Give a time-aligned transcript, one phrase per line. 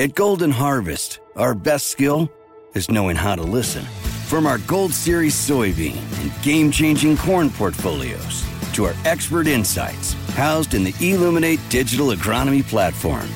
[0.00, 2.30] At Golden Harvest, our best skill
[2.72, 3.82] is knowing how to listen.
[4.28, 10.74] From our Gold Series soybean and game changing corn portfolios to our expert insights housed
[10.74, 13.28] in the Illuminate digital agronomy platform,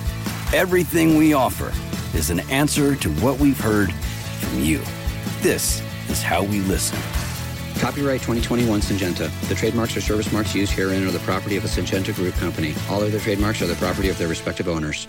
[0.55, 1.73] everything we offer
[2.17, 4.81] is an answer to what we've heard from you.
[5.41, 6.97] This is how we listen.
[7.81, 9.49] Copyright 2021 Syngenta.
[9.49, 12.73] The trademarks or service marks used herein are the property of a Syngenta Group company.
[12.89, 15.09] All other trademarks are the property of their respective owners.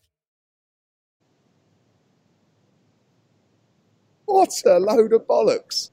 [4.31, 5.91] What a load of bollocks.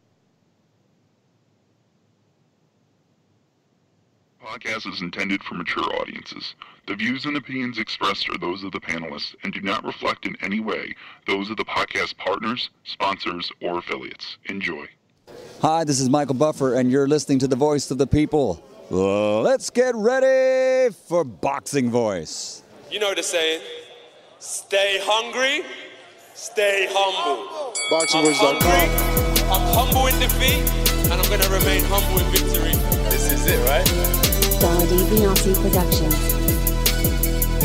[4.40, 6.54] podcast is intended for mature audiences.
[6.86, 10.36] The views and opinions expressed are those of the panelists and do not reflect in
[10.40, 10.94] any way
[11.26, 14.38] those of the podcast partners, sponsors, or affiliates.
[14.46, 14.86] Enjoy.
[15.60, 18.62] Hi, this is Michael Buffer, and you're listening to the voice of the people.
[18.88, 22.62] Let's get ready for Boxing Voice.
[22.90, 23.60] You know the saying
[24.38, 25.62] stay hungry,
[26.38, 27.74] stay humble.
[27.90, 28.62] BoxingVoice.com.
[28.62, 28.86] hungry,
[29.50, 30.62] I'm humble in defeat,
[31.10, 32.78] and I'm going to remain humble in victory.
[33.10, 33.84] This is it, right?
[34.62, 36.14] Dardy Biasi Productions.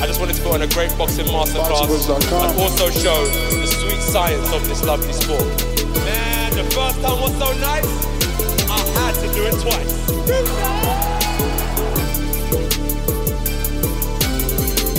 [0.02, 2.50] I just wanted to put on a great boxing masterclass BoxingVoice.com.
[2.50, 3.26] and also show
[3.62, 5.46] the sweet science of this lovely sport.
[6.04, 7.86] Man, the first time was so nice,
[8.74, 9.94] I had to do it twice.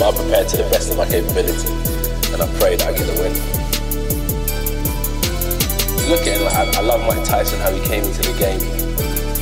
[0.01, 1.67] I'm prepared to the best of my capability,
[2.31, 3.64] and I pray that I get the win.
[6.07, 8.61] Look at it, like, I, I love Mike Tyson, how he came into the game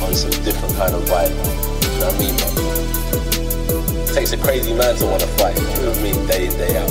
[0.02, 1.28] on some different kind of vibe.
[1.28, 2.34] You know what I mean?
[2.40, 6.26] But it takes a crazy man to want to fight, you know what I mean,
[6.26, 6.88] day in, day out.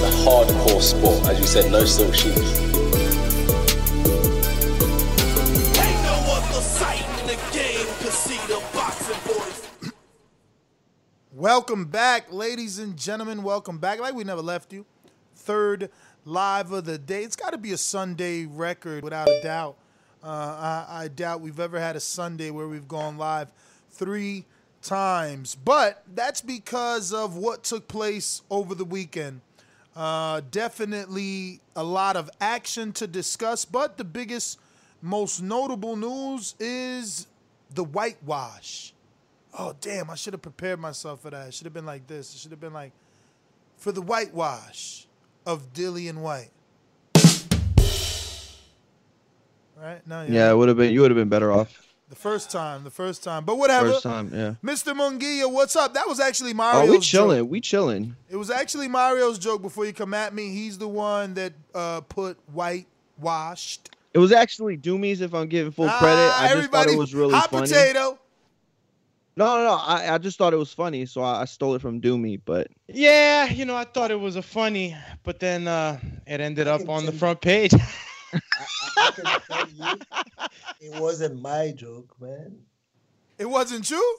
[0.00, 2.58] The hardcore sport, as you said, no silk shoes.
[5.78, 9.92] Ain't no other sight in the game to see the boxing boys.
[11.32, 13.42] Welcome back, ladies and gentlemen.
[13.42, 14.00] Welcome back.
[14.00, 14.86] Like we never left you.
[15.34, 15.90] Third
[16.24, 17.22] live of the day.
[17.22, 19.76] It's got to be a Sunday record without a doubt.
[20.22, 20.26] Uh,
[20.88, 23.50] I, I doubt we've ever had a Sunday where we've gone live
[23.90, 24.44] three
[24.82, 25.54] times.
[25.54, 29.40] But that's because of what took place over the weekend.
[29.96, 34.58] Uh, definitely a lot of action to discuss, but the biggest,
[35.02, 37.26] most notable news is
[37.74, 38.92] the whitewash.
[39.58, 41.48] Oh, damn, I should have prepared myself for that.
[41.48, 42.34] It should have been like this.
[42.34, 42.92] It should have been like,
[43.78, 45.08] for the whitewash
[45.50, 46.50] of Dillian Whyte.
[49.76, 50.06] Right?
[50.06, 50.92] No, Yeah, it would have been.
[50.92, 51.74] You would have been better off
[52.10, 53.44] The first time, the first time.
[53.44, 53.90] But whatever.
[53.92, 54.30] first time.
[54.32, 54.54] Yeah.
[54.62, 54.94] Mr.
[54.94, 55.94] Munguia, what's up?
[55.94, 57.02] That was actually Mario's Oh, we joke.
[57.04, 57.48] chilling.
[57.48, 58.16] We chilling.
[58.28, 60.50] It was actually Mario's joke before you come at me.
[60.50, 63.90] He's the one that uh, put whitewashed.
[64.12, 66.18] It was actually Doomies, if I'm giving full credit.
[66.32, 67.66] Ah, I just everybody, thought it was really hot funny.
[67.68, 68.18] potato.
[69.40, 69.72] No, no, no.
[69.72, 72.42] I, I just thought it was funny, so I, I stole it from Doomy.
[72.44, 76.68] But Yeah, you know, I thought it was a funny, but then uh, it ended
[76.68, 77.72] up on the front page.
[77.72, 79.98] I can tell you,
[80.82, 82.58] it wasn't my joke, man.
[83.38, 84.18] It wasn't you?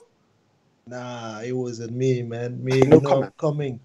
[0.88, 2.62] Nah, it wasn't me, man.
[2.64, 3.78] Me, you know, I'm coming.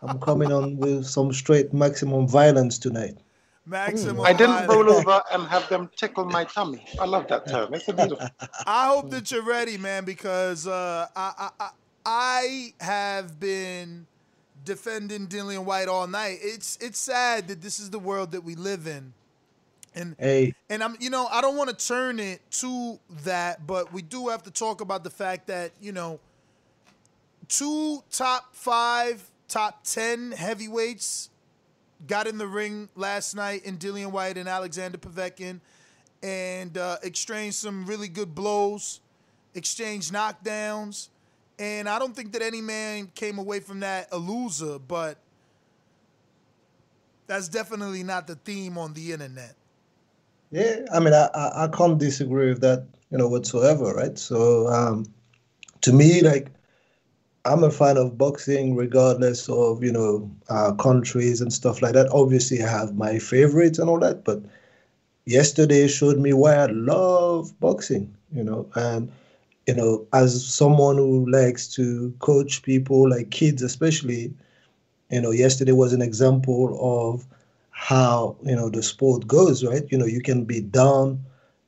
[0.00, 3.18] I'm coming on with some straight maximum violence tonight.
[3.66, 4.26] Maximum.
[4.26, 6.84] I didn't roll over and have them tickle my tummy.
[7.00, 7.72] I love that term.
[7.72, 8.28] It's a beautiful.
[8.66, 11.70] I hope that you're ready, man, because uh, I, I I
[12.06, 14.06] I have been
[14.64, 16.38] defending Dillian Whyte all night.
[16.42, 19.14] It's it's sad that this is the world that we live in,
[19.94, 23.94] and Hey, and I'm you know I don't want to turn it to that, but
[23.94, 26.20] we do have to talk about the fact that you know
[27.48, 31.30] two top five, top ten heavyweights
[32.06, 35.60] got in the ring last night in Dillian Whyte and Alexander Povetkin
[36.22, 39.00] and uh, exchanged some really good blows,
[39.54, 41.08] exchanged knockdowns.
[41.58, 45.18] And I don't think that any man came away from that a loser, but
[47.26, 49.54] that's definitely not the theme on the internet.
[50.50, 54.18] yeah, I mean, I, I, I can't disagree with that, you know, whatsoever, right?
[54.18, 55.06] So, um,
[55.82, 56.50] to me, like,
[57.46, 62.08] I'm a fan of boxing regardless of, you know, uh, countries and stuff like that.
[62.10, 64.42] Obviously, I have my favorites and all that, but
[65.26, 69.12] yesterday showed me why I love boxing, you know, and,
[69.66, 74.32] you know, as someone who likes to coach people, like kids especially,
[75.10, 77.26] you know, yesterday was an example of
[77.70, 79.84] how you know the sport goes, right?
[79.90, 81.22] You know, you can be down,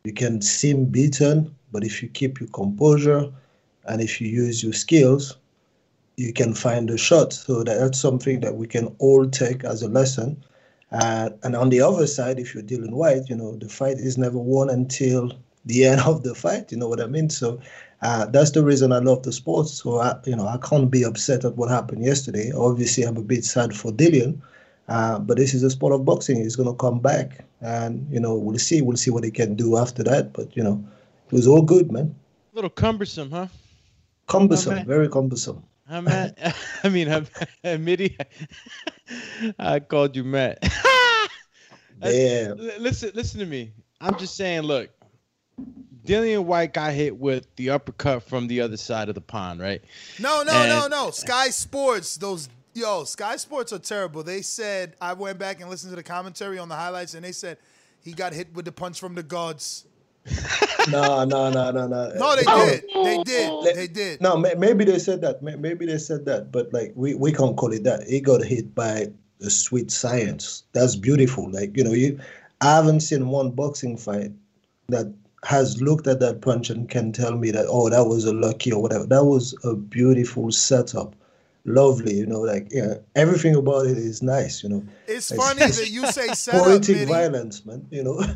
[0.05, 3.31] you can seem beaten, but if you keep your composure
[3.85, 5.37] and if you use your skills,
[6.17, 7.33] you can find a shot.
[7.33, 10.43] So that's something that we can all take as a lesson.
[10.93, 14.17] Uh, and on the other side, if you're Dillian Whyte, you know, the fight is
[14.17, 15.33] never won until
[15.65, 16.73] the end of the fight.
[16.73, 17.29] You know what I mean?
[17.29, 17.61] So
[18.03, 19.69] uh, that's the reason I love the sport.
[19.69, 22.53] So I, you know, I can't be upset at what happened yesterday.
[22.53, 24.41] Obviously, I'm a bit sad for Dillian,
[24.89, 26.37] uh, but this is a sport of boxing.
[26.37, 28.81] He's going to come back, and you know, we'll see.
[28.81, 30.33] We'll see what he can do after that.
[30.33, 30.83] But you know,
[31.27, 32.15] it was all good, man.
[32.53, 33.49] A little cumbersome, huh?
[34.29, 35.63] Cumbersome, very cumbersome.
[35.89, 36.57] I'm Matt.
[36.85, 37.27] I mean, I'm,
[37.85, 38.17] Mitty.
[39.59, 40.59] I called you Matt.
[42.03, 42.53] Yeah.
[42.79, 43.73] Listen, listen to me.
[44.03, 44.63] I'm just saying.
[44.63, 44.91] Look,
[46.05, 49.83] Dillian Whyte got hit with the uppercut from the other side of the pond, right?
[50.21, 51.11] No, no, And- no, no.
[51.11, 54.23] Sky Sports, those yo, Sky Sports are terrible.
[54.23, 57.33] They said I went back and listened to the commentary on the highlights, and they
[57.33, 57.57] said
[58.03, 59.87] he got hit with the punch from the gods.
[60.91, 62.13] no, no, no, no, no.
[62.17, 62.85] No, they did.
[63.05, 63.77] They did.
[63.77, 64.21] They did.
[64.21, 65.43] No, maybe they said that.
[65.43, 68.07] Maybe they said that, but like we, we can't call it that.
[68.09, 69.09] He got hit by
[69.39, 70.65] the sweet science.
[70.73, 71.51] That's beautiful.
[71.51, 72.19] Like you know, you
[72.61, 74.33] I haven't seen one boxing fight
[74.89, 75.13] that
[75.45, 78.73] has looked at that punch and can tell me that oh that was a lucky
[78.73, 79.07] or whatever.
[79.07, 81.15] That was a beautiful setup.
[81.69, 84.85] Lovely, you know, like yeah, everything about it is nice, you know.
[85.09, 87.11] It's Like, funny that you say setup, poetic Mitty.
[87.11, 87.87] violence, man.
[87.91, 88.23] You know.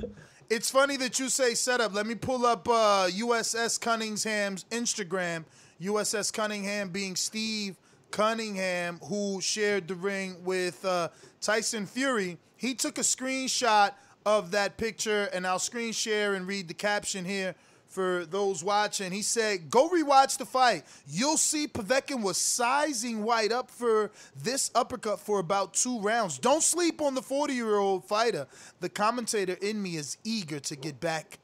[0.50, 1.94] It's funny that you say setup.
[1.94, 5.44] Let me pull up uh, USS Cunningham's Instagram.
[5.80, 7.76] USS Cunningham being Steve
[8.10, 11.10] Cunningham, who shared the ring with uh,
[11.40, 12.36] Tyson Fury.
[12.56, 13.92] He took a screenshot
[14.26, 17.54] of that picture, and I'll screen share and read the caption here
[17.90, 19.12] for those watching.
[19.12, 20.84] He said, Go rewatch the fight.
[21.06, 24.10] You'll see Povetkin was sizing Whyte up for
[24.42, 26.38] this uppercut for about two rounds.
[26.38, 28.46] Don't sleep on the 40 year old fighter.
[28.80, 31.38] The commentator in me is eager to get back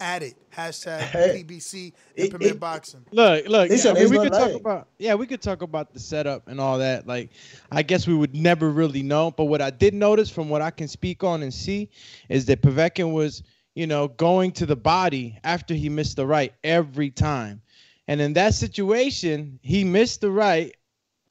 [0.00, 0.34] at it.
[0.54, 3.04] Hashtag Hey, PBC and Premier Boxing.
[3.10, 3.68] Look, look.
[3.68, 6.48] Listen, I mean, we not could talk about yeah, we could talk about the setup
[6.48, 7.06] and all that.
[7.06, 7.30] Like,
[7.70, 9.30] I guess we would never really know.
[9.30, 11.90] But what I did notice from what I can speak on and see
[12.28, 13.42] is that Povetkin was,
[13.74, 17.60] you know, going to the body after he missed the right every time,
[18.08, 20.74] and in that situation, he missed the right,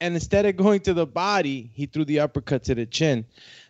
[0.00, 3.24] and instead of going to the body, he threw the uppercut to the chin.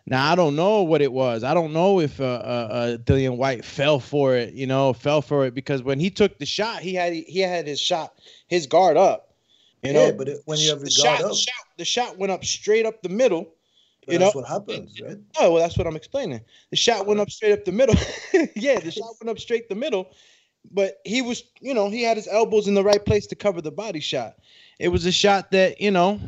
[0.05, 1.43] Now I don't know what it was.
[1.43, 4.53] I don't know if uh, uh, uh, Dillian Whyte fell for it.
[4.53, 7.65] You know, fell for it because when he took the shot, he had he had
[7.67, 8.13] his shot,
[8.47, 9.33] his guard up.
[9.81, 11.85] You know, Yeah, but it- when you have the guard shot, up- the shot, the
[11.85, 13.54] shot went up straight up the middle.
[14.05, 15.17] But you that's know, what happens, right?
[15.39, 16.41] Oh well, that's what I'm explaining.
[16.69, 17.95] The shot went up straight up the middle.
[18.55, 20.11] yeah, the shot went up straight the middle,
[20.71, 23.61] but he was, you know, he had his elbows in the right place to cover
[23.61, 24.35] the body shot.
[24.79, 26.19] It was a shot that, you know,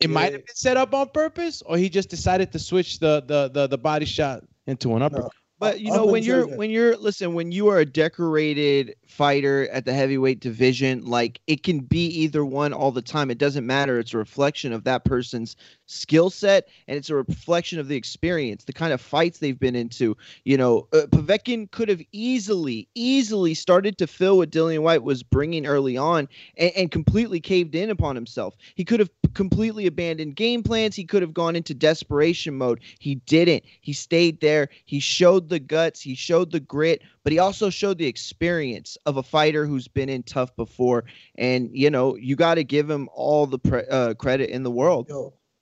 [0.00, 3.22] it might have been set up on purpose, or he just decided to switch the
[3.26, 5.32] the the, the body shot into an uppercut.
[5.58, 9.84] But you know, when you're when you're listen, when you are a decorated fighter at
[9.84, 13.30] the heavyweight division, like it can be either one all the time.
[13.30, 13.98] It doesn't matter.
[13.98, 15.56] It's a reflection of that person's
[15.86, 19.74] skill set and it's a reflection of the experience, the kind of fights they've been
[19.74, 20.16] into.
[20.44, 25.22] You know, uh, Povetkin could have easily, easily started to fill what Dillian Whyte was
[25.22, 28.54] bringing early on and, and completely caved in upon himself.
[28.74, 30.96] He could have completely abandoned game plans.
[30.96, 32.80] He could have gone into desperation mode.
[32.98, 33.64] He didn't.
[33.80, 34.68] He stayed there.
[34.84, 36.00] He showed the guts.
[36.00, 40.08] He showed the grit, but he also showed the experience of a fighter who's been
[40.08, 41.04] in tough before.
[41.36, 44.70] And you know, you got to give him all the pre- uh, credit in the
[44.70, 45.08] world.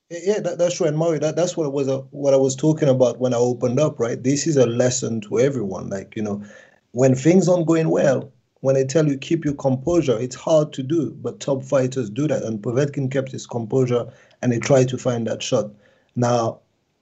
[0.09, 0.81] Yeah, that, that's.
[0.81, 3.81] And Murray, that, that's what was uh, what I was talking about when I opened
[3.81, 4.23] up, right?
[4.23, 5.91] This is a lesson to everyone.
[5.91, 6.45] Like, you know,
[6.93, 8.33] when things aren't going well,
[8.67, 12.27] when they tell you keep your composure, it's hard to do, but top fighters do
[12.27, 12.43] that.
[12.43, 15.71] And Povetkin kept his composure and he tried to find that shot.
[16.17, 16.59] Now,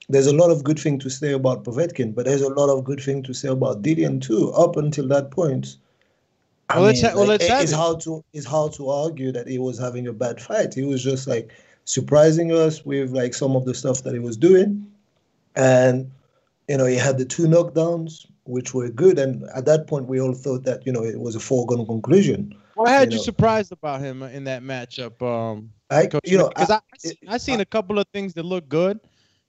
[0.07, 2.83] there's a lot of good thing to say about Povetkin, but there's a lot of
[2.83, 4.51] good thing to say about Dillian too.
[4.51, 5.77] Up until that point,
[6.69, 7.75] I Well, mean, ha- well, like, let's it- have it's it.
[7.75, 10.75] hard to it's hard to argue that he was having a bad fight.
[10.75, 11.49] He was just like
[11.85, 14.85] surprising us with like some of the stuff that he was doing,
[15.55, 16.11] and
[16.69, 19.19] you know he had the two knockdowns which were good.
[19.19, 22.55] And at that point, we all thought that you know it was a foregone conclusion.
[22.75, 23.23] What had you know.
[23.23, 25.21] surprised about him in that matchup?
[25.21, 28.43] Um, I- Coach you know, because I, I- I, seen a couple of things that
[28.43, 28.99] look good.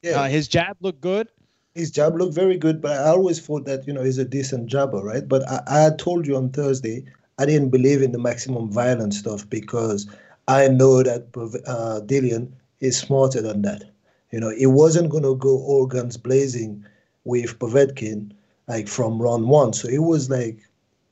[0.02, 0.20] Yeah.
[0.20, 1.28] Uh, his jab looked good.
[1.74, 4.66] His jab looked very good, but I always thought that you know he's a decent
[4.66, 5.26] jabber, right?
[5.26, 7.04] But I, I told you on Thursday
[7.38, 10.06] I didn't believe in the maximum violence stuff because
[10.48, 11.26] I know that
[11.66, 13.84] uh, Dillian is smarter than that.
[14.32, 16.84] You know, he wasn't going to go all guns blazing
[17.24, 18.32] with Povetkin
[18.68, 19.72] like from round one.
[19.72, 20.58] So he was like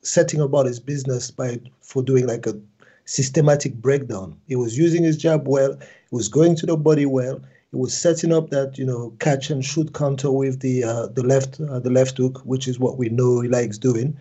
[0.02, 2.58] setting about his business by for doing like a
[3.04, 4.36] systematic breakdown.
[4.46, 5.76] He was using his jab well.
[6.10, 7.40] He was going to the body well.
[7.70, 11.22] He was setting up that you know catch and shoot counter with the uh, the
[11.22, 14.16] left uh, the left hook, which is what we know he likes doing,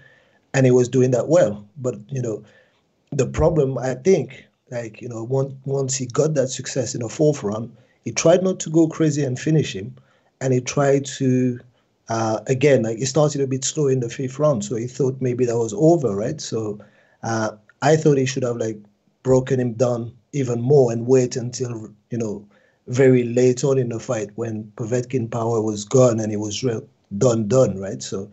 [0.53, 1.65] and he was doing that well.
[1.77, 2.43] But you know,
[3.11, 7.09] the problem I think, like you know, once once he got that success in the
[7.09, 9.95] fourth round, he tried not to go crazy and finish him,
[10.41, 11.59] and he tried to
[12.09, 15.21] uh, again like he started a bit slow in the fifth round, so he thought
[15.21, 16.39] maybe that was over, right?
[16.41, 16.79] So
[17.23, 18.77] uh, I thought he should have like
[19.23, 22.45] broken him down even more and wait until you know
[22.87, 26.85] very late on in the fight when Povetkin power was gone and he was real
[27.17, 28.01] done done right?
[28.03, 28.29] So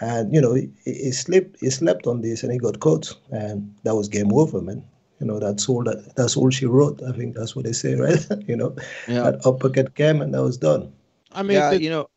[0.00, 3.74] and you know he, he slept he slept on this and he got caught and
[3.84, 4.84] that was game over man.
[5.20, 7.94] You know that's all that that's all she wrote I think that's what they say
[8.06, 8.26] right?
[8.46, 8.76] You know
[9.08, 9.30] Yeah.
[9.30, 10.92] that uppercut came and that was done.
[11.32, 12.08] I mean, yeah, the- you know,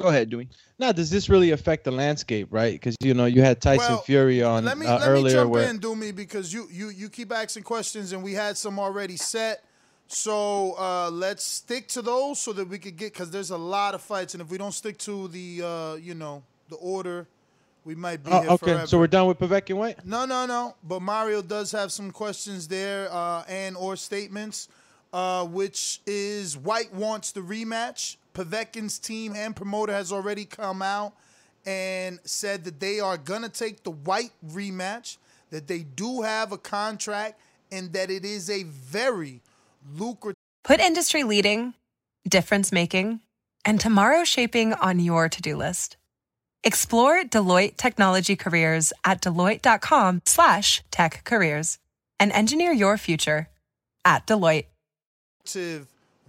[0.00, 0.48] go ahead, Dewey.
[0.78, 2.72] now does this really affect the landscape, right?
[2.72, 5.50] Because you know you had Tyson Well, Fury on let me uh, let me jump
[5.50, 9.16] where in, Doomy, because you you you keep asking questions and we had some already
[9.16, 9.64] set.
[10.12, 13.94] So uh, let's stick to those so that we could get because there's a lot
[13.94, 17.28] of fights, and if we don't stick to the uh, you know the order,
[17.84, 18.86] we might be Oh, here okay, forever.
[18.88, 20.04] so we're done with Povetkin Whyte.
[20.04, 20.74] No, no, no.
[20.82, 24.68] But Mario does have some questions there uh, and or statements,
[25.12, 28.16] uh, which is Whyte wants the rematch.
[28.32, 31.14] Povetkin's team and promoter has already come out
[31.66, 35.16] and said that they are gonna take the Whyte rematch.
[35.50, 37.40] That they do have a contract
[37.72, 39.42] and that it is a very
[39.94, 40.36] lucrative.
[40.62, 41.74] Put industry leading,
[42.28, 43.20] difference making,
[43.64, 45.96] and tomorrow shaping on your to do list.
[46.62, 51.78] Explore Deloitte technology careers at deloitte.com slash tech careers
[52.18, 53.48] and engineer your future
[54.04, 54.66] at Deloitte.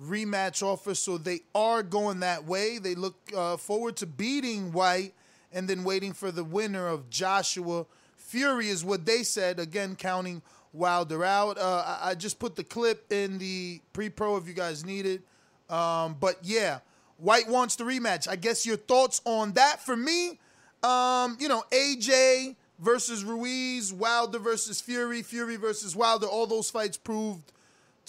[0.02, 2.80] Rematch offer, so they are going that way.
[2.80, 5.14] They look uh, forward to beating Whyte
[5.54, 9.60] and then waiting for the winner of Joshua Fury, is what they said.
[9.60, 10.42] Again, counting
[10.74, 11.58] Wilder out.
[11.58, 15.06] Uh, I, I just put the clip in the pre pro if you guys need
[15.06, 15.22] it.
[15.70, 16.80] Um, but yeah,
[17.18, 18.28] Whyte wants the rematch.
[18.28, 20.40] I guess your thoughts on that for me,
[20.82, 26.98] um, you know, AJ versus Ruiz, Wilder versus Fury, Fury versus Wilder, all those fights
[26.98, 27.52] proved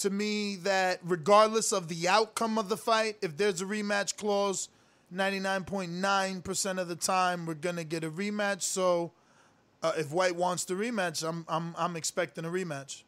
[0.02, 4.68] to me that regardless of the outcome of the fight, if there's a rematch clause,
[5.14, 8.62] 99.9% of the time we're gonna get a rematch.
[8.62, 9.12] So
[9.82, 13.02] uh, if Whyte wants the rematch, I'm I'm I'm expecting a rematch.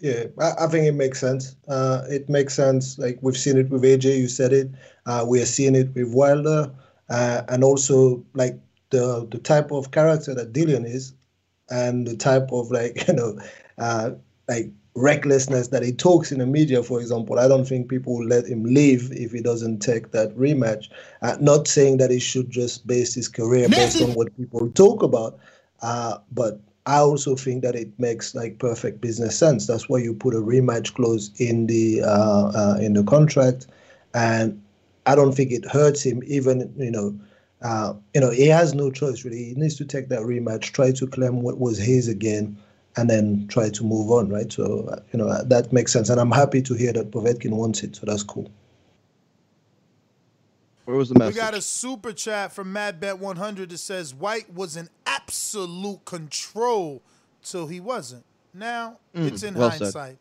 [0.00, 1.56] Yeah, I, I think it makes sense.
[1.68, 2.98] Uh, it makes sense.
[2.98, 4.70] Like we've seen it with AJ, you said it.
[5.06, 6.70] Uh, we are seeing it with Wilder,
[7.08, 8.58] uh, and also like
[8.90, 11.12] the the type of character that Dillian is,
[11.70, 13.38] and the type of like you know,
[13.78, 14.10] uh,
[14.48, 16.82] like recklessness that he talks in the media.
[16.82, 20.34] For example, I don't think people will let him leave if he doesn't take that
[20.36, 20.88] rematch.
[21.22, 25.02] Uh, not saying that he should just base his career based on what people talk
[25.02, 25.38] about,
[25.82, 29.66] uh, but I also think that it makes like perfect business sense.
[29.66, 33.66] That's why you put a rematch clause in the uh, uh, in the contract,
[34.12, 34.62] and
[35.06, 36.22] I don't think it hurts him.
[36.26, 37.18] Even you know,
[37.62, 39.44] uh, you know, he has no choice really.
[39.44, 42.58] He needs to take that rematch, try to claim what was his again,
[42.96, 44.28] and then try to move on.
[44.28, 44.52] Right.
[44.52, 47.96] So you know that makes sense, and I'm happy to hear that Povetkin wants it.
[47.96, 48.50] So that's cool.
[50.84, 51.34] Where was the message?
[51.34, 57.02] We got a super chat from MadBet100 that says Whyte was in absolute control
[57.42, 58.24] till he wasn't.
[58.52, 60.18] Now Mm, it's in well said.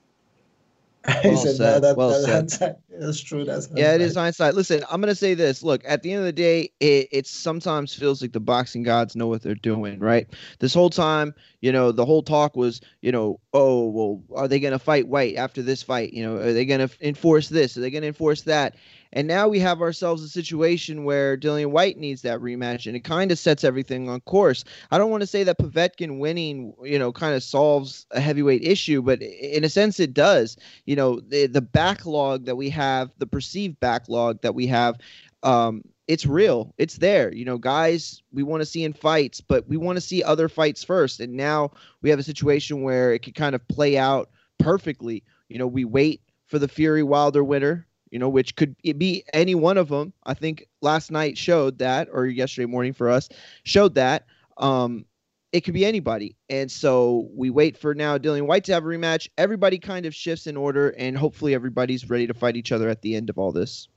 [1.05, 1.23] Hindsight.
[1.23, 2.33] he Well said said, that, that, well that- said.
[2.33, 3.43] hindsight- that's true.
[3.43, 4.53] That's Yeah, it is hindsight.
[4.55, 5.63] Listen, I'm gonna say this.
[5.63, 9.15] Look, at the end of the day, it, it sometimes feels like the boxing gods
[9.15, 10.27] know what they're doing, right?
[10.59, 14.59] This whole time, you know, the whole talk was, you know, oh, well, are they
[14.59, 16.13] gonna fight Whyte after this fight?
[16.13, 17.75] You know, are they gonna enforce this?
[17.75, 18.75] Are they gonna enforce that?
[19.13, 23.03] And now we have ourselves a situation where Dillian Whyte needs that rematch, and it
[23.03, 24.63] kind of sets everything on course.
[24.91, 28.63] I don't want to say that Povetkin winning, you know, kind of solves a heavyweight
[28.63, 30.57] issue, but in a sense, it does.
[30.85, 34.97] You know, the the backlog that we have, the perceived backlog that we have,
[35.43, 36.73] um, it's real.
[36.79, 37.31] It's there.
[37.33, 40.49] You know, guys, we want to see in fights, but we want to see other
[40.49, 41.19] fights first.
[41.19, 45.23] And now we have a situation where it could kind of play out perfectly.
[45.49, 49.55] You know, we wait for the Fury Wilder winner you know, which could be any
[49.55, 50.13] one of them.
[50.23, 53.27] I think last night showed that, or yesterday morning for us
[53.63, 54.27] showed that.
[54.57, 55.05] Um,
[55.51, 56.35] it could be anybody.
[56.47, 59.29] And so we wait for now Dillian Whyte to have a rematch.
[59.39, 63.01] Everybody kind of shifts in order, and hopefully everybody's ready to fight each other at
[63.01, 63.87] the end of all this.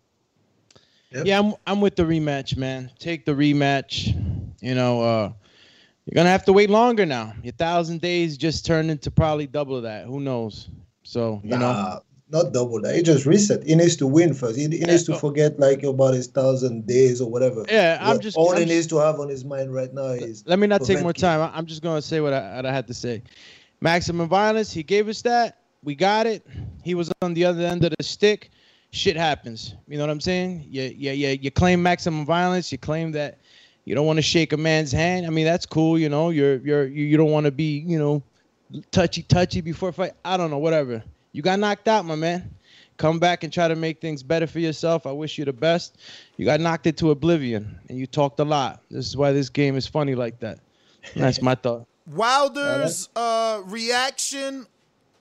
[1.11, 2.91] Yeah, I'm I'm with the rematch, man.
[2.99, 4.07] Take the rematch.
[4.63, 5.33] You know, uh
[6.07, 7.35] you're gonna have to wait longer now.
[7.43, 10.07] Your thousand days just turned into probably double that.
[10.07, 10.71] Who knows?
[11.03, 12.01] So you know.
[12.29, 12.97] Not double that.
[12.97, 13.63] He just reset.
[13.63, 14.57] He needs to win first.
[14.57, 17.65] He, he needs to forget like about his thousand days or whatever.
[17.69, 19.93] Yeah, I'm What- just- all I'm he just- needs to have on his mind right
[19.95, 21.51] now is Let me not take more time.
[21.55, 23.23] I'm just gonna say what I, what I had to say.
[23.81, 24.73] Maximum violence.
[24.73, 25.59] He gave us that.
[25.85, 26.45] We got it.
[26.83, 28.51] He was on the other end of the stick.
[28.91, 29.75] shit happens.
[29.87, 30.67] You know what I'm saying?
[30.71, 31.31] Yeah, yeah, yeah.
[31.31, 32.73] you claim maximum violence.
[32.73, 33.39] You claim that
[33.85, 35.27] you don't want to shake a man's hand.
[35.27, 35.99] I mean, that's cool.
[35.99, 38.23] You know, you're you're you, you don't want to be you know
[38.91, 40.13] touchy touchy before fight.
[40.25, 41.05] I don't know, whatever.
[41.37, 42.51] You got knocked out, my man.
[42.97, 45.07] Come back and try to make things better for yourself.
[45.07, 45.99] I wish you the best.
[46.39, 48.81] You got knocked into oblivion, and you talked a lot.
[48.91, 50.61] This is why this game is funny like that.
[51.15, 51.87] That's my thought.
[52.07, 54.67] Wilder's uh, reaction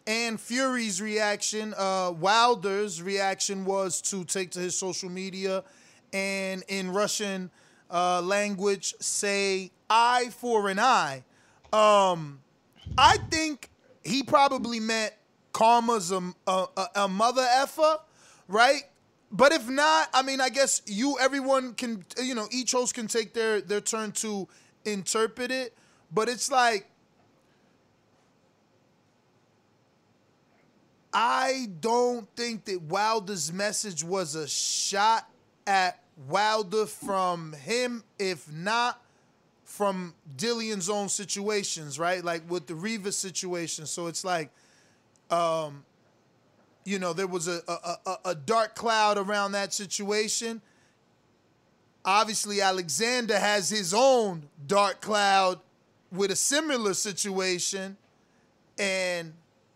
[0.07, 1.73] and Fury's reaction.
[1.77, 5.65] Uh, Wilder's reaction was to take to his social media
[6.13, 7.51] and in Russian
[7.91, 11.25] uh, language say eye for an eye.
[11.73, 12.39] Um,
[12.97, 13.69] I think
[14.05, 15.13] he probably meant
[15.55, 17.97] karma's a, a, a mother effer,
[18.49, 18.83] right?
[19.31, 23.07] But if not, I mean, I guess you, everyone can, you know, each host can
[23.07, 24.49] take their their turn to
[24.83, 25.73] interpret it.
[26.11, 26.89] But it's like,
[31.13, 35.29] I don't think that Wilder's message was a shot
[35.65, 39.01] at Wilder from him, if not
[39.63, 42.23] from Dillian's own situations, right?
[42.23, 43.85] Like with the Rivas situation.
[43.85, 44.51] So it's like,
[45.29, 45.83] um,
[46.83, 50.61] you know, there was a, a, a, dark cloud around that situation.
[52.03, 55.59] Obviously, Alexander has his own dark cloud
[56.11, 57.97] with a similar situation,
[58.77, 59.33] and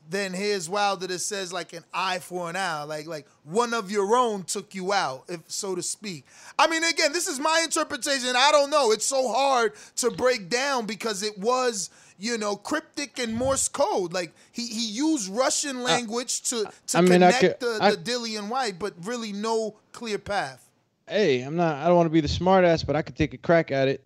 [0.09, 3.89] then here's Wilder that says like an eye for an eye, like like one of
[3.89, 6.25] your own took you out, if so to speak.
[6.59, 8.35] I mean, again, this is my interpretation.
[8.35, 8.91] I don't know.
[8.91, 11.89] It's so hard to break down because it was
[12.19, 14.13] you know cryptic and Morse code.
[14.13, 17.97] Like he he used Russian language to to I mean, connect could- the, I- the
[17.97, 20.65] Dillian Whyte, but really no clear path.
[21.07, 21.75] hey, I'm not.
[21.77, 24.05] I don't want to be the smartass, but I could take a crack at it.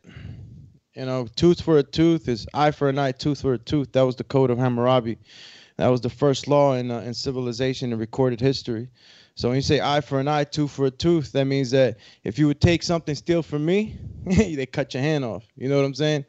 [0.96, 3.92] You know, tooth for a tooth is eye for an eye, tooth for a tooth.
[3.94, 5.18] That was the code of Hammurabi.
[5.78, 8.90] That was the first law in uh, in civilization in recorded history.
[9.36, 11.98] So when you say eye for an eye, tooth for a tooth, that means that
[12.24, 15.44] if you would take something, steal from me, they cut your hand off.
[15.56, 16.26] You know what I'm saying?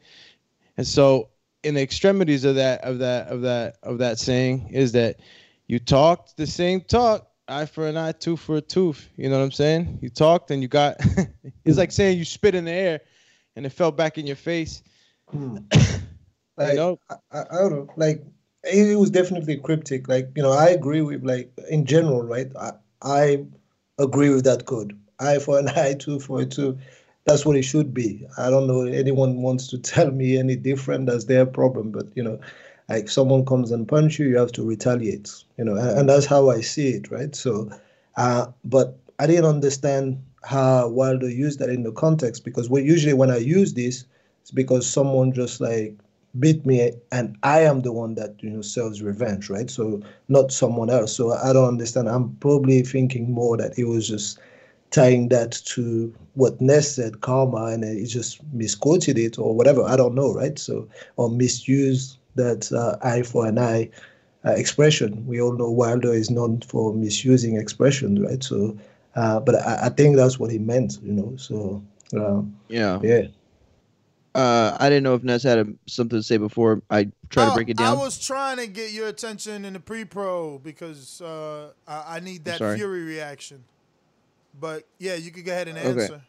[0.77, 1.29] And so
[1.65, 5.19] in the extremities of that of that of that of that saying is that
[5.67, 9.09] you talked the same talk, eye for an eye, tooth for a tooth.
[9.17, 9.97] You know what I'm saying?
[10.01, 10.97] You talked and you got.
[11.65, 13.01] it's like saying you spit in the air,
[13.55, 14.81] and it fell back in your face.
[15.29, 15.57] Hmm.
[16.57, 16.99] Like, you know?
[17.09, 17.89] I, I, I don't know.
[17.97, 18.23] Like
[18.63, 20.07] it, it was definitely cryptic.
[20.07, 22.47] Like you know, I agree with like in general, right?
[22.57, 23.45] I, I
[23.99, 24.97] agree with that code.
[25.19, 26.77] Eye for an eye, two for a two.
[27.25, 28.25] That's what it should be.
[28.37, 31.07] I don't know anyone wants to tell me any different.
[31.07, 31.91] That's their problem.
[31.91, 32.39] But you know,
[32.89, 35.31] like someone comes and punch you, you have to retaliate.
[35.57, 37.35] You know, and, and that's how I see it, right?
[37.35, 37.69] So,
[38.17, 43.13] uh, but I didn't understand how Wilder used that in the context because we usually
[43.13, 44.05] when I use this,
[44.41, 45.95] it's because someone just like
[46.39, 49.69] beat me and I am the one that you know serves revenge, right?
[49.69, 51.15] So not someone else.
[51.15, 52.07] So I don't understand.
[52.09, 54.37] I'm probably thinking more that it was just
[54.95, 59.83] tying that to what Ness said, karma, and he just misquoted it or whatever.
[59.83, 60.57] I don't know, right?
[60.57, 63.89] So or misused that uh, eye for an eye
[64.45, 65.25] uh, expression.
[65.27, 68.41] We all know Wilder is known for misusing expressions, right?
[68.43, 68.77] So,
[69.15, 71.35] uh, but I, I think that's what he meant, you know.
[71.35, 71.83] So,
[72.17, 72.99] uh, Yeah.
[73.03, 73.27] yeah.
[74.33, 77.51] Uh, I didn't know if Ness had a, something to say before I try to
[77.53, 77.97] break it down.
[77.97, 82.43] I was trying to get your attention in the pre-pro because uh, I, I need
[82.45, 82.57] that.
[82.57, 83.63] Fury reaction.
[84.59, 86.09] But yeah, you could go ahead and Okay.
[86.09, 86.21] answer.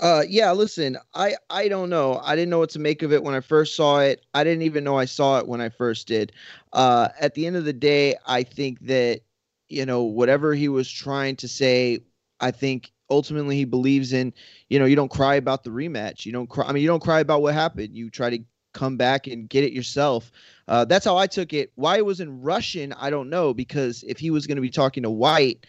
[0.00, 0.52] Uh, yeah.
[0.52, 2.20] Listen, I I don't know.
[2.22, 4.24] I didn't know what to make of it when I first saw it.
[4.34, 6.32] I didn't even know I saw it when I first did.
[6.72, 9.20] Uh, at the end of the day, I think that
[9.68, 12.00] you know whatever he was trying to say,
[12.40, 14.32] I think ultimately he believes in.
[14.68, 16.24] You know, you don't cry about the rematch.
[16.26, 16.66] You don't cry.
[16.66, 17.94] I mean, you don't cry about what happened.
[17.94, 18.38] You try to
[18.74, 20.30] come back and get it yourself.
[20.68, 21.72] Uh, that's how I took it.
[21.76, 23.54] Why it was in Russian, I don't know.
[23.54, 25.66] Because if he was going to be talking to Whyte,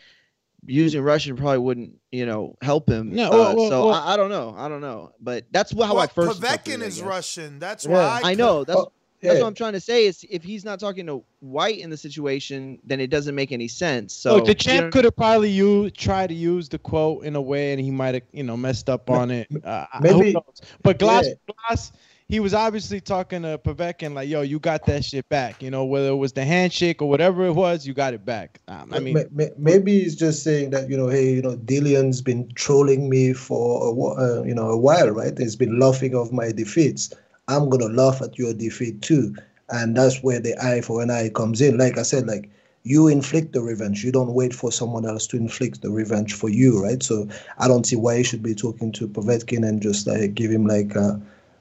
[0.68, 3.12] using Russian probably wouldn't, you know, help him.
[3.16, 4.54] No, Uh, well, well, so well- I, I don't know.
[4.56, 5.14] I don't know.
[5.20, 6.38] But that's how well, I first.
[6.38, 7.02] interpreted Povetkin is.
[7.02, 7.58] Russian.
[7.58, 7.92] That's Yeah.
[7.94, 8.64] why I, I know.
[8.66, 9.42] That's Oh, that's yeah.
[9.42, 10.06] what I'm trying to say.
[10.06, 13.68] Is if he's not talking to Whyte in the situation, then it doesn't make any
[13.68, 14.14] sense.
[14.14, 17.24] So Look, the you champ know- could have probably used tried to use the quote
[17.24, 19.48] in a way, and he might have, you know, messed up on it.
[19.64, 20.36] Uh, maybe-
[20.84, 21.54] But Glass, yeah.
[21.68, 21.92] Glass,
[22.30, 25.86] he was obviously talking to Povetkin like, "Yo, you got that shit back." You know,
[25.86, 28.60] whether it was the handshake or whatever it was, you got it back.
[28.68, 31.56] Um, I mean, Ma- ma- maybe he's just saying that you know, hey, you know,
[31.56, 35.38] Dillian's been trolling me for a, uh, you know a while, right?
[35.38, 37.14] He's been laughing off my defeats.
[37.48, 39.34] I'm gonna laugh at your defeat too,
[39.70, 41.78] and that's where the eye for an eye comes in.
[41.78, 42.50] Like I said, like
[42.84, 44.04] you inflict the revenge.
[44.04, 47.02] You don't wait for someone else to inflict the revenge for you, right?
[47.02, 50.52] So I don't see why he should be talking to Povetkin and just like give
[50.52, 51.16] him like uh,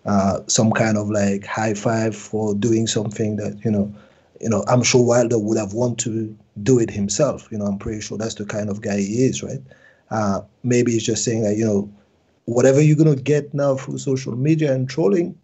[0.07, 3.92] uh, some kind of like high five for doing something that you know,
[4.40, 4.64] you know.
[4.69, 7.49] I'm sure Wilder would have want to do it himself.
[7.51, 9.61] You know, I'm pretty sure that's the kind of guy he is, right?
[10.11, 11.92] Uh, maybe he's just saying that you know,
[12.45, 15.37] whatever you're gonna get now through social media and trolling,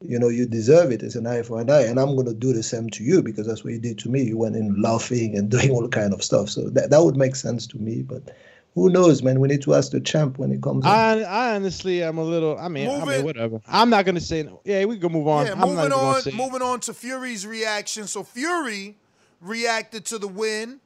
[0.00, 1.02] you know, you deserve it.
[1.04, 3.46] It's an eye for an eye, and I'm gonna do the same to you because
[3.46, 4.24] that's what you did to me.
[4.24, 6.50] You went in laughing and doing all kind of stuff.
[6.50, 8.34] So that that would make sense to me, but.
[8.74, 9.38] Who knows, man?
[9.38, 10.86] We need to ask the champ when it comes.
[10.86, 12.58] I, I honestly, I'm a little.
[12.58, 13.60] I mean, I mean, whatever.
[13.68, 14.48] I'm not gonna say.
[14.64, 15.46] Yeah, we can move on.
[15.46, 16.36] Yeah, I'm not moving gonna on.
[16.36, 18.06] Moving on to Fury's reaction.
[18.06, 18.96] So Fury
[19.42, 20.80] reacted to the win,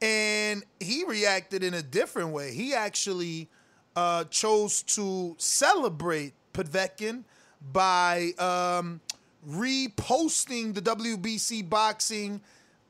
[0.00, 2.52] and he reacted in a different way.
[2.52, 3.48] He actually
[3.96, 7.24] uh, chose to celebrate Povetkin
[7.72, 9.00] by um,
[9.48, 12.40] reposting the WBC boxing.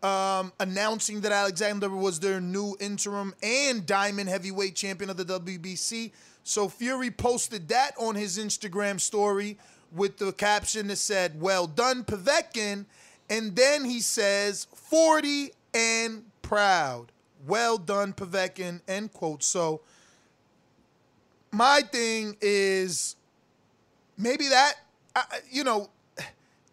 [0.02, 6.10] Um, announcing that Alexander was their new interim and diamond heavyweight champion of the WBC.
[6.42, 9.58] So Fury posted that on his Instagram story
[9.94, 12.86] with the caption that said, Well done, Povetkin.
[13.30, 17.12] And then he says, 40 and proud.
[17.46, 18.80] Well done, Povetkin.
[18.88, 19.42] End quote.
[19.42, 19.82] So
[21.50, 23.16] my thing is
[24.16, 24.74] maybe that,
[25.50, 25.90] you know,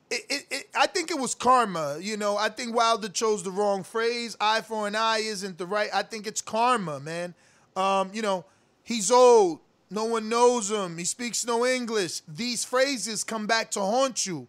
[0.09, 1.97] it, it, it, I think it was karma.
[2.01, 4.35] You know, I think Wilder chose the wrong phrase.
[4.39, 5.89] Eye for an eye isn't the right.
[5.93, 7.33] I think it's karma, man.
[7.75, 8.45] Um, you know,
[8.83, 9.59] he's old.
[9.91, 10.97] No one knows him.
[10.97, 12.21] He speaks no English.
[12.27, 14.47] These phrases come back to haunt you.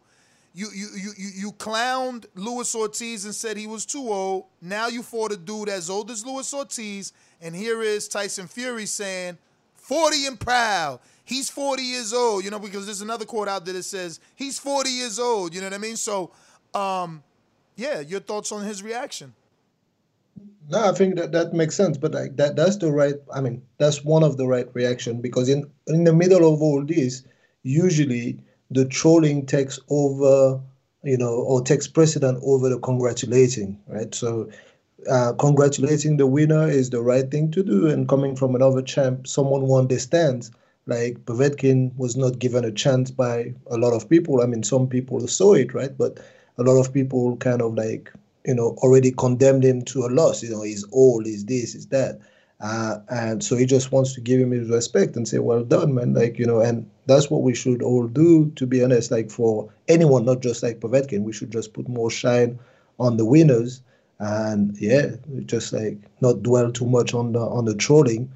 [0.52, 4.46] You you you you, you clowned Luis Ortiz and said he was too old.
[4.60, 8.86] Now you fought a dude as old as Luis Ortiz, and here is Tyson Fury
[8.86, 9.38] saying,
[9.76, 11.00] 40 and proud.
[11.30, 14.58] He's 40 years old, you know, because there's another quote out there that says he's
[14.58, 15.94] 40 years old, you know what I mean?
[15.94, 16.32] So,
[16.74, 17.22] um,
[17.76, 19.32] yeah, your thoughts on his reaction?
[20.68, 23.14] No, I think that that makes sense, but like that that's the right.
[23.32, 26.84] I mean, that's one of the right reaction because in in the middle of all
[26.84, 27.22] this,
[27.62, 28.40] usually
[28.72, 30.60] the trolling takes over,
[31.04, 34.12] you know, or takes precedent over the congratulating, right?
[34.12, 34.50] So,
[35.08, 39.28] uh, congratulating the winner is the right thing to do, and coming from another champ,
[39.28, 40.50] someone who understands.
[40.90, 44.42] Like Povetkin was not given a chance by a lot of people.
[44.42, 45.96] I mean, some people saw it, right?
[45.96, 46.20] But
[46.58, 48.12] a lot of people kind of like
[48.46, 50.42] you know, already condemned him to a loss.
[50.42, 52.20] You know, he's old, he's this, he's that.
[52.60, 55.94] Uh, and so he just wants to give him his respect and say, well done,
[55.94, 56.14] man.
[56.14, 59.72] Like, you know, and that's what we should all do, to be honest, like for
[59.88, 61.22] anyone, not just like Povetkin.
[61.22, 62.58] We should just put more shine
[62.98, 63.82] on the winners
[64.18, 65.12] and yeah,
[65.46, 68.30] just like not dwell too much on the on the trolling.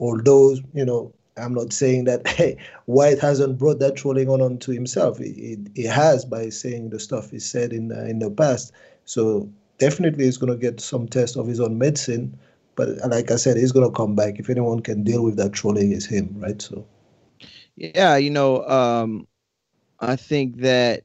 [0.00, 4.72] Although, you know, I'm not saying that hey, Whyte hasn't brought that trolling on onto
[4.72, 5.18] himself.
[5.18, 8.72] He, he, has by saying the stuff he said in the, in the past.
[9.04, 9.48] So
[9.78, 12.38] definitely he's going to get some test of his own medicine.
[12.76, 14.38] But like I said, he's going to come back.
[14.38, 16.60] If anyone can deal with that trolling, it's him, right?
[16.60, 16.86] So
[17.76, 19.26] Yeah, you know, um,
[20.00, 21.04] I think that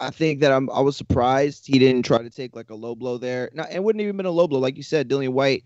[0.00, 2.94] I think that I'm I was surprised he didn't try to take like a low
[2.94, 3.50] blow there.
[3.52, 5.64] Now it wouldn't even been a low blow, like you said, Dillian Whyte.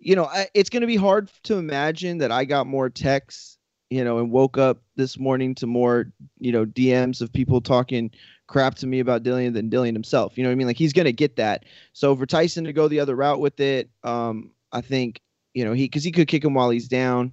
[0.00, 3.58] You know, I, it's going to be hard to imagine that I got more texts,
[3.90, 8.10] you know, and woke up this morning to more, you know, DMs of people talking
[8.46, 10.36] crap to me about Dillian than Dillian himself.
[10.36, 10.66] You know what I mean?
[10.66, 11.64] Like he's going to get that.
[11.92, 15.20] So for Tyson to go the other route with it, um, I think
[15.54, 17.32] you know he because he could kick him while he's down,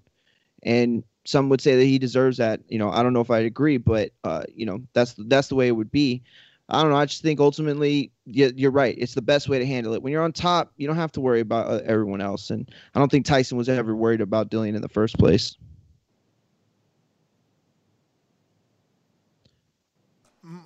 [0.63, 2.61] and some would say that he deserves that.
[2.69, 5.55] You know, I don't know if I'd agree, but uh, you know, that's that's the
[5.55, 6.23] way it would be.
[6.69, 6.97] I don't know.
[6.97, 8.95] I just think ultimately, you're right.
[8.97, 10.01] It's the best way to handle it.
[10.03, 12.49] When you're on top, you don't have to worry about uh, everyone else.
[12.49, 15.55] And I don't think Tyson was ever worried about Dillian in the first place.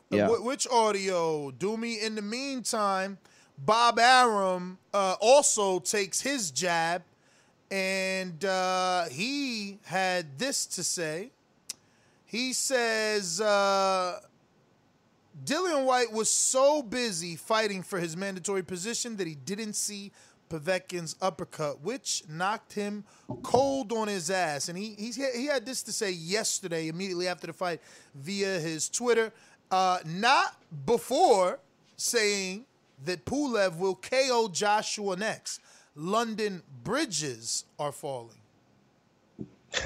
[0.10, 0.28] Yeah.
[0.28, 1.52] Which audio?
[1.52, 3.18] Do me in the meantime.
[3.58, 7.04] Bob Arum uh, also takes his jab,
[7.70, 11.32] and uh, he had this to say.
[12.26, 14.20] He says uh,
[15.46, 20.12] Dillian Whyte was so busy fighting for his mandatory position that he didn't see
[20.50, 23.06] Povetkin's uppercut, which knocked him
[23.42, 24.68] cold on his ass.
[24.68, 27.82] And he he, he had this to say yesterday, immediately after the fight,
[28.14, 29.32] via his Twitter.
[29.72, 31.60] Uh, not before
[31.96, 32.66] saying
[33.06, 35.62] that Pulev will KO Joshua next.
[35.96, 38.38] London bridges are falling.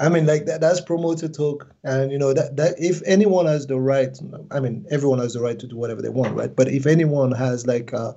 [0.00, 3.66] I mean, like that, that's promoter talk, and you know that that if anyone has
[3.66, 4.18] the right,
[4.50, 6.54] I mean, everyone has the right to do whatever they want, right?
[6.54, 8.12] But if anyone has like uh,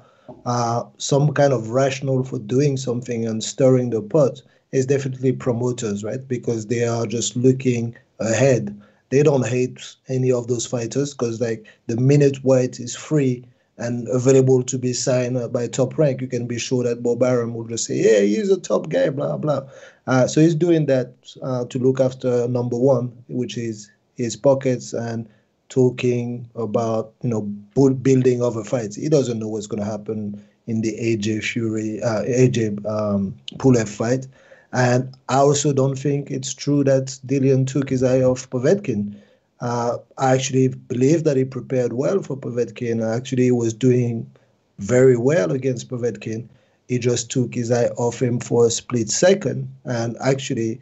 [0.46, 6.04] uh, some kind of rationale for doing something and stirring the pot, it's definitely promoters,
[6.04, 6.28] right?
[6.28, 8.80] Because they are just looking ahead.
[9.10, 13.46] They don't hate any of those fighters because, like, the minute Whyte is free
[13.78, 17.54] and available to be signed by top rank, you can be sure that Bob Arum
[17.54, 19.68] will just say, "Yeah, he's a top guy," blah blah.
[20.08, 24.94] Uh, so he's doing that uh, to look after number one, which is his pockets
[24.94, 25.28] and
[25.70, 28.96] talking about you know bu- building other fights.
[28.96, 33.88] He doesn't know what's going to happen in the AJ Fury, uh, AJ um, Pulev
[33.88, 34.28] fight.
[34.74, 39.16] And I also don't think it's true that Dillian took his eye off Povetkin.
[39.60, 43.04] Uh, I actually believe that he prepared well for Povetkin.
[43.04, 44.30] Actually, he was doing
[44.80, 46.48] very well against Povetkin.
[46.88, 49.68] He just took his eye off him for a split second.
[49.86, 50.80] And actually,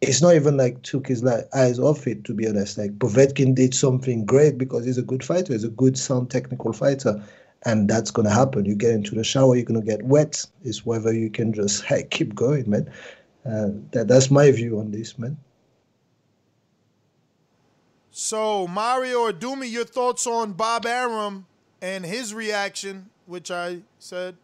[0.00, 2.78] it's not even like took his eyes off it, to be honest.
[2.78, 5.52] Like Povetkin did something great because he's a good fighter.
[5.52, 7.22] He's a good, sound technical fighter.
[7.64, 8.64] And that's going to happen.
[8.64, 10.44] You get into the shower, you're going to get wet.
[10.64, 12.90] It's whether you can just hey, keep going, man.
[13.44, 15.36] Uh, that, that's my view on this, man.
[18.14, 21.46] So, Mario or Dumi, your thoughts on Bob Arum
[21.80, 24.36] and his reaction, which I said.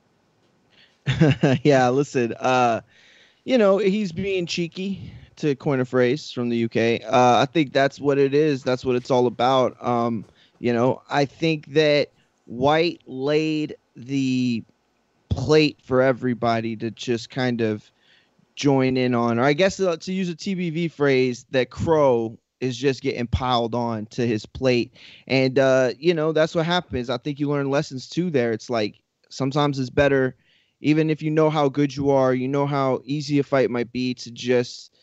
[1.63, 2.81] yeah, listen, uh,
[3.45, 7.05] you know, he's being cheeky to coin a phrase from the UK.
[7.05, 8.63] Uh, I think that's what it is.
[8.63, 9.77] That's what it's all about.
[9.85, 10.25] Um,
[10.61, 12.09] you know, I think that
[12.47, 14.65] Whyte laid the
[15.29, 17.91] plate for everybody to just kind of
[18.57, 22.77] join in on, or I guess uh, to use a TBV phrase, that Crow is
[22.77, 24.95] just getting piled on to his plate.
[25.27, 27.11] And, uh, you know, that's what happens.
[27.11, 28.53] I think you learn lessons too there.
[28.53, 30.37] It's like sometimes it's better,
[30.81, 33.93] even if you know how good you are, you know how easy a fight might
[33.93, 34.97] be to just,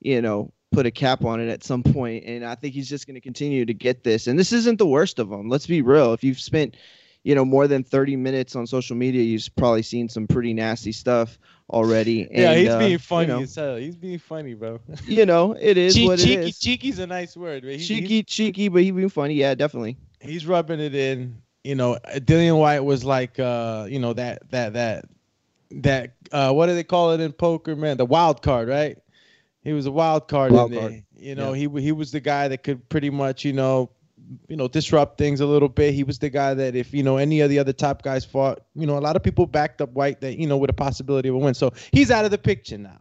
[0.00, 2.24] you know, put a cap on it at some point.
[2.24, 4.26] And I think he's just going to continue to get this.
[4.26, 5.48] And this isn't the worst of them.
[5.48, 6.12] Let's be real.
[6.14, 6.76] If you've spent,
[7.24, 10.92] you know, more than 30 minutes on social media, you've probably seen some pretty nasty
[10.92, 11.38] stuff
[11.72, 12.28] already.
[12.30, 13.76] yeah, he's uh, being funny You know, as hell.
[13.76, 14.80] He's being funny, bro.
[15.06, 16.58] you know, it is Che- what cheeky, is.
[16.58, 17.64] cheeky's a nice word.
[17.64, 19.34] He- cheeky, cheeky, but he being funny.
[19.34, 19.98] Yeah, definitely.
[20.20, 21.42] he's rubbing it in.
[21.64, 25.04] You know, Dillian Whyte was like, uh, you know, that that that
[25.70, 27.96] that uh, what do they call it in poker, man?
[27.96, 28.98] The wild card, right?
[29.62, 30.80] He was a wild card Wild in there.
[30.80, 31.04] card.
[31.16, 33.90] You know, he he was the guy that could pretty much, you know,
[34.48, 35.94] you know, disrupt things a little bit.
[35.94, 38.60] He was the guy that if you know any of the other top guys fought,
[38.74, 41.28] you know, a lot of people backed up Whyte that you know with a possibility
[41.28, 41.54] of a win.
[41.54, 43.00] So he's out of the picture now.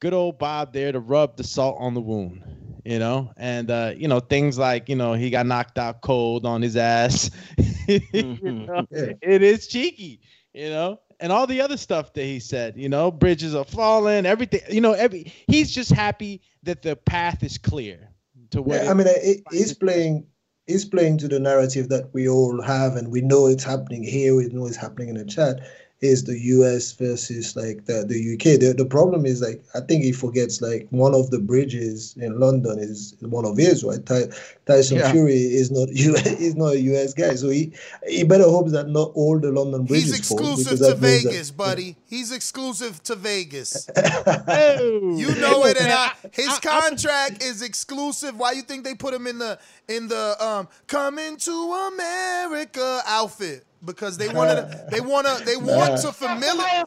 [0.00, 2.42] Good old Bob there to rub the salt on the wound,
[2.84, 6.46] you know, and uh, you know things like you know he got knocked out cold
[6.46, 7.30] on his ass.
[7.88, 10.20] You know, It is cheeky,
[10.52, 14.26] you know, and all the other stuff that he said, you know, bridges are falling,
[14.26, 18.10] everything, you know, every he's just happy that the path is clear
[18.50, 18.84] to what.
[18.84, 20.26] Yeah, I mean, it, he's playing.
[20.66, 24.34] He's playing to the narrative that we all have, and we know it's happening here.
[24.34, 25.60] We know it's happening in the chat.
[26.02, 26.92] Is the U.S.
[26.92, 28.60] versus like the, the UK?
[28.60, 32.38] The, the problem is like I think he forgets like one of the bridges in
[32.38, 34.04] London is one of his, right?
[34.04, 34.24] Ty,
[34.66, 35.10] Tyson Yeah.
[35.10, 36.14] Fury is not U.
[36.14, 37.14] is not a U.S.
[37.14, 37.72] guy, so he
[38.06, 41.22] he better hope that not all the London bridges He's exclusive because to that means
[41.24, 41.96] that- Vegas, buddy.
[42.04, 43.88] He's exclusive to Vegas.
[43.96, 48.38] You know it, and I, his contract is exclusive.
[48.38, 53.64] Why you think they put him in the in the um coming to America outfit?
[53.86, 56.84] Because they want to, they want to, they want to familiar.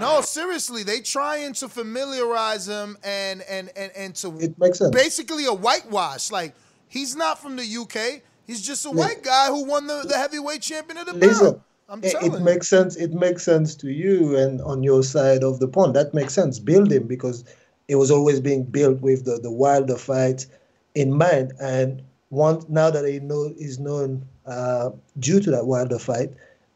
[0.00, 4.90] No, seriously, they trying to familiarize him and and and and to It makes sense.
[4.90, 6.30] basically a whitewash.
[6.32, 6.54] Like
[6.88, 8.22] he's not from the UK.
[8.46, 11.62] He's just a white guy who won the, the heavyweight champion of the Listen, belt.
[11.88, 12.44] I'm it, telling it you.
[12.44, 12.96] makes sense.
[12.96, 15.94] It makes sense to you and on your side of the pond.
[15.94, 16.58] That makes sense.
[16.58, 17.44] Build him because
[17.88, 20.46] it was always being built with the, the wilder fight
[20.94, 21.52] in mind.
[21.60, 26.30] And once now that he know is known uh, due to that wilder fight,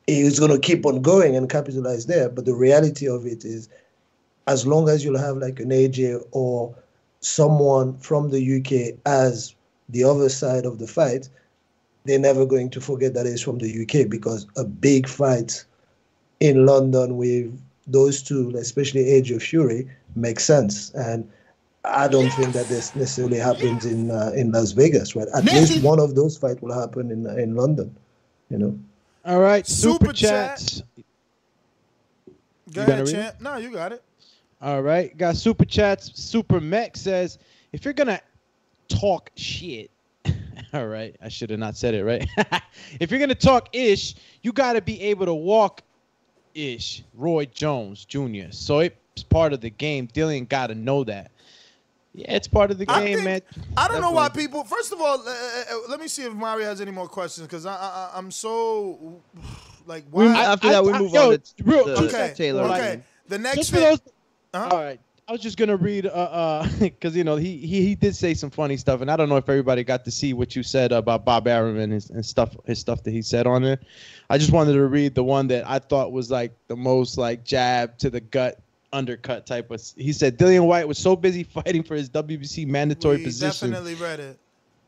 [0.06, 2.28] he's going to keep on going and capitalize there.
[2.28, 3.68] But the reality of it is,
[4.46, 6.74] as long as you'll have like an AJ or
[7.20, 9.54] someone from the UK as
[9.88, 11.28] the other side of the fight,
[12.04, 15.64] they're never going to forget that it's from the UK because a big fight
[16.38, 20.92] in London with those two, especially AJ Fury, makes sense.
[20.94, 21.28] And
[21.86, 25.28] I don't think that this necessarily happens in uh, in Las Vegas, right?
[25.34, 27.94] At least one of those fights will happen in in London,
[28.50, 28.78] you know.
[29.24, 30.58] All right, super, Super chat.
[30.58, 30.82] chats.
[32.72, 33.40] Go You ahead, champ.
[33.40, 34.02] No, you got it.
[34.60, 36.10] All right, got super chats.
[36.20, 37.38] Super Mech says,
[37.72, 38.20] if you're gonna
[38.88, 39.90] talk shit,
[40.72, 42.28] all right, I should have not said it right.
[43.00, 45.82] if you're gonna talk ish, you gotta be able to walk
[46.54, 47.02] ish.
[47.14, 48.50] Roy Jones Jr.
[48.50, 50.08] So it's part of the game.
[50.08, 51.30] Dillian gotta know that.
[52.16, 53.40] Yeah, it's part of the I game, think- man.
[53.76, 54.64] I don't know why people.
[54.64, 57.66] First of all, uh, uh, let me see if Mario has any more questions because
[57.66, 59.20] I, I, I'm so
[59.86, 60.04] like.
[60.10, 60.44] We- Why?
[60.44, 62.32] after that, we move yo, on to real- the okay.
[62.34, 62.62] Taylor.
[62.62, 63.02] Okay.
[63.28, 63.98] The next Just for thing.
[64.54, 64.98] those- All right.
[65.28, 68.32] I was just gonna read, uh, uh, because you know he, he he did say
[68.32, 70.92] some funny stuff, and I don't know if everybody got to see what you said
[70.92, 73.82] about Bob Arum and his and stuff, his stuff that he said on it.
[74.30, 77.42] I just wanted to read the one that I thought was like the most like
[77.44, 78.60] jab to the gut,
[78.96, 79.82] undercut type of.
[79.96, 83.94] He said Dillian Whyte was so busy fighting for his WBC mandatory we position definitely
[83.94, 84.38] read it.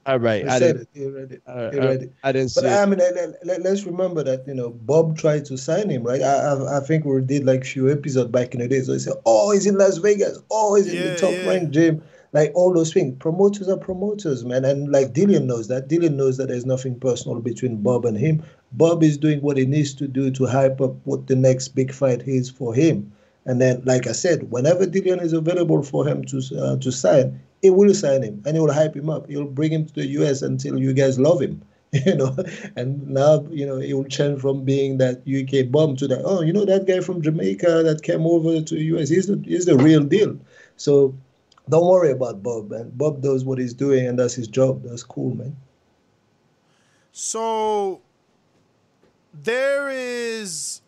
[0.06, 0.88] All right, He I said didn't.
[0.94, 0.98] it.
[0.98, 1.42] He read it.
[1.74, 2.12] He read it.
[2.24, 5.44] I didn't But see I mean, let, let, us remember that you know Bob tried
[5.46, 6.22] to sign him, right?
[6.22, 8.80] I, I I think we did like few episodes back in the day.
[8.80, 10.38] So he said, "Oh, he's in Las Vegas.
[10.50, 11.46] Oh, he's in the top yeah.
[11.48, 13.16] ranked gym." Like all those things.
[13.18, 14.64] Promoters are promoters, man.
[14.64, 15.88] And like Dillian knows that.
[15.88, 18.42] Dillian knows that there's nothing personal between Bob and him.
[18.72, 21.92] Bob is doing what he needs to do to hype up what the next big
[21.92, 23.12] fight is for him.
[23.48, 27.40] And then, like I said, whenever Dillian is available for him to uh, to sign,
[27.62, 29.28] he will sign him and he will hype him up.
[29.28, 31.62] He'll bring him to the US until you guys love him.
[32.06, 32.36] You know,
[32.76, 36.20] and now you know he will change from being that UK bomb to that.
[36.22, 39.08] Oh, you know that guy from Jamaica that came over to the US.
[39.08, 40.36] He's the he's the real deal.
[40.76, 41.14] So
[41.68, 42.90] don't worry about Bob, man.
[42.94, 44.82] Bob does what he's doing and that's his job.
[44.84, 45.56] That's cool, man.
[47.12, 48.00] So
[49.34, 50.80] there is,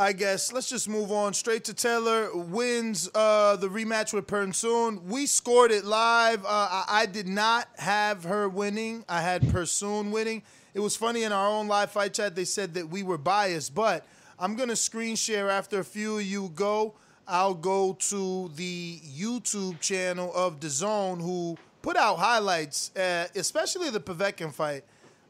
[0.00, 5.08] I guess, let's just move on straight to Taylor wins uh, the rematch with Persoon.
[5.08, 6.44] We scored it live.
[6.44, 9.04] Uh, I, I did not have her winning.
[9.08, 10.44] I had Persoon winning.
[10.72, 12.36] It was funny in our own live fight chat.
[12.36, 14.06] They said that we were biased, but
[14.38, 16.94] I'm gonna screen share after a few of you go.
[17.26, 23.98] I'll go to the YouTube channel of DAZN who put out highlights, uh, especially the
[23.98, 24.84] Povetkin fight.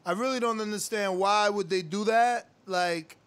[0.05, 2.49] I really don't understand why would they do that.
[2.67, 3.17] Like,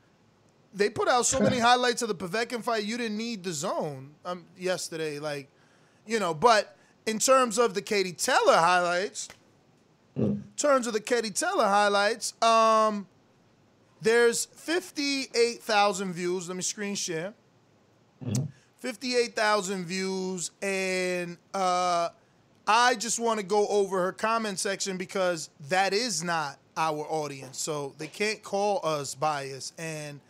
[0.74, 2.84] they put out so many highlights of the Povetkin fight.
[2.84, 5.18] You didn't need DAZN um, yesterday.
[5.18, 5.48] Like,
[6.06, 6.34] you know.
[6.34, 9.28] But in terms of the Katie Taylor highlights,
[10.16, 13.06] in terms of the Katie Taylor highlights, um,
[14.00, 16.48] there's 58,000 views.
[16.48, 17.34] Let me screen share.
[18.78, 22.08] 58,000 views, and uh,
[22.66, 27.58] I just want to go over her comment section because that is not our audience.
[27.58, 29.78] So they can't call us biased.
[29.78, 30.20] And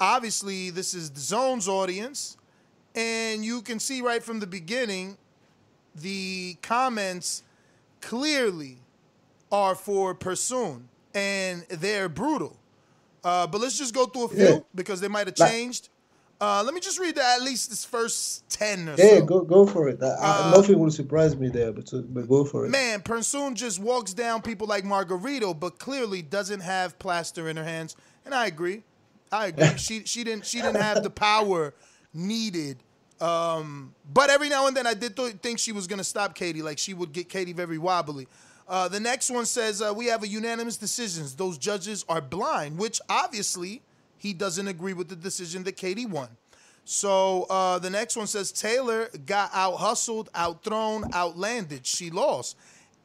[0.00, 2.36] obviously, this is DAZN's audience.
[2.94, 5.16] And you can see right from the beginning,
[5.94, 7.42] the comments
[8.00, 8.78] clearly
[9.52, 12.56] are for Persoon, and they're brutal.
[13.22, 14.58] Uh, but let's just go through a few Yeah.
[14.74, 15.88] because they might have changed.
[16.40, 19.24] Uh, let me just read the, at least this first 10 or Yeah, so.
[19.26, 20.02] go go for it.
[20.02, 22.70] I, Uh, nothing will surprise me there, but, but go for it.
[22.70, 27.64] Man, Persoon just walks down people like Margarito, but clearly doesn't have plaster in her
[27.64, 27.94] hands.
[28.24, 28.84] And I agree.
[29.32, 29.66] I agree.
[29.76, 31.74] she she didn't she didn't have the power
[32.12, 32.78] needed.
[33.20, 36.62] Um, but every now and then I did th- think she was gonna stop Katie.
[36.62, 38.26] Like she would get Katie very wobbly.
[38.66, 41.34] Uh, the next one says uh, we have a unanimous decisions.
[41.34, 43.82] Those judges are blind, which obviously
[44.16, 46.28] he doesn't agree with the decision that Katie won.
[46.84, 51.86] So uh, the next one says Taylor got out hustled, out thrown, outlanded.
[51.86, 52.56] She lost.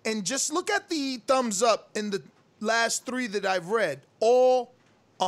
[0.05, 2.21] And just look at the thumbs up in the
[2.59, 4.01] last three that I've read.
[4.19, 4.71] All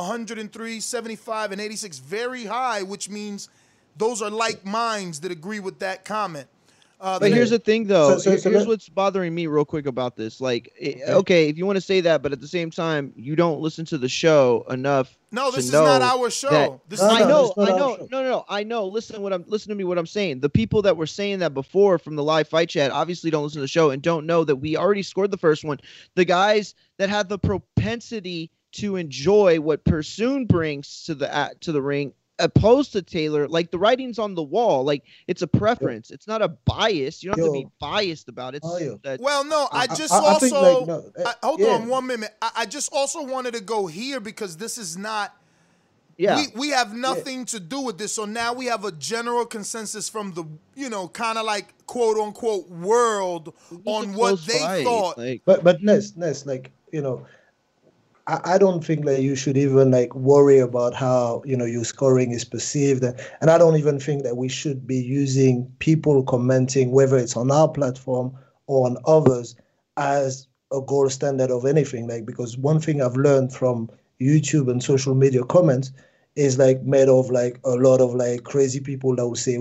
[0.02, 3.48] 103, 75, and 86, very high, which means
[3.96, 6.46] those are like minds that agree with that comment.
[7.00, 8.10] Uh, But here's the thing, though.
[8.14, 10.40] So- so- Here- so here's what's bothering me, real quick, about this.
[10.40, 13.36] Like, eh, okay, if you want to say that, but at the same time, you
[13.36, 15.16] don't listen to the show enough.
[15.30, 16.50] No, to this is know not our show.
[16.50, 17.96] that- This I is- No, no, know, it's I know.
[18.10, 18.44] No, no, no.
[18.48, 18.86] I know.
[18.88, 19.84] Listen, what I'm listen to me.
[19.84, 20.40] What I'm saying.
[20.40, 23.58] The people that were saying that before from the live fight chat obviously don't listen
[23.58, 25.78] to the show and don't know that we already scored the first one.
[26.16, 31.72] The guys that had the propensity to enjoy what Persoon brings to the at to
[31.72, 34.84] the ring opposed to Taylor, like the writing's on the wall.
[34.84, 36.10] Like it's a preference.
[36.12, 37.22] It's not a bias.
[37.22, 38.62] You don't have to be biased about it.
[38.64, 41.46] It's that- Well, no, I I- just I- I think, also like, no, uh, I-
[41.46, 41.68] hold yeah.
[41.74, 42.30] on one minute.
[42.40, 45.34] I, I just also wanted to go here because this is not.
[46.16, 46.36] Yeah.
[46.36, 48.12] We, we have nothing to do with this.
[48.12, 52.18] So now we have a general consensus from the, you know, kind of like quote
[52.18, 53.52] unquote world
[53.84, 55.16] on what they fight, thought.
[55.18, 57.26] like- But but Ness, Ness, like you know,
[58.28, 61.84] I, I don't think that you should even like worry about how you know your
[61.84, 66.92] scoring is perceived, and I don't even think that we should be using people commenting
[66.92, 68.36] whether it's on our platform
[68.66, 69.56] or on others
[69.96, 72.06] as a gold standard of anything.
[72.06, 75.90] Like because one thing I've learned from YouTube and social media comments
[76.36, 79.58] is like made of like a lot of like crazy people that will say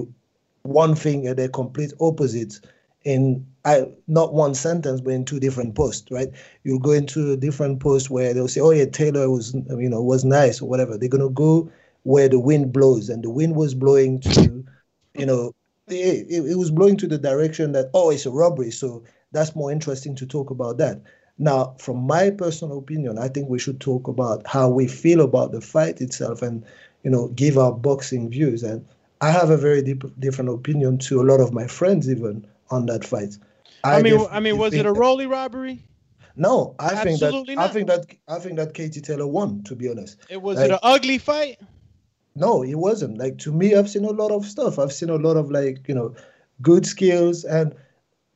[0.63, 2.61] one thing and they're complete opposites
[3.07, 6.27] in I, not one sentence, but in two different posts, right?
[6.63, 10.01] You'll go into a different post where they'll say, "Oh yeah, Taylor was, you know,
[10.03, 11.69] was nice or whatever." They're gonna go
[12.03, 14.63] where the wind blows, and the wind was blowing to,
[15.15, 15.55] you know,
[15.87, 18.71] it, it, was blowing to the direction that oh, it's a robbery.
[18.71, 21.01] So that's more interesting to talk about that.
[21.37, 25.53] Now, from my personal opinion, I think we should talk about how we feel about
[25.53, 26.65] the fight itself, and
[27.03, 28.63] you know, give our boxing views.
[28.63, 28.85] And
[29.21, 32.85] I have a very deep, different opinion to a lot of my friends, even on
[32.87, 33.37] that fight.
[33.83, 35.83] I, mean, I mean, was it a rolly robbery?
[36.35, 39.63] No, I think that Absolutely I think that I think that Katie Taylor won.
[39.63, 41.59] To be honest, It was Like- it an ugly fight?
[42.35, 43.17] no, it wasn't.
[43.17, 44.77] Like to me, I've seen a lot of stuff.
[44.77, 46.13] I've seen a lot of like you know,
[46.61, 47.73] good skills, and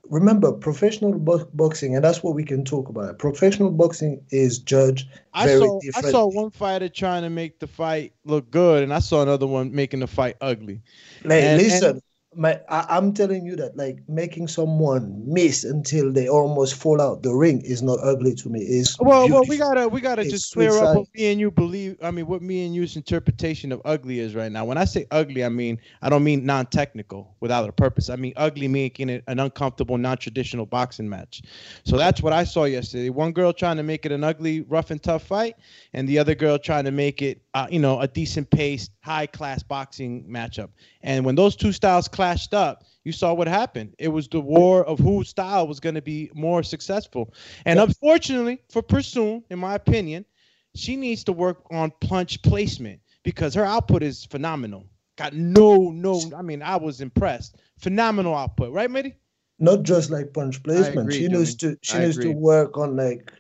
[0.09, 3.19] remember professional bo- boxing, and that's what we can talk about.
[3.19, 6.05] Professional boxing is judged I very saw different.
[6.07, 9.45] I saw one fighter trying to make the fight look good, and I saw another
[9.47, 10.81] one making the fight ugly.
[11.23, 12.01] Like, And- listen, and-
[12.33, 17.23] my, I, I'm telling you that like making someone miss until they almost fall out
[17.23, 18.61] the ring is not ugly to me.
[18.61, 20.95] Is Well, well, we gotta we gotta It's just clear up suicide.
[20.95, 21.97] what me and you believe.
[22.01, 24.63] I mean, what me and you's interpretation of ugly is right now.
[24.63, 28.09] When I say ugly, I mean I don't mean non-technical without a purpose.
[28.09, 31.41] I mean ugly, making it an uncomfortable, non-traditional boxing match.
[31.83, 33.09] So that's what I saw yesterday.
[33.09, 35.57] One girl trying to make it an ugly, rough and tough fight,
[35.93, 39.63] and the other girl trying to make it, uh, you know, a decent paced, high-class
[39.63, 40.69] boxing matchup.
[41.01, 43.95] And when those two styles clashed up, you saw what happened.
[43.97, 47.33] It was the war of whose style was going to be more successful.
[47.65, 50.25] And unfortunately for Persoon, in my opinion,
[50.75, 54.85] she needs to work on punch placement because her output is phenomenal.
[55.17, 56.21] Got no, no.
[56.37, 57.55] I mean, I was impressed.
[57.79, 59.15] Phenomenal output, right, Mitty?
[59.61, 61.07] not just like punch placement.
[61.07, 63.31] agree, she needs to she I needs to work on like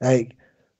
[0.00, 0.36] like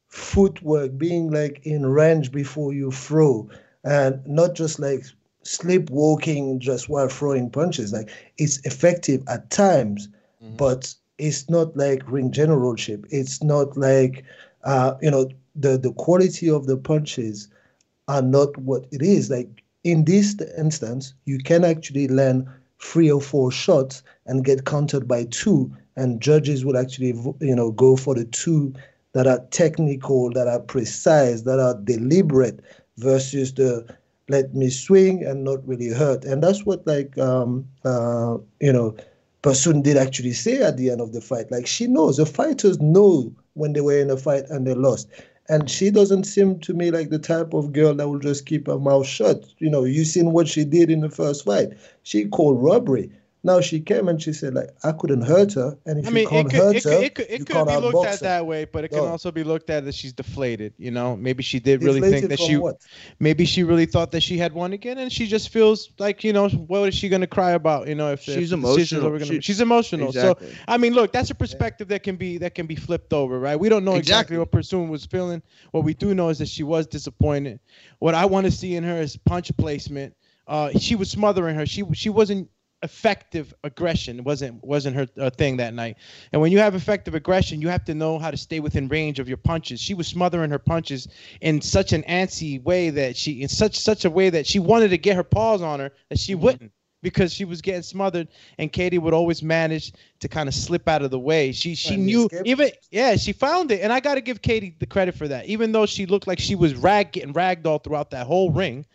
[0.08, 3.48] footwork, being like in range before you throw,
[3.84, 5.04] and not just like
[5.48, 7.92] sleepwalking just while throwing punches.
[7.92, 10.08] Like it's effective at times,
[10.42, 10.56] Mm-hmm.
[10.56, 13.06] but it's not like ring generalship.
[13.10, 14.24] It's not like
[14.64, 17.48] uh, you know the the quality of the punches
[18.08, 19.30] are not what it is.
[19.30, 22.46] Like in this instance, you can actually land
[22.80, 27.70] three or four shots and get countered by two, and judges will actually you know
[27.72, 28.74] go for the two
[29.14, 32.60] that are technical, that are precise, that are deliberate,
[32.98, 33.86] versus the
[34.28, 36.24] let me swing and not really hurt.
[36.24, 38.96] And that's what like um uh you know
[39.42, 41.50] Persoon did actually say at the end of the fight.
[41.50, 45.08] Like she knows the fighters know when they were in a fight and they lost.
[45.48, 48.66] And she doesn't seem to me like the type of girl that will just keep
[48.66, 49.46] her mouth shut.
[49.58, 51.72] You know, you seen what she did in the first fight.
[52.02, 53.10] She called robbery.
[53.44, 55.78] Now she came and she said, like, I couldn't hurt her.
[55.86, 57.34] And if I mean, you can't it could, hurt it her, could, it could, you
[57.36, 58.24] it could can't be looked at her.
[58.24, 60.74] that way, but it can also be looked at that she's deflated.
[60.76, 62.76] You know, maybe she did really think that she, what?
[63.20, 66.32] maybe she really thought that she had won again, and she just feels like you
[66.32, 67.86] know, what is she gonna cry about?
[67.88, 69.06] You know, if if She's the decisions emotional.
[69.14, 70.08] Are gonna, She- she's emotional.
[70.08, 70.50] Exactly.
[70.50, 73.38] So I mean, look, that's a perspective that can be that can be flipped over,
[73.38, 73.58] right?
[73.58, 74.38] We don't know exactly, Exactly.
[74.38, 75.42] what Persoon was feeling.
[75.70, 77.60] What we do know is that she was disappointed.
[78.00, 80.14] What I want to see in her is punch placement.
[80.46, 81.66] Uh, she was smothering her.
[81.66, 82.48] She she wasn't
[82.82, 84.22] effective aggression.
[84.24, 85.96] Wasn't wasn't her uh, thing that night.
[86.32, 89.18] And when you have effective aggression you have to know how to stay within range
[89.18, 89.80] of your punches.
[89.80, 91.08] She was smothering her punches
[91.40, 94.88] in such an antsy way that she in such such a way that she wanted
[94.88, 98.72] to get her paws on her that she wouldn't because she was getting smothered and
[98.72, 101.52] Katie would always manage to kind of slip out of the way.
[101.52, 103.80] She she knew even yeah she found it.
[103.80, 105.46] And I got to give Katie the credit for that.
[105.46, 108.86] Even though she looked like she was rag getting ragged all throughout that whole ring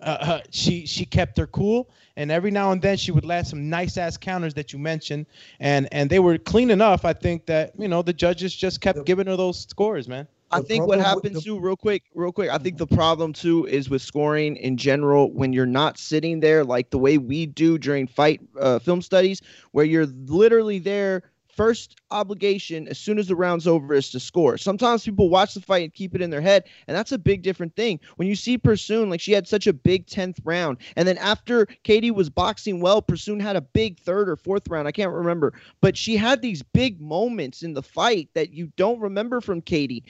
[0.00, 3.46] uh, uh, she she kept her cool, and every now and then she would land
[3.46, 5.24] some nice ass counters that you mentioned,
[5.60, 7.04] and and they were clean enough.
[7.04, 10.26] I think that you know the judges just kept giving her those scores, man.
[10.50, 12.50] I think what problem with happens the- too, real quick, real quick.
[12.50, 16.64] I think the problem too is with scoring in general when you're not sitting there
[16.64, 19.40] like the way we do during fight uh, film studies,
[19.70, 21.22] where you're literally there.
[21.58, 24.56] First obligation as soon as the round's over is to score.
[24.58, 27.42] Sometimes people watch the fight and keep it in their head, and that's a big
[27.42, 27.98] different thing.
[28.14, 31.66] When you see Persoon, like she had such a big 10th round, and then after
[31.82, 34.86] Katie was boxing well, Persoon had a big third or fourth round.
[34.86, 39.00] I can't remember, but she had these big moments in the fight that you don't
[39.00, 40.04] remember from Katie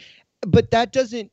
[0.47, 1.33] but that doesn't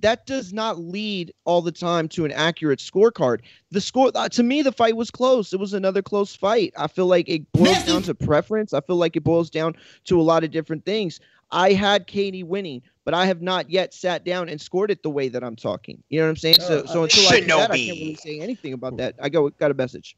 [0.00, 3.40] that does not lead all the time to an accurate scorecard.
[3.70, 5.52] The score uh, to me, the fight was close.
[5.52, 6.72] It was another close fight.
[6.76, 8.72] I feel like it boils down to preference.
[8.72, 9.74] I feel like it boils down
[10.04, 11.20] to a lot of different things.
[11.50, 15.10] I had Katie winning, but I have not yet sat down and scored it the
[15.10, 16.02] way that I'm talking.
[16.08, 16.60] You know what I'm saying?
[16.60, 19.14] So, so until I do that, I can't really say anything about that.
[19.22, 20.16] I go got a message.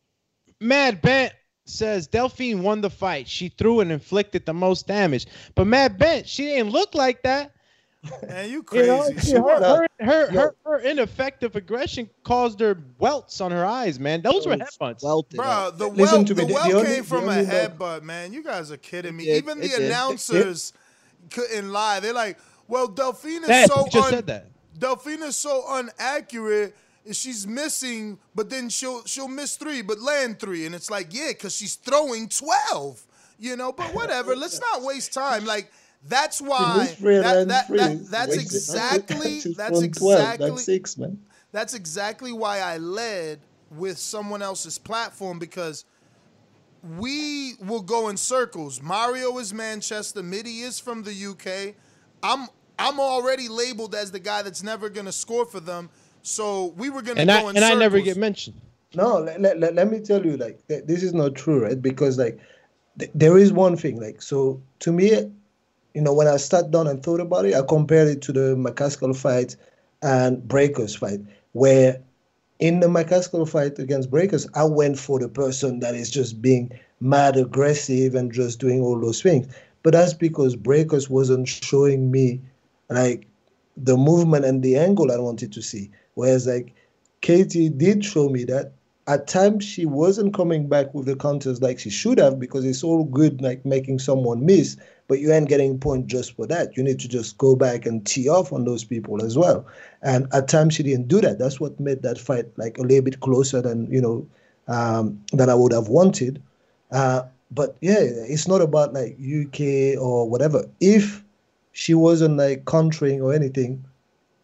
[0.60, 1.32] Mad Bent
[1.66, 3.28] says Delfine won the fight.
[3.28, 7.52] She threw and inflicted the most damage, but Mad Bent she didn't look like that.
[8.28, 8.86] Man, you You crazy.
[8.86, 13.98] know, She her, her, her, her, her ineffective aggression caused her welts on her eyes,
[13.98, 14.22] man.
[14.22, 15.00] Those were headbutts.
[15.34, 17.44] Bro, the Listen well, to me, the the- well the only- came from a only
[17.46, 18.32] headbutt, man.
[18.32, 19.24] You guys are kidding me.
[19.24, 19.80] It did, Even it the did.
[19.86, 20.72] announcers
[21.30, 21.98] couldn't lie.
[22.00, 22.38] They're like,
[22.68, 24.46] "Well, Delfine is Dad, so you just un- said that.
[24.78, 26.76] Delfine is so inaccurate.
[27.10, 31.28] She's missing, but then she'll she'll miss three, but land three, and it's like, yeah,
[31.28, 33.04] because she's throwing twelve.
[33.40, 34.36] You know, but whatever.
[34.36, 35.44] Let's not waste time.
[35.44, 35.72] Like
[36.06, 41.18] that's why that, that, that, that's exactly that's exactly That's six, man.
[41.52, 43.40] that's exactly why I led
[43.70, 45.84] with someone else's platform because
[46.98, 48.80] we will go in circles.
[48.80, 51.74] Mario is Manchester, Mitty is from the UK.
[52.22, 55.90] I'm I'm already labeled as the guy that's never gonna score for them.
[56.22, 58.60] So we were gonna And go I in and I never get mentioned.
[58.94, 61.80] No, let, let, let, let me tell you, like, th- this is not true, right?
[61.80, 62.38] Because, like,
[62.98, 65.30] th- there is one thing like so to me,
[65.98, 68.54] you know, when I sat down and thought about it, I compared it to the
[68.54, 69.56] McCaskill fight
[70.00, 71.18] and Braekhus fight,
[71.54, 72.00] where
[72.60, 76.70] in the McCaskill fight against Braekhus, I went for the person that is just being
[77.00, 79.52] mad aggressive and just doing all those things.
[79.82, 82.42] But that's because Braekhus wasn't showing me
[82.88, 83.26] like
[83.76, 85.90] the movement and the angle I wanted to see.
[86.14, 86.74] Whereas like
[87.22, 88.70] Katie did show me that
[89.08, 92.84] at times she wasn't coming back with the counters like she should have because it's
[92.84, 94.76] all good like making someone miss,
[95.08, 96.76] but you ain't getting point just for that.
[96.76, 99.66] You need to just go back and tee off on those people as well.
[100.02, 101.38] And at times she didn't do that.
[101.38, 104.28] That's what made that fight like a little bit closer than you know
[104.68, 106.42] um, than I would have wanted.
[106.92, 110.68] Uh, but yeah, it's not about like UK or whatever.
[110.80, 111.24] If
[111.72, 113.82] she wasn't like countering or anything,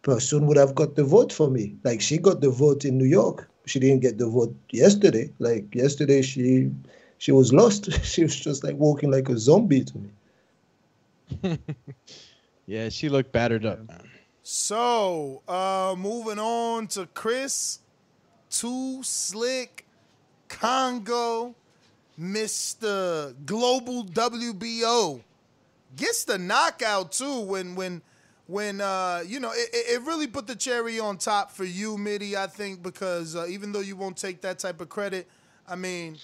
[0.01, 1.75] Persoon would have got the vote for me.
[1.83, 3.47] Like she got the vote in New York.
[3.65, 5.31] She didn't get the vote yesterday.
[5.39, 6.71] Like yesterday, she
[7.17, 7.91] she was lost.
[8.03, 11.57] she was just like walking like a zombie to me.
[12.67, 13.79] yeah, she looked battered up.
[14.43, 17.79] So, uh, moving on to Chris,
[18.51, 19.85] Too Slick,
[20.47, 21.55] Kongo,
[22.19, 23.33] Mr.
[23.45, 25.21] Global WBO
[25.95, 28.01] gets the knockout too when when
[28.47, 32.37] when uh, you know it, it really put the cherry on top for you, Mitty.
[32.37, 35.27] I think because uh, even though you won't take that type of credit,
[35.67, 36.17] I mean,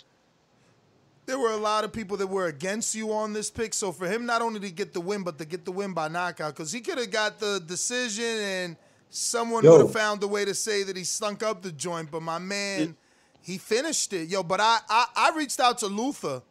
[1.26, 3.74] there were a lot of people that were against you on this pick.
[3.74, 6.07] So for him not only to get the win, but to get the win by
[6.07, 8.78] knockout, because he could have got the decision and
[9.09, 12.11] someone would have found a way to say that he stunk up the joint.
[12.11, 12.95] But my man,
[13.41, 14.30] he finished it.
[14.30, 16.43] Yo, but I I, I reached out to Luther.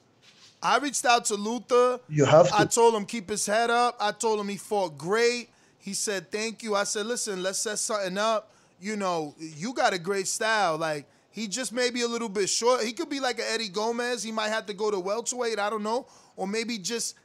[0.62, 2.00] I reached out to Luther.
[2.08, 2.58] You have to.
[2.58, 3.96] I told him keep his head up.
[4.00, 5.48] I told him he fought great.
[5.80, 6.74] He said thank you.
[6.74, 8.52] I said listen, let's set something up.
[8.80, 10.78] You know, you got a great style.
[10.78, 12.82] Like he just may be a little bit short.
[12.82, 14.22] He could be like an Eddie Gomez.
[14.22, 15.58] He might have to go to welterweight.
[15.58, 16.06] I don't know,
[16.36, 17.16] or maybe just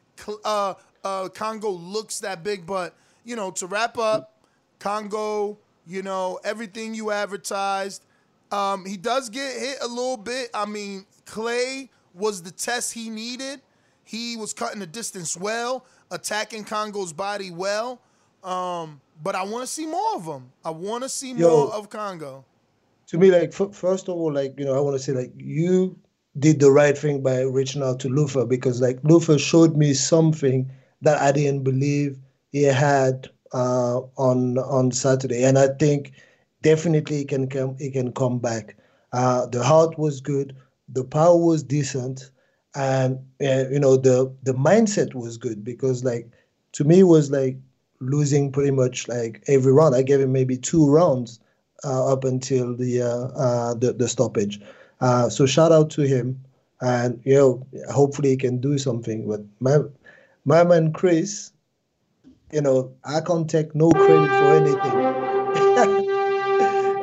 [0.43, 2.65] uh, uh, Kongo looks that big.
[2.65, 4.33] But you know, to wrap up,
[4.79, 5.57] Kongo.
[5.87, 8.03] You know everything you advertised.
[8.51, 10.49] Um, he does get hit a little bit.
[10.53, 13.61] I mean, Clay was the test he needed.
[14.03, 17.99] He was cutting the distance well, attacking Kongo's body well.
[18.45, 20.51] Um, but I want to see more of them.
[20.63, 21.47] I want to see Yo.
[21.49, 22.45] more of Kongo.
[23.07, 25.33] to me, like f- first of all, like you know, I want to say like
[25.37, 25.97] you
[26.39, 30.69] did the right thing by reaching out to Luther because like Luther showed me something
[31.01, 32.17] that I didn't believe
[32.51, 36.13] he had uh, on on Saturday, and I think
[36.61, 38.77] definitely he can come he can come back.
[39.13, 40.55] Uh, the heart was good,
[40.89, 42.31] the power was decent,
[42.75, 46.29] and uh, you know the the mindset was good because like
[46.73, 47.57] to me it was like
[48.05, 49.95] losing pretty much like every round.
[49.95, 51.39] I gave him maybe two rounds
[51.83, 54.61] uh, up until the, uh, uh, the the stoppage.
[55.01, 56.43] Uh, so shout out to him,
[56.81, 59.27] and you know hopefully he can do something.
[59.27, 59.79] But my
[60.45, 61.51] my man Chris,
[62.51, 64.95] you know I can't take no credit for anything.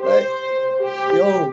[0.05, 0.27] like,
[1.17, 1.53] yo,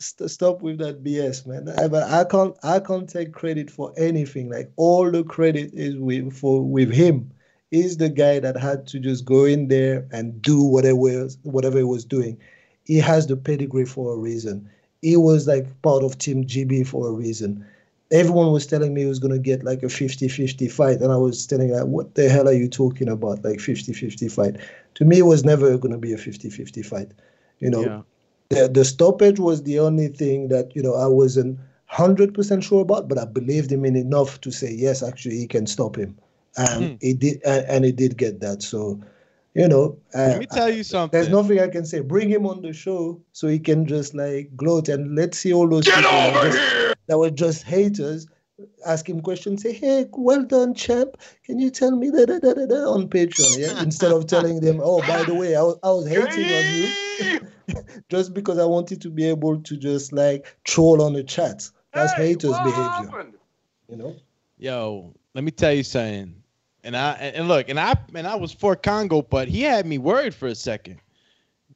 [0.00, 1.68] st- stop with that BS, man.
[1.78, 4.48] I, but I can't I can't take credit for anything.
[4.50, 7.30] Like all the credit is with for with him.
[7.70, 11.84] He's the guy that had to just go in there and do whatever whatever he
[11.84, 12.38] was doing.
[12.84, 14.68] He has the pedigree for a reason.
[15.02, 17.64] He was like part of Team GB for a reason.
[18.10, 21.16] Everyone was telling me he was going to get like a 50-50 fight, and I
[21.16, 23.44] was telling like, what the hell are you talking about?
[23.44, 24.56] Like 50-50 fight.
[24.94, 27.12] To me, it was never going to be a 50-50 fight.
[27.58, 28.02] You know, Yeah.
[28.48, 32.80] the, the stoppage was the only thing that you know I wasn't hundred percent sure
[32.82, 36.16] about, but I believed him in enough to say yes, actually he can stop him,
[36.56, 36.94] and Hmm.
[37.00, 38.62] he did, and, and he did get that.
[38.62, 39.00] So,
[39.54, 41.18] you know, uh, Let me tell you something.
[41.18, 42.00] there's nothing I can say.
[42.00, 45.68] Bring him on the show so he can just like gloat and let's see all
[45.68, 48.26] those people that, just, that were just haters.
[48.84, 49.62] Ask him questions.
[49.62, 51.10] Say, hey, well done, champ.
[51.44, 53.56] Can you tell me that da, da, da, da, on Patreon?
[53.58, 57.30] Yeah, instead of telling them, oh, by the way, I was, I was hating on
[57.30, 61.68] you just because I wanted to be able to just like troll on the chat.
[61.94, 63.32] That's haters' behavior.
[63.88, 64.16] You know.
[64.58, 66.34] Yo, let me tell you something.
[66.82, 69.98] And I and look, and I and I was for Kongo, but he had me
[69.98, 71.00] worried for a second.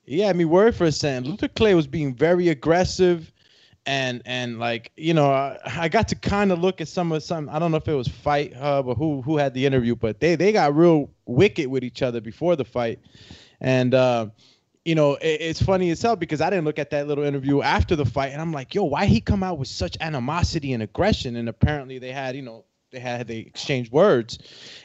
[0.04, 1.26] He had me worried for a second.
[1.28, 3.32] Luther Clay was being very aggressive,
[3.86, 7.22] and and like you know, I, I got to kind of look at some of
[7.22, 7.48] some.
[7.48, 10.18] I don't know if it was Fight Hub or who who had the interview, but
[10.18, 12.98] they they got real wicked with each other before the fight,
[13.60, 13.94] and.
[13.94, 14.26] uh
[14.84, 17.94] you know, it's funny as hell because I didn't look at that little interview after
[17.94, 21.36] the fight, and I'm like, yo, why he come out with such animosity and aggression?
[21.36, 24.38] And apparently they had, you know, they had they exchanged words,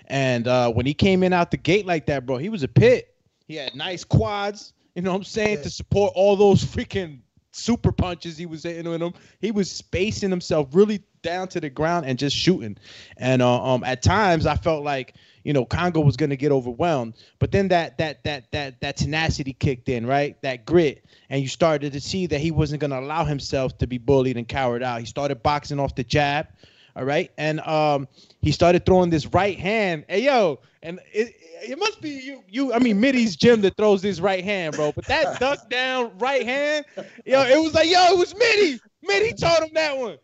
[0.08, 2.68] and uh, when he came in out the gate like that, bro, he was a
[2.68, 3.14] pit.
[3.48, 7.20] He had nice quads, you know what I'm saying, to support all those freaking
[7.52, 9.14] super punches he was hitting with him.
[9.40, 12.78] He was spacing himself really down to the ground and just shooting.
[13.18, 16.52] And uh, um, at times I felt like you know Kongo was going to get
[16.52, 20.42] overwhelmed, but then that that that that that tenacity kicked in, right?
[20.42, 23.88] That grit, and you started to see that he wasn't going to allow himself to
[23.88, 25.00] be bullied and cowered out.
[25.00, 26.48] He started boxing off the jab.
[26.98, 28.08] All right, and um,
[28.42, 30.04] he started throwing this right hand.
[30.10, 32.44] Hey yo, and it, it must be you.
[32.50, 34.92] You, I mean, Mitty's gym that throws this right hand, bro.
[34.94, 36.86] But that duck down right hand,
[37.24, 38.80] yo, it was like, yo, it was Mitty.
[39.04, 40.18] Mitty taught him that one,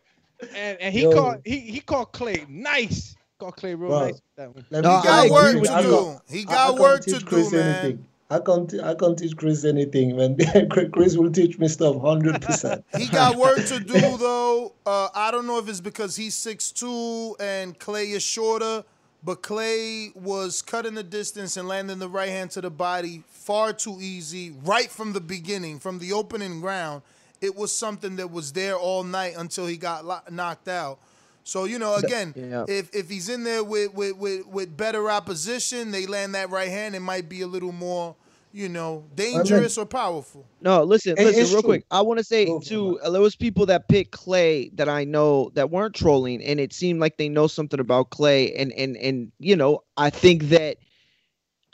[0.56, 1.12] and and he Yo.
[1.12, 3.14] called he he called Clay nice.
[3.38, 4.12] Called Clay real Bro, nice.
[4.14, 4.66] with That one.
[4.70, 6.16] Let He got tell work to can't- do.
[6.28, 7.54] He got I can't work to do, man.
[7.84, 8.06] anything.
[8.30, 8.72] I can't.
[8.82, 10.38] I can't teach Chris anything, man.
[10.92, 12.84] Chris will teach me stuff hundred percent.
[12.96, 14.72] He got work to do though.
[14.86, 18.84] Uh, I don't know if it's because he's 6'2 and Clay is shorter,
[19.22, 23.72] but Clay was cutting the distance and landing the right hand to the body far
[23.72, 27.02] too easy right from the beginning, from the opening round.
[27.40, 30.98] It was something that was there all night until he got knocked out.
[31.44, 32.64] So you know, again, Yeah.
[32.68, 36.68] if if he's in there with, with with with better opposition, they land that right
[36.70, 36.94] hand.
[36.94, 38.16] It might be a little more,
[38.52, 40.46] you know, dangerous or powerful.
[40.62, 41.62] No, listen, It- listen, real true.
[41.62, 41.84] quick.
[41.90, 45.50] I want to say too, uh, there was people that picked Clay that I know
[45.54, 49.30] that weren't trolling, and it seemed like they know something about Clay, and and and
[49.38, 50.78] you know, I think that.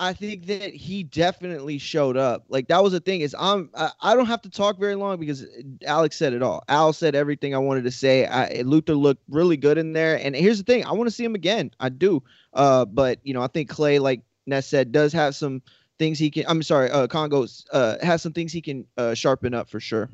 [0.01, 2.47] I think that he definitely showed up.
[2.49, 5.21] Like that was the thing is I'm I, I don't have to talk very long
[5.21, 5.47] because
[5.85, 6.65] Alex said it all.
[6.69, 8.25] Al said everything I wanted to say.
[8.25, 10.17] I, Luther looked really good in there.
[10.17, 11.71] And here's the thing, I want to see him again.
[11.81, 12.23] I do.
[12.55, 15.61] Uh, but you know, I think Clay, like Ness said, does have some
[15.99, 16.45] things he can.
[16.49, 20.09] I'm sorry, uh, Kongo's uh has some things he can uh sharpen up for sure.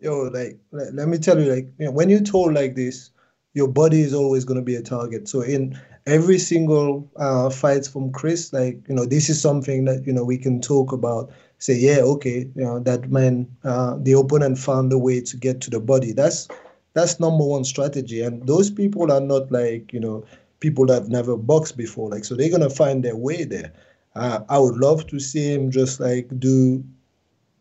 [0.00, 3.10] Yo, like let, let me tell you, like you know, when you're told like this,
[3.54, 5.28] your body is always going to be a target.
[5.28, 10.06] So in every single uh, fight from Chris, like you know, this is something that
[10.06, 11.30] you know we can talk about.
[11.58, 15.60] Say, yeah, okay, you know that man, uh, the opponent found a way to get
[15.62, 16.12] to the body.
[16.12, 16.48] That's
[16.94, 20.24] that's number one strategy, and those people are not like you know
[20.60, 22.10] people that have never boxed before.
[22.10, 23.72] Like so, they're gonna find their way there.
[24.14, 26.84] Uh, I would love to see him just like do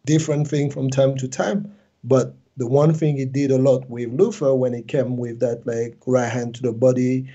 [0.06, 1.72] different thing from time to time.
[2.04, 5.66] But the one thing he did a lot with Luther when he came with that
[5.66, 7.28] like right hand to the body,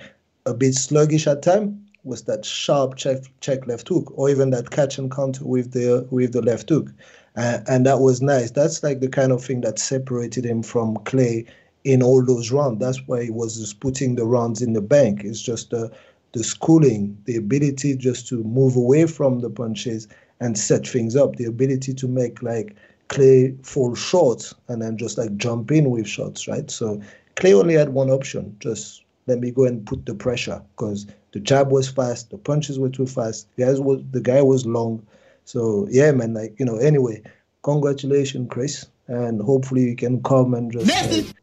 [0.47, 4.71] a bit sluggish at time, was that sharp check check left hook, or even that
[4.71, 6.91] catch and counter with the with the left hook,
[7.37, 8.53] uh, and that was nice.
[8.53, 11.45] That's like the kind of thing that separated him from Clay
[11.85, 12.81] in all those rounds.
[12.81, 15.23] That's why he was just putting the rounds in the bank.
[15.25, 15.91] It's just the
[16.33, 20.07] the schooling, the ability just to move away from the punches
[20.41, 22.77] and set things up, the ability to make like
[23.09, 26.71] Clay fall short and then just like jump in with shots, right?
[26.71, 27.01] So
[27.37, 31.41] Clay only had one option, just let me go and put the pressure because the
[31.41, 35.05] jab was fast, the punches were too fast, the guy was the guy was long.
[35.45, 36.77] So yeah, man, like you know.
[36.77, 37.23] Anyway,
[37.63, 41.35] congratulations, Chris, and hopefully you can come and just like,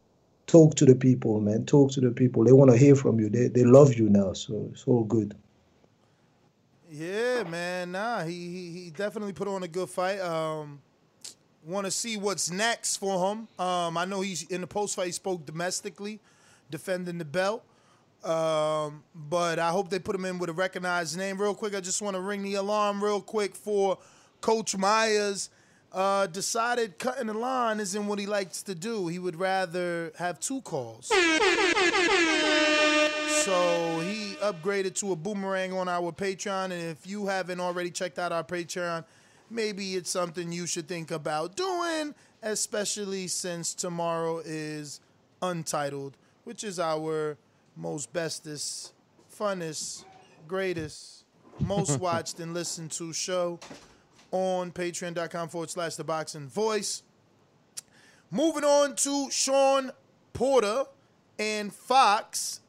[0.46, 1.64] talk to the people, man.
[1.64, 2.44] Talk to the people.
[2.44, 3.28] They want to hear from you.
[3.28, 5.34] They they love you now, so it's all good.
[6.90, 7.92] Yeah, man.
[7.92, 10.20] Nah, he he, he definitely put on a good fight.
[10.20, 10.80] Um,
[11.66, 13.48] want to see what's next for him.
[13.58, 15.06] Um, I know he's in the post fight.
[15.06, 16.20] He spoke domestically,
[16.70, 17.64] defending the belt.
[18.24, 21.40] Um, but I hope they put him in with a recognized name.
[21.40, 23.98] Real quick, I just want to ring the alarm real quick for
[24.40, 25.50] Coach Myers.
[25.92, 29.06] Uh, decided cutting the line isn't what he likes to do.
[29.08, 31.06] He would rather have two calls.
[33.44, 36.64] So he upgraded to a boomerang on our Patreon.
[36.64, 39.04] And if you haven't already checked out our Patreon,
[39.50, 45.00] maybe it's something you should think about doing, especially since tomorrow is
[45.42, 47.36] Untitled, which is our
[47.76, 48.92] most bestest,
[49.38, 50.04] funnest,
[50.46, 51.24] greatest,
[51.60, 53.58] most watched and listened to show
[54.30, 57.02] on patreon.com forward slash the boxing voice.
[58.30, 59.92] Moving on to Sean
[60.32, 60.84] Porter
[61.38, 62.60] and Fox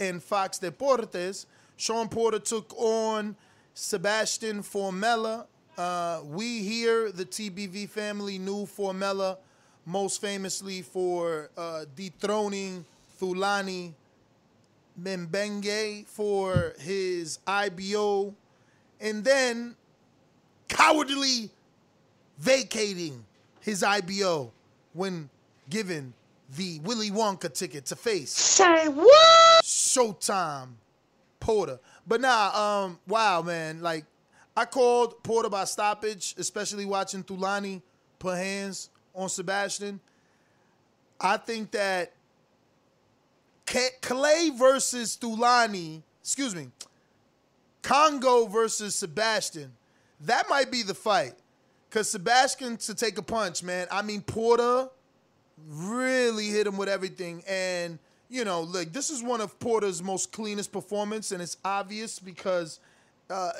[0.00, 1.46] and Fox Deportes.
[1.76, 3.36] Sean Porter took on
[3.74, 5.46] Sebastian Formella.
[5.78, 9.38] Uh, we here, the TBV family, knew Formella
[9.86, 12.84] most famously for uh, dethroning
[13.20, 13.92] Thulani
[15.00, 18.34] Mbenge for his IBO
[19.00, 19.74] and then
[20.68, 21.50] cowardly
[22.38, 23.24] vacating
[23.60, 24.52] his IBO
[24.92, 25.28] when
[25.70, 26.12] given
[26.56, 28.30] the Willy Wonka ticket to face.
[28.30, 29.64] Say what?
[29.64, 30.68] Showtime
[31.40, 31.78] Porter.
[32.06, 33.80] But nah, um, wow, man.
[33.80, 34.04] Like,
[34.56, 37.80] I called Porter by stoppage, especially watching Thulani
[38.18, 40.00] put hands on Sebastian.
[41.20, 42.12] I think that
[44.00, 46.68] Clay versus Thulani, excuse me,
[47.82, 49.72] Kongo versus Sebastian,
[50.20, 51.34] that might be the fight.
[51.88, 53.86] Because Sebastian to take a punch, man.
[53.90, 54.88] I mean, Porter
[55.68, 57.42] really hit him with everything.
[57.46, 57.98] And,
[58.30, 62.80] you know, look, this is one of Porter's most cleanest performance, and it's obvious because
[63.28, 63.50] uh,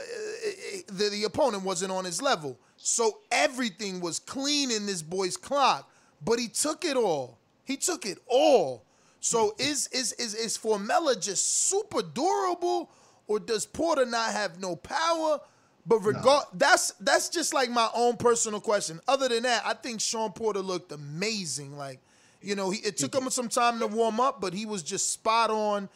[0.87, 2.59] the, the opponent wasn't on his level.
[2.77, 5.91] So everything was clean in this boy's clock,
[6.25, 7.39] but he took it all.
[7.65, 8.83] He took it all.
[9.23, 12.91] So is is is is Formella just super durable,
[13.29, 15.39] or does Porter not have no power?
[15.87, 19.01] But regard that's that's just like my own personal question.
[19.07, 21.77] Other than that, I think Sean Porter looked amazing.
[21.79, 22.01] Like,
[22.41, 25.13] you know, he, it took him some time to warm up, but he was just
[25.13, 25.89] spot on,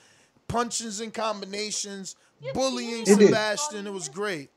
[0.46, 2.14] punches and combinations,
[2.54, 3.26] bullying He did.
[3.26, 3.88] Sebastian.
[3.88, 4.50] It was great.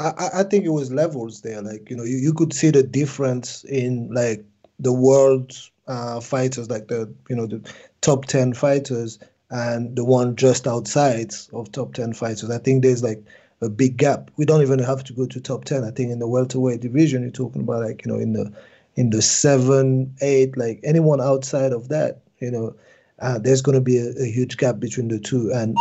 [0.00, 1.62] I, I- I think it was levels there.
[1.62, 4.44] Like you know, you, you could see the difference in like
[4.80, 5.52] the world
[5.86, 7.60] uh, fighters, like the you know the
[8.00, 9.18] top ten fighters,
[9.50, 12.50] and the one just outside of top ten fighters.
[12.50, 13.22] I think there's like
[13.60, 14.30] a big gap.
[14.36, 15.84] We don't even have to go to top ten.
[15.84, 18.52] I think in the welterweight division, you're talking about like you know in the
[18.96, 22.74] in the seven, eight, like anyone outside of that, you know,
[23.20, 25.50] uh, there's going to be a, a huge gap between the two.
[25.52, 25.76] And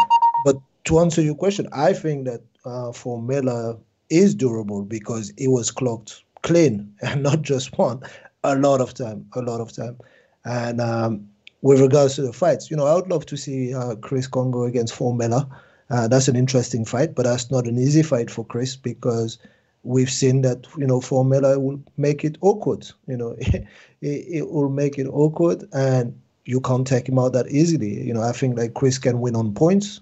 [0.45, 3.79] but to answer your question, I think that uh, Formella
[4.09, 8.01] is durable because it was clocked clean and not just one,
[8.43, 9.97] a lot of time, a lot of time.
[10.45, 11.27] And um,
[11.61, 14.63] with regards to the fights, you know, I would love to see uh, Chris Kongo
[14.63, 15.49] against Formella.
[15.89, 19.37] Uh, that's an interesting fight, but that's not an easy fight for Chris because
[19.83, 22.89] we've seen that you know Formella will make it awkward.
[23.07, 23.67] You know, it,
[24.01, 28.05] it will make it awkward, and you can't take him out that easily.
[28.05, 29.99] You know, I think like Chris can win on points,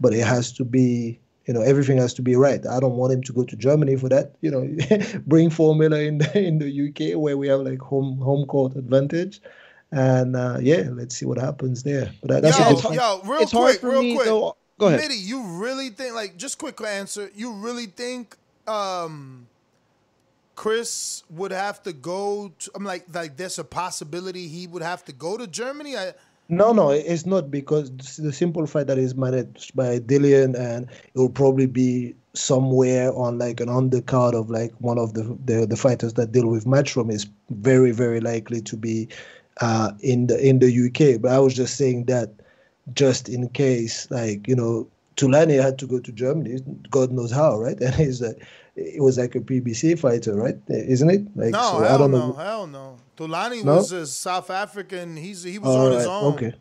[0.00, 2.64] but it has to be you know everything has to be right.
[2.66, 4.34] I don't want him to go to Germany for that.
[4.40, 4.60] You know,
[5.26, 9.40] bring Formella in the in the UK where we have like home home court advantage.
[9.94, 12.10] And uh, yeah, let's see what happens there.
[12.22, 14.26] But that- that's a yo, good yo, real it's hard quick, for real me, quick.
[14.26, 15.00] though- go ahead.
[15.00, 17.30] Mitty, you really think like just quick answer?
[17.34, 18.36] You really think
[18.66, 19.46] um
[20.54, 22.52] Chris would have to go?
[22.58, 25.96] To, I'm like like there's a possibility he would have to go to Germany.
[25.96, 26.14] I
[26.48, 31.18] No, no, it's not because the simple fact that is managed by Dillian and it
[31.18, 35.76] will probably be somewhere on like an undercard of like one of the the, the
[35.76, 39.08] fighters that deal with Matchroom is very very likely to be
[39.60, 41.20] uh, in the in the UK.
[41.20, 42.30] But I was just saying that
[42.92, 47.58] just in case, like you know, Thulani had to go to Germany, God knows how,
[47.58, 47.78] right?
[47.80, 48.42] And he's like,
[48.76, 50.56] it was like a PBC fighter, right?
[50.68, 51.22] Isn't it?
[51.36, 52.32] Like, no, so hell I don't no, know.
[52.32, 52.96] hell no.
[53.16, 53.76] Thulani No?
[53.76, 55.16] was a South African.
[55.16, 56.34] He's he was All on his own.
[56.34, 56.54] Okay.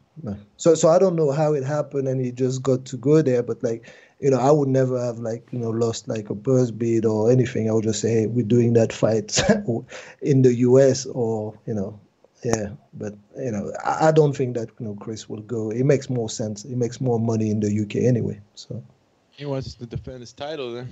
[0.58, 3.42] So so I don't know how it happened and he just got to go there,
[3.44, 3.90] but like
[4.20, 7.32] you know, I would never have like you know lost like a purse bid or
[7.32, 7.70] anything.
[7.70, 9.40] I would just say, hey, we're doing that fight
[10.22, 12.00] in the US or you know,
[12.44, 12.70] yeah.
[12.94, 15.72] But you know, I, I don't think that you know Chris will go.
[15.72, 16.66] It makes more sense.
[16.66, 18.40] It makes more money in the UK anyway.
[18.56, 18.84] So
[19.32, 20.90] He wants to defend his title then.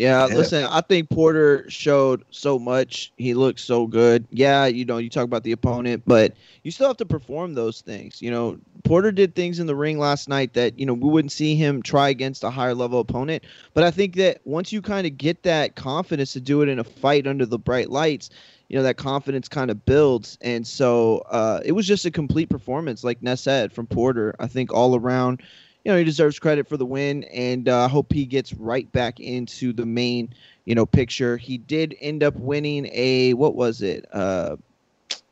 [0.00, 0.34] Yeah, Yeah.
[0.34, 3.12] listen, I think Porter showed so much.
[3.18, 4.26] He looked so good.
[4.30, 6.32] Yeah, you know, you talk about the opponent, but
[6.64, 8.22] you still have to perform those things.
[8.22, 11.32] You know, Porter did things in the ring last night that, you know, we wouldn't
[11.32, 13.44] see him try against a higher level opponent.
[13.74, 16.78] But I think that once you kind of get that confidence to do it in
[16.78, 18.30] a fight under the bright lights,
[18.70, 20.38] you know, that confidence kind of builds.
[20.40, 24.34] And so uh, it was just a complete performance, like Ness said, from Porter.
[24.40, 25.42] I think all around
[25.84, 28.90] you know, he deserves credit for the win, and uh, I hope he gets right
[28.92, 30.34] back into the main,
[30.66, 31.36] you know, picture.
[31.36, 34.06] He did end up winning a what was it?
[34.12, 34.56] Uh,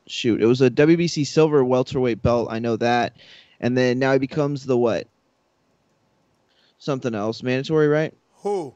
[0.07, 2.47] shoot, it was a WBC silver welterweight belt.
[2.49, 3.15] I know that,
[3.59, 5.07] and then now he becomes the what?
[6.79, 8.13] Something else, mandatory, right?
[8.37, 8.73] Who?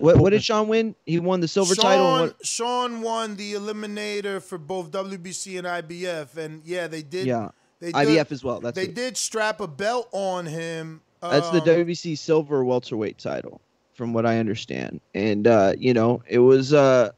[0.00, 0.94] What what did Sean win?
[1.06, 2.16] He won the silver Sean, title.
[2.16, 7.26] And what, Sean won the eliminator for both WBC and IBF, and yeah, they did.
[7.26, 7.48] Yeah.
[7.80, 8.94] They IBF as well, that's they it.
[8.94, 11.00] did strap a belt on him.
[11.20, 13.60] That's the um, WBC silver welterweight title,
[13.94, 15.00] from what I understand.
[15.14, 17.10] And uh, you know, it was uh,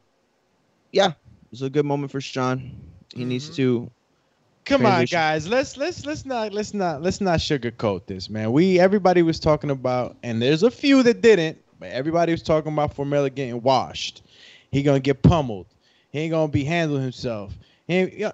[0.91, 1.15] yeah, it
[1.51, 2.71] was a good moment for Sean.
[3.13, 3.89] He needs to.
[4.65, 5.47] Come on, guys.
[5.47, 8.51] Let's let's let's not let's not let's not sugarcoat this, man.
[8.51, 12.71] We everybody was talking about, and there's a few that didn't, but everybody was talking
[12.71, 14.21] about Formella getting washed.
[14.71, 15.65] He gonna get pummeled.
[16.11, 17.53] He ain't gonna be handling himself.
[17.87, 18.31] He ain't- yeah,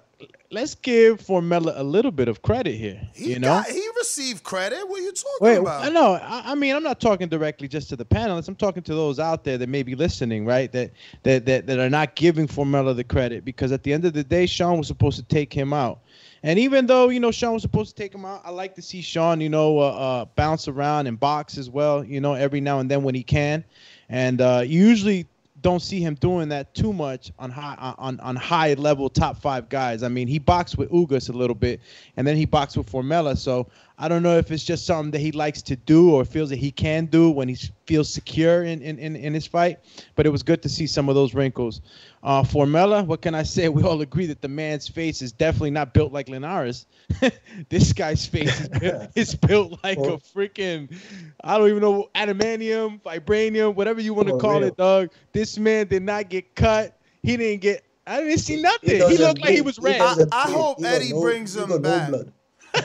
[0.50, 3.00] let's give Formella a little bit of credit here.
[3.14, 4.88] He you know, got, he received credit.
[4.88, 5.84] What are you talking Wait, about?
[5.84, 6.14] I know.
[6.14, 8.48] I, I mean, I'm not talking directly just to the panelists.
[8.48, 10.70] I'm talking to those out there that may be listening, right?
[10.72, 10.92] That
[11.24, 14.24] that that, that are not giving Formella the credit because at the end of the
[14.24, 16.00] day, Sean was supposed to take him out.
[16.42, 18.82] And even though you know Sean was supposed to take him out, I like to
[18.82, 22.04] see Sean, you know, uh, uh, bounce around and box as well.
[22.04, 23.64] You know, every now and then when he can.
[24.08, 25.26] And uh, usually
[25.66, 29.68] don't see him doing that too much on high on on high level top five
[29.68, 30.04] guys.
[30.04, 31.80] I mean, he boxed with Ugas a little bit,
[32.16, 33.36] and then he boxed with Formella.
[33.36, 33.66] So
[33.98, 36.56] I don't know if it's just something that he likes to do or feels that
[36.58, 39.78] he can do when he feels secure in, in, in, in his fight.
[40.16, 41.80] But it was good to see some of those wrinkles.
[42.22, 43.68] Uh, Formella, what can I say?
[43.76, 46.84] We all agree that the man's face is definitely not built like Linares.
[47.70, 50.94] this guy's face is built, is built like a freaking,
[51.42, 54.68] I don't even know, adamantium, vibranium, whatever you want to For call real.
[54.68, 55.10] it, dog.
[55.32, 56.98] This man did not get cut.
[57.22, 57.82] He didn't get.
[58.06, 58.90] I didn't see nothing.
[58.90, 59.98] He, doesn't looked like he was He red.
[59.98, 62.10] doesn't I hope He Eddie no- brings him no back.
[62.10, 62.32] blood.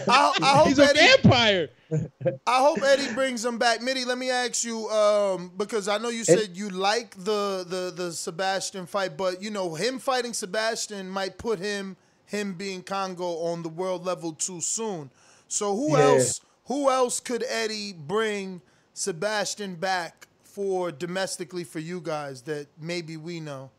[0.07, 1.69] I, I hope He's a Eddie, vampire.
[2.47, 3.81] I hope Eddie brings him back.
[3.81, 7.91] Mitty, let me ask you, um, because I know you said you like the, the
[7.95, 13.25] the Sebastian fight, but you know him fighting Sebastian might put him him being Kongo
[13.51, 15.09] on the world level too soon.
[15.47, 15.97] So who Yeah.
[15.97, 18.61] else who else could Eddie bring
[18.93, 23.69] Sebastian back for domestically for you guys that maybe we know?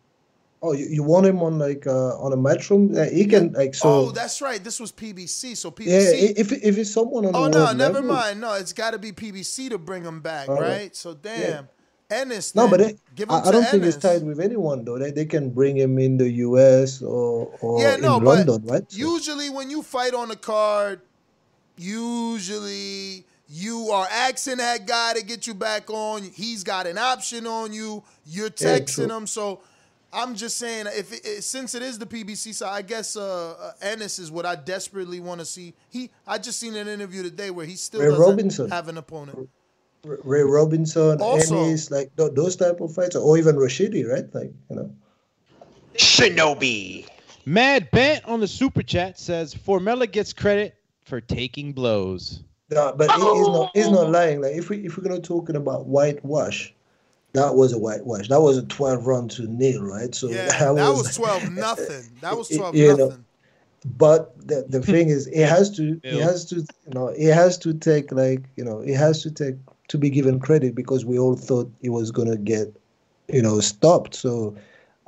[0.65, 2.97] Oh, you, you want him on like uh, on a matchroom?
[2.97, 3.89] Uh, he can like so.
[3.89, 4.63] oh, that's right.
[4.63, 5.57] This was PBC.
[5.57, 5.87] So PBC.
[5.87, 8.41] yeah, if if it's someone on Oh the no, never level- mind.
[8.41, 10.61] No, it's got to be PBC to bring him back, right?
[10.61, 10.97] right.
[10.97, 11.69] So damn,
[12.09, 12.55] Ennis.
[12.55, 14.99] No, but they, give him I, I don't think it's tied with anyone though.
[14.99, 17.03] They, they can bring him in the U.S.
[17.03, 18.85] or or Yeah, no, in London, right?
[18.91, 21.01] So- usually when you fight on a card,
[21.77, 26.23] usually you are asking that guy to get you back on.
[26.23, 28.03] He's got an option on you.
[28.25, 29.17] You're texting true.
[29.17, 29.27] him.
[29.27, 29.61] So
[30.15, 33.53] I'm just saying, if it, it- since it is the PBC side, I guess uh,
[33.59, 35.75] uh, Ennis is what I desperately want to see.
[35.89, 38.71] He, I just seen an interview today where he still Ray doesn't Robinson.
[38.71, 39.49] have an opponent.
[40.05, 44.27] Ray Robinson, Also- Ennis, like th- those type of fights, or even Rashidi, right?
[44.35, 44.91] Like you know.
[45.95, 47.07] Shinobi.
[47.45, 52.43] Mad Bent on the super chat says Formella gets credit for taking blows.
[52.71, 53.71] No, but he, he's not.
[53.75, 54.41] He's not lying.
[54.41, 56.73] Like if we if we're gonna talking about whitewash,
[57.35, 58.29] that was a whitewash.
[58.29, 60.15] That was a twelve run to nil, right?
[60.15, 62.11] So Yeah, that was twelve nothing.
[62.21, 63.25] That was twelve you know, nothing.
[63.97, 66.01] But the the thing is, it has to.
[66.05, 66.57] It has to.
[66.57, 69.57] You know, it has to take like you know, it has to take
[69.89, 72.75] to be given credit because we all thought it was gonna get,
[73.29, 74.15] you know, stopped.
[74.15, 74.55] So.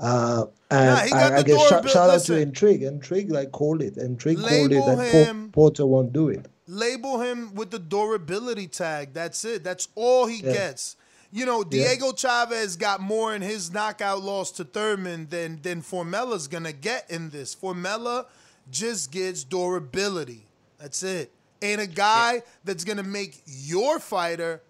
[0.00, 2.82] Uh, and Nah, I, I guess door shout, built- shout out to Intrigue.
[2.82, 3.96] Intrigue like called it.
[3.96, 6.46] Intrigue called it Label that him- Porter won't do it.
[6.66, 9.12] label him with the durability tag.
[9.14, 9.62] That's it.
[9.62, 10.52] That's all he Yeah.
[10.52, 10.96] gets.
[11.34, 11.88] You know, Yeah.
[11.88, 17.10] Diego Chaves got more in his knockout loss to Thurman than than Formella's gonna get
[17.10, 17.56] in this.
[17.56, 18.26] Formella
[18.70, 20.46] just gets durability.
[20.78, 21.32] That's it.
[21.60, 24.62] And a guy that's gonna make your fighter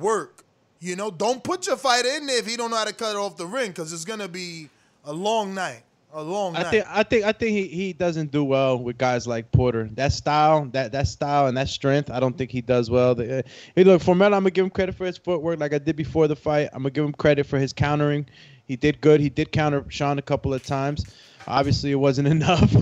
[0.00, 0.42] work.
[0.80, 3.14] You know, don't put your fighter in there if he don't know how to cut
[3.16, 4.70] off the ring, because it's gonna be
[5.04, 5.82] a long night.
[6.16, 6.70] A long I night.
[6.70, 9.90] think I think I think he, he doesn't do well with guys like Porter.
[9.92, 13.14] That style, that that style and that strength, I don't think he does well.
[13.14, 13.42] The, uh,
[13.74, 16.26] hey, look, Formella, I'm gonna give him credit for his footwork, like I did before
[16.26, 16.70] the fight.
[16.72, 18.24] I'm gonna give him credit for his countering.
[18.64, 19.20] He did good.
[19.20, 21.04] He did counter Sean a couple of times.
[21.46, 22.74] Obviously, it wasn't enough,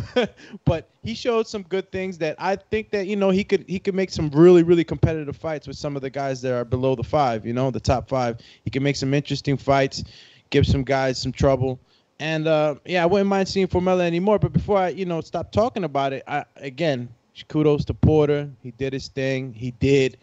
[0.64, 3.80] but he showed some good things that I think that you know he could he
[3.80, 6.95] could make some really really competitive fights with some of the guys that are below
[6.95, 7.45] the five.
[7.45, 8.39] You know, the top five.
[8.62, 10.05] He can make some interesting fights,
[10.51, 11.80] give some guys some trouble.
[12.25, 14.39] And uh, yeah, I wouldn't mind seeing Formella anymore.
[14.39, 17.11] But before I, you know, stop talking about it, I, again,
[17.49, 18.49] kudos to Porter.
[18.62, 19.53] He did his thing.
[19.53, 20.16] He did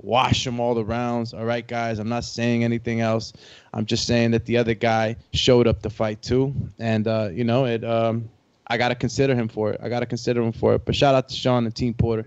[0.00, 1.34] wash him all the rounds.
[1.34, 1.98] All right, guys.
[1.98, 3.32] I'm not saying anything else.
[3.74, 7.42] I'm just saying that the other guy showed up to fight too, and uh, you
[7.42, 7.82] know, it.
[7.82, 8.30] Um,
[8.68, 9.80] I gotta consider him for it.
[9.82, 10.84] I gotta consider him for it.
[10.84, 12.24] But shout out to Sean and Team Porter.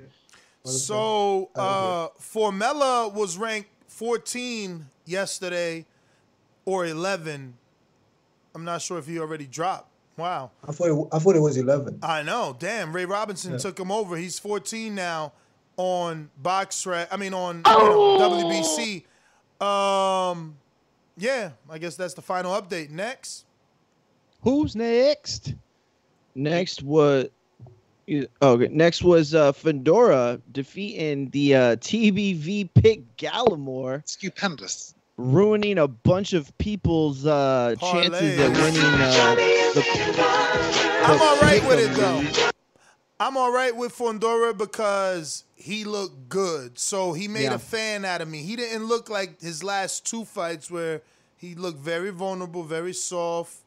[0.65, 5.85] So uh, Formella was ranked 14 yesterday
[6.65, 7.53] or 11.
[8.55, 9.87] I'm not sure if he already dropped.
[10.17, 10.51] Wow.
[10.67, 11.99] I thought it, I thought it was eleven.
[12.03, 12.55] I know.
[12.59, 12.93] Damn.
[12.93, 13.57] Ray Robinson Yeah.
[13.59, 14.17] took him over.
[14.17, 15.31] He's 14 now
[15.77, 17.07] on BoxRec.
[17.11, 19.05] I mean on you know, WBC.
[19.65, 20.57] Um,
[21.17, 21.51] yeah.
[21.69, 22.89] I guess that's the final update.
[22.89, 23.45] Next.
[24.43, 25.53] Who's next?
[26.35, 27.27] Next was
[28.05, 28.67] you- okay.
[28.69, 34.93] Next was uh, Fundora defeating the uh, TBV pick Gallimore, Stupendous.
[35.21, 38.81] Ruining a bunch of people's uh, chances at winning.
[38.81, 42.49] Uh, the, I'm all right with it pick'em though.
[43.19, 46.79] I'm all right with Fundora because he looked good.
[46.79, 47.53] So he made Yeah.
[47.53, 48.41] a fan out of me.
[48.41, 51.01] He didn't look like his last two fights where
[51.37, 53.57] he looked very vulnerable, very soft.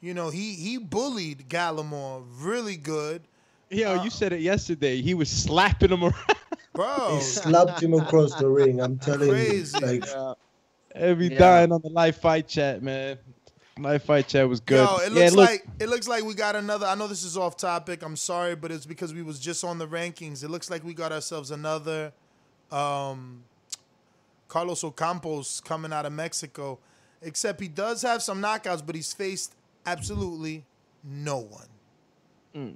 [0.00, 3.22] You know, he he bullied Gallimore really good.
[3.70, 5.00] Yo, you said it yesterday.
[5.02, 6.14] He was slapping him around.
[6.74, 7.16] Bro.
[7.16, 8.80] He slapped him across the ring.
[8.80, 9.78] I'm telling Crazy.
[9.78, 10.36] you, like
[10.94, 11.38] Every Yeah.
[11.38, 13.18] dying on the live fight chat, man.
[13.78, 14.86] Live fight chat was good.
[14.86, 16.86] Yo, it yeah, looks look, like it looks like we got another.
[16.86, 18.02] I know this is off topic.
[18.02, 20.44] I'm sorry, but it's because we was just on the rankings.
[20.44, 22.12] It looks like we got ourselves another
[22.70, 23.44] um,
[24.48, 26.78] Carlos Ocampos coming out of Mexico.
[27.22, 29.54] Except he does have some knockouts, but he's faced
[29.86, 30.64] absolutely
[31.04, 31.68] no one.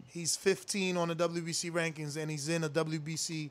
[0.09, 3.51] He's 15 on the WBC rankings, and he's in a WBC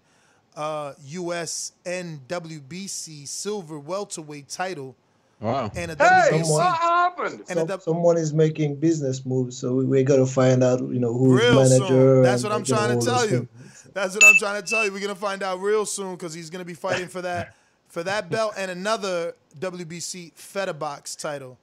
[0.56, 4.96] uh, US and WBC silver welterweight title.
[5.42, 5.70] Wow.
[5.76, 6.50] And a Hey, WBC.
[6.50, 7.40] what happened?
[7.42, 10.80] And Some, W- someone is making business moves, so we, we got to find out,
[10.80, 11.86] you know, who's real manager.
[11.88, 12.24] soon.
[12.24, 13.48] That's what I'm trying to tell you.
[13.48, 13.88] things.
[13.94, 14.92] That's what I'm trying to tell you.
[14.92, 17.56] We're gonna find out real soon because he's gonna be fighting for that
[17.88, 21.58] for that belt and another WBC Federbox title.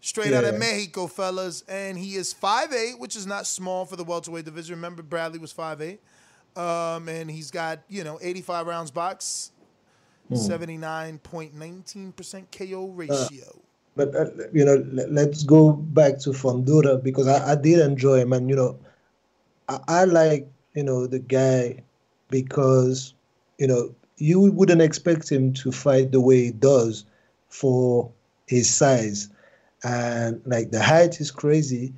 [0.00, 0.58] Straight out of Yeah.
[0.58, 1.64] Mexico, fellas.
[1.68, 4.74] And he is 5'8, which is not small for the welterweight division.
[4.76, 5.98] Remember, Bradley was 5'8.
[6.58, 9.52] Um, and he's got, you know, 85 rounds box,
[10.28, 10.34] Hmm.
[10.36, 13.62] 79.19% KO ratio.
[13.96, 18.20] But uh, you know, let, let's go back to Fundora because I, I did enjoy
[18.20, 18.78] him, and you know,
[19.68, 21.82] I, I like you know the guy
[22.30, 23.14] because
[23.58, 27.04] you know you wouldn't expect him to fight the way he does
[27.48, 28.10] for
[28.46, 29.28] his size,
[29.84, 31.92] and like the height is crazy,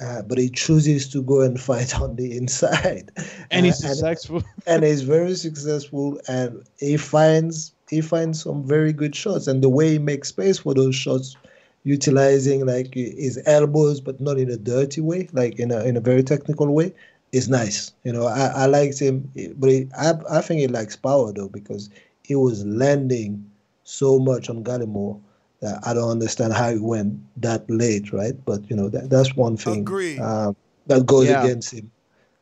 [0.00, 3.10] uh, but he chooses to go and fight on the inside,
[3.50, 4.42] And he's Uh, successful.
[4.66, 9.46] and he's very successful and he finds he finds some very good shots.
[9.46, 11.36] And the way he makes space for those shots
[11.84, 16.00] utilizing like his elbows but not in a dirty way like in a in a
[16.00, 16.92] very technical way
[17.32, 17.92] is nice.
[18.04, 21.48] You know i, I liked him but he, I, I think he likes power though
[21.48, 21.90] because
[22.24, 23.48] he was landing
[23.84, 25.20] so much on Gallimore
[25.66, 28.34] that I don't understand how he went that late, right?
[28.44, 30.20] But you know that that's one thing Agreed.
[30.20, 30.54] um,
[30.86, 31.42] that goes Yeah.
[31.44, 31.90] against him.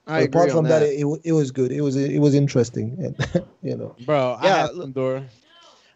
[0.07, 0.93] I But apart from that, that.
[1.01, 1.73] it, it, was good.
[1.73, 3.97] It was it was interesting, and you know.
[4.05, 5.25] Bro, I Yeah, had Fundora.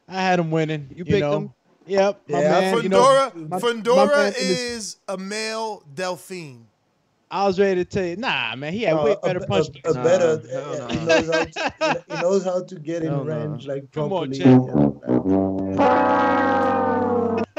[0.08, 0.88] I had him winning.
[0.96, 1.36] You, picked know?
[1.36, 1.50] him?
[1.86, 2.20] Yep.
[2.28, 6.64] My Yeah, man, you know, Fundora, my- my Fundora this- is a male Delfine.
[7.30, 9.46] I was ready to tell you, nah, man, he had Uh, way a- better a,
[9.46, 9.66] punch.
[9.84, 10.40] a, Nah, better.
[10.50, 11.04] hell uh, he no.
[11.04, 13.30] knows how to, he knows how to get in Hell no.
[13.50, 14.38] range like Come on, properly.
[14.38, 14.64] champ.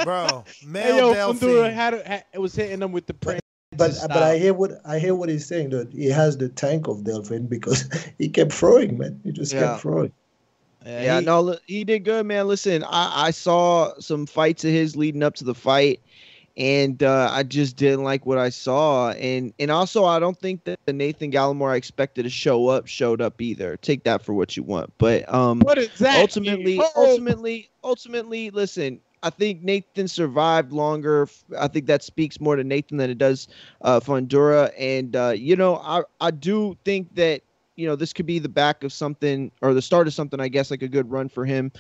[0.03, 1.39] Bro, male Hey, yo, Delfine.
[1.39, 3.41] Fundora had, had it was hitting him with the print.
[3.77, 6.87] But but I hear what I hear what he's saying that He has the tank
[6.87, 7.87] of Delfine because
[8.17, 9.21] he kept throwing, man.
[9.23, 9.59] He just Yeah.
[9.71, 10.11] kept throwing.
[10.85, 12.47] Yeah, no, li- he did good, man.
[12.47, 15.99] Listen, I, I saw some fights of his leading up to the fight,
[16.57, 19.11] and uh, I just didn't like what I saw.
[19.11, 22.87] And and also, I don't think that the Nathan Gallimore I expected to show up
[22.87, 23.77] showed up either.
[23.77, 24.91] Take that for what you want.
[24.97, 26.19] But um, What is that?
[26.21, 26.91] ultimately, Oh.
[26.95, 28.99] ultimately, ultimately, listen.
[29.21, 31.27] I think Nathan survived longer.
[31.57, 33.47] I think that speaks more to Nathan than it does
[33.81, 34.71] uh, Fundora.
[34.77, 37.41] And uh, you know, I I do think that
[37.75, 40.39] you know this could be the back of something or the start of something.
[40.39, 41.71] I guess like a good run for him.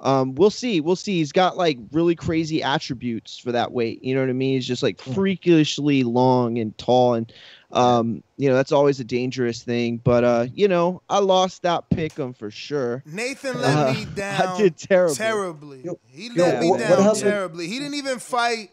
[0.00, 0.80] Um, we'll see.
[0.80, 1.14] We'll see.
[1.18, 4.02] He's got like really crazy attributes for that weight.
[4.04, 4.54] You know what I mean?
[4.54, 7.32] He's just like freakishly long and tall, and
[7.72, 9.96] um, you know that's always a dangerous thing.
[10.04, 13.02] But uh, you know, I lost that pick him for sure.
[13.06, 15.14] Nathan let Uh, me down I did terrible.
[15.16, 15.82] terribly.
[16.08, 17.66] he yo, let me what- what down happened- terribly.
[17.68, 18.70] He didn't even fight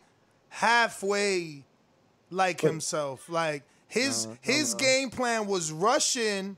[0.49, 1.63] halfway
[2.29, 3.29] like himself.
[3.29, 6.57] Like his his game plan was rush in,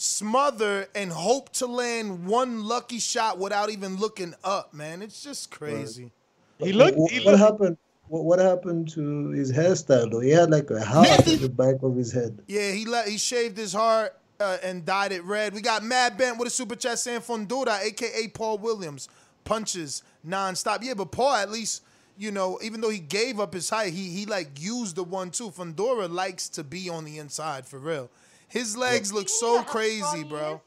[0.00, 4.72] smother, and hope to land one lucky shot without even looking up.
[4.72, 6.12] Man, it's just crazy.
[6.58, 6.96] He looked.
[6.96, 7.38] What, He what looked.
[7.38, 7.76] happened?
[8.06, 10.20] What, what happened to his hairstyle though?
[10.20, 12.38] He had like a heart at the back of his head.
[12.46, 15.52] Yeah, he let he shaved his heart uh, and dyed it red.
[15.52, 19.08] We got Mad Bent with a super chat saying Fundora, aka Paul Williams,
[19.44, 20.78] punches nonstop.
[20.82, 21.82] Yeah, but Paul at least,
[22.16, 25.32] you know, even though he gave up his height, he he like used the one
[25.32, 25.50] too.
[25.50, 28.10] Fundora likes to be on the inside for real.
[28.48, 30.60] His legs look so crazy, bro.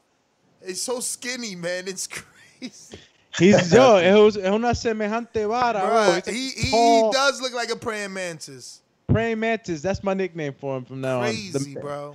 [0.60, 1.88] It's so skinny, man.
[1.88, 2.06] It's
[2.60, 2.98] crazy.
[3.38, 5.80] He's yo, es, es una semejante vara.
[5.80, 5.88] bro.
[5.90, 8.82] Bruh, It's a he, he, he does look like a praying mantis.
[9.08, 9.82] praying mantis.
[9.82, 11.24] That's my nickname for him from now on.
[11.30, 12.14] Crazy, bro.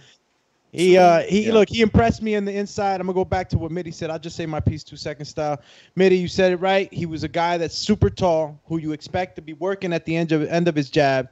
[0.71, 1.53] He uh he Yeah.
[1.53, 2.99] look he impressed me on the inside.
[3.01, 4.09] I'm gonna go back to what Mitty said.
[4.09, 5.59] I'll just say my piece two second style.
[5.95, 6.91] Mitty, you said it right.
[6.93, 10.15] He was a guy that's super tall, who you expect to be working at the
[10.15, 11.29] end of end of his jab.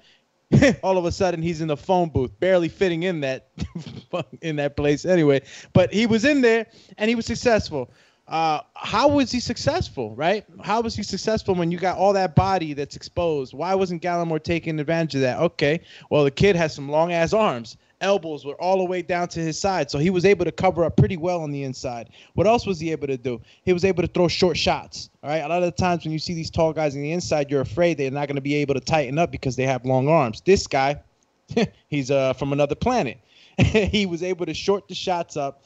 [0.83, 3.49] All of a sudden he's in the phone booth, barely fitting in that
[4.41, 5.41] in that place anyway.
[5.73, 6.67] But he was in there
[6.97, 7.91] and he was successful.
[8.27, 10.45] Uh, how was he successful, right?
[10.63, 13.53] How was he successful when you got all that body that's exposed?
[13.53, 15.39] Why wasn't Gallimore taking advantage of that?
[15.39, 19.27] Okay, well the kid has some long ass arms elbows were all the way down
[19.29, 19.89] to his side.
[19.89, 22.09] So he was able to cover up pretty well on the inside.
[22.33, 23.41] What else was he able to do?
[23.63, 25.09] He was able to throw short shots.
[25.23, 25.43] All right.
[25.43, 27.61] A lot of the times when you see these tall guys on the inside, you're
[27.61, 30.41] afraid they're not going to be able to tighten up because they have long arms.
[30.45, 31.01] This guy,
[31.87, 33.19] he's uh, from another planet.
[33.57, 35.63] he was able to short the shots up.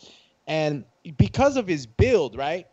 [0.47, 0.85] And
[1.17, 2.67] because of his build, right?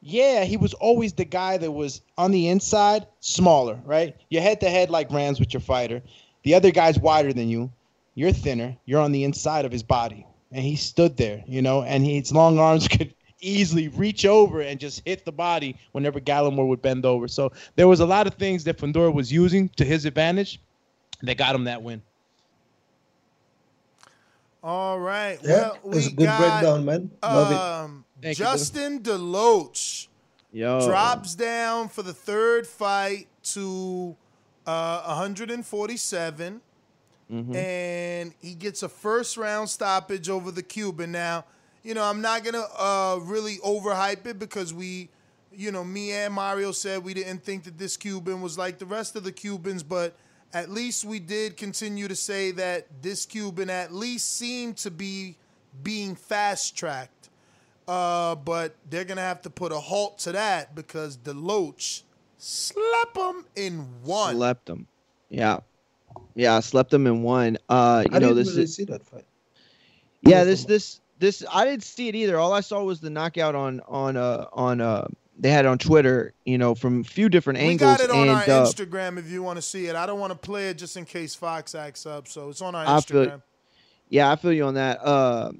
[0.00, 4.14] Yeah, he was always the guy that was on the inside, smaller, right?
[4.28, 6.02] You're head to head like Rams with your fighter.
[6.42, 7.72] The other guy's wider than you.
[8.14, 8.76] You're thinner.
[8.84, 10.26] You're on the inside of his body.
[10.52, 14.80] And he stood there, you know, and his long arms could easily reach over and
[14.80, 17.28] just hit the body whenever Gallimore would bend over.
[17.28, 20.60] So there was a lot of things that Fundora was using to his advantage
[21.22, 22.02] that got him that win.
[24.62, 25.38] All right.
[25.42, 27.10] Yeah, well, it's we a good got, breakdown, man.
[27.22, 27.58] Love it.
[27.58, 30.08] Um, Thank you, Justin Deloach
[30.52, 30.86] Yo.
[30.86, 34.16] drops down for the third fight to
[34.66, 36.62] uh, 147,
[37.30, 37.54] Mhm.
[37.56, 41.12] and he gets a first round stoppage over the Cuban.
[41.12, 41.44] Now,
[41.82, 45.08] you know, I'm not gonna uh, really overhype it because we,
[45.52, 48.86] you know, me and Mario said we didn't think that this Cuban was like the
[48.86, 50.14] rest of the Cubans, but
[50.52, 55.36] at least we did continue to say that this Cuban at least seemed to be
[55.82, 57.28] being fast tracked.
[57.88, 62.02] Uh, but they're gonna have to put a halt to that because Deloach
[62.38, 64.36] slept him in one.
[64.36, 64.86] Slept him.
[65.28, 65.60] Yeah.
[66.34, 67.58] Yeah, I slept them in one.
[67.68, 69.24] Uh, you I know, didn't this really is see that fight.
[70.22, 72.38] yeah, this this this I didn't see it either.
[72.38, 75.06] All I saw was the knockout on on uh on uh
[75.38, 77.96] they had on Twitter, you know, from a few different We angles.
[77.98, 79.96] got it on and our uh, Instagram if you want to see it.
[79.96, 82.74] I don't want to play it just in case Fox acts up, so it's on
[82.74, 83.26] our I Instagram.
[83.30, 83.42] feel,
[84.10, 85.04] yeah, I feel you on that.
[85.04, 85.52] Uh,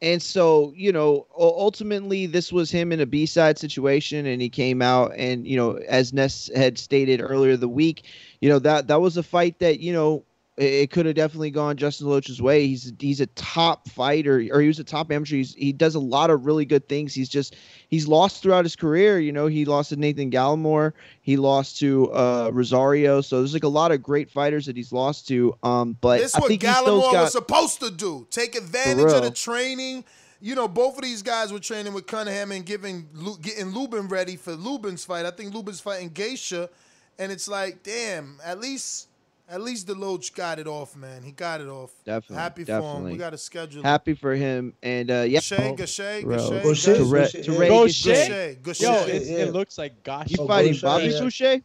[0.00, 4.48] and so, you know, ultimately, this was him in a B side situation, and he
[4.48, 8.04] came out, and you know, as Ness had stated earlier the week,
[8.40, 10.24] you know that that was a fight that you know
[10.58, 12.66] it, it could have definitely gone Justin Loach's way.
[12.66, 15.36] He's he's a top fighter, or he was a top amateur.
[15.36, 17.14] He's, he does a lot of really good things.
[17.14, 17.56] He's just
[17.88, 19.18] he's lost throughout his career.
[19.18, 23.20] You know, he lost to Nathan Gallimore, he lost to uh, Rosario.
[23.20, 25.56] So there's like a lot of great fighters that he's lost to.
[25.62, 28.26] Um, but This I what think Gallimore got was supposed to do.
[28.30, 30.04] Take advantage of the training.
[30.40, 33.08] You know, both of these guys were training with Cunningham and giving
[33.42, 35.26] getting Lubin ready for Lubin's fight.
[35.26, 36.70] I think Lubin's fighting Geisha,
[37.18, 39.08] and it's like, damn, at least
[39.50, 41.22] at least Deloach got it off, man.
[41.22, 41.90] He got it off.
[42.04, 43.04] Definitely, Happy for him.
[43.04, 43.82] We got to schedule.
[43.82, 44.74] happy for him.
[44.82, 46.36] And uh, yeah, Gausha, Gausha, Bro.
[46.36, 48.54] Gausha, Gausha, Ture- Gausha, Ture- yeah.
[48.54, 48.62] Gausha?
[48.62, 48.82] Gausha,
[49.30, 50.26] Yo, it, looks like gosh.
[50.30, 51.18] you fighting Gausha, Bobby yeah.
[51.18, 51.62] Suchet?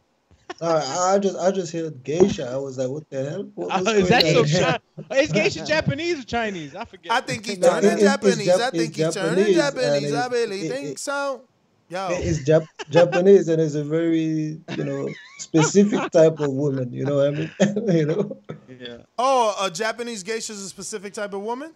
[0.60, 2.48] I, I just I just heard geisha.
[2.50, 3.42] I was like, what the hell?
[3.54, 4.44] What, what's is that so?
[4.44, 6.74] Chi- is Geisha Japanese or Chinese?
[6.76, 7.12] I forget.
[7.12, 8.48] I think he's No, turning it's- it's Japanese.
[8.48, 10.10] I think it's he's turning Japanese, Japanese.
[10.12, 11.42] and I it- really it- think so.
[11.90, 15.08] Yo, It's Jap- Japanese and it's a very you know
[15.38, 16.92] specific type of woman.
[16.92, 17.50] You know what I mean?
[17.98, 18.36] you know,
[18.68, 18.96] Yeah.
[19.18, 21.72] oh, a Japanese geisha is a specific type of woman.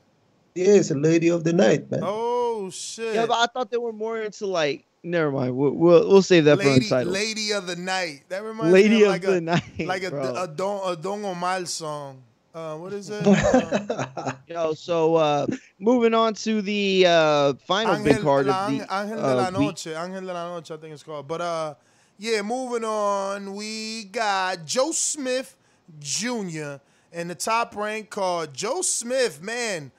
[0.54, 2.00] yeah, it's a lady of the night, man.
[2.02, 3.14] Oh shit!
[3.14, 4.84] Yeah, but I thought they were more into like.
[5.04, 5.56] Never mind.
[5.56, 7.14] We'll we'll, we'll save that for lady, untitled.
[7.14, 8.24] lady of the night.
[8.30, 10.34] That reminds Lady me of of like the a night, like a bro.
[10.42, 12.22] a Don a Don Omar song.
[12.58, 13.24] Uh, what is it?
[13.24, 15.46] Uh, Yo, so uh,
[15.78, 19.50] moving on to the uh, final big card la, of the Angel de la uh,
[19.50, 19.60] week.
[19.60, 19.86] Noche.
[19.88, 21.28] Angel de la Noche, I think it's called.
[21.28, 21.74] But uh,
[22.18, 25.54] yeah, moving on, we got Joe Smith
[26.00, 26.78] Jr.
[27.12, 28.54] in the top rank card.
[28.54, 29.92] Joe Smith, man,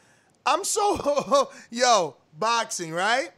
[0.46, 3.30] I'm so yo boxing right.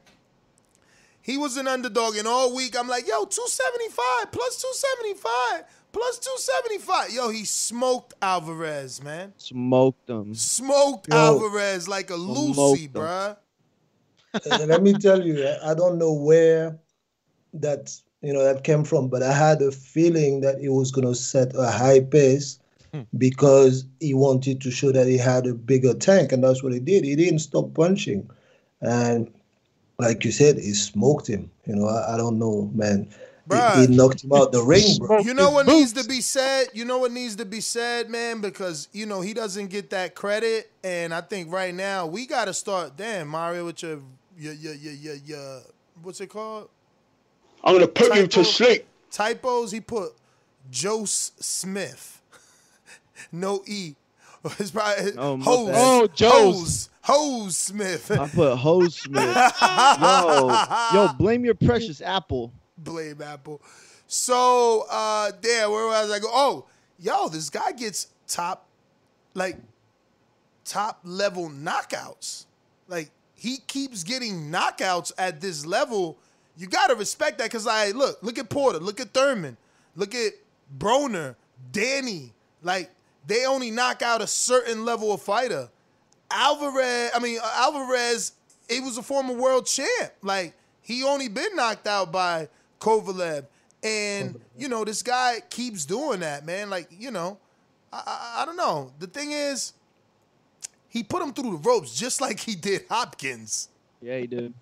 [1.21, 7.11] He was an underdog, and all week I'm like, yo, 275 plus 275 plus 275.
[7.13, 9.33] Yo, he smoked Alvarez, man.
[9.37, 10.33] Smoked them.
[10.35, 11.15] Smoked Yo.
[11.15, 13.01] Alvarez like a Lucy, Smoked 'em.
[13.03, 13.37] bruh.
[14.33, 16.77] Uh, let me tell you, I- I don't know where
[17.53, 21.15] that you know that came from, but I had a feeling that he was gonna
[21.15, 22.59] set a high pace
[23.17, 26.79] because he wanted to show that he had a bigger tank, and that's what he
[26.79, 27.03] did.
[27.03, 28.29] He didn't stop punching,
[28.81, 29.31] and
[29.99, 31.49] like you said, he smoked him.
[31.65, 33.07] You know, I, I don't know, man.
[33.49, 33.87] He, Bruh.
[33.87, 35.19] he knocked him out the ring, bro.
[35.19, 36.67] You know what needs to be said?
[36.73, 38.39] You know what needs to be said, man?
[38.39, 40.71] Because, you know, he doesn't get that credit.
[40.83, 43.99] And I think right now we got to start, damn, Mario, with your,
[44.37, 45.61] your, your, your, your, your
[46.03, 46.69] what's it called?
[47.63, 48.87] I'm gonna put you to sleep.
[49.11, 49.71] Typos.
[49.71, 50.13] He put
[50.73, 52.21] Jose Smith.
[53.31, 53.95] no E.
[54.57, 55.67] It's probably Oh, my Hose.
[55.69, 55.75] bad.
[55.77, 56.31] Oh, Joe's.
[56.31, 56.89] Hose.
[57.03, 58.11] Hose Smith.
[58.11, 59.35] I put Hose Smith.
[59.61, 62.51] yo, yo, blame your precious apple.
[62.83, 63.61] Blame Apple.
[64.07, 66.29] So uh there, where was I go?
[66.31, 66.65] Oh,
[66.99, 68.67] yo, this guy gets top
[69.33, 69.57] like
[70.65, 72.45] top level knockouts.
[72.87, 76.17] Like he keeps getting knockouts at this level.
[76.57, 79.57] You gotta respect that because I look, look at Porter, look at Thurman,
[79.95, 80.33] look at
[80.77, 81.35] Broner,
[81.71, 82.33] Danny.
[82.61, 82.91] Like
[83.25, 85.69] they only knock out a certain level of fighter.
[86.29, 88.33] Alvarez, I mean uh, Alvarez,
[88.69, 90.11] he was a former world champ.
[90.21, 92.49] Like he only been knocked out by
[92.81, 93.45] Kovalev,
[93.83, 96.69] and you know this guy keeps doing that, man.
[96.69, 97.37] Like you know,
[97.93, 98.91] I, I, I don't know.
[98.99, 99.73] The thing is,
[100.89, 103.69] he put him through the ropes just like he did Hopkins.
[104.01, 104.53] Yeah, he did.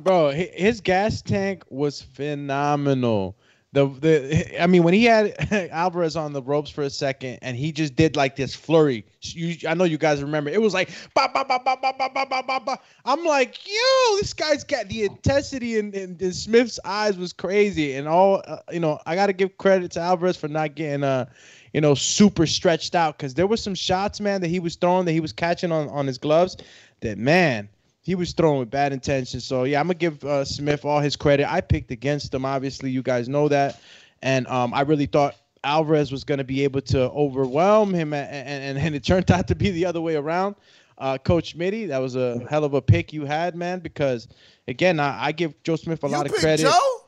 [0.00, 0.30] bro.
[0.30, 3.36] His gas tank was phenomenal.
[3.74, 5.34] The the I mean, when he had
[5.72, 9.04] Alvarez on the ropes for a second, and he just did like this flurry.
[9.22, 10.50] You, I know you guys remember.
[10.50, 12.78] It was like ba ba ba ba ba ba ba ba ba ba.
[13.06, 17.94] I'm like, yo, this guy's got the intensity in, in, in Smith's eyes was crazy,
[17.94, 18.98] and all uh, you know.
[19.06, 21.26] I got to give credit to Alvarez for not getting uh,
[21.72, 25.06] you know, super stretched out because there were some shots, man, that he was throwing
[25.06, 26.56] that he was catching on on his gloves.
[27.00, 27.68] That man,
[28.02, 29.44] he was throwing with bad intentions.
[29.44, 31.50] So yeah, I'm gonna give uh, Smith all his credit.
[31.50, 32.44] I picked against him.
[32.44, 33.80] Obviously, you guys know that,
[34.22, 38.78] and um, I really thought Alvarez was gonna be able to overwhelm him, and, and,
[38.78, 40.56] and it turned out to be the other way around.
[40.98, 43.80] Uh, Coach Mitty, that was a hell of a pick you had, man.
[43.80, 44.28] Because
[44.68, 46.62] again, I, I give Joe Smith a You lot of credit.
[46.64, 47.01] Joe?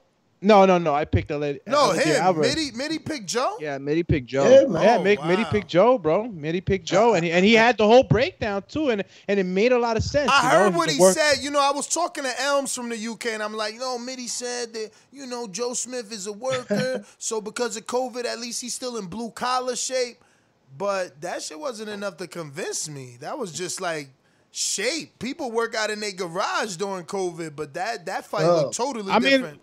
[0.44, 0.94] No, no, no.
[0.94, 1.60] I picked a lady.
[1.66, 2.22] No, Alexander him.
[2.22, 2.54] Alvarez.
[2.54, 3.56] Mitty, Mitty picked Joe?
[3.60, 4.44] Yeah, Mitty picked Joe.
[4.48, 4.82] Yeah, man.
[4.82, 5.50] Yeah, Oh, Mick, Mitty wow.
[5.50, 6.28] picked Joe, bro.
[6.28, 9.44] Mitty picked Joe, and he, and he had the whole breakdown too, and and it
[9.44, 10.30] made a lot of sense.
[10.30, 10.64] I you know?
[10.64, 11.42] heard what he work- said.
[11.42, 13.98] You know, I was talking to Elms from the UK, and I'm like, you know,
[13.98, 18.38] Mitty said that, you know, Joe Smith is a worker, so because of COVID, at
[18.38, 20.18] least he's still in blue collar shape.
[20.76, 23.16] But that shit wasn't enough to convince me.
[23.20, 24.08] That was just like
[24.50, 25.18] shape.
[25.18, 28.56] People work out in their garage during COVID, but that that fight Oh.
[28.62, 29.58] looked totally I mean,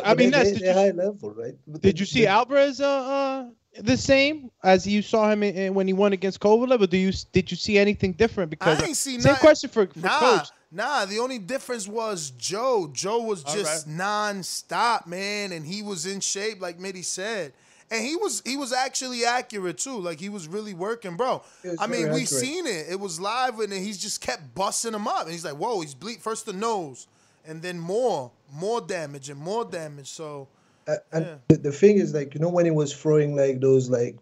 [0.00, 0.04] different.
[0.04, 1.54] But, I mean, they, that's- they, did they're you- high level, right?
[1.66, 3.44] But Did they- you see they- Alvarez uh, uh
[3.80, 6.98] the same as you saw him in, in- when he won against Kovalev, or do
[6.98, 8.50] you did you see anything different?
[8.50, 9.40] Because I ain't see same nothing.
[9.40, 10.48] question for, for nah, coach.
[10.70, 12.90] Nah, the only difference was Joe.
[12.92, 17.52] Joe was All just non-stop, man, and he was in shape, like Mitty said.
[17.90, 19.98] And he was he was actually accurate too.
[19.98, 21.42] Like he was really working, bro.
[21.78, 22.28] I mean, we accurate.
[22.28, 22.86] seen it.
[22.88, 25.24] It was live, and then he's just kept busting him up.
[25.24, 27.06] And he's like, "Whoa!" He's bleed first the nose,
[27.46, 30.10] and then more, more damage, and more damage.
[30.10, 30.48] So
[30.86, 31.36] Uh, and Yeah.
[31.48, 34.16] the, the thing is, like, you know, when he was throwing like those, like,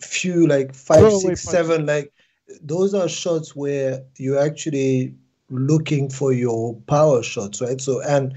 [0.00, 2.12] few, like five, Throwaway six, seven, like,
[2.62, 5.14] those are shots where you're actually
[5.50, 7.80] looking for your power shots, right?
[7.80, 8.34] So, and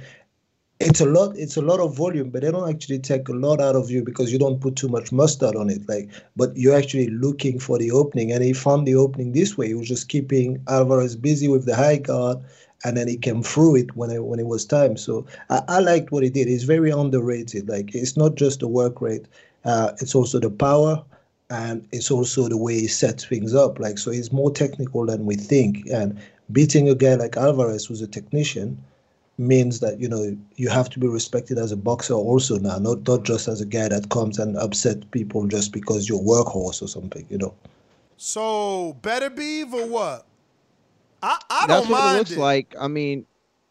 [0.80, 3.62] it's a lot, it's a lot of volume, but they don't actually take a lot
[3.62, 5.88] out of you because you don't put too much mustard on it.
[5.88, 9.68] Like, but you're actually looking for the opening, and he found the opening this way.
[9.68, 12.40] He was just keeping Alvarez busy with the high guard,
[12.84, 14.98] and then he came through it when it when it was time.
[14.98, 16.48] So I, I liked what he did.
[16.48, 17.70] He's very underrated.
[17.70, 19.26] Like it's not just the work rate,
[19.66, 21.04] uh, it's also the power,
[21.50, 23.80] and it's also the way he sets things up.
[23.80, 25.88] Like so, he's more technical than we think.
[25.92, 26.20] And
[26.52, 28.82] beating a guy like Alvarez, who's a technician,
[29.38, 33.08] means that you know you have to be respected as a boxer also now, not
[33.08, 36.88] not just as a guy that comes and upset people just because you're workhorse or
[36.88, 37.26] something.
[37.30, 37.54] You know.
[38.18, 40.26] so Beterbiev or what?
[41.22, 42.38] I I That's don't what mind it looks it.
[42.38, 42.76] like.
[42.80, 43.26] I mean,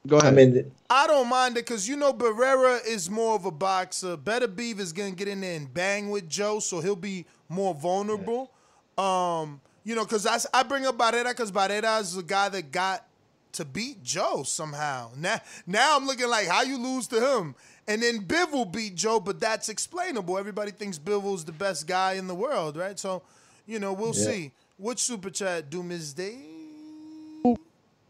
[0.07, 0.33] go ahead.
[0.33, 4.17] I mean, I don't mind it because you know Barrera is more of a boxer.
[4.17, 8.53] Beterbiev is gonna get in there and bang with Joe, so he'll be more vulnerable.
[8.99, 12.71] Um, you know, because I, I bring up Barrera because Barrera is the guy that
[12.73, 13.07] got
[13.53, 15.11] to beat Joe somehow.
[15.17, 17.55] Now now I'm looking like how you lose to him.
[17.89, 20.39] And then Bivol beat Joe, but that's explainable.
[20.39, 22.97] Everybody thinks Bivol's the best guy in the world, right?
[22.99, 23.23] So,
[23.67, 24.25] you know, we'll Yeah.
[24.27, 24.53] see.
[24.77, 26.13] Which super chat do Ms.
[26.15, 26.60] Day?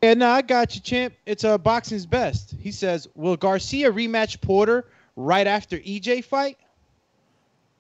[0.03, 1.15] Yeah, no, I got you, champ.
[1.27, 2.55] It's uh, boxing's best.
[2.59, 6.57] He says, "Will Garcia rematch Porter right after EJ fight?"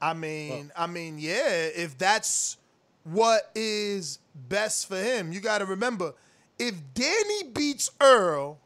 [0.02, 2.56] I mean, I mean, yeah, if that's
[3.04, 4.18] what is
[4.48, 6.14] best for him, you got to remember,
[6.58, 8.58] if Danny beats Errol,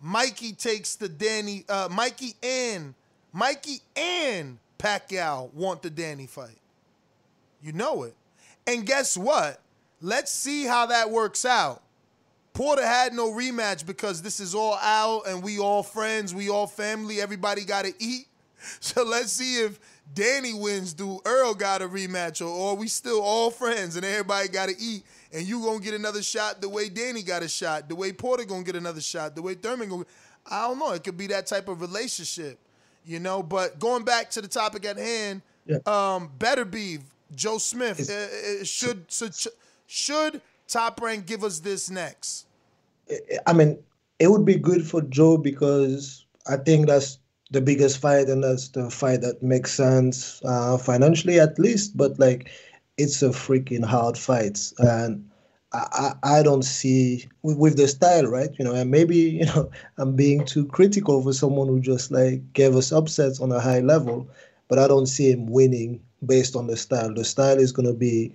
[0.00, 2.94] Mikey takes the Danny, uh, Mikey and
[3.32, 6.58] Mikey and Pacquiao want the Danny fight.
[7.62, 8.14] You know it.
[8.66, 9.60] And guess what?
[10.00, 11.82] Let's see how that works out.
[12.54, 16.66] Porter had no rematch because this is all out and we all friends, we all
[16.66, 18.26] family, everybody got to eat.
[18.80, 19.78] So let's see if
[20.14, 20.94] Danny wins.
[20.94, 24.74] Do Errol got a rematch or, or we still all friends and everybody got to
[24.80, 25.02] eat
[25.34, 28.46] and you gonna get another shot the way Danny got a shot, the way Porter
[28.46, 30.06] gonna get another shot, the way Thurman gonna.
[30.50, 30.92] I don't know.
[30.92, 32.58] It could be that type of relationship,
[33.04, 33.42] you know.
[33.42, 35.78] But going back to the topic at hand, Yeah.
[35.84, 37.02] um, Beterbiev
[37.34, 38.08] Joe Smith.
[38.08, 39.34] Uh, uh, should should
[39.86, 42.46] should Top Rank give us this next?
[43.46, 43.78] I mean,
[44.18, 47.18] it would be good for Joe because I think that's
[47.50, 51.96] the biggest fight and that's the fight that makes sense uh, financially at least.
[51.96, 52.50] But like,
[52.96, 55.28] it's a freaking hard fight, and
[55.72, 58.50] I, I, don't see with, with the style, right?
[58.58, 62.52] You know, and maybe you know I'm being too critical for someone who just like
[62.52, 64.28] gave us upsets on a high level,
[64.68, 67.12] but I don't see him winning based on the style.
[67.12, 68.32] The style is going to be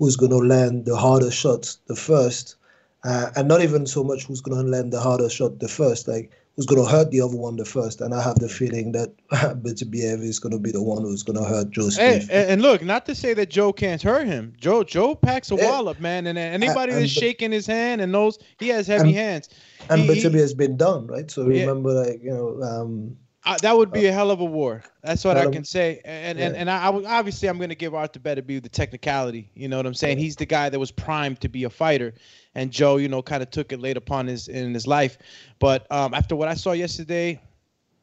[0.00, 2.56] who's going to land the harder shots the first
[3.04, 6.06] uh, and not even so much who's going to land the harder shot the first,
[6.08, 8.00] like who's going to hurt the other one the first.
[8.02, 9.10] And I have the feeling that
[9.62, 12.28] Beterbiev is going to be the one who's going to hurt Joe Smith.
[12.30, 14.52] and, and look, not to say that Joe can't hurt him.
[14.58, 15.70] Joe Joe packs a Yeah.
[15.70, 19.16] wallop, man, and anybody and that's shaking his hand and knows he has heavy And-
[19.16, 19.48] hands.
[19.88, 21.30] and he- Beterbiev has been done, right?
[21.30, 21.60] So Yeah.
[21.60, 23.16] remember, like you know, um,
[23.50, 24.80] Uh, that would be a hell of a war.
[25.02, 26.00] That's what I hell of- can say.
[26.04, 26.60] And and, Yeah.
[26.60, 29.50] and I, I obviously I'm going to give Arthur Beterbiev the technicality.
[29.54, 30.18] You know what I'm saying?
[30.18, 32.14] He's the guy that was primed to be a fighter,
[32.54, 35.18] and Joe, you know, kind of took it late upon his in his life.
[35.58, 37.40] But um, after what I saw yesterday,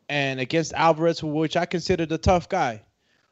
[0.09, 2.81] and against Alvarez, who which I considered a tough guy,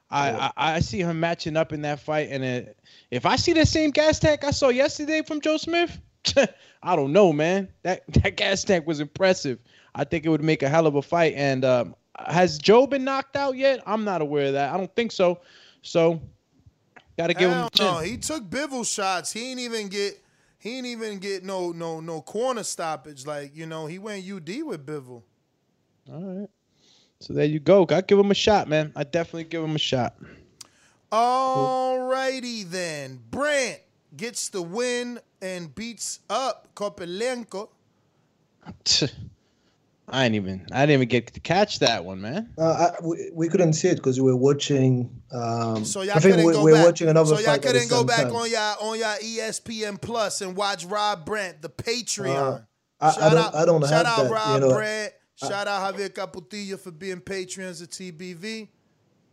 [0.09, 2.29] I, I I see him matching up in that fight.
[2.31, 2.79] And it,
[3.11, 5.99] if I see the same gas tank I saw yesterday from Joe Smith,
[6.81, 7.67] I don't know, man.
[7.83, 9.59] That that gas tank was impressive.
[9.97, 11.33] I think it would make a hell of a fight.
[11.35, 13.81] And um, has Joe been knocked out yet?
[13.85, 14.73] I'm not aware of that.
[14.73, 15.39] I don't think so.
[15.81, 16.21] So,
[17.17, 17.57] got to give him.
[17.57, 17.85] Hell A chin.
[17.85, 19.31] no, he took Bivol shots.
[19.31, 20.21] He ain't even get.
[20.57, 23.25] He ain't even get no no no corner stoppage.
[23.25, 25.21] Like you know, he went UD with Bivol.
[26.11, 26.49] All right.
[27.19, 27.85] So there you go.
[27.89, 28.91] I give him a shot, man.
[28.95, 30.15] I definitely give him a shot.
[31.11, 33.19] Alrighty then.
[33.31, 33.79] Brant
[34.17, 37.69] gets the win and beats up Kopylenko.
[40.07, 40.67] I didn't even.
[40.71, 42.53] I didn't even get to catch that one, man.
[42.57, 45.21] Uh, I, we, we couldn't see it because we were watching.
[45.31, 46.85] Um, So y'all I think couldn't we, go we're back.
[46.85, 47.55] watching another so y'all fight.
[47.55, 48.35] at the couldn't go back time.
[48.35, 52.35] on y'all on y'all ESPN Plus and watch Rob Brant, the Patreon.
[52.35, 52.59] Uh,
[53.01, 54.75] I- I shout don't- out, I don't shout have out that, Rob you know.
[54.75, 55.13] Brant.
[55.37, 58.69] Shout out Javier Caputillo for being patrons of TBV.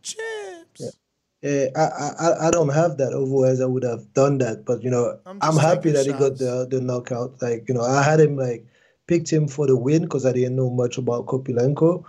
[0.01, 0.97] Champs.
[1.41, 3.13] Yeah, I, I I don't have that.
[3.13, 4.63] Otherwise, I would have done that.
[4.65, 7.41] But you know, I'm I'm, happy taking that he got the the knockout.
[7.41, 8.65] Like you know, I had him like
[9.07, 12.03] picked him for the win because I didn't know much about Kopylenko,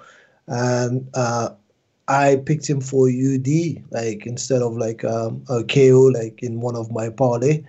[0.47, 1.51] and uh,
[2.09, 6.77] I picked him for UD like instead of like um, a KO like in one
[6.77, 7.63] of my parlay.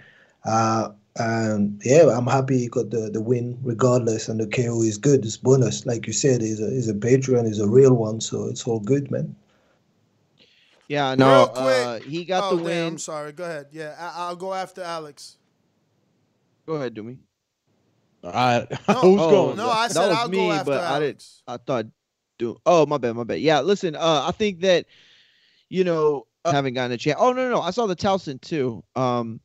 [0.44, 4.98] Uh, and yeah, I'm happy he got the, the win regardless, and the KO is
[4.98, 5.24] good.
[5.24, 8.46] It's bonus, like you said, is a is a Patreon, is a real one, so
[8.46, 9.34] it's all good, man.
[10.90, 12.88] Yeah, no, uh, he got oh, the damn, win.
[12.88, 13.32] I'm sorry.
[13.32, 13.68] Go ahead.
[13.72, 15.38] Yeah, I, I'll go after Alex.
[16.68, 17.18] Go ahead, Doomy.
[18.26, 18.68] All right.
[18.88, 19.58] No, Who's oh, going?
[19.58, 21.26] No, I said I'll me, go after but I didn't.
[21.48, 21.86] I thought,
[22.38, 22.58] do.
[22.66, 23.40] Oh, my bad, my bad.
[23.40, 23.96] Yeah, listen.
[23.96, 24.86] Uh, I think that,
[25.70, 27.18] you know, I haven't gotten a chance.
[27.20, 28.84] Oh no, no, I saw the Towson too.
[28.96, 29.40] Um,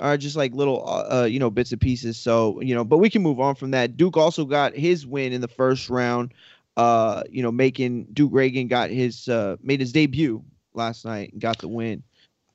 [0.00, 2.16] are just like little, uh, uh, you know, bits and pieces.
[2.16, 3.96] So you know, but we can move on from that.
[3.96, 6.32] Duke also got his win in the first round.
[6.76, 10.42] Uh, you know, making Duke Ragan got his uh made his debut
[10.74, 12.02] last night and got the win.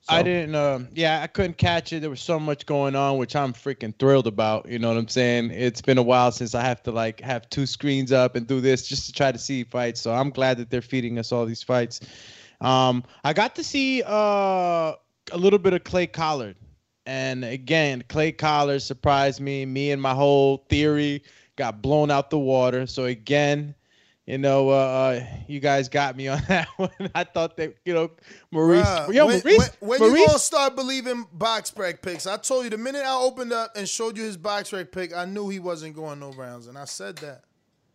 [0.08, 0.54] I didn't.
[0.54, 2.00] Um, yeah, I couldn't catch it.
[2.00, 4.68] There was so much going on, which I'm freaking thrilled about.
[4.68, 5.50] You know what I'm saying?
[5.50, 8.60] It's been a while since I have to like have two screens up and do
[8.60, 10.00] this just to try to see fights.
[10.00, 12.00] So I'm glad that they're feeding us all these fights.
[12.60, 14.94] Um, I got to see uh,
[15.32, 16.56] a little bit of Clay Collard,
[17.06, 19.66] and again, Clay Collard surprised me.
[19.66, 21.22] Me and my whole theory
[21.56, 22.86] got blown out the water.
[22.86, 23.74] So again.
[24.28, 26.90] You know, uh, uh, you guys got me on that one.
[27.14, 28.10] I thought that, you know,
[28.50, 28.84] Maurice.
[28.86, 32.26] Bruh, yo, when, Maurice, when, when Maurice, you gonna start believing BoxRec picks?
[32.26, 35.24] I told you the minute I opened up and showed you his BoxRec pick, I
[35.24, 37.44] knew he wasn't going no rounds, and I said that.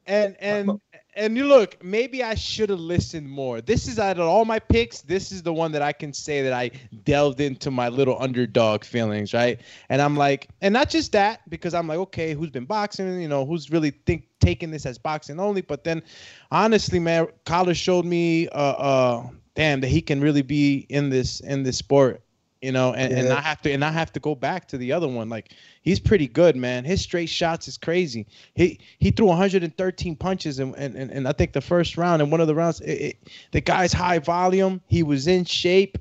[0.05, 0.80] And and
[1.15, 3.61] and you look, maybe I should have listened more.
[3.61, 6.41] This is out of all my picks, this is the one that I can say
[6.41, 6.71] that I
[7.03, 9.61] delved into my little underdog feelings, right?
[9.89, 13.21] And I'm like, and not just that, because I'm like, okay, who's been boxing?
[13.21, 15.61] You know, who's really think taking this as boxing only?
[15.61, 16.01] But then,
[16.51, 21.39] honestly, man, Collard showed me, uh, uh, damn, that he can really be in this
[21.41, 22.22] in this sport.
[22.64, 24.91] You know, and, and I have to and I have to go back to the
[24.94, 25.27] other one.
[25.27, 26.85] Like he's pretty good, man.
[26.85, 28.26] His straight shots is crazy.
[28.56, 32.31] He he threw 113 punches and and, and, and I think the first round and
[32.31, 34.80] one of the rounds, it, it, the guy's high volume.
[34.88, 35.98] He was in shape.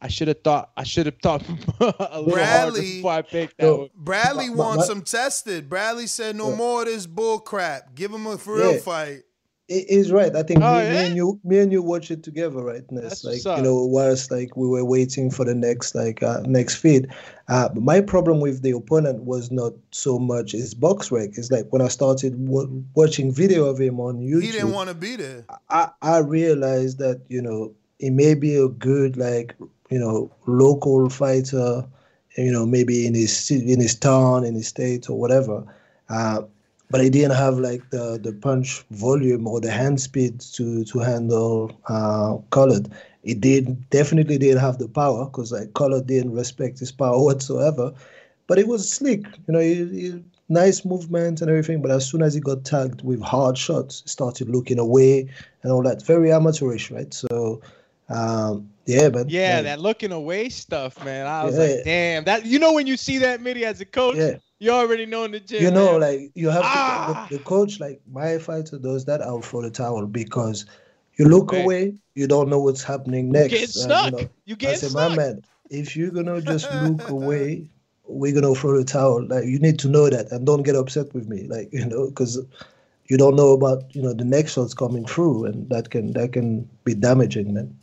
[0.00, 0.70] I should have thought.
[0.76, 1.42] I should have thought
[1.80, 3.88] a little harder Bradley- before I picked that Yo.
[3.96, 5.68] Bradley My- my- wants my- him tested.
[5.68, 6.56] Bradley said, "No Yeah.
[6.56, 7.94] more of this bull crap.
[7.96, 8.78] Give him a for real Yeah.
[8.80, 9.22] fight."
[9.68, 10.34] He- He's right.
[10.34, 12.84] I think Oh, me, me and you, me and you watch it together, right?
[12.92, 13.24] Ness?
[13.24, 17.08] Like you know, whilst like we were waiting for the next like uh, next feed.
[17.48, 21.30] Uh, but my problem with the opponent was not so much his box rec.
[21.36, 24.88] It's like when I started w- watching video of him on YouTube, He didn't want
[24.88, 25.44] to be there.
[25.70, 29.54] I, I realized that you know he may be a good like
[29.90, 31.84] you know local fighter,
[32.36, 35.64] you know maybe in his in his town, in his state or whatever,
[36.08, 36.42] uh,
[36.90, 40.98] but he didn't have like the the punch volume or the hand speed to to
[40.98, 42.88] handle uh, Collard.
[43.22, 47.92] He did definitely didn't have the power because like Collard didn't respect his power whatsoever,
[48.46, 49.24] but it was slick.
[49.46, 51.82] You know, he, he, nice movement and everything.
[51.82, 55.28] But as soon as he got tagged with hard shots, he started looking away
[55.62, 56.02] and all that.
[56.06, 57.12] Very amateurish, right?
[57.12, 57.60] So,
[58.08, 61.26] um, yeah, but Yeah, that looking away stuff, man.
[61.26, 61.64] I was Yeah.
[61.64, 62.24] like, damn.
[62.24, 64.36] That you know when you see that Mitty as a coach, Yeah.
[64.58, 65.62] You already know in the gym.
[65.62, 66.00] you know, man.
[66.00, 67.06] like you have Ah!
[67.06, 69.22] to, the, the coach, like my fighter does that.
[69.22, 70.66] I'll throw the towel because
[71.16, 71.62] you look Okay.
[71.62, 73.52] away, you don't know what's happening next.
[73.52, 74.12] You get and, stuck.
[74.12, 75.10] know, You I get say, stuck.
[75.10, 77.70] my man, if you're gonna just look away,
[78.06, 79.26] we're gonna throw the towel.
[79.26, 81.46] Like you need to know that, and don't get upset with me.
[81.48, 82.38] Like you know, because
[83.06, 86.32] you don't know about you know the next shots coming through, and that can that
[86.32, 87.76] can be damaging, man.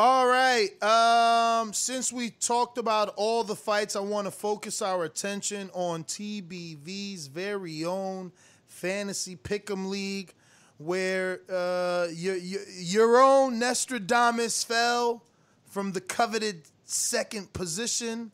[0.00, 0.80] All right.
[0.80, 6.04] Um, since we talked about all the fights, I want to focus our attention on
[6.04, 8.30] TBV's very own
[8.68, 10.34] fantasy pick'em league,
[10.76, 15.24] where uh, your, your your own Nostradamus fell
[15.68, 18.30] from the coveted second position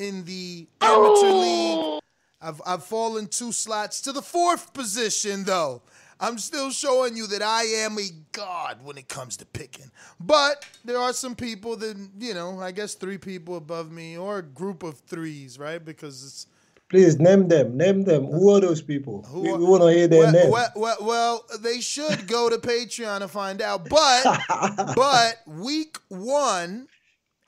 [0.00, 2.00] in the amateur league
[2.40, 5.82] I've I've fallen two slots to the fourth position though.
[6.20, 9.90] I'm still showing you that I am a god when it comes to picking.
[10.18, 14.38] But there are some people that you know, I guess three people above me or
[14.38, 15.84] a group of threes, right?
[15.84, 16.46] Because it's
[16.88, 17.76] Please name them.
[17.76, 18.24] Name them.
[18.26, 19.26] Who are those people?
[19.34, 20.50] we, we want to hear their well, names.
[20.50, 23.88] well, well, well, they should go to Patreon to find out.
[23.90, 24.40] But
[24.96, 26.88] but week one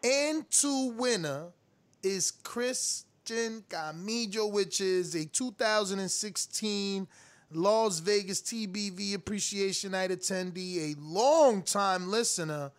[0.05, 1.49] and two winner
[2.03, 7.09] is Christian Camillo, which is a 2016
[7.53, 12.71] Las Vegas TBV Appreciation Night attendee, a long-time listener,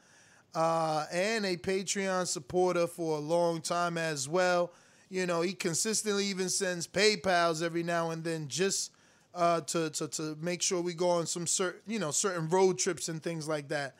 [0.55, 4.71] uh, and a Patreon supporter for a long time as well.
[5.09, 8.91] You know, he consistently even sends PayPal's every now and then just
[9.33, 12.77] uh, to, to to make sure we go on some certain you know certain road
[12.77, 13.95] trips and things like that.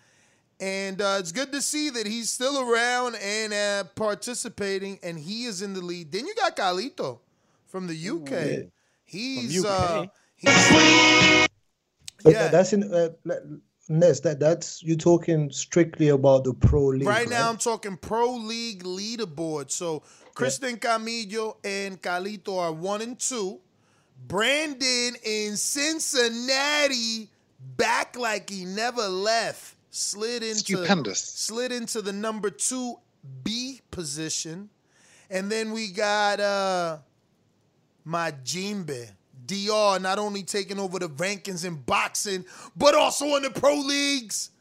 [0.59, 5.45] And uh, it's good to see that he's still around and uh, participating, and he
[5.45, 6.11] is in the lead.
[6.11, 7.19] Then you got Carlito
[7.65, 8.69] from the UK.
[9.03, 10.11] He's uh, he's But
[10.43, 11.47] yeah.
[12.25, 13.09] that's in uh,
[13.89, 14.19] Ness.
[14.21, 17.07] That that's you talking strictly about the pro league.
[17.07, 19.71] Right now, I'm talking pro league leaderboard.
[19.71, 20.03] So
[20.33, 23.59] Christian Camillo and Calito are one and two.
[24.27, 27.29] Brandon in Cincinnati
[27.77, 29.75] back like he never left.
[29.89, 31.19] Slid into Stupendous.
[31.19, 32.97] slid into the number two
[33.43, 34.69] B position.
[35.29, 36.97] And then we got uh
[38.07, 39.09] Majimbe.
[39.51, 42.45] DR not only taking over the rankings in boxing,
[42.77, 44.51] but also in the pro leagues.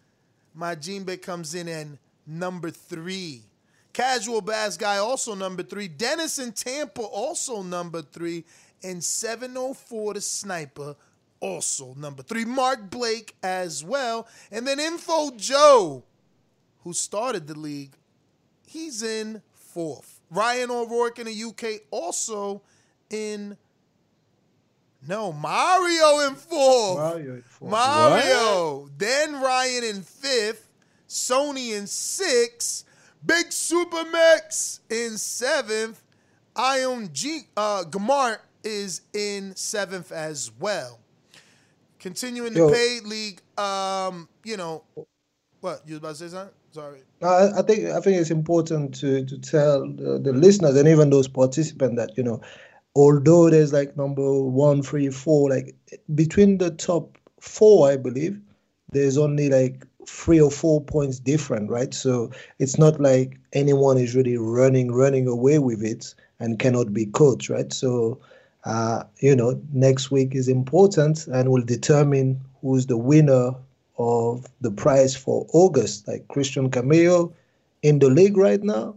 [0.52, 1.86] My Majimbe comes in at
[2.26, 3.42] number three.
[3.92, 5.86] Casual Bass Guy also number three.
[5.86, 8.44] Dennis in Tampa also number three.
[8.82, 10.96] And 704 the Sniper
[11.38, 12.44] also number three.
[12.44, 14.26] Mark Blake as well.
[14.50, 16.02] And then Info Joe,
[16.82, 17.92] who started the league,
[18.66, 20.20] he's in fourth.
[20.30, 22.62] Ryan O'Rourke in the UK also
[23.10, 23.56] in
[25.06, 26.98] no Mario in fourth.
[26.98, 27.70] Mario in fourth.
[27.70, 28.88] Mario.
[28.96, 30.68] Then Ryan in fifth.
[31.08, 32.84] Sony in sixth.
[33.24, 36.02] Big Super Max in seventh.
[36.56, 40.98] Ion G uh Gamart is in seventh as well.
[41.98, 42.72] Continuing the Yo.
[42.72, 44.84] paid league, um, you know,
[45.60, 46.54] what you was about to say something?
[46.72, 47.00] Sorry.
[47.20, 50.88] No, I, I think I think it's important to to tell the, the listeners and
[50.88, 52.40] even those participants that you know,
[52.94, 55.74] although there's like number one, three, four, like
[56.14, 58.40] between the top four, I believe
[58.92, 61.94] there's only like three or four points different, right?
[61.94, 67.06] So it's not like anyone is really running running away with it and cannot be
[67.06, 67.72] coached, right?
[67.72, 68.18] So
[68.64, 73.52] uh, you know, next week is important and will determine who's the winner
[73.98, 76.06] of the prize for August.
[76.06, 77.32] Like Christian Camillo
[77.82, 78.96] in the league right now,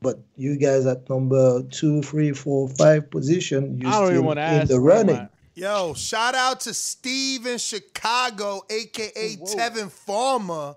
[0.00, 4.40] but you guys at number two, three, four, five position, you I even still wanna
[4.40, 5.28] in ask the running.
[5.54, 10.76] Yo, shout out to Steve in Chicago, aka Tevin Farmer,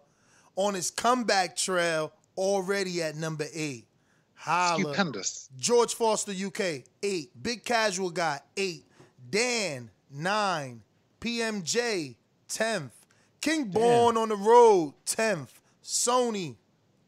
[0.55, 3.87] on his comeback trail already at number eight.
[4.33, 4.83] Holla.
[4.83, 5.49] Stupendous.
[5.57, 7.31] George Foster, UK, eight.
[7.41, 8.85] Big Casual Guy, eight.
[9.29, 10.81] Dan, nine.
[11.21, 12.15] PMJ,
[12.49, 12.91] 10th.
[13.39, 15.47] King Born on the Road, 10th.
[15.81, 16.55] Sony,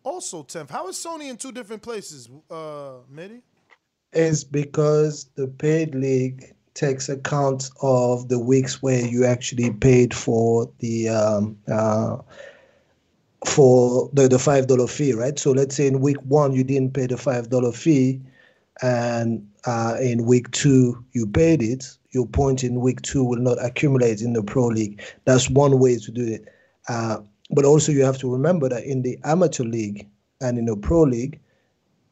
[0.06, 0.70] also 10th.
[0.70, 3.42] How is Sony in two different places, uh, Mitty?
[4.14, 10.70] It's because the paid league takes account of the weeks where you actually paid for
[10.80, 12.18] the um, uh,
[13.46, 15.38] for the, the five dollar fee, right?
[15.38, 18.22] So let's say in week one you didn't pay the five dollar fee,
[18.82, 21.98] and uh, in week two you paid it.
[22.12, 25.02] Your point in week two will not accumulate in the pro league.
[25.26, 26.46] That's one way to do it.
[26.88, 27.18] Uh,
[27.52, 30.08] but also you have to remember that in the amateur league
[30.42, 31.40] and in the pro league,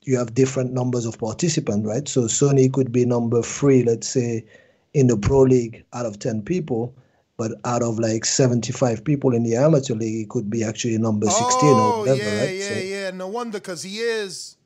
[0.03, 2.07] you have different numbers of participants, right?
[2.07, 4.45] So Sony could be number three, let's say,
[4.93, 6.93] in the pro league out of 10 people,
[7.37, 11.27] but out of like 75 people in the amateur league, it could be actually number
[11.29, 12.55] 16 or Oh, whatever, yeah, right?
[12.55, 13.11] yeah, So- yeah.
[13.11, 14.57] No wonder, because he is,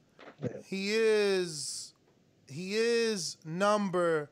[0.65, 1.93] he is,
[2.49, 4.29] he is number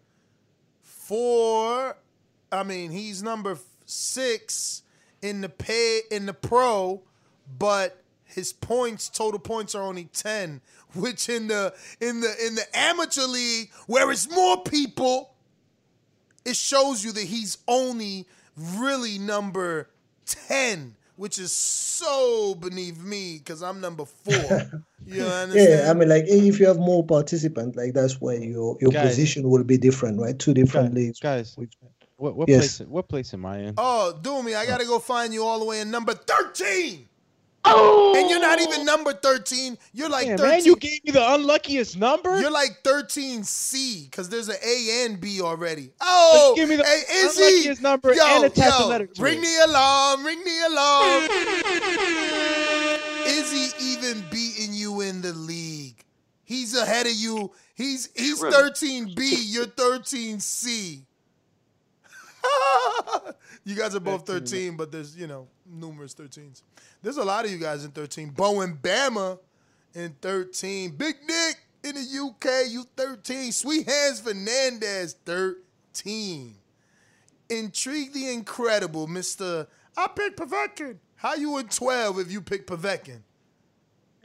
[0.81, 1.97] four.
[2.51, 4.81] I mean, he's number six
[5.25, 7.01] in the pay in the pro,
[7.57, 10.61] but his points, total points, are only ten.
[10.95, 15.33] Which in the in the in the amateur league, where it's more people,
[16.45, 18.25] it shows you that he's only
[18.55, 19.89] really number
[20.25, 24.33] 10, which is so beneath me because I'm number four.
[25.05, 25.53] you understand?
[25.53, 29.09] Yeah, I mean, like if you have more participants, like that's where your your Guys.
[29.09, 30.37] position will be different, right?
[30.37, 31.19] Two different leagues.
[31.19, 31.57] Guys,
[32.17, 32.77] what, what Yes.
[32.77, 32.87] place?
[32.89, 33.73] What place am I in?
[33.77, 34.55] Oh, do me.
[34.55, 37.07] I got to go find you all the way in number 13.
[37.67, 38.13] Oh!
[38.15, 39.75] And you're not even number 13.
[39.91, 40.49] You're like Yeah, 13.
[40.51, 42.39] man, you gave me the unluckiest number.
[42.39, 45.89] You're like 13C because there's an A and B already.
[45.99, 47.41] Oh, give me the hey, Izzy.
[47.41, 49.41] unluckiest number yo, and attach a yo, letter to Ring it.
[49.41, 51.23] the alarm, ring the alarm.
[53.25, 56.03] Izzy even beating you in the league.
[56.43, 57.51] He's ahead of you.
[57.73, 59.17] He's he's 13B.
[59.47, 61.01] You're 13C.
[63.65, 66.61] you guys are both 13, but there's, you know, numerous 13s.
[67.01, 68.29] There's a lot of you guys in 13.
[68.29, 69.39] Bo and Bama
[69.93, 70.91] in 13.
[70.91, 73.51] Big Nick in the UK, you 13.
[73.51, 76.55] Sweet Hands Fernandez, 13.
[77.49, 79.67] Intrigue the Incredible, Mr.
[79.95, 80.97] I picked Povetkin.
[81.15, 83.21] How you in 12 if you pick Povetkin?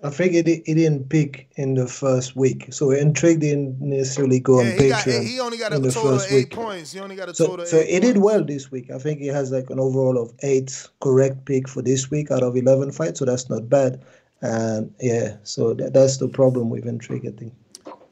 [0.02, 4.62] I think it, it didn't pick in the first week, so Intrigue didn't necessarily go
[4.62, 5.26] Yeah, on he, got, Patreon.
[5.26, 6.50] he only got a total of eight week.
[6.52, 6.92] points.
[6.92, 8.90] He only got a So, total of so eight it did well this week.
[8.90, 12.42] I think he has like an overall of eight correct pick for this week out
[12.42, 14.02] of eleven fights, so that's not bad.
[14.40, 17.52] And yeah, so that, that's the problem with Intrigue, I think.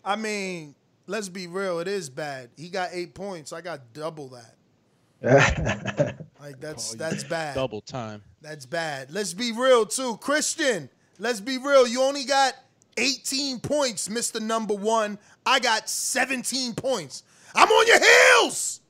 [0.05, 0.75] I mean,
[1.07, 1.79] let's be real.
[1.79, 2.51] It is bad.
[2.57, 3.51] He got eight points.
[3.53, 4.55] I got double that.
[6.41, 7.55] Like that's that's bad.
[7.57, 8.23] Double time.
[8.41, 9.11] That's bad.
[9.11, 10.17] Let's be real too.
[10.19, 10.89] Christian,
[11.19, 11.87] let's be real.
[11.87, 12.55] You only got
[12.97, 14.41] 18 points, Mr.
[14.41, 15.19] Number One.
[15.47, 17.23] I got 17 points.
[17.55, 18.81] I'm on your heels.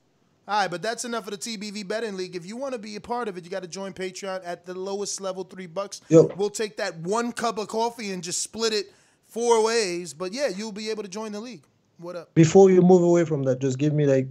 [0.48, 2.34] All right, but that's enough of the TBV betting league.
[2.34, 4.64] If you want to be a part of it, you got to join Patreon at
[4.64, 6.00] the lowest level, three bucks.
[6.08, 6.32] Yo.
[6.36, 8.92] We'll take that one cup of coffee and just split it
[9.26, 10.14] four ways.
[10.14, 11.64] But yeah, you'll be able to join the league.
[11.98, 12.34] What up?
[12.34, 14.28] Before you move away from that, just give me like,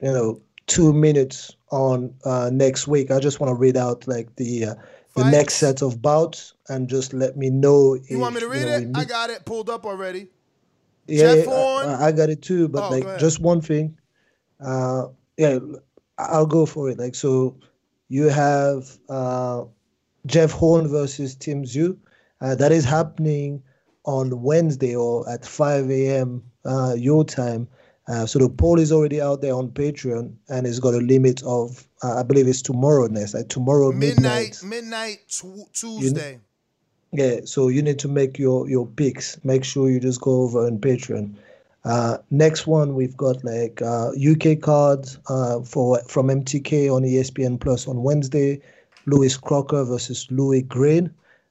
[0.00, 3.10] you know, two minutes on uh, next week.
[3.10, 4.74] I just want to read out like the uh,
[5.18, 7.94] the next set of bouts and just let me know.
[7.94, 8.88] You if, want me to read know, it?
[8.94, 10.28] I got it pulled up already.
[11.06, 13.96] yeah, Jeff yeah, I, I got it too, but Oh, like just one thing.
[14.60, 15.58] Uh, yeah,
[16.18, 16.98] I'll go for it.
[16.98, 17.56] Like so,
[18.08, 19.64] you have uh,
[20.26, 21.96] Jeff Horn versus Tim Tszyu.
[22.40, 23.62] Uh, that is happening
[24.04, 26.42] on Wednesday or at 5 a.m.
[26.64, 27.68] Uh, your time.
[28.08, 31.42] Uh, so the poll is already out there on Patreon, and it's got a limit
[31.44, 33.06] of uh, I believe it's tomorrow.
[33.06, 34.60] Next, like tomorrow midnight.
[34.62, 36.40] Midnight, midnight tw- Tuesday.
[37.12, 39.42] Yeah, so you need to make your your picks.
[39.44, 41.34] Make sure you just go over on Patreon.
[41.84, 47.60] Uh, next one we've got like uh, UK cards uh, for from MTK on ESPN
[47.60, 48.60] Plus on Wednesday.
[49.06, 51.10] Lewis Crocker versus Louis Green.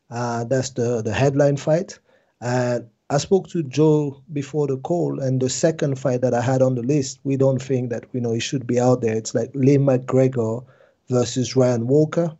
[0.09, 1.99] Uh, that's the the headline fight.
[2.41, 6.61] And I spoke to Joe before the call, and the second fight that I had
[6.61, 9.15] on the list, we don't think that you know it should be out there.
[9.15, 10.65] It's like Lee McGregor
[11.09, 12.35] versus Ryan Walker.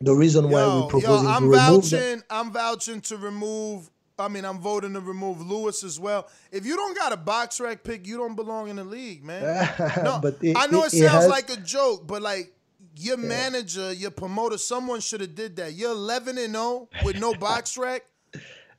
[0.00, 1.98] The reason why we're proposing Yo, I'm to remove that.
[2.00, 2.22] vouching.
[2.28, 3.88] I'm vouching to remove.
[4.18, 6.28] I mean, I'm voting to remove Lewis as well.
[6.50, 9.68] If you don't got a BoxRec pick, you don't belong in the league, man.
[10.02, 12.52] No, but it, I know it, it sounds has- like a joke, but like
[12.96, 15.74] your manager, your promoter, someone should have did that.
[15.74, 18.04] You're 11 and 0 with no box rec.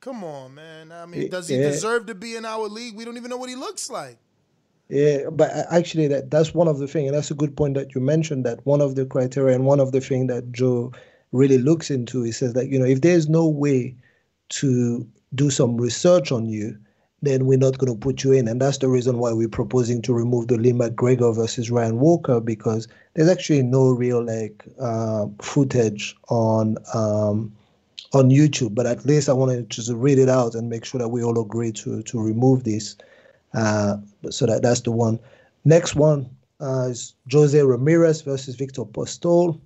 [0.08, 0.90] Come on, man.
[0.90, 1.64] I mean, does he Yeah.
[1.64, 2.96] deserve to be in our league?
[2.96, 4.16] We don't even know what he looks like.
[4.88, 7.94] Yeah, but actually, that that's one of the thing, and that's a good point that
[7.94, 8.46] you mentioned.
[8.46, 10.92] That one of the criteria and one of the thing that Joe
[11.32, 13.96] really looks into, he says that you know if there's no way
[14.60, 16.78] to do some research on you,
[17.20, 20.00] then we're not going to put you in, and that's the reason why we're proposing
[20.00, 25.26] to remove the Lee McGregor versus Ryan Walker because there's actually no real like uh,
[25.42, 27.52] footage on um,
[28.12, 28.74] on YouTube.
[28.74, 31.22] But at least I wanted to just read it out and make sure that we
[31.22, 32.96] all agree to to remove this.
[33.54, 33.96] Uh,
[34.30, 35.18] so that that's the one.
[35.64, 36.28] Next one
[36.60, 39.60] uh, is Jose Ramirez versus Victor Postol.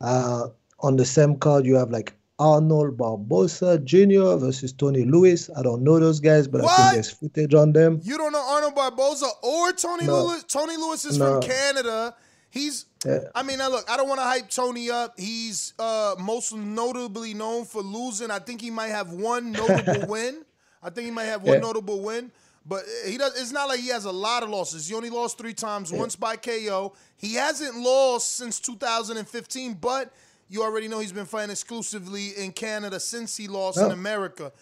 [0.00, 0.48] Uh,
[0.80, 4.34] on the same card, you have like Arnold Barboza Jr.
[4.36, 5.48] versus Tony Lewis.
[5.56, 8.00] I don't know those guys, but I think there's footage on them.
[8.02, 10.24] You don't know Arnold Barboza or Tony No.
[10.24, 10.44] Lewis.
[10.44, 11.40] Tony Lewis is No.
[11.40, 12.16] from Canada.
[12.52, 13.20] He's Yeah.
[13.34, 15.18] I mean, now look, I don't want to hype Tony up.
[15.18, 18.30] He's uh, most notably known for losing.
[18.30, 20.44] I think he might have one notable win.
[20.82, 21.60] I think he might have one Yeah.
[21.60, 22.30] notable win.
[22.66, 23.40] But he does.
[23.40, 24.86] It's not like he has a lot of losses.
[24.86, 25.90] He only lost three times.
[25.92, 26.92] Once by KO.
[27.16, 29.74] He hasn't lost since 2015.
[29.80, 30.12] But
[30.50, 33.90] you already know he's been fighting exclusively in Canada since he lost in.
[33.90, 34.52] America.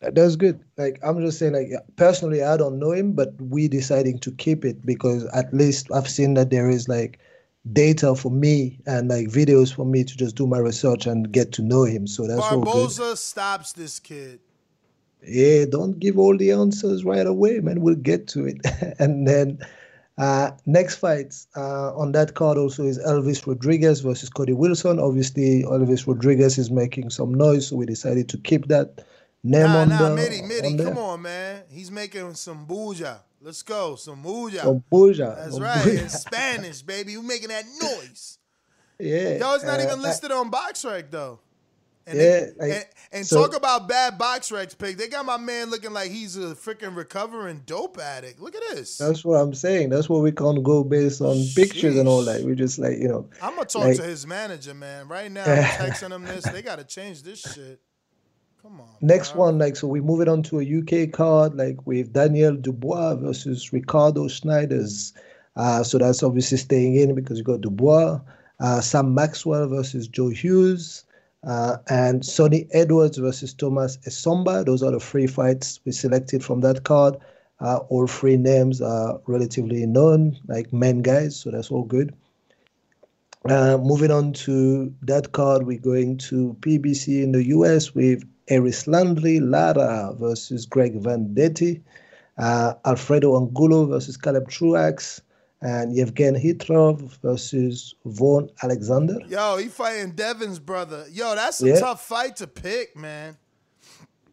[0.00, 0.60] That's good.
[0.78, 4.64] Like I'm just saying, like personally, I don't know him, but we deciding to keep
[4.64, 7.18] it because at least I've seen that there is like
[7.72, 11.52] data for me and like videos for me to just do my research and get
[11.52, 12.06] to know him.
[12.06, 12.40] So that's.
[12.40, 14.40] Barboza stops this kid.
[15.26, 17.80] Yeah, don't give all the answers right away, man.
[17.80, 18.58] We'll get to it.
[18.98, 19.58] and then
[20.18, 24.98] uh, next fight uh, on that card also is Elvis Rodriguez versus Cody Wilson.
[24.98, 29.04] Obviously, Elvis Rodriguez is making some noise, so we decided to keep that
[29.42, 31.62] name Nah, on nah, the Mitty, Mitty, on come on, man.
[31.70, 33.20] He's making some bouja.
[33.44, 34.62] Let's go, some bouja.
[34.62, 36.08] Some bouja, That's some right, in.
[36.08, 37.12] Spanish, baby.
[37.12, 38.38] You making that noise.
[38.98, 39.36] Yeah.
[39.36, 41.40] Yo, it's not uh, even I- listed on BoxRec though.
[42.06, 44.96] And Yeah, they, like, and, and so- talk about bad box recs pick.
[44.96, 48.40] They got my man looking like he's a freaking recovering dope addict.
[48.40, 48.96] Look at this.
[48.96, 49.90] That's what I'm saying.
[49.90, 52.42] That's what we can't go based on pictures and all that.
[52.42, 53.28] We just like you know.
[53.42, 55.06] I'm gonna talk like, to his manager, man.
[55.06, 56.44] Right now, I'm texting him this.
[56.44, 57.78] They gotta change this shit.
[59.00, 62.56] Next one, like so, we move it on to a UK card, like with Daniel
[62.56, 65.12] Dubois versus Ricardo Snijders.
[65.56, 68.20] Uh, so that's obviously staying in because you got Dubois.
[68.60, 71.04] Uh, Sam Maxwell versus Joe Hughes.
[71.46, 74.64] Uh, and Sunny Edwards versus Thomas Essomba.
[74.64, 77.16] Those are the three fights we selected from that card.
[77.60, 82.14] Uh, all three names are relatively known, like men guys, so that's all good.
[83.48, 89.40] Uh, moving on to that card, we're going to PBC in the US with Erislandy
[89.40, 91.80] Lara versus Greg Vendetti,
[92.38, 95.20] uh, Alfredo Angulo versus Caleb Truax,
[95.62, 99.18] and Yevgen Khytrov versus Vaughn Alexander.
[99.28, 101.06] Yo, he fighting Devon's brother.
[101.10, 101.80] Yo, that's a Yeah.
[101.80, 103.36] tough fight to pick, man.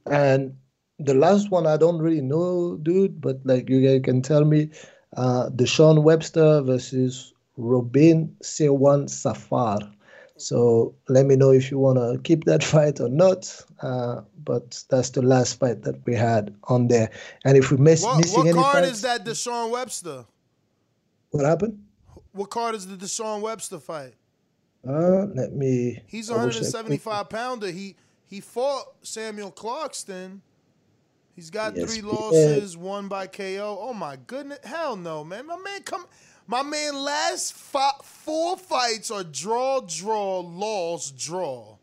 [0.08, 0.56] And
[1.00, 4.72] the last one I don't really know, dude, but like you guys can tell me,
[5.16, 9.80] uh, Deshaun Webster versus Robin Sirwan Safar.
[10.42, 13.64] So let me know if you want to keep that fight or not.
[13.82, 17.10] Uh, but that's the last fight that we had on there.
[17.46, 20.26] And if we miss What, missing what any card fights, is that Deshaun Webster?
[21.32, 21.80] what happened?
[22.34, 24.14] What card is the Deshaun Webster fight?
[24.88, 26.02] Uh, let me.
[26.08, 27.68] He's a 175 pounder.
[27.70, 27.96] He
[28.26, 30.42] he fought Samuel Clarkson.
[31.36, 33.78] He's got Yes, three losses, one by KO.
[33.80, 35.48] Oh my goodness, hell no, man.
[35.48, 36.06] My man come,
[36.52, 36.96] my man.
[36.96, 41.78] Last fi- four fights are draw, draw, loss, draw.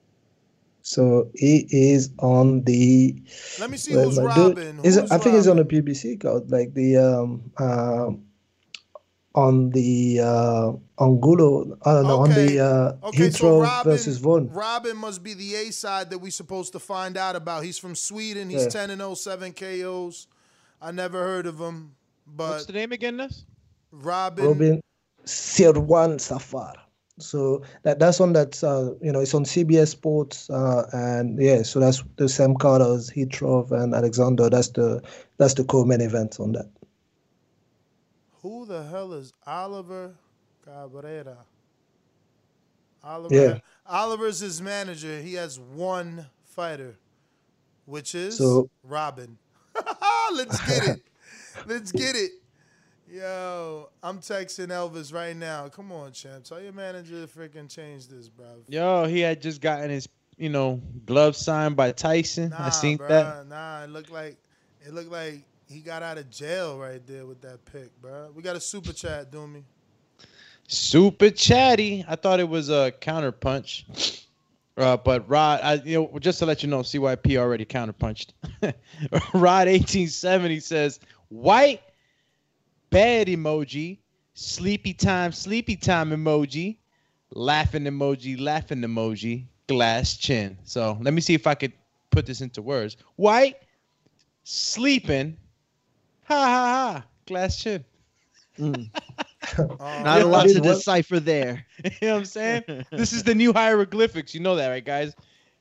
[0.83, 3.23] So he is on the.
[3.59, 4.29] Let me see who's am I?
[4.29, 4.81] Robin.
[4.85, 8.25] Is Who's I think he's on the PBC card, like the um um
[9.35, 10.73] on the uh
[11.03, 11.79] Angulo.
[11.85, 12.61] I don't know on the
[13.03, 14.49] uh Okay, so Robin, versus Vaughn.
[14.51, 17.65] Robin must be the A side that we're supposed to find out about.
[17.65, 18.51] He's from Sweden.
[18.51, 18.69] He's Yeah.
[18.87, 20.27] 10 and 0, 7 KOs.
[20.81, 21.97] I never heard of him,
[22.27, 23.17] but What's the name again?
[23.17, 23.45] This
[23.93, 24.45] Robin.
[24.47, 24.81] Robin
[25.25, 26.75] Sirwan Safar.
[27.21, 31.63] So that that's one that's uh you know it's on CBS Sports uh and yeah
[31.63, 34.49] so that's the same card as Khytrov and Alexander.
[34.49, 35.03] That's the
[35.37, 36.69] that's the co-main event on that.
[38.43, 40.15] Who the hell is Oliver
[40.65, 41.39] Cabrera?
[43.03, 43.35] Oliver.
[43.35, 43.59] Yeah.
[43.87, 45.21] Oliver's his manager.
[45.21, 46.97] He has one fighter,
[47.87, 49.39] which is So- Robin.
[50.33, 51.03] Let's get it.
[51.67, 52.31] Let's get it.
[53.11, 55.69] Yo, I'm texting Elvis right now.
[55.69, 56.45] Come on, champ.
[56.45, 58.47] Tell your manager to freaking change this, bro.
[58.69, 62.53] Yo, he had just gotten his, you know, glove signed by Tyson.
[62.53, 63.47] I Nah, seen bruh, that.
[63.47, 64.37] Nah, it looked like
[64.87, 68.31] it looked like he got out of jail right there with that pick, bro.
[68.35, 69.65] We got a super chat, do me.
[70.67, 72.05] Super chatty.
[72.07, 73.87] I thought it was a counter punch.
[74.77, 78.29] Uh, but Rod, I, you know, just to let you know, CYP already counterpunched.
[79.35, 81.81] Rod eighteen seventy says white
[82.91, 83.99] bad emoji,
[84.35, 86.77] sleepy time, sleepy time emoji,
[87.33, 90.59] laughing emoji, laughing emoji, glass chin.
[90.65, 91.73] So let me see if I could
[92.11, 92.97] put this into words.
[93.17, 93.57] White
[94.45, 95.37] sleeping,
[96.25, 97.85] ha ha ha, glass chin.
[98.59, 98.91] Mm.
[99.59, 101.65] Um, Not a lot to decipher there.
[101.85, 102.63] you know what I'm saying?
[102.91, 104.35] this is the new hieroglyphics.
[104.35, 105.15] You know that, right, guys?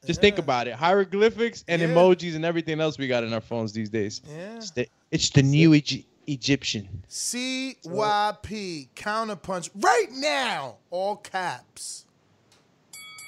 [0.06, 0.74] Just think about it.
[0.74, 1.90] Hieroglyphics and Yeah.
[1.90, 4.22] emojis and everything else we got in our phones these days.
[4.28, 4.56] Yeah.
[4.58, 7.04] It's the, it's the new Egy- Egyptian.
[7.10, 12.06] CYP counterpunch right now, all caps.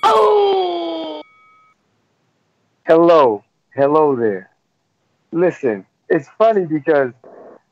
[0.03, 1.21] Oh!
[2.85, 3.43] Hello,
[3.73, 4.49] hello there.
[5.31, 7.11] Listen, it's funny because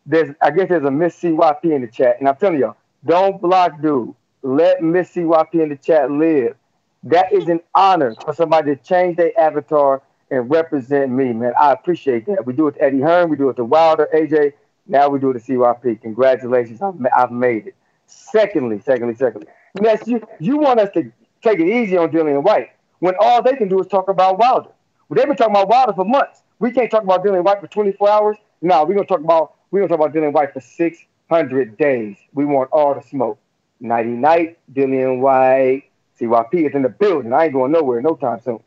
[0.06, 3.42] there's, I guess there's a Miss CYP in the chat, and I'm telling y'all, don't
[3.42, 4.14] block dude.
[4.44, 6.56] Let Miss CYP in the chat live.
[7.04, 10.02] That is an honor for somebody to change their avatar
[10.32, 11.54] and represent me, man.
[11.60, 12.46] I appreciate that.
[12.46, 14.54] We do it to Eddie Hearn, we do it to Wilder, AJ.
[14.88, 16.02] Now we do the CYP.
[16.02, 17.76] Congratulations, I've, I've made it.
[18.08, 19.48] Secondly, secondly, secondly,
[19.80, 21.12] Ness, you, you want us to
[21.42, 24.70] take it easy on Dillian Whyte when all they can do is talk about Wilder.
[25.10, 26.42] Well, they've been talking about Wilder for months.
[26.60, 28.38] We can't talk about Dillian Whyte for 24 hours.
[28.62, 32.18] No, we're gonna talk about we're gonna talk about Dillian Whyte for 600 days.
[32.34, 33.40] We want all the smoke.
[33.80, 35.84] Nighty night, Dillian Whyte.
[36.20, 37.32] CYP is in the building.
[37.32, 38.60] I ain't going nowhere no time soon.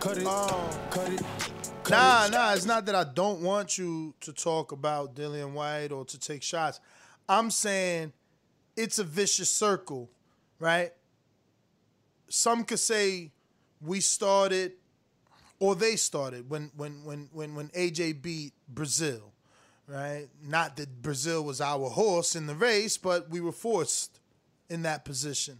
[0.00, 0.24] Cut it.
[0.26, 0.78] Oh.
[0.90, 1.29] cut it.
[1.90, 6.04] Nah, nah, it's not that I don't want you to talk about Dillian Whyte or
[6.04, 6.78] to take shots.
[7.28, 8.12] I'm saying
[8.76, 10.08] it's a vicious circle,
[10.60, 10.92] right?
[12.28, 13.32] Some could say
[13.80, 14.72] we started
[15.58, 19.32] or they started when when when when when AJ beat Breazeale,
[19.88, 20.28] right?
[20.42, 24.20] Not that Breazeale was our horse in the race, but we were forced
[24.68, 25.58] in that position.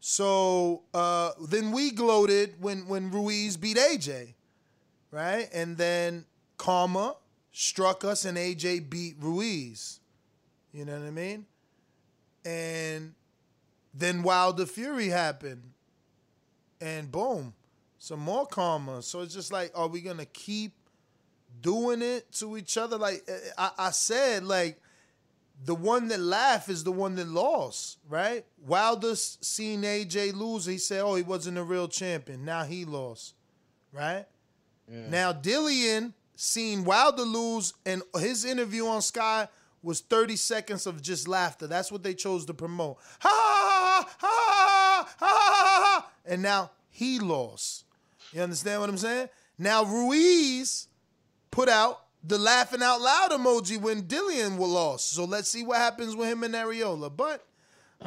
[0.00, 4.34] So uh, then we gloated when when Ruiz beat AJ,
[5.10, 5.48] right?
[5.52, 6.24] And then
[6.56, 7.16] karma
[7.52, 10.00] struck us, and AJ beat Ruiz.
[10.72, 11.46] You know what I mean?
[12.44, 13.14] And
[13.92, 15.62] then Wilder Fury happened,
[16.80, 17.54] and boom,
[17.98, 19.02] some more karma.
[19.02, 20.72] So it's just like, are we gonna keep
[21.60, 22.96] doing it to each other?
[22.96, 24.80] Like eh, eh, I, I said, like
[25.64, 28.44] the one that laughed is the one that lost, right?
[28.66, 30.64] Wilder seen AJ lose.
[30.66, 32.44] He said, "Oh, he wasn't a real champion.
[32.44, 33.34] Now he lost."
[33.92, 34.24] Right?
[34.90, 35.08] Yeah.
[35.08, 39.48] Now Dillian seen Wilder lose, and his interview on Sky
[39.82, 41.66] was 30 seconds of just laughter.
[41.66, 42.98] That's what they chose to promote.
[43.20, 46.10] Ha ha ha ha ha ha ha ha.
[46.26, 47.84] And now he lost.
[48.32, 49.28] You understand what I'm saying?
[49.58, 50.88] Now Ruiz
[51.50, 55.12] put out the laughing out loud emoji when Dillian was lost.
[55.12, 57.14] So let's see what happens with him and Arreola.
[57.14, 57.44] But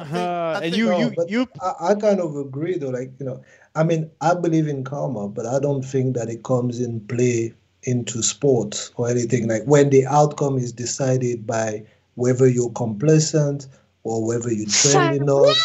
[0.02, 1.46] Think, and you, No, you, you.
[1.62, 2.90] I, I kind of agree though.
[2.90, 3.42] Like you know,
[3.74, 7.54] I mean, I believe in karma, but I don't think that it comes in play
[7.84, 9.48] into sports or anything.
[9.48, 11.84] Like when the outcome is decided by
[12.16, 13.66] whether you're complacent
[14.04, 15.58] or whether you train enough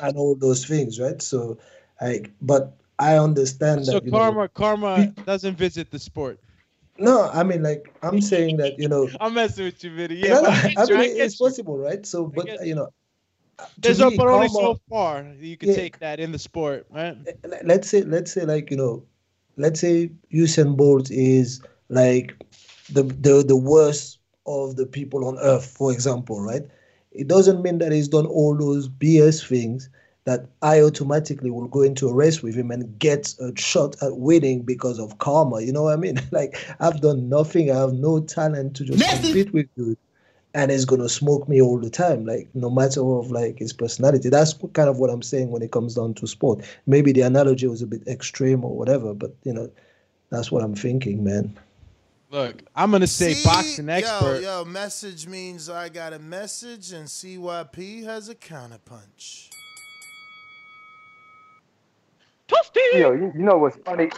[0.00, 1.20] and all those things, right?
[1.22, 1.58] So,
[2.00, 4.04] like, but I understand So that.
[4.04, 6.40] you know, karma, karma doesn't visit the sport.
[6.98, 9.08] no, I mean, like, I'm saying that you know.
[9.20, 10.16] I'm messing with you, Vinny.
[10.16, 12.04] Yeah, no, no, I I get you, I mean, it's possible, right?
[12.04, 12.88] So, but you know,
[13.78, 15.74] There's no, me, but only karma- so far you can Yeah.
[15.76, 17.16] take that in the sport, right?
[17.26, 19.02] Eh, eh, let's say let's say like you know
[19.56, 22.34] let's say Usain Bolt is like
[22.92, 26.62] the the the worst of the people on earth for example right
[27.12, 29.88] it doesn't mean that he's done all those BS things
[30.24, 34.16] that I automatically will go into a race with him and get a shot at
[34.16, 37.92] winning because of karma you know what I mean like I've done nothing I have
[37.92, 39.98] no talent to just compete with dude
[40.54, 44.28] and he's gonna smoke me all the time, like no matter of like his personality.
[44.28, 46.64] That's kind of what I'm saying when it comes down to sport.
[46.86, 49.70] Maybe the analogy was a bit extreme or whatever, but you know,
[50.30, 51.56] that's what I'm thinking, man.
[52.30, 53.44] Look, I'm gonna say See?
[53.44, 54.42] boxing expert.
[54.42, 59.48] Yo, yo, message means I got a message, and CYP has a counterpunch.
[62.94, 64.10] Yo, you, you know what's funny?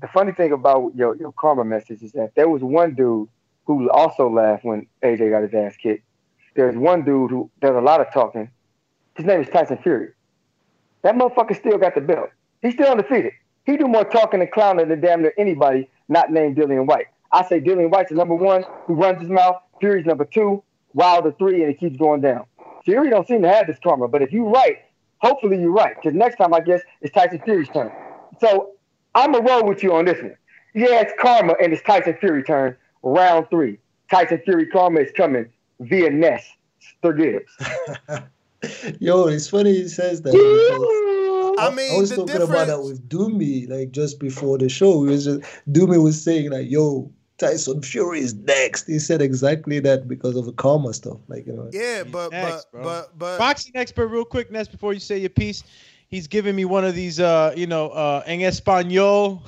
[0.00, 3.28] The funny thing about your your karma message is that there was one dude
[3.68, 6.02] who also laughed when AJ got his ass kicked.
[6.56, 8.50] There's one dude who does a lot of talking.
[9.14, 10.08] His name is Tyson Fury.
[11.02, 12.30] That motherfucker still got the belt.
[12.62, 13.32] He's still undefeated.
[13.66, 17.08] He do more talking and clowning than damn near anybody not named Dillian Whyte.
[17.30, 19.56] I say Dillian Whyte's the number one who runs his mouth.
[19.80, 20.62] Fury's number two.
[20.94, 22.46] Wilder three, and it keeps going down.
[22.86, 24.78] Fury don't seem to have this karma, but if you're right,
[25.18, 25.94] hopefully you're right.
[25.94, 27.92] Because next time I guess it's Tyson Fury's turn.
[28.40, 28.70] So
[29.14, 30.34] I'm gonna roll with you on this one.
[30.74, 32.76] Yeah, it's karma and it's Tyson Fury turn.
[33.02, 33.78] Round three.
[34.10, 35.46] Tyson Fury karma is coming
[35.80, 36.44] via Ness.
[37.02, 37.52] Sir Gibbs.
[39.00, 40.32] Yo, it's funny he says that.
[40.32, 44.68] because I mean, I was the talking about that with Doomy, like just before the
[44.68, 44.98] show.
[44.98, 49.78] We was just, Doomy was saying like, "Yo, Tyson Fury is next." He said exactly
[49.80, 51.18] that because of the karma stuff.
[51.28, 51.70] Like you know.
[51.72, 55.30] Yeah, but Next, but but but boxing expert, real quick, Ness, before you say your
[55.30, 55.62] piece.
[56.10, 59.42] He's giving me one of these, uh, you know, uh, en español,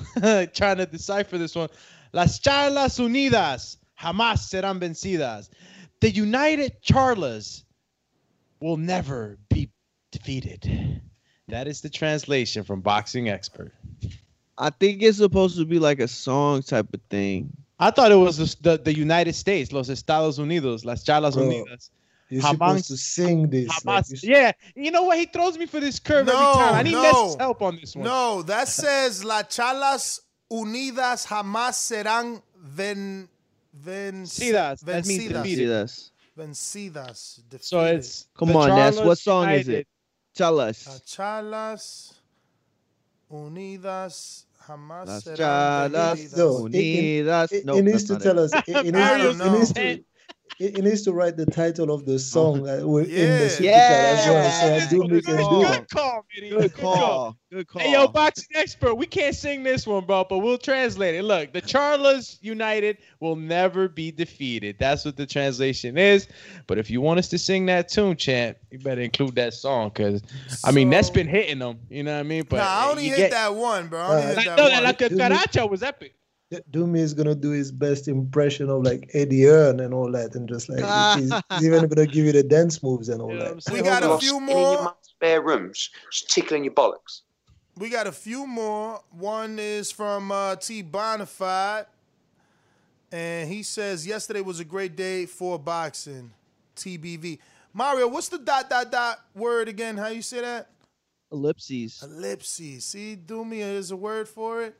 [0.53, 1.69] trying to decipher this one.
[2.13, 5.49] Las charlas unidas jamás serán vencidas.
[6.01, 7.63] The united charlas
[8.59, 9.69] will never be
[10.11, 11.01] defeated.
[11.47, 13.73] That is the translation from boxing expert.
[14.57, 17.49] I think it's supposed to be like a song type of thing.
[17.79, 21.43] I thought it was the, the, the United States, los Estados Unidos, las charlas Bro,
[21.47, 21.89] unidas.
[22.29, 23.67] You're Jamás- supposed to sing this.
[23.85, 25.17] like, Jamás- you- yeah, you know what?
[25.17, 26.75] He throws me for this curve no, every time.
[26.75, 28.05] I need no, help on this one.
[28.05, 30.19] No, that says La Chalas
[30.51, 33.29] Unidas jamás serán ven,
[33.71, 34.83] ven, Vencidas.
[34.83, 35.43] Vencidas.
[35.45, 36.13] Vencidas.
[36.35, 37.41] Vencidas.
[37.49, 37.63] Defeated.
[37.63, 38.97] So it's Come the on, Ness.
[38.97, 39.87] What Charlas song is it?
[40.35, 40.87] Tell us.
[40.87, 42.13] La Chalas
[43.29, 45.37] Unidas jamás Las serán
[45.91, 46.37] charlas vencidas.
[46.37, 47.51] Yo, it- unidas.
[47.53, 48.43] It, Nope, it needs to tell it.
[48.43, 48.53] us.
[48.53, 50.03] It, it, needs, it, needs to.
[50.59, 53.37] It, it needs to write the title of the song uh, with- in Yeah.
[53.39, 54.73] the super chat as well, so Yeah.
[54.85, 55.61] I do make Good it call.
[55.61, 55.67] do.
[55.67, 56.49] Good call, Vinny.
[56.49, 57.37] Good call.
[57.51, 57.81] Good call.
[57.81, 61.23] Hey, yo, boxing expert, we can't sing this one, bro, but we'll translate it.
[61.23, 64.75] Look, the Charlas United will never be defeated.
[64.79, 66.27] That's what the translation is.
[66.67, 69.89] But if you want us to sing that tune, champ, you better include that song,
[69.89, 70.21] because
[70.63, 71.79] I mean that's been hitting them.
[71.89, 72.43] You know what I mean?
[72.47, 73.99] But nah, I only hit get- that one, bro.
[73.99, 74.83] I only Uh, hit Like, that no, one.
[74.83, 76.13] like Do me- Caracha was epic.
[76.51, 80.49] Doomy is gonna do his best impression of like Eddie Hearn and all that, and
[80.49, 80.79] just like
[81.17, 83.73] he's, he's even gonna give you the dance moves and all You know what that.
[83.73, 84.95] We got a Lost few in your more.
[85.01, 87.21] spare rooms, just tickling your bollocks.
[87.77, 89.01] We got a few more.
[89.11, 91.85] One is from uh, T Bonafide,
[93.13, 96.31] and he says yesterday was a great day for boxing.
[96.75, 97.39] TBV.
[97.73, 99.95] Mario, what's the dot dot dot word again?
[99.95, 100.69] How you say that?
[101.31, 102.03] Ellipses.
[102.03, 102.83] Ellipses.
[102.83, 104.75] See, Dumia is a word for it.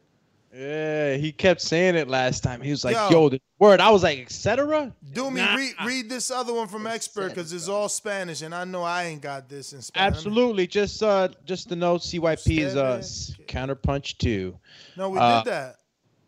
[0.53, 2.61] Yeah, he kept saying it last time.
[2.61, 3.09] He was like, Yo.
[3.09, 5.55] "Yo, the word." I was like, "Etc." Doomy, Nah.
[5.55, 9.05] read, read this other one from Expert because it's all Spanish, and I know I
[9.05, 10.17] ain't got this in Spanish.
[10.17, 10.67] Absolutely.
[10.67, 13.01] Just uh, just to know, CYP is uh
[13.47, 14.57] counterpunch two.
[14.97, 15.75] No, we Uh, did that.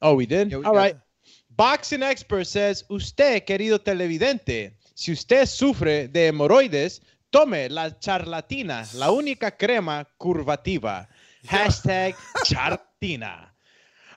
[0.02, 0.52] Oh, we did.
[0.52, 0.98] Yeah, we All did right.
[1.56, 7.02] Boxing expert says, usted, querido televidente, si usted sufre de hemorroides,
[7.32, 11.08] tome la charlatina, la única crema curvativa.
[11.46, 13.50] Hashtag charlatina.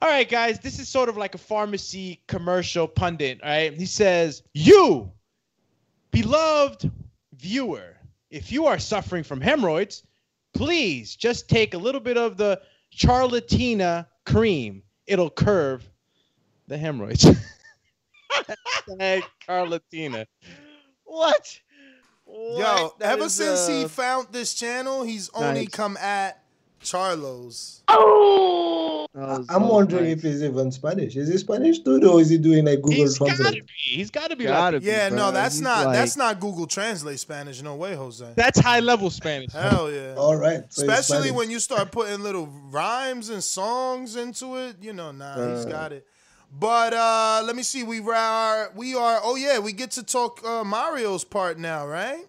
[0.06, 3.40] All right, guys, this is sort of like a pharmacy commercial pundit.
[3.42, 5.10] All right, he says, "You,
[6.12, 6.88] beloved
[7.32, 7.96] viewer,
[8.30, 10.04] if you are suffering from hemorrhoids,
[10.54, 12.62] please just take a little bit of the
[12.96, 14.84] Charlatina cream.
[15.08, 15.90] It'll curve
[16.68, 17.24] the hemorrhoids."
[18.32, 20.26] Hashtag Charlatina.
[21.02, 21.60] What?
[22.28, 25.70] Yo, ever is, since he found this channel, he's only Nice.
[25.70, 26.44] come at
[26.80, 27.80] Charlos.
[27.88, 28.75] Oh!
[29.16, 31.16] I'm wondering if he's even Spanish.
[31.16, 33.64] Is he Spanish dude or is he doing like Google Translate?
[33.74, 34.44] He's got to be.
[34.44, 35.18] Gotta like, be, Yeah, bro.
[35.18, 37.62] no, that's He's not like- that's not Google Translate Spanish.
[37.62, 38.30] No way, Jose.
[38.36, 39.52] That's high level Spanish.
[39.52, 40.14] Hell yeah.
[40.16, 40.64] All right.
[40.70, 45.54] so Especially when you start putting little rhymes and songs into it, you know, nah,
[45.56, 46.06] he's got it.
[46.58, 47.82] But uh let me see.
[47.84, 52.24] We are we are oh yeah, we get to talk uh Mario's part now, right?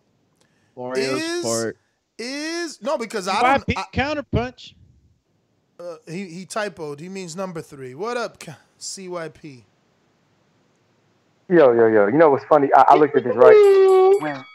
[0.76, 1.78] Mario's Is- part.
[2.20, 4.74] Is no because I don't CYP counterpunch.
[5.80, 7.00] Uh, he he typoed.
[7.00, 7.94] He means number 3.
[7.94, 8.44] What up
[8.80, 9.62] CYP?
[11.50, 12.08] Yo, yo, yo.
[12.08, 12.70] You know what's funny?
[12.76, 14.18] I, I looked at this right.
[14.20, 14.46] When,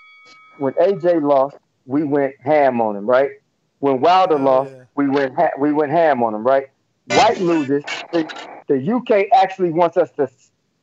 [0.57, 3.31] when AJ lost, we went ham on him, right?
[3.79, 6.67] When Wilder lost, we went ha- we went ham on him, right?
[7.07, 7.85] Whyte loses.
[8.13, 8.29] The,
[8.67, 10.29] the UK actually wants us to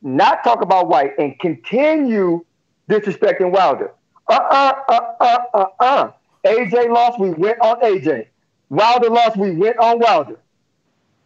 [0.00, 2.44] not talk about Whyte and continue
[2.88, 3.92] disrespecting Wilder.
[4.26, 6.10] Uh uh uh uh uh uh.
[6.46, 8.26] AJ lost, we went on AJ.
[8.70, 10.38] Wilder lost, we went on Wilder.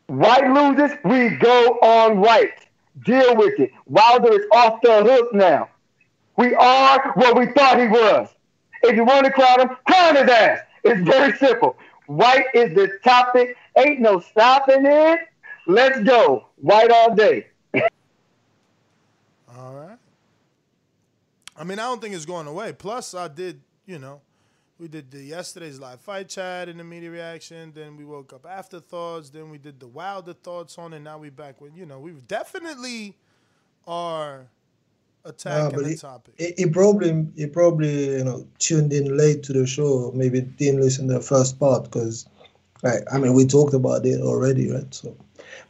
[0.09, 2.66] Whyte loses, we go on Whyte.
[3.05, 3.71] Deal with it.
[3.87, 5.69] Wilder is off the hook now.
[6.37, 8.29] We are what we thought he was.
[8.83, 10.61] If you want to crown him, crown his ass.
[10.85, 11.77] It's very simple.
[12.07, 13.57] Whyte is the topic.
[13.77, 15.21] Ain't no stopping it.
[15.66, 16.49] Let's go.
[16.57, 17.47] Whyte all day.
[19.57, 19.99] All right.
[21.57, 22.73] I mean, I don't think it's going away.
[22.73, 24.21] Plus, I did, you know,
[24.78, 27.72] we did the yesterday's live fight chat and the media reaction.
[27.74, 29.30] Then we woke up afterthoughts.
[29.30, 31.01] Then we did the wilder thoughts on it.
[31.01, 33.16] Now we back with, you know, we definitely
[33.86, 34.48] are
[35.24, 36.34] attacking but the he, topic.
[36.38, 40.10] he, he probably he probably you know tuned in late to the show.
[40.14, 42.26] Maybe didn't listen to the first part because,
[42.82, 43.02] right?
[43.12, 44.92] I mean, we talked about it already, right?
[44.92, 45.16] So,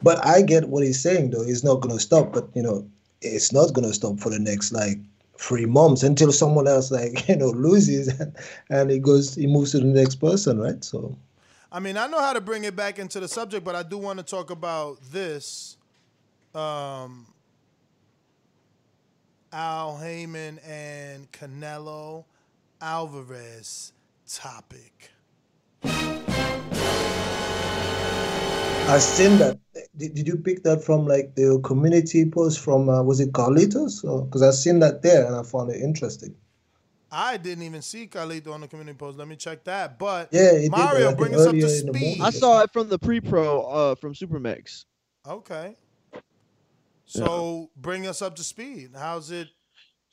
[0.02, 1.44] but I get what he's saying though.
[1.44, 2.86] He's not gonna stop, but you know,
[3.20, 4.98] it's not gonna stop for the next like
[5.38, 8.36] three months until someone else like you know loses and,
[8.70, 10.82] and he goes he moves to the next person, right?
[10.84, 11.16] So.
[11.72, 13.98] I mean, I know how to bring it back into the subject, but I do
[13.98, 15.76] want to talk about this.
[16.54, 17.26] Um,
[19.52, 22.24] Al Haymon and Canelo
[22.80, 23.92] Alvarez
[24.26, 25.10] topic.
[28.86, 29.58] I seen that.
[29.96, 34.02] Did, did you pick that from like the community post from uh, was it Carlitos?
[34.26, 36.34] Because I seen that there and I found it interesting.
[37.10, 39.16] I didn't even see Carlito on the community post.
[39.16, 39.98] Let me check that.
[39.98, 42.20] But Yeah, he did that, I Mario, bring us up to earlier in the speed.
[42.20, 44.84] I saw it from the pre-pro uh, from Supermex.
[45.26, 45.76] Okay.
[47.06, 48.90] So bring us up to speed.
[48.96, 49.48] How's it?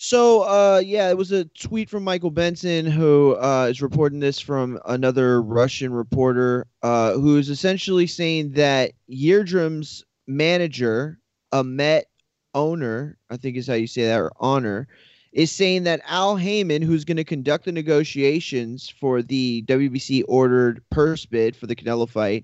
[0.03, 4.40] So, uh, yeah, it was a tweet from Michael Benson who uh, is reporting this
[4.40, 11.19] from another Russian reporter uh, who is essentially saying that Yildirim's manager,
[11.52, 12.07] a Met
[12.56, 14.88] owner, I think is how you say that, or honor,
[15.34, 20.82] is saying that Al Haymon, who's going to conduct the negotiations for the WBC ordered
[20.90, 22.44] purse bid for the Canelo fight,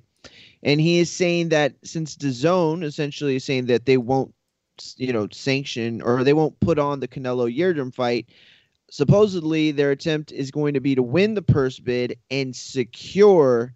[0.61, 4.31] and he is saying that since zone essentially is saying that they won't
[4.97, 8.27] you know, sanction or they won't put on the Canelo Yildirim fight.
[8.89, 13.73] Supposedly, their attempt is going to be to win the purse bid and secure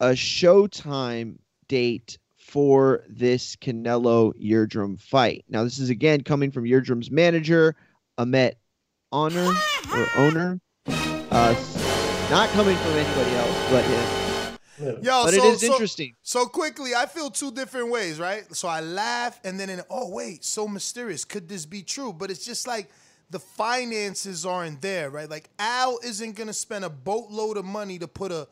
[0.00, 1.36] a Showtime
[1.68, 5.44] date for this Canelo Yildirim fight.
[5.48, 7.74] Now, this is again coming from Yildirim's manager,
[8.16, 8.58] Ahmet
[9.10, 9.52] Honor
[9.92, 10.60] or Owner.
[10.86, 11.54] Uh,
[12.30, 14.23] not coming from anybody else, but him.
[14.78, 16.14] Yo, but so, it is so- interesting.
[16.22, 18.44] So quickly, I feel two different ways, right?
[18.54, 21.24] So I laugh, and then in, oh wait, so mysterious.
[21.24, 22.12] Could this be true?
[22.12, 22.90] But it's just like
[23.30, 25.28] the finances aren't there, right?
[25.30, 28.48] Like Al isn't gonna spend a boatload of money to put a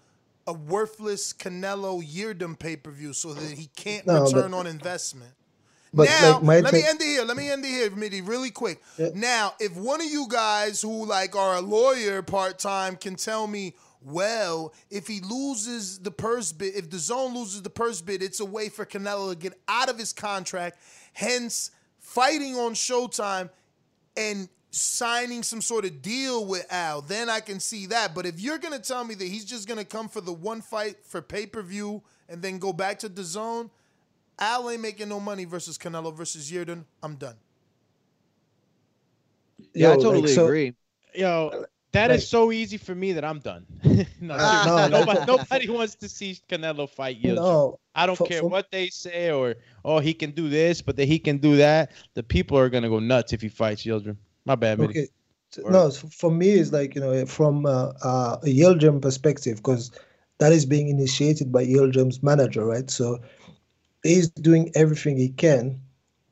[0.46, 4.66] a worthless Canelo Yildirim pay per view so that he can't No, but- return on
[4.66, 5.32] investment.
[5.94, 7.22] But, now, like, my let me end it here.
[7.22, 8.80] Let me end it here, Mitty, really quick.
[9.14, 13.46] Now, if one of you guys who like are a lawyer part time can tell
[13.46, 13.74] me
[14.04, 18.44] well, if he loses the purse bid, if DAZN loses the purse bid, it's a
[18.44, 20.78] way for Canelo to get out of his contract,
[21.12, 23.50] hence fighting on Showtime
[24.16, 27.02] and signing some sort of deal with Al.
[27.02, 28.14] Then I can see that.
[28.14, 30.96] But if you're gonna tell me that he's just gonna come for the one fight
[31.04, 33.70] for pay per view and then go back to DAZN,
[34.38, 36.84] Al ain't making no money versus Canelo versus Yildirim.
[37.02, 37.36] I'm done.
[39.74, 40.74] Yeah, I totally like, so- agree.
[41.14, 43.66] Yo, that is so easy for me that I'm done.
[43.84, 47.36] no, seriously, no, nobody, nobody wants to see Canelo fight Yildirim.
[47.36, 50.82] No, I don't for- care for- what they say or oh he can do this,
[50.82, 51.92] but that he can do that.
[52.14, 54.16] The people are gonna go nuts if he fights Yildirim.
[54.44, 55.00] My bad, Mitty.
[55.00, 55.08] Okay.
[55.68, 59.90] No, for me, it's like, you know, from uh, uh, a Yildirim perspective, because
[60.38, 62.90] that is being initiated by Yildirim's manager, right?
[62.90, 63.20] So
[64.02, 65.78] he's doing everything he can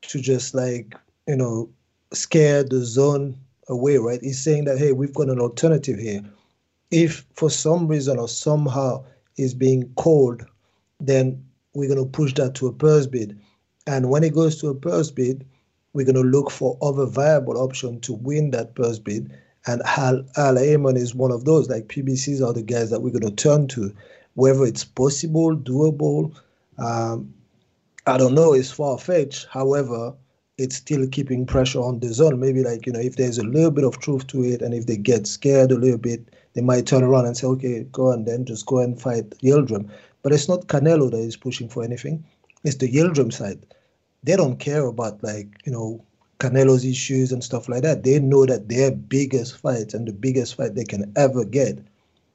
[0.01, 0.95] to just like,
[1.27, 1.69] you know,
[2.11, 3.35] scare DAZN
[3.71, 4.21] away, right?
[4.21, 6.21] He's saying that, hey, we've got an alternative here.
[6.91, 9.05] If for some reason or somehow
[9.37, 10.45] is being called,
[10.99, 11.43] then
[11.73, 13.39] we're going to push that to a purse bid.
[13.87, 15.45] And when it goes to a purse bid,
[15.93, 19.31] we're going to look for other viable option to win that purse bid.
[19.67, 21.69] And Al, Al Haymon is one of those.
[21.69, 23.93] Like PBCs are the guys that we're going to turn to,
[24.33, 26.35] whether it's possible, doable.
[26.77, 27.33] Um,
[28.05, 28.53] I don't know.
[28.53, 29.47] It's far fetched.
[29.49, 30.13] However,
[30.61, 32.37] it's still keeping pressure on DAZN.
[32.37, 34.85] Maybe like you know, if there's a little bit of truth to it, and if
[34.85, 36.21] they get scared a little bit,
[36.53, 39.89] they might turn around and say, okay, go and then just go and fight Yildirim.
[40.21, 42.23] But it's not Canelo that is pushing for anything.
[42.63, 43.65] It's the Yildirim side.
[44.23, 46.03] They don't care about like you know
[46.39, 48.03] Canelo's issues and stuff like that.
[48.03, 51.79] They know that their biggest fight and the biggest fight they can ever get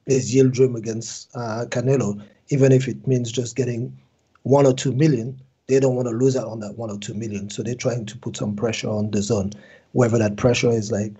[0.05, 3.97] is Yildirim against uh, Canelo, even if it means just getting
[4.43, 5.39] one or two million.
[5.67, 8.05] They don't want to lose out on that one or two million, so they're trying
[8.05, 9.53] to put some pressure on DAZN.
[9.91, 11.13] Whether that pressure is like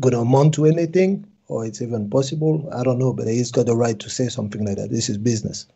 [0.00, 3.12] going to amount to anything or it's even possible, I don't know.
[3.12, 4.90] But he's got the right to say something like that.
[4.90, 5.66] This is business.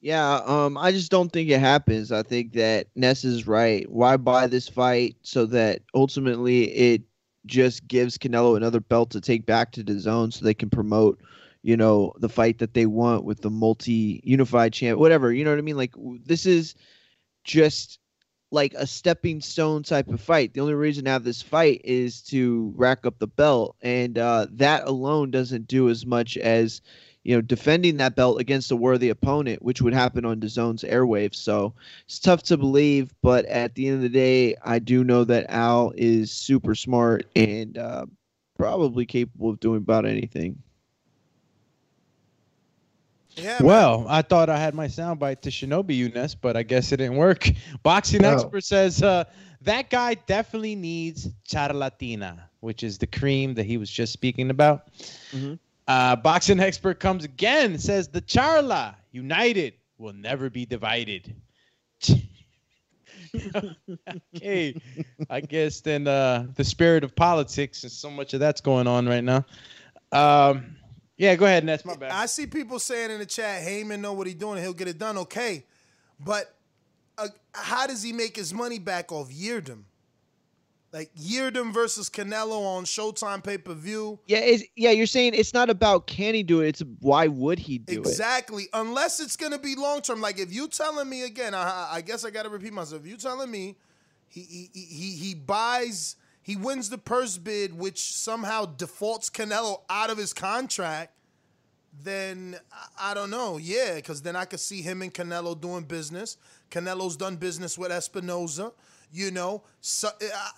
[0.00, 2.12] Yeah, um, I just don't think it happens.
[2.12, 3.90] I think that Ness is right.
[3.90, 7.02] Why buy this fight so that ultimately it
[7.46, 11.20] just gives Canelo another belt to take back to the zone so they can promote,
[11.66, 15.32] you know, the fight that they want with the multi unified champ, whatever.
[15.32, 15.76] You know what I mean?
[15.76, 15.94] Like
[16.24, 16.76] this is
[17.42, 17.98] just
[18.52, 20.54] like a stepping stone type of fight.
[20.54, 24.46] The only reason to have this fight is to rack up the belt, and uh,
[24.52, 26.82] that alone doesn't do as much as
[27.24, 31.34] you know defending that belt against a worthy opponent, which would happen on DAZN's airwaves.
[31.34, 31.74] So
[32.04, 35.50] it's tough to believe, but at the end of the day, I do know that
[35.50, 38.06] Al is super smart and uh,
[38.56, 40.62] probably capable of doing about anything.
[43.36, 43.62] Yeah.
[43.62, 47.16] Well, I thought I had my soundbite to Shinobi Unes, but I guess it didn't
[47.16, 47.48] work.
[47.82, 48.32] Boxing No.
[48.32, 49.24] expert says uh,
[49.62, 54.88] that guy definitely needs charlatina, which is the cream that he was just speaking about.
[55.32, 55.58] Mhm.
[55.88, 61.34] Uh, boxing expert comes again says the charla united will never be divided.
[64.36, 64.80] okay,
[65.30, 69.06] I guess then uh, the spirit of politics and so much of that's going on
[69.08, 69.44] right now.
[70.12, 70.75] Um,
[71.16, 71.84] yeah, go ahead, Nets.
[71.84, 72.10] My bad.
[72.10, 74.98] I see people saying in the chat, Haymon know what he's doing, he'll get it
[74.98, 75.18] done.
[75.18, 75.64] Okay,
[76.20, 76.54] but
[77.18, 79.82] uh, how does he make his money back off Yildirim?
[80.92, 84.18] Like Yildirim versus Canelo on Showtime pay per view.
[84.26, 87.58] Yeah, it's, yeah, you're saying it's not about can he do it; it's why would
[87.58, 87.98] he do it?
[87.98, 88.68] Exactly.
[88.72, 90.20] Unless it's gonna be long term.
[90.20, 93.02] Like if you telling me again, I, I guess I gotta repeat myself.
[93.02, 93.76] If you telling me
[94.28, 96.16] he he he he buys
[96.46, 101.12] he wins the purse bid, which somehow defaults Canelo out of his contract,
[102.04, 102.56] then
[102.96, 103.56] I, don't know.
[103.58, 106.36] Yeah, because then I could see him and Canelo doing business.
[106.70, 108.72] Canelo's done business with Espinoza.
[109.12, 110.08] You know, so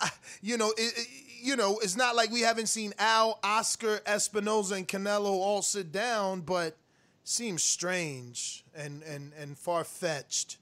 [0.02, 0.08] uh,
[0.42, 1.08] you know, it, it-
[1.40, 5.90] you know, it's not like we haven't seen Al, Oscar, Espinoza, and Canelo all sit
[5.92, 6.76] down, but
[7.24, 10.58] seems strange and and and far fetched.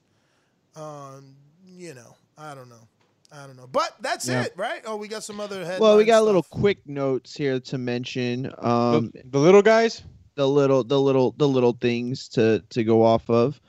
[0.75, 1.35] Um,
[1.65, 2.87] you know, I don't know,
[3.31, 4.43] I don't know, but that's Yeah.
[4.43, 4.81] it, right?
[4.85, 5.81] Oh, we got some other headlines.
[5.81, 8.51] Well, we got a little quick notes here to mention.
[8.59, 10.01] Um, the, the little guys,
[10.35, 13.59] the little, the little, the little things to to go off of.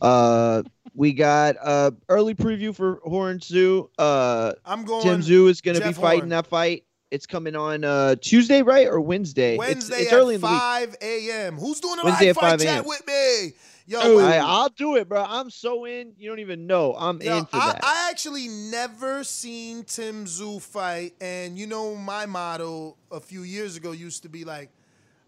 [0.00, 0.62] Uh,
[0.94, 3.88] we got uh early preview for Horn Tszyu.
[3.98, 6.28] Uh, I'm going Tim Tszyu is going to be fighting Horn.
[6.30, 6.84] that fight.
[7.10, 9.58] It's coming on uh Tuesday, right, or Wednesday?
[9.58, 11.56] Wednesday it's, at early in the 5 a.m.
[11.56, 13.52] Who's doing a Wednesday live at fight chat with me?
[13.86, 15.24] Yo, Oh, wait- I, I'll do it, bro.
[15.26, 16.12] I'm so in.
[16.18, 16.94] You don't even know.
[16.96, 17.80] I'm Yo, in for I, that.
[17.84, 23.76] I actually never seen Tim Tszyu fight, and you know my motto a few years
[23.76, 24.70] ago used to be like,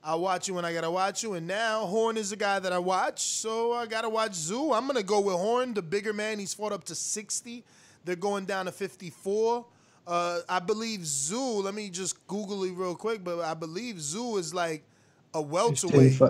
[0.04, 2.72] "I watch you when I gotta watch you," and now Horn is the guy that
[2.72, 4.76] I watch, so I gotta watch Tszyu.
[4.76, 6.38] I'm gonna go with Horn, the bigger man.
[6.38, 7.64] He's fought up to 60.
[8.04, 9.64] They're going down to 54.
[10.06, 11.64] Uh, I believe Tszyu.
[11.64, 14.84] Let me just Google it real quick, but I believe Tszyu is like
[15.32, 16.20] a welterweight.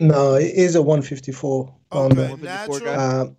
[0.00, 2.36] No, it is a 154 Okay, pounder.
[2.38, 2.88] natural.
[3.00, 3.36] Um,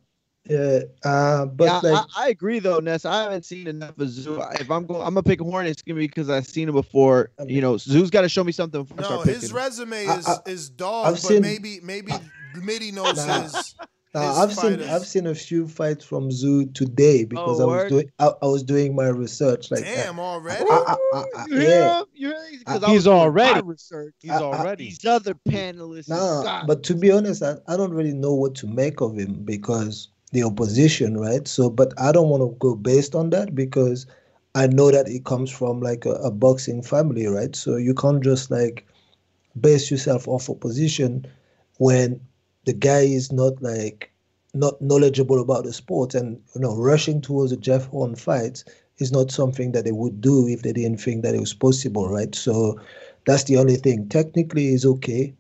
[0.48, 3.04] yeah, uh, but yeah, like, I, I agree though, Ness.
[3.04, 4.62] I haven't seen enough of Tszyu.
[4.62, 5.66] If I'm going, I'm gonna pick Horn.
[5.66, 7.32] It's gonna be because I've seen him before.
[7.48, 8.84] You know, Tszyu's got to show me something.
[8.84, 9.56] Before I No, start his picking.
[9.56, 12.14] resume is I- is dog, I've but seen- maybe maybe
[12.62, 13.42] Mitty knows Nah.
[13.42, 13.76] his.
[14.16, 14.82] Now, his I've seen.
[14.90, 17.90] I've seen a few fights from Tszyu today because Oh, I was word?
[17.90, 19.70] doing I, I was doing my research.
[19.70, 20.64] Like, Damn, already.
[20.70, 22.06] I, I, yeah, him?
[22.16, 22.60] You hear him?
[22.66, 24.14] 'Cause Uh, I He's was doing my already- research.
[24.22, 24.86] He's I- I- already.
[24.86, 26.08] These other panelists.
[26.10, 26.66] no, God.
[26.66, 30.08] but to be honest, I, I don't really know what to make of him because
[30.32, 31.48] the opposition, right?
[31.48, 34.06] So, but I don't want to go based on that because
[34.56, 37.54] I know that it comes from like a, a boxing family, right?
[37.56, 38.86] So you can't just like
[39.60, 41.26] base yourself off opposition
[41.80, 42.20] when
[42.66, 44.12] the guy is not like
[44.54, 48.64] not knowledgeable about the sport and you know rushing towards a Jeff Horn fight
[48.98, 52.10] is not something that they would do if they didn't think that it was possible,
[52.10, 52.34] right?
[52.34, 52.80] So
[53.26, 54.08] that's the only thing.
[54.08, 55.34] Technically, is okay.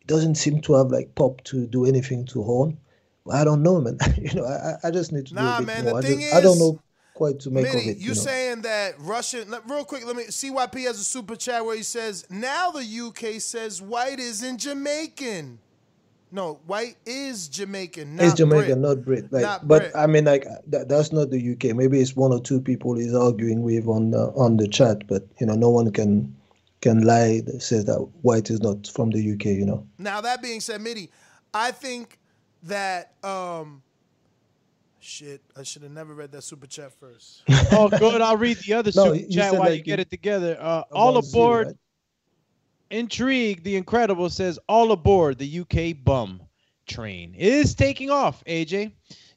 [0.00, 2.76] It doesn't seem to have like pop to do anything to Horn.
[3.32, 3.98] I don't know, man.
[4.18, 6.00] you know, I, I just need to Nah, do a bit man, more.
[6.00, 6.80] the I, thing just, I don't know
[7.14, 7.96] quite to make Mitty, of it.
[7.98, 8.20] you You know?
[8.20, 9.54] saying that Russian?
[9.66, 10.24] Real quick, let me.
[10.24, 15.58] CYP has a super chat where he says, "Now the UK says Whyte isn't Jamaican."
[16.32, 18.96] No, Whyte is Jamaican, not it's Jamaican, Brit.
[18.96, 19.32] not Brit.
[19.32, 19.92] Like, Not but Brit.
[19.96, 21.74] I mean, like that, that's not the UK.
[21.76, 25.06] Maybe it's one or two people he's arguing with on the on the chat.
[25.06, 26.34] But you know, no one can
[26.80, 29.46] can lie that says that Whyte is not from the UK.
[29.46, 29.86] You know.
[29.98, 31.10] Now that being said, Mitty,
[31.54, 32.18] I think
[32.64, 33.82] that um,
[34.98, 37.42] shit, I should have never read that super chat first.
[37.70, 38.20] oh, good.
[38.20, 40.56] I'll read the other No, super chat said while like you get you- it together.
[40.60, 41.66] Uh, all about Tszyu, aboard.
[41.68, 41.76] right?
[42.90, 46.42] Intrigue, the Incredible says, all aboard the UK bum
[46.86, 48.92] train is taking off, AJ.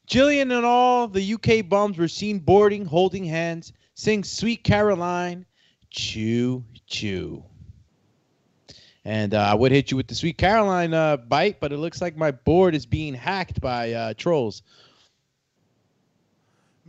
[0.07, 5.45] Jillian and all the UK bums were seen boarding, holding hands, sing Sweet Caroline,
[5.91, 7.43] choo choo.
[9.05, 12.01] And uh, I would hit you with the Sweet Caroline uh, bite, but it looks
[12.01, 14.61] like my board is being hacked by uh, trolls.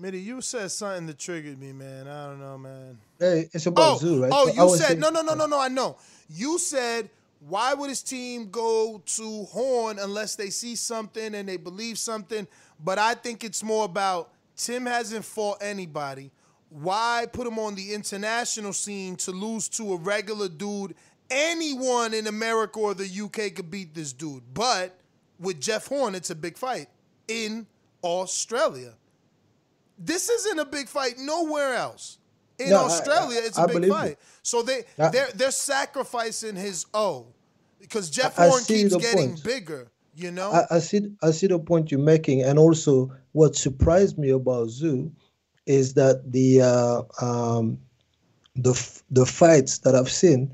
[0.00, 2.08] Mitty, you said something that triggered me, man.
[2.08, 2.98] I don't know, man.
[3.18, 4.30] Hey, it's about Oh, Tszyu, right?
[4.32, 5.60] oh, So you said saying- no, no, no, no, no.
[5.60, 5.98] I know.
[6.30, 7.10] You said
[7.40, 12.46] why would his team go to Horn unless they see something and they believe something?
[12.82, 16.30] But I think it's more about Tim hasn't fought anybody.
[16.70, 20.94] Why put him on the international scene to lose to a regular dude?
[21.30, 24.42] Anyone in America or the UK could beat this dude.
[24.54, 24.98] But
[25.38, 26.88] with Jeff Horn, it's a big fight
[27.26, 27.66] in
[28.04, 28.94] Australia.
[30.02, 32.18] This isn't a big fight nowhere else.
[32.58, 34.12] In No, I- Australia, it's I a big fight.
[34.12, 34.18] it.
[34.42, 37.26] So they they're they're sacrificing his O
[37.80, 39.44] because Jeff I- I Horn keeps getting point.
[39.44, 39.90] bigger.
[40.14, 44.18] You know, I, I see I see the point you're making, and also what surprised
[44.18, 45.10] me about Tszyu
[45.66, 47.78] is that the uh, um,
[48.56, 48.74] the
[49.10, 50.52] the fights that I've seen,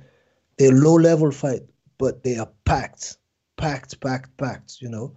[0.58, 1.62] they're low level fight,
[1.98, 3.16] but they are packed,
[3.56, 4.80] packed, packed, packed.
[4.80, 5.16] You know,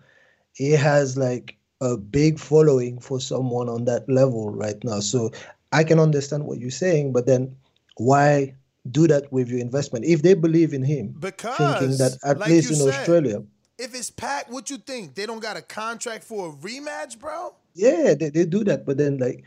[0.53, 4.99] he has like a big following for someone on that level right now.
[4.99, 5.31] So
[5.72, 7.56] I can understand what you're saying, but then
[7.97, 8.56] why
[8.89, 11.15] do that with your investment if they believe in him?
[11.19, 13.43] because thinking that at like least in said, Australia.
[13.77, 15.15] if it's packed, what you think?
[15.15, 17.53] They don't got a contract for a rematch, bro.
[17.76, 19.43] Yeah, they, they do that, but then like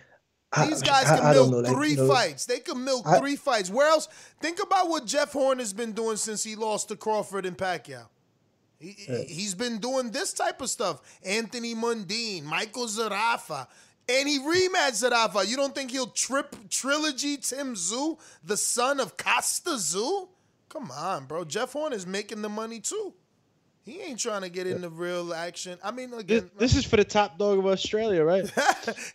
[0.52, 2.44] I- These guys I, can I don't milk know, like, three know, fights.
[2.46, 3.70] They can milk three fights.
[3.70, 4.08] Where else?
[4.40, 8.06] Think about what Jeff Horn has been doing since he lost to Crawford and Pacquiao.
[8.82, 9.22] He, Yeah.
[9.22, 11.00] He's been doing this type of stuff.
[11.24, 13.66] Anthony Mundine, Michael Zerafa,
[14.08, 15.46] and he rematched Zerafa.
[15.46, 20.28] You don't think he'll trip trilogy Tim Tszyu, the son of Kostya Tszyu?
[20.68, 21.44] Come on, bro.
[21.44, 23.14] Jeff Horn is making the money too.
[23.84, 25.76] He ain't trying to get into real action.
[25.82, 28.44] I mean, This, again, this is for the top dog of Australia, right?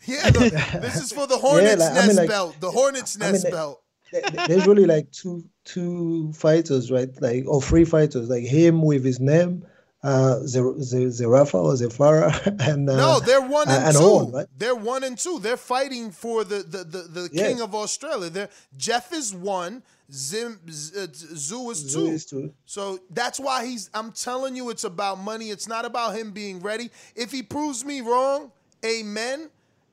[0.06, 2.56] yeah, the- this is for the Hornets like, I mean, Nest like- belt.
[2.60, 3.82] The Hornets I mean, Nest belt.
[4.12, 7.10] There- there's really like two two fighters, right?
[7.22, 9.66] Like or three fighters, like him with his name,
[10.04, 12.32] uh, Zer- Zer- Zerafa or Zefara,
[12.68, 14.20] and uh, No, they're one and, and two.
[14.34, 14.48] Right?
[14.58, 15.40] They're one and two.
[15.40, 17.48] They're fighting for the the the, the Yeah.
[17.48, 18.30] king of Australia.
[18.30, 19.84] They're, Jeff is one.
[20.10, 22.06] Zim Z, uh, Tszyu is Tszyu two.
[22.08, 22.54] is two.
[22.66, 23.90] So that's why he's.
[23.94, 25.50] I'm telling you, it's about money.
[25.50, 26.90] It's not about him being ready.
[27.14, 28.54] If he proves me wrong,
[28.86, 29.50] amen.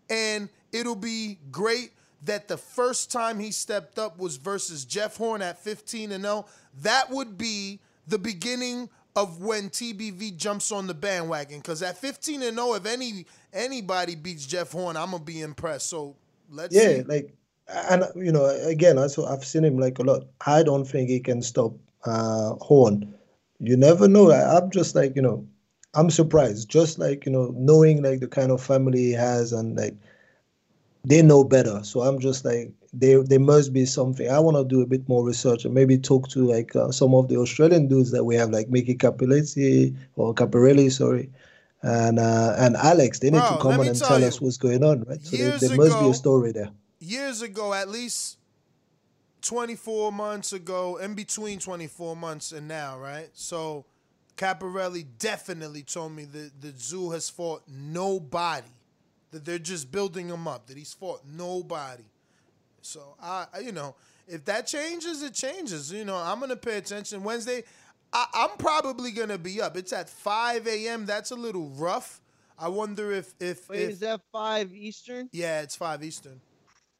[0.09, 1.91] And it'll be great
[2.25, 6.47] that the first time he stepped up was versus Jeff Horn at 15 and 0.
[6.83, 11.59] That would be the beginning of when TBV jumps on the bandwagon.
[11.59, 15.89] Because at 15 and 0, if any anybody beats Jeff Horn, I'm gonna be impressed.
[15.89, 16.17] So
[16.51, 17.03] let's yeah, see.
[17.03, 17.35] like
[17.69, 20.25] and you know, again, also I've seen him like a lot.
[20.47, 21.73] I don't think he can stop
[22.05, 23.15] uh Horn.
[23.61, 24.31] You never know.
[24.31, 25.47] I, I'm just like you know,
[25.95, 26.69] I'm surprised.
[26.69, 29.95] Just like you know, knowing like the kind of family he has and like
[31.05, 31.83] they know better.
[31.85, 34.29] So I'm just like, there there must be something.
[34.31, 37.15] I want to do a bit more research and maybe talk to like uh, some
[37.15, 41.31] of the Australian dudes that we have, like Mickey Capelletti or Caparelli, sorry,
[41.83, 43.19] and uh, and Alex.
[43.19, 45.23] They need Bro, to come on and tell tell us what's going on, right?
[45.23, 46.71] So there, there must be a story there.
[47.01, 48.39] years ago, at least
[49.43, 53.29] 24 months ago, in between 24 months and now, right?
[53.35, 53.85] So
[54.37, 58.67] Caparelli definitely told me that the Tszyu has fought nobody,
[59.35, 62.05] that they're just building him up, that he's fought nobody.
[62.83, 63.97] So I, you know,
[64.29, 65.93] if that changes, it changes.
[65.93, 67.25] You know, I'm gonna pay attention.
[67.25, 67.65] Wednesday,
[68.13, 69.77] I, I'm probably gonna be up.
[69.77, 71.05] It's at 5 a.m.
[71.05, 72.21] That's a little rough.
[72.57, 75.29] I wonder if if, Wait, if is that five Eastern?
[75.33, 76.41] yeah, it's five Eastern.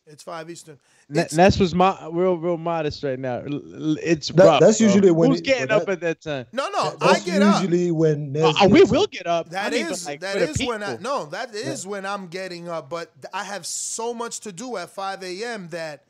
[0.07, 0.79] It's five Eastern.
[1.09, 3.37] That, that's what's my real real modest right now.
[3.39, 4.61] L- l- It's That- rough.
[4.61, 4.87] that's bro.
[4.89, 6.47] usually when who's it- getting but up at that time.
[6.53, 7.63] No, no, I That's get up.
[7.63, 9.49] usually when Nez Uh, we gets will get up.
[9.51, 12.05] That I is but, like, that for the is when I no that is when
[12.05, 15.69] I'm getting up, but I have so much to do at 5 a.m.
[15.71, 16.05] that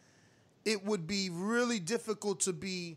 [0.65, 2.97] it would be really difficult to be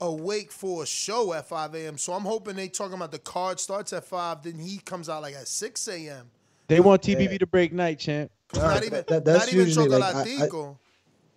[0.00, 1.96] awake for a show at 5 a.m.
[1.96, 5.22] So I'm hoping they talking about the card starts at 5, then he comes out
[5.22, 6.30] like at 6 a.m.
[6.68, 8.30] They want TBV to break night, champ.
[8.56, 10.74] Not ah, even that- that's not even usually like, I- I-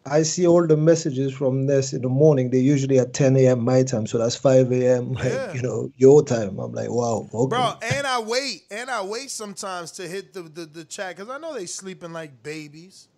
[0.10, 2.50] I see all the messages from this in the morning.
[2.50, 3.64] They're usually at 10 a.m.
[3.64, 5.14] my time, so that's 5 a.m.
[5.14, 5.54] Like Yeah.
[5.54, 6.60] you know your time.
[6.60, 7.50] I'm like, wow, okay.
[7.50, 11.30] Bro, and I wait, and I wait sometimes to hit the the, the chat because
[11.30, 13.10] I know they sleeping like babies,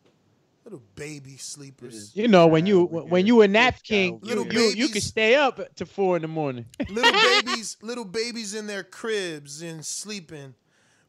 [0.66, 2.12] little baby sleepers.
[2.16, 5.36] You know when you when you a nap king, you, Little you, you can stay
[5.36, 6.66] up to four in the morning.
[6.90, 7.12] little
[7.44, 10.56] babies, little babies in their cribs and sleeping.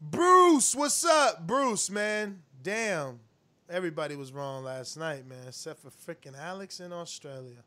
[0.00, 1.90] Bruce, what's up, Bruce?
[1.90, 3.20] Man, damn,
[3.68, 7.62] everybody was wrong last night, man, except for freaking Alex in Australia.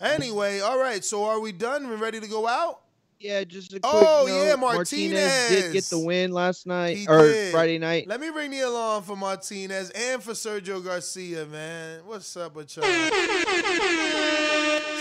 [0.00, 1.04] Anyway, all right.
[1.04, 1.88] So are we done?
[1.88, 2.80] We ready to go out?
[3.18, 4.34] Yeah, just a quick Oh, note.
[4.44, 7.50] yeah, Martinez did get the win last night He or did.
[7.50, 8.06] Friday night.
[8.06, 12.00] Let me ring the alarm for Martinez and for Sergio Garcia, man.
[12.04, 12.84] What's up with y'all?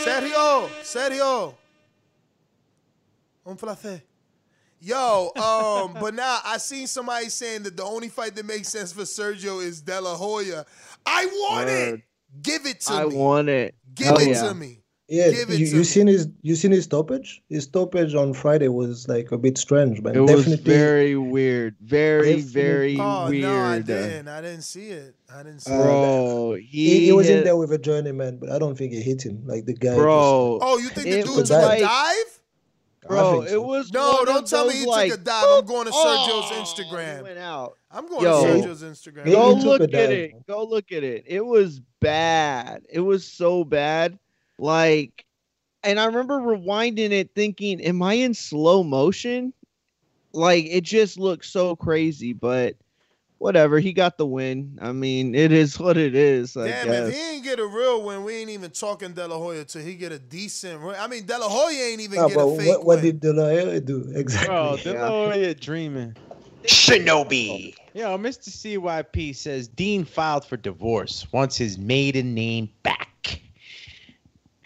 [0.06, 1.54] Sergio, Sergio.
[3.46, 4.02] Un placer.
[4.86, 8.94] Yo, um, but now I seen somebody saying that the only fight that makes sense
[8.94, 10.64] for Sergio is De La Hoya.
[11.08, 12.02] I want it.
[12.42, 13.16] Give it to I me.
[13.16, 13.74] I want it.
[13.96, 14.44] Give Hell it yeah.
[14.44, 14.82] to me.
[15.08, 15.84] Yeah, Give it you, to you me.
[15.86, 17.42] seen his you seen his stoppage?
[17.50, 21.76] His stoppage on Friday was like a bit strange, but It was Definitely, very weird.
[21.82, 23.42] Very, very Oh weird.
[23.44, 24.28] no, I didn't.
[24.28, 25.16] I didn't see it.
[25.34, 25.84] I didn't see Uh, it.
[25.84, 29.02] Bro, he, he, he was in there with a journeyman, but I don't think he
[29.02, 29.44] hit him.
[29.48, 32.35] Like the guy, Bro, Oh, you think the it dude was took like- a dive?
[33.06, 35.22] I bro, think it was No, one don't of tell me those, he like, took
[35.22, 35.46] a dive.
[35.48, 37.18] I'm going to oh, Sergio's Instagram.
[37.18, 37.78] he went out.
[37.92, 38.44] I'm going Yo.
[38.44, 39.26] to Sergio's Instagram.
[39.26, 40.48] Go look at dive, it.
[40.48, 41.24] Go look at it.
[41.28, 42.84] It was bad.
[42.90, 44.18] It was so bad.
[44.58, 45.26] Like,
[45.84, 49.54] and I remember rewinding it, thinking, "Am I in slow motion?"
[50.34, 52.34] Like, it just looked so crazy.
[52.34, 52.76] But
[53.38, 53.80] whatever.
[53.80, 54.78] He got the win.
[54.82, 56.56] I mean, it is what it is.
[56.58, 57.10] I Damn, guess.
[57.10, 59.82] if he ain't get a real win, we ain't even talking De La Hoya till
[59.82, 60.96] he get a decent win.
[60.98, 63.20] I mean, De La Hoya ain't even Ah, get but a fake what, what did
[63.20, 64.48] De La Hoya do exactly?
[64.48, 66.16] Bro, De La Hoya dreaming.
[66.64, 67.76] Shinobi.
[67.94, 68.50] Yo, Mr.
[68.50, 73.40] CYP says Dean filed for divorce, wants his maiden name back.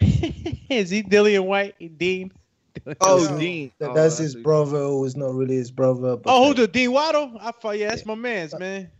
[0.00, 1.98] Is he Dillian Whyte?
[1.98, 2.32] Dean?
[3.00, 3.38] Oh, Yo.
[3.38, 3.72] Dean.
[3.78, 6.16] That- Oh, that's his a- brother, who is not really his brother.
[6.16, 7.32] But Oh, like, who the Dean Waddle?
[7.40, 8.90] I thought, yeah, that's my man's man.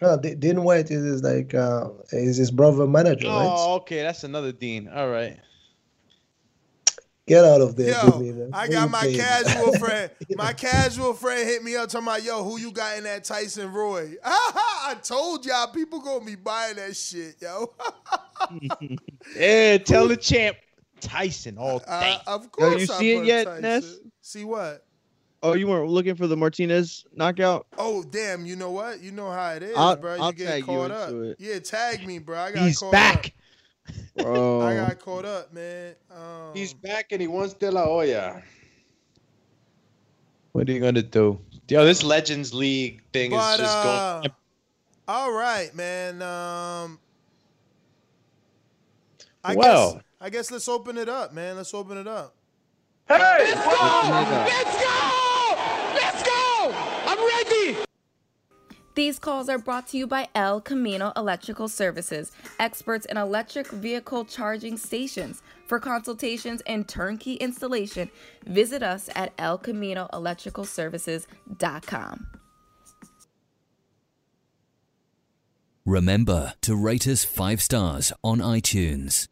[0.00, 3.48] no, D- Dean Whyte is his, like uh, is his brother manager, right?
[3.50, 4.88] Oh, okay, that's another Dean.
[4.88, 5.38] All right.
[7.28, 8.50] Get out of there, Yo, Jimmy.
[8.52, 9.16] I got my paying?
[9.16, 10.10] casual friend.
[10.34, 13.72] My casual friend hit me up talking about, yo, who you got in that Tyson
[13.72, 14.14] Roy?
[14.24, 17.72] I told y'all people gonna be buying that shit, yo.
[19.36, 20.56] Yeah, tell the champ
[21.02, 21.84] Tyson all day.
[22.26, 22.88] Uh, of Yo, course.
[22.88, 23.62] you I see it yet, Tyson.
[23.62, 23.96] Ness?
[24.20, 24.86] See what?
[25.44, 27.66] Oh, you weren't looking for the Martinez knockout?
[27.76, 28.46] Oh damn!
[28.46, 29.00] You know what?
[29.00, 30.14] You know how it is, I'll- bro.
[30.14, 31.10] You I'll get tag you caught up.
[31.12, 31.36] it.
[31.40, 32.38] Yeah, tag me, bro.
[32.38, 33.26] I got He's caught back.
[33.88, 34.22] up.
[34.24, 34.60] Bro.
[34.66, 35.94] I got caught up, man.
[36.10, 38.40] Um, He's back and he wants De La Hoya.
[40.52, 41.40] What are you gonna do?
[41.68, 44.32] Yo, this Legends League thing but is just uh, going.
[45.08, 46.20] all right, man.
[46.22, 46.98] Um,
[49.42, 49.94] I Well.
[49.94, 51.56] guess I guess let's open it up, man.
[51.56, 52.36] Let's open it up.
[53.08, 53.18] Hey!
[53.18, 53.72] Let's go!
[54.46, 55.56] Let's go!
[55.96, 56.72] Let's go!
[57.06, 57.78] I'm ready!
[58.94, 62.30] These calls are brought to you by El Camino Electrical Services,
[62.60, 65.42] experts in electric vehicle charging stations.
[65.66, 68.08] For consultations and turnkey installation,
[68.46, 72.26] visit us at elcaminoelectricalservices.com.
[75.84, 79.26] Remember to rate us five stars on iTunes.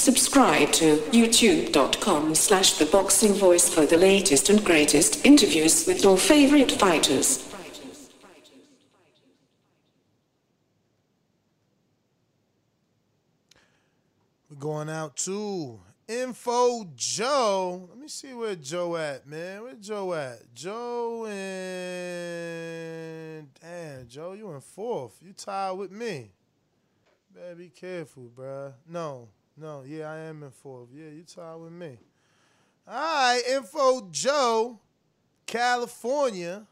[0.00, 6.16] Subscribe to youtube.com slash the boxing voice for the latest and greatest interviews with your
[6.16, 7.46] favorite fighters.
[14.48, 17.86] We're going out to Info Joe.
[17.90, 19.64] Let me see where Joe at, man.
[19.64, 20.54] Where Joe at?
[20.54, 25.18] Joe and damn, Joe, you in fourth.
[25.20, 26.30] You tied with me.
[27.34, 28.72] Better be careful, bruh.
[28.88, 29.28] No,
[29.60, 30.88] no, yeah, I am in fourth.
[30.94, 31.98] Yeah, you tied with me.
[32.88, 34.78] All right, Info Joe,
[35.46, 36.66] California,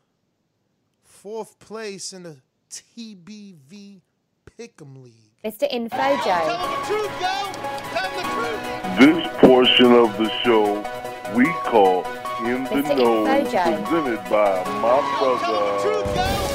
[1.05, 2.37] fourth place in the
[2.71, 4.01] TBV
[4.59, 5.15] Pick'em League.
[5.45, 5.67] Mr.
[5.71, 6.83] Info Joe.
[6.87, 7.11] Truth,
[8.99, 10.79] This portion of the show
[11.37, 12.05] we call
[12.45, 12.97] In the Mr.
[12.97, 13.85] Know, Info Joe.
[13.85, 16.48] presented by my brother.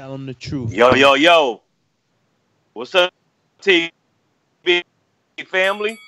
[0.00, 0.72] Tell him the truth.
[0.72, 1.60] Yo, yo, yo.
[2.72, 3.12] What's up,
[3.60, 3.90] TV
[5.46, 5.98] family?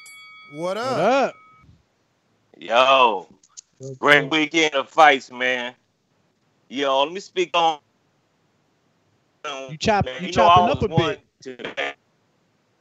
[0.57, 0.87] What up?
[0.87, 1.35] What up?
[2.57, 3.29] Yo.
[3.99, 5.75] Great weekend of fights, man.
[6.71, 7.81] Yo, let me speak on.
[9.69, 11.21] You chop, Man, you, know, chopping I up a bit.
[11.43, 11.95] to-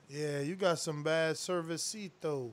[0.07, 2.51] Yeah, you got some bad servicito.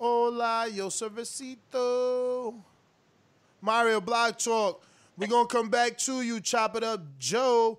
[0.00, 2.54] Hola, yo servicito.
[3.60, 4.82] Mario Block Talk.
[5.16, 7.78] We going to come back to you, chop it up, Joe.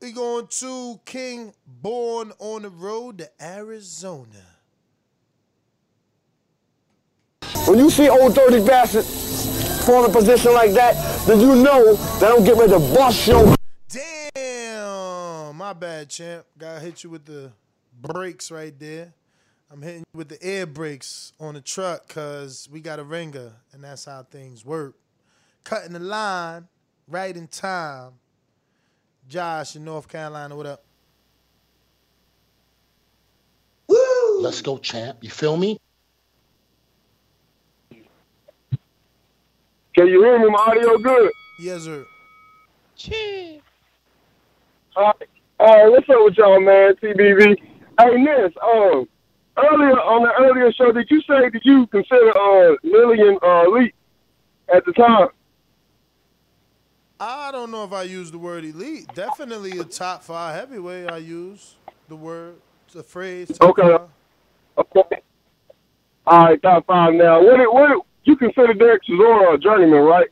[0.00, 4.28] We're going to King Born on the road to Arizona.
[7.66, 10.94] When you see old dirty bastards form a position like that,
[11.26, 13.54] then you know that I'm getting ready to bust your
[13.88, 16.44] Damn, my bad, champ.
[16.56, 17.50] Gotta hit you with the
[18.00, 19.12] brakes right there.
[19.70, 23.52] I'm hitting you with the air brakes on the truck because we got a ringer,
[23.72, 24.94] and that's how things work.
[25.64, 26.68] Cutting the line
[27.08, 28.12] right in time.
[29.28, 30.84] Josh in North Carolina, what up?
[34.38, 35.18] Let's go, champ.
[35.22, 35.78] You feel me?
[39.94, 40.48] Can you hear me?
[40.50, 41.32] My audio good?
[41.58, 42.04] Yes, sir.
[44.94, 45.28] All right.
[45.58, 46.94] All right, what's up with y'all, man?
[47.02, 47.56] TBV.
[47.98, 49.08] Hey, Ness, um,
[49.56, 53.94] earlier on the earlier show, did you say did you consider uh Dillian uh elite
[54.72, 55.28] at the time?
[57.18, 59.14] I don't know if I use the word elite.
[59.14, 61.08] Definitely a top five heavyweight.
[61.08, 61.76] I use
[62.08, 62.56] the word,
[62.92, 63.58] the phrase.
[63.58, 63.82] top Okay.
[63.82, 64.08] five.
[64.78, 65.22] Okay.
[66.26, 67.40] All right, top five now.
[67.42, 70.28] What it, what it, you consider Derek Chisora a journeyman, right?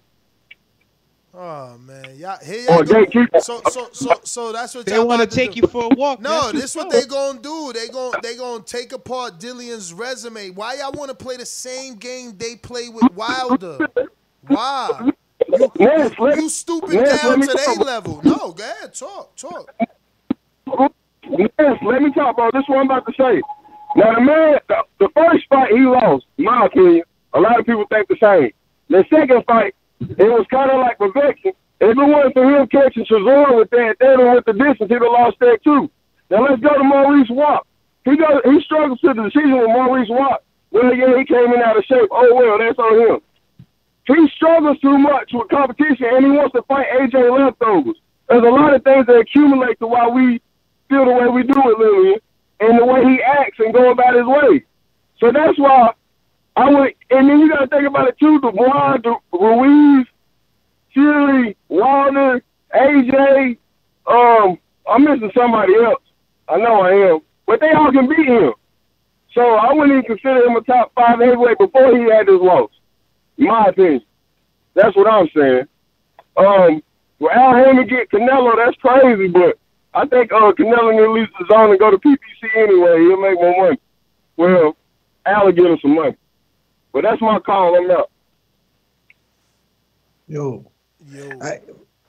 [1.33, 2.95] Oh man, y'all here y'all go.
[2.95, 3.39] gatekeeper.
[3.39, 5.57] So so so so that's what They want to take do.
[5.57, 6.21] you for a walk.
[6.21, 7.73] No, That's this what what's they gonna do.
[7.73, 10.51] They gonna they gonna take apart Dillian's resume.
[10.51, 13.89] Why y'all want to play the same game they play with Wilder?
[14.43, 15.09] Why?
[15.59, 18.21] You, you, let- you stupid Ness, down to their level.
[18.25, 19.75] No, go ahead, talk, talk.
[20.67, 22.65] Ness, let me talk about this.
[22.69, 23.41] What I'm about to say.
[23.97, 27.85] Now the man, the, the first fight he lost, my opinion, a lot of people
[27.89, 28.51] think the same.
[28.89, 31.53] The second fight, it was kind of like perfection.
[31.81, 35.03] If it wasn't for him catching Chisora with that, then with the distance, he'd have
[35.03, 35.91] lost that too.
[36.31, 37.67] Now let's go to Mariusz Wach.
[38.05, 40.43] He goes, he struggles to the decision with Mariusz Wach.
[40.71, 42.09] Well, yeah, he came in out of shape.
[42.11, 43.21] Oh well, that's on him.
[44.07, 47.97] He struggles too much with competition, and he wants to fight AJ leftovers.
[48.29, 50.41] There's a lot of things that accumulate to why we
[50.89, 52.21] feel the way we do with Dillian,
[52.61, 54.65] and the way he acts and go about his way.
[55.21, 55.93] So that's why
[56.57, 56.95] I would.
[57.11, 58.41] And then you got to think about it too.
[58.41, 60.07] Dubois, Du- Ruiz,
[60.93, 62.43] Chili, Wilder,
[62.75, 63.57] AJ.
[64.07, 66.03] Um, I'm missing somebody else.
[66.49, 68.53] I know I am, but they all can beat him.
[69.33, 72.71] So I wouldn't even consider him a top five heavyweight before he had this loss.
[73.39, 74.03] In my opinion,
[74.75, 75.67] that's what I'm saying.
[76.37, 76.83] Um,
[77.19, 79.59] for Al Haymon get Canelo, that's crazy, but
[79.95, 82.99] I think uh Canelo need to leave the zone and go to PBC anyway.
[83.01, 83.79] He'll make more money.
[84.37, 84.77] Well,
[85.27, 86.17] Al will get him some money,
[86.93, 87.77] but that's my call.
[87.77, 88.11] I'm out.
[90.27, 90.65] Yo,
[91.43, 91.61] I,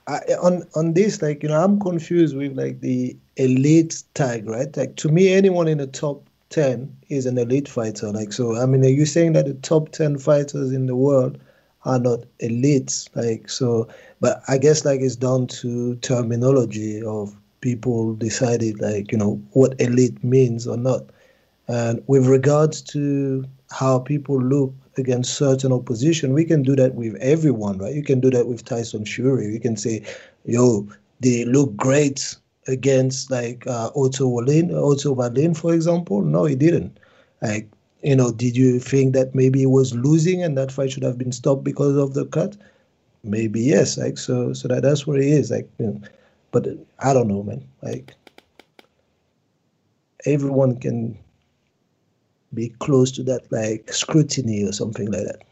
[0.08, 4.74] I on on this like you know I'm confused with like the elite tag, right?
[4.76, 8.10] Like to me, anyone in the top ten is an elite fighter.
[8.10, 11.38] Like so, I mean, are you saying that the top ten fighters in the world
[11.84, 13.08] are not elites?
[13.14, 13.88] Like so,
[14.20, 19.80] but I guess like it's down to terminology of people decided like you know what
[19.80, 21.04] elite means or not.
[21.68, 27.16] And with regards to how people look against certain opposition, we can do that with
[27.16, 27.94] everyone, right?
[27.94, 29.52] You can do that with Tyson Fury.
[29.52, 30.04] You can say,
[30.44, 30.88] yo,
[31.20, 32.36] they look great
[32.68, 36.22] against like uh, Otto Wallin, Otto Wallin, for example.
[36.22, 36.98] No, he didn't.
[37.42, 37.68] Like,
[38.02, 41.18] you know, did you think that maybe he was losing and that fight should have
[41.18, 42.56] been stopped because of the cut?
[43.24, 43.98] Maybe yes.
[43.98, 45.50] Like, so, so that that's where he is.
[45.50, 46.00] Like, you know,
[46.52, 46.66] but
[47.00, 47.64] I don't know, man.
[47.82, 48.14] Like,
[50.24, 51.18] everyone can
[52.54, 55.42] be close to that like scrutiny or something like that.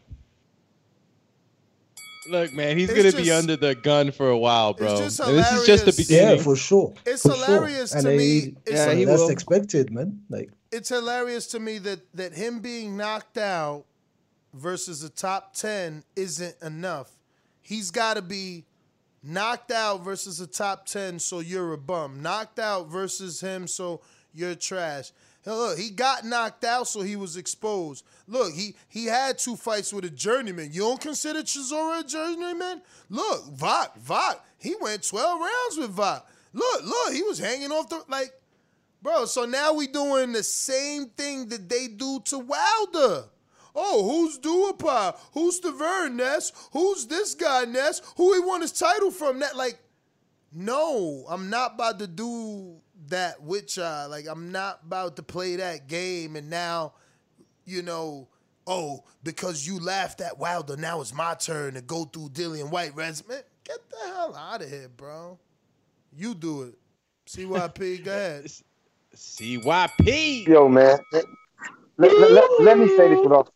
[2.27, 4.97] Look, man, he's It's gonna be under the gun for a while, bro.
[4.97, 5.95] just And this is just the hilarious.
[6.07, 6.37] beginning.
[6.37, 6.93] Yeah, for sure.
[7.05, 8.01] It's for hilarious sure.
[8.01, 8.39] to and me.
[8.41, 10.21] He, It's yeah, like- that's expected, man.
[10.29, 13.85] Like it's hilarious to me that that him being knocked out
[14.53, 17.11] versus the top 10 isn't enough.
[17.61, 18.65] He's got to be
[19.23, 22.21] knocked out versus the top 10 so you're a bum.
[22.21, 24.01] Knocked out versus him so
[24.33, 25.11] you're trash.
[25.45, 28.03] Look, he got knocked out so he was exposed.
[28.27, 30.69] Look, he he had two fights with a journeyman.
[30.71, 32.81] You don't consider Chisora a journeyman?
[33.09, 36.27] Look, Wach, Wach, he went 12 rounds with Wach.
[36.53, 38.33] Look, look, he was hanging off the like
[39.05, 43.25] Bro, so now we doing the same thing that they do to Wilder.
[43.75, 45.15] Oh, who's Duhaupas?
[45.33, 46.51] Who's Tavern Ness?
[46.71, 48.01] Who's this guy Ness?
[48.17, 49.41] Who he won his title from?
[49.41, 49.77] That like,
[50.51, 52.77] no, I'm not about to do
[53.09, 54.09] that with y'all.
[54.09, 56.35] Like, I'm not about to play that game.
[56.35, 56.93] And now,
[57.65, 58.27] you know,
[58.67, 62.95] oh, because you laughed at Wilder, now it's my turn to go through Dillian Whyte
[62.95, 63.35] resume.
[63.63, 65.39] Get the hell out of here, bro.
[66.15, 66.75] You do it.
[67.27, 68.45] CYP, go ahead.
[69.15, 70.47] CYP.
[70.47, 70.99] Yo, man.
[71.11, 71.25] Let,
[71.97, 73.49] let, let, let me say this with all,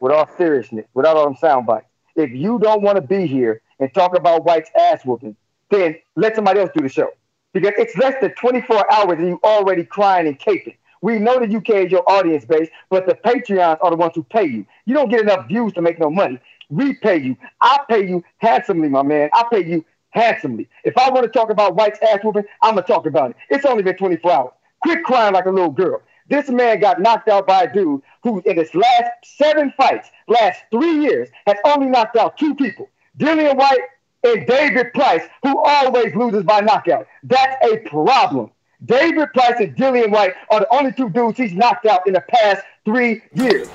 [0.00, 1.86] with all seriousness, without all them sound bites.
[2.14, 5.36] If you don't want to be here and talk about Whyte's ass whooping,
[5.70, 7.08] then let somebody else do the show.
[7.54, 10.76] Because it's less than 24 hours and you already crying and caping.
[11.00, 14.24] We know the UK is your audience base, but the Patreons are the ones who
[14.24, 14.66] pay you.
[14.86, 16.40] You don't get enough views to make no money.
[16.68, 17.36] We pay you.
[17.60, 19.30] I pay you handsomely, my man.
[19.32, 20.68] I pay you handsomely.
[20.82, 23.36] If I want to talk about Whyte's ass whooping, I'm gonna talk about it.
[23.50, 24.52] It's only been 24 hours.
[24.82, 26.02] Quit crying like a little girl.
[26.28, 30.62] This man got knocked out by a dude who, in his last seven fights, last
[30.70, 33.80] three years, has only knocked out two people: Dillian Whyte
[34.24, 37.06] and David Price, who always loses by knockout.
[37.22, 38.50] That's a problem.
[38.84, 42.20] David Price and Dillian Whyte are the only two dudes he's knocked out in the
[42.22, 43.68] past three years.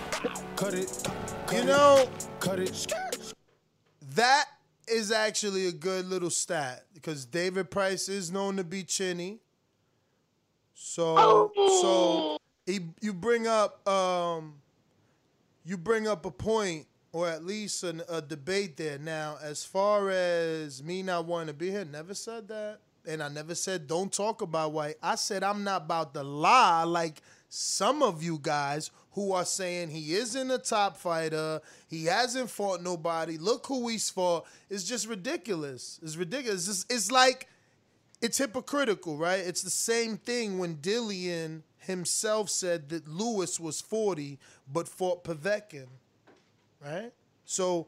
[0.56, 1.08] Cut it.
[1.48, 2.08] Cut you know,
[2.40, 2.88] cut it.
[4.16, 4.46] that
[4.88, 9.40] is actually a good little stat because David Price is known to be chinny.
[10.76, 14.56] So, so he, you bring up, um,
[15.66, 18.98] you bring up a point or at least an, a debate there.
[19.00, 23.30] Now, as far as me not wanting to be here, never said that, and I
[23.30, 24.96] never said don't talk about Whyte.
[25.02, 29.90] I said I'm not about to lie like some of you guys who are saying
[29.90, 33.38] he isn't a top fighter, he hasn't fought nobody.
[33.38, 34.46] Look who he's fought.
[34.70, 36.00] It's just ridiculous.
[36.04, 36.68] It's ridiculous.
[36.68, 37.48] It's, it's like
[38.22, 39.40] it's hypocritical, right?
[39.40, 44.38] It's the same thing when Dillian himself said that Lewis was 40
[44.72, 45.88] but fought Povetkin,
[46.84, 47.12] right?
[47.46, 47.88] So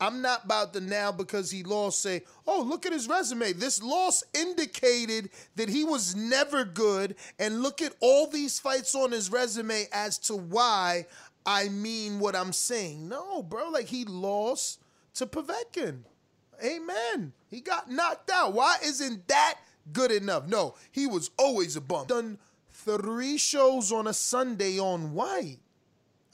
[0.00, 3.52] I'm not about to now because he lost say, oh, look at his resume.
[3.52, 9.10] This loss indicated that he was never good, and look at all these fights on
[9.12, 11.06] his resume as to why
[11.44, 13.08] I mean what I'm saying.
[13.08, 14.80] No, bro, like he lost
[15.14, 16.02] to Povetkin.
[16.64, 17.32] Amen.
[17.48, 18.52] He got knocked out.
[18.54, 19.58] Why isn't that
[19.92, 20.46] good enough?
[20.46, 22.06] No, he was always a bum.
[22.06, 22.38] Done
[22.70, 25.58] three shows on a Sunday on Whyte.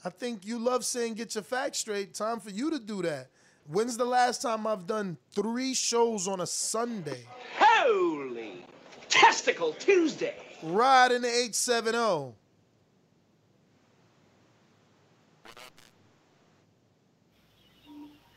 [0.05, 2.13] I think you love saying get your facts straight.
[2.13, 3.29] Time for you to do that.
[3.67, 7.25] When's the last time I've done three shows on a Sunday?
[7.57, 8.65] Holy
[9.07, 10.35] Testicle Tuesday.
[10.61, 12.33] Ride in the 870.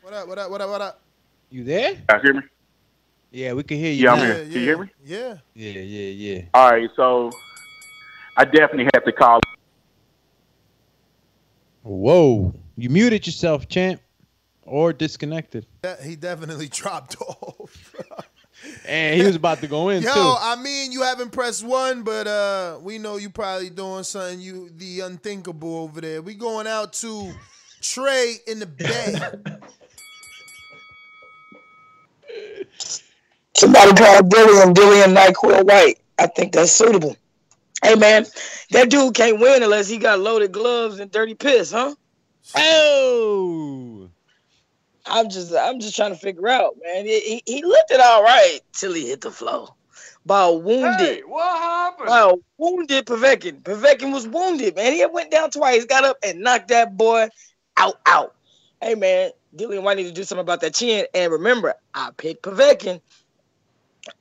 [0.01, 1.01] What up, what up, what up, what up?
[1.49, 1.95] You there?
[2.07, 2.41] Guys hear me?
[3.29, 4.05] Yeah, we can hear you.
[4.05, 4.25] Yeah, I'm now.
[4.25, 4.43] here.
[4.43, 4.89] Can you hear me?
[5.03, 5.37] Yeah.
[5.53, 6.41] Yeah, yeah, yeah.
[6.53, 7.29] All right, so
[8.37, 9.41] I definitely have to call.
[11.87, 14.01] Whoa, you muted yourself, champ,
[14.63, 15.65] or disconnected.
[16.03, 17.95] He definitely dropped off.
[18.87, 20.19] And he was about to go in Yo, too.
[20.19, 24.71] I mean, you haven't pressed one, but uh, we know you probably doing something you
[24.75, 26.23] the unthinkable over there.
[26.23, 27.33] We going out to
[27.81, 29.15] Trey in the bay.
[33.55, 35.99] Somebody call Dillian Dillian NyQuil Whyte.
[36.17, 37.15] I think that's suitable.
[37.83, 38.25] Hey man,
[38.71, 41.93] that dude can't win unless he got loaded gloves and dirty piss, huh?
[42.55, 44.09] Oh,
[45.05, 47.05] I'm just I'm just trying to figure out, man.
[47.05, 49.69] He, he, looked it all right till he hit the floor.
[50.25, 52.07] By a wounded, Hey, what happened?
[52.07, 53.61] by a wounded Povetkin.
[53.61, 54.93] Povetkin was wounded, man.
[54.93, 57.29] He went down twice, got up and knocked that boy
[57.77, 58.35] out, out.
[58.81, 61.05] Hey man, Dillian Whyte need to do something about that chin.
[61.13, 63.01] And remember, I picked Povetkin.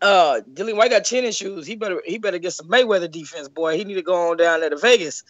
[0.02, 1.66] Uh, Dillian Whyte got chin issues.
[1.66, 3.76] He better he better get some Mayweather defense, boy.
[3.76, 5.22] He need to go on down there to Vegas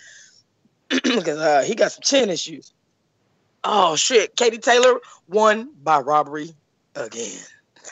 [0.88, 2.72] because uh, he got some chin issues.
[3.64, 6.54] Oh shit, Katie Taylor won by robbery
[6.94, 7.40] again.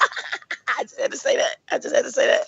[0.78, 1.56] I just had to say that.
[1.70, 2.46] I just had to say that.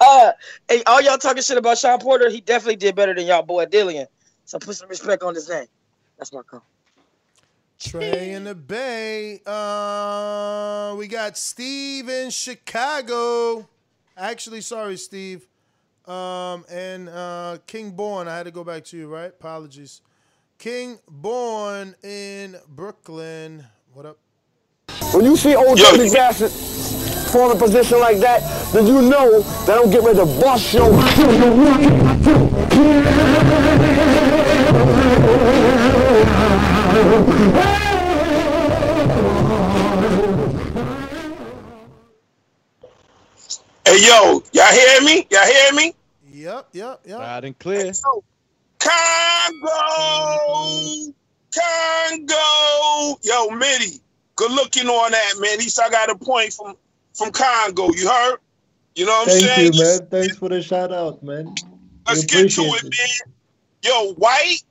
[0.00, 0.32] Uh,
[0.68, 3.66] hey, all y'all talking shit about Sean Porter, he definitely did better than y'all boy
[3.66, 4.06] Dillian.
[4.44, 5.66] So put some respect on his name.
[6.18, 6.64] That's my call.
[7.78, 9.40] Trey in the Bay.
[9.44, 13.68] Uh, we got Steve in Chicago.
[14.16, 15.46] Actually, sorry, Steve.
[16.06, 18.28] Um, and uh, King Born.
[18.28, 19.26] I had to go back to you, right?
[19.28, 20.00] Apologies.
[20.58, 23.64] King Born in Brooklyn.
[23.92, 24.18] What up?
[25.12, 26.50] When you see old dirty bastard
[27.30, 28.40] fall in a position like that,
[28.72, 30.90] then you know that I'm get ready to bust your
[36.96, 37.02] Hey
[44.00, 45.26] yo, y'all hear me?
[45.30, 45.94] Y'all hear me?
[46.32, 47.18] Yep, yep, yep.
[47.18, 47.92] Loud and clear.
[48.78, 49.68] Kongo,
[51.54, 53.18] Kongo.
[53.22, 54.00] Yo, Mitty,
[54.36, 55.52] good looking on that, man.
[55.52, 56.76] At least I got a point from
[57.12, 57.92] from Kongo.
[57.92, 58.38] You heard?
[58.94, 59.72] You know what I'm Thank saying?
[59.74, 60.06] you, man.
[60.08, 61.54] Thanks for the shout out, man.
[62.08, 63.34] Let's get to appreciate it, man.
[63.82, 64.62] Yo, Whyte.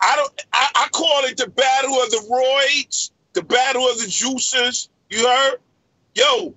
[0.00, 0.42] I don't.
[0.52, 4.88] I, I call it the battle of the roids, the battle of the juicers.
[5.10, 5.58] You heard?
[6.14, 6.54] Yo,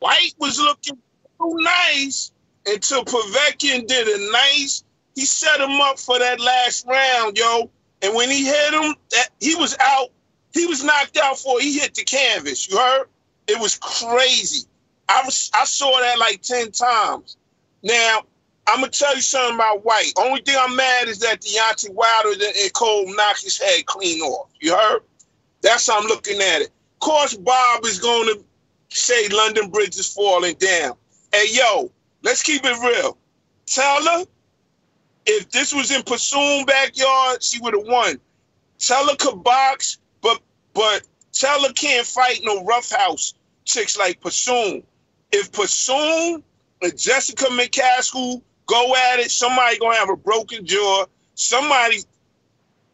[0.00, 0.98] Whyte was looking
[1.38, 2.32] so nice
[2.66, 4.84] until Povetkin did a nice.
[5.14, 7.70] He set him up for that last round, yo.
[8.02, 10.08] And when he hit him, that he was out.
[10.54, 11.60] He was knocked out for.
[11.60, 12.68] He hit the canvas.
[12.68, 13.06] You heard?
[13.46, 14.66] It was crazy.
[15.08, 15.50] I was.
[15.54, 17.36] I saw that like ten times.
[17.82, 18.22] Now
[18.66, 20.12] I'm gonna tell you something about Whyte.
[20.18, 24.50] Only thing I'm mad is that Deontay Wilder and Cole knocked his head clean off.
[24.60, 25.00] You heard?
[25.62, 26.68] That's how I'm looking at it.
[26.68, 28.44] Of course, Bob is to
[28.90, 30.94] say London Bridge is falling down.
[31.32, 31.90] Hey, yo,
[32.22, 33.18] let's keep it real.
[33.66, 34.24] Taylor
[35.26, 38.18] if this was in Persoon backyard, she would have won.
[38.78, 40.40] Taylor could box, but
[40.74, 41.02] but
[41.32, 43.34] Taylor can't fight no roughhouse
[43.64, 44.82] chicks like Persoon.
[45.30, 46.42] If Persoon
[46.82, 51.04] and Jessica McCaskill go at it, somebody gonna have a broken jaw.
[51.34, 51.98] Somebody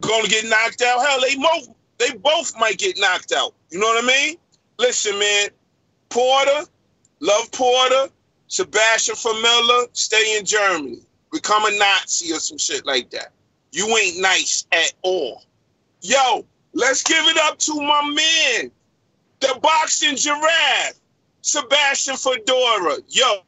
[0.01, 1.07] gonna get knocked out.
[1.07, 1.69] Hell, they both
[1.99, 3.55] they both might get knocked out.
[3.71, 4.37] You know what I mean?
[4.79, 5.49] Listen, man.
[6.09, 6.65] Porter,
[7.21, 8.09] love Porter.
[8.49, 11.01] Sebastian Formella, stay in Germany.
[11.31, 13.31] Become a Nazi or some shit like that.
[13.73, 15.43] You ain't nice at all.
[16.01, 18.71] Yo, let's give it up to my man,
[19.41, 20.99] the boxing giraffe,
[21.43, 23.03] Sebastian Fundora.
[23.09, 23.43] Yo,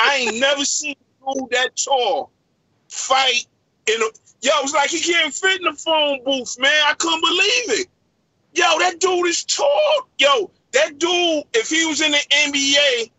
[0.00, 0.96] I ain't never seen
[1.50, 2.30] that tall
[2.88, 3.46] fight
[3.86, 4.06] in a.
[4.42, 6.70] Yo, it was like he can't fit in the phone booth, man.
[6.86, 7.86] I couldn't believe it.
[8.52, 10.08] Yo, that dude is tall.
[10.18, 13.10] Yo, that dude, if he was in the NBA,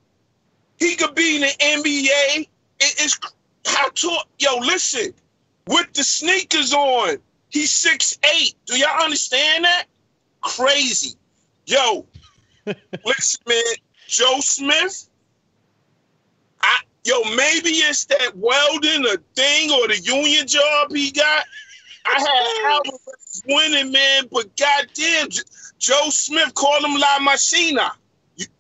[0.80, 2.41] he could be in the NBA.
[2.41, 2.48] It-
[2.80, 3.19] it's
[3.65, 4.23] how tall.
[4.40, 5.14] Yo, listen,
[5.68, 7.18] with the sneakers on,
[7.49, 8.53] he's six eight.
[8.65, 9.86] Do y'all understand that?
[10.41, 11.15] Crazy.
[11.65, 12.06] Yo,
[13.06, 13.64] listen, man.
[14.07, 15.10] Joe Smith.
[17.06, 21.45] Yo, maybe it's that welding a thing or the union job he got.
[22.03, 25.30] I had Alvarez winning, man, but goddamn,
[25.77, 27.91] Joe Smith called him La Machina.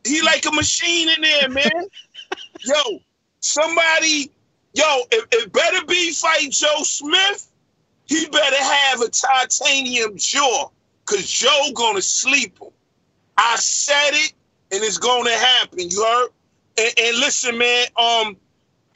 [0.03, 1.87] He like a machine in there, man.
[2.63, 2.99] yo,
[3.39, 4.31] somebody,
[4.73, 7.51] yo, if, if Beterbiev fight Joe Smith,
[8.05, 10.69] he better have a titanium jaw,
[11.05, 12.69] cause Joe gonna sleep him.
[13.37, 14.33] I said it,
[14.71, 15.89] and it's gonna happen.
[15.89, 16.29] You heard?
[16.77, 18.37] And, and listen, man, um,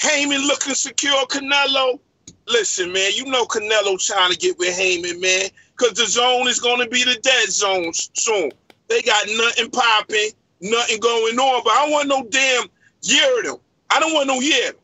[0.01, 1.99] Haymon looking secure, Canelo.
[2.47, 6.59] Listen, man, you know Canelo trying to get with Haymon, man, because the zone is
[6.59, 8.51] going to be the dead zone soon.
[8.87, 10.31] They got nothing popping,
[10.61, 12.65] nothing going on, but I don't want no damn
[13.03, 13.59] Yildirim.
[13.89, 14.75] I don't want no Yildirim.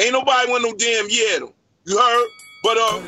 [0.00, 1.52] Ain't nobody want no damn Yildirim.
[1.84, 2.28] You heard?
[2.62, 3.00] But uh,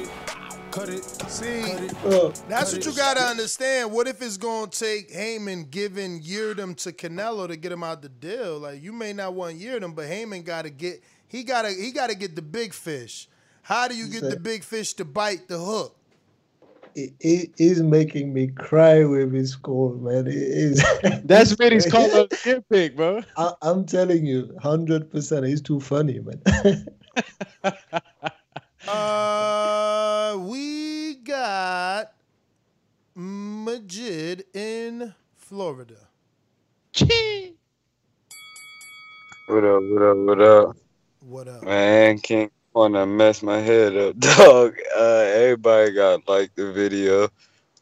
[0.77, 1.05] Cut it.
[1.31, 1.63] See,
[2.05, 3.91] Oh, that's what you gotta understand.
[3.93, 8.11] What if it's gonna take Haymon giving Yildirim to Canelo to get him out the
[8.11, 8.59] deal?
[8.59, 12.37] Like you may not want Yildirim, but Haymon gotta get he gotta he gotta get
[12.37, 13.27] the big fish.
[13.63, 15.97] How do you get the big fish to bite the hook?
[16.95, 20.27] He, he- he's making me cry with his score, man.
[20.27, 20.85] It is.
[21.25, 23.23] That's Mitty's call of the year pick, bro.
[23.39, 25.47] I, I'm telling you, hundred percent.
[25.47, 26.87] He's too funny, man.
[28.89, 32.13] Uh, we got
[33.17, 35.97] Majid in Florida.
[39.47, 40.77] What up, what up, what up?
[41.21, 41.63] What up?
[41.65, 44.77] Man, can't wanna mess my head up, dog.
[44.97, 47.29] Uh, everybody got like the video.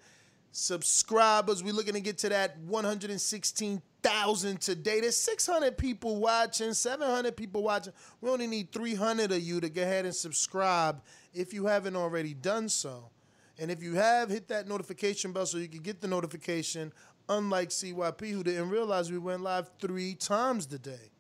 [0.54, 1.64] subscribers.
[1.64, 5.00] We're looking to get to that 116,000 today.
[5.00, 7.92] There's 600 people watching, 700 people watching.
[8.20, 11.02] We only need 300 of you to go ahead and subscribe
[11.32, 13.10] if you haven't already done so.
[13.58, 16.92] And if you have, hit that notification bell so you can get the notification.
[17.28, 21.10] Unlike CYP, who didn't realize we went live three times today.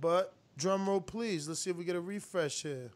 [0.00, 1.46] But drum roll, please.
[1.46, 2.90] Let's see if we get a refresh here.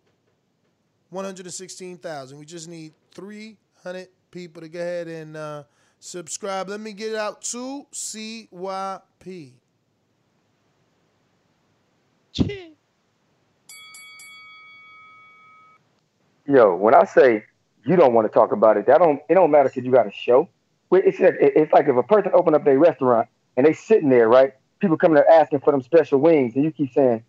[1.11, 2.39] 116,000.
[2.39, 5.63] We just need 300 people to go ahead and uh,
[6.01, 6.69] subscribe.
[6.69, 9.53] Let me get out to CYP.
[16.47, 17.45] Yo, when I say
[17.85, 20.07] you don't want to talk about it, that don't it don't matter because you got
[20.07, 20.49] a show.
[20.91, 24.29] It's like, it's like if a person open up their restaurant and they sitting there,
[24.29, 24.53] right?
[24.81, 27.23] People coming there asking for them special wings, and you keep saying,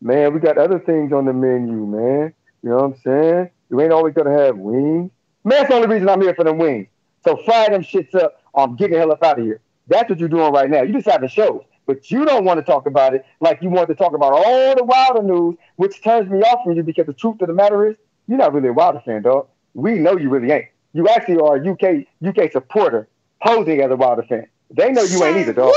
[0.00, 3.50] "Man, we got other things on the menu, man." You know what I'm saying?
[3.70, 5.10] You ain't always gonna have wings.
[5.44, 6.88] Man, that's the only reason I'm here for them wings.
[7.24, 8.42] So fry them shits up.
[8.54, 9.60] I'm getting the hell up out of here.
[9.88, 10.82] That's what you're doing right now.
[10.82, 13.88] You just having shows, but you don't want to talk about it like you want
[13.88, 17.12] to talk about all the Wilder news, which turns me off from you because the
[17.12, 19.48] truth of the matter is you're not really a Wilder fan, dog.
[19.74, 20.66] We know you really ain't.
[20.92, 23.08] You actually are a UK UK supporter
[23.44, 24.46] posing as a Wilder fan.
[24.70, 25.72] They know you ain't either, dog.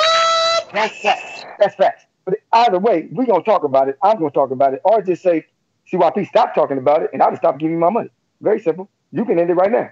[0.74, 1.46] That's facts.
[1.60, 2.06] That's facts.
[2.26, 3.98] But either way, we gonna talk about it.
[4.04, 5.46] I'm gonna talk about it, or just say
[5.92, 8.10] CYP stop talking about it, and I'll just stop giving you my money.
[8.42, 8.90] Very simple.
[9.12, 9.90] You can end it right now.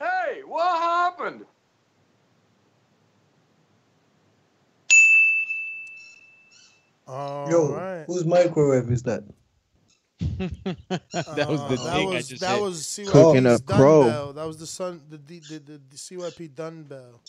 [0.00, 1.44] Hey, what happened?
[7.12, 8.04] All Yo, right.
[8.06, 9.24] whose microwave is that?
[10.38, 12.60] that was the Uh, thing that I was, just that said.
[12.60, 14.02] was CYP's Cooking up dun crow.
[14.02, 14.32] bell.
[14.32, 17.22] That was the sun the the, the, the, the CYP dun bell.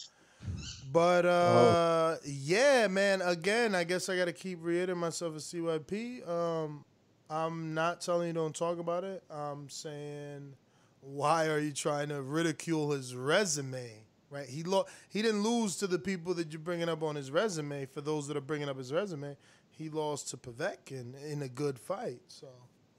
[0.91, 6.27] But uh yeah, man, again, I guess I gotta keep reiterating myself as CYP.
[6.27, 6.85] Um
[7.29, 9.23] I'm not telling you don't talk about it.
[9.29, 10.53] I'm saying
[11.01, 14.03] why are you trying to ridicule his resume?
[14.29, 14.47] Right?
[14.49, 17.85] He lo- he didn't lose to the people that you're bringing up on his resume.
[17.85, 19.37] For those that are bringing up his resume,
[19.77, 22.21] he lost to Povetkin in a good fight.
[22.27, 22.47] So,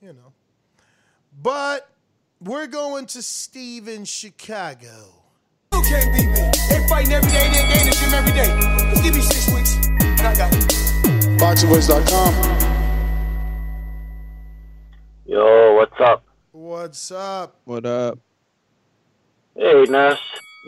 [0.00, 0.32] you know.
[1.42, 1.88] But
[2.40, 5.22] we're going to Steve in Chicago.
[5.72, 6.50] You can't beat me.
[6.68, 8.90] They fighting every day, they they in the gym every day.
[8.90, 10.60] Just give me six weeks, and I got it.
[11.38, 12.34] BoxingVoice.com.
[15.26, 16.24] Yo, what's up?
[16.52, 17.56] What's up?
[17.64, 18.18] What up?
[19.56, 20.18] Hey, Ness.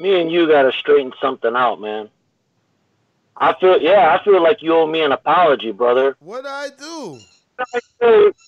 [0.00, 2.08] Me and you gotta straighten something out, man.
[3.38, 6.16] I feel, yeah, I feel like you owe me an apology, brother.
[6.20, 7.18] What I do?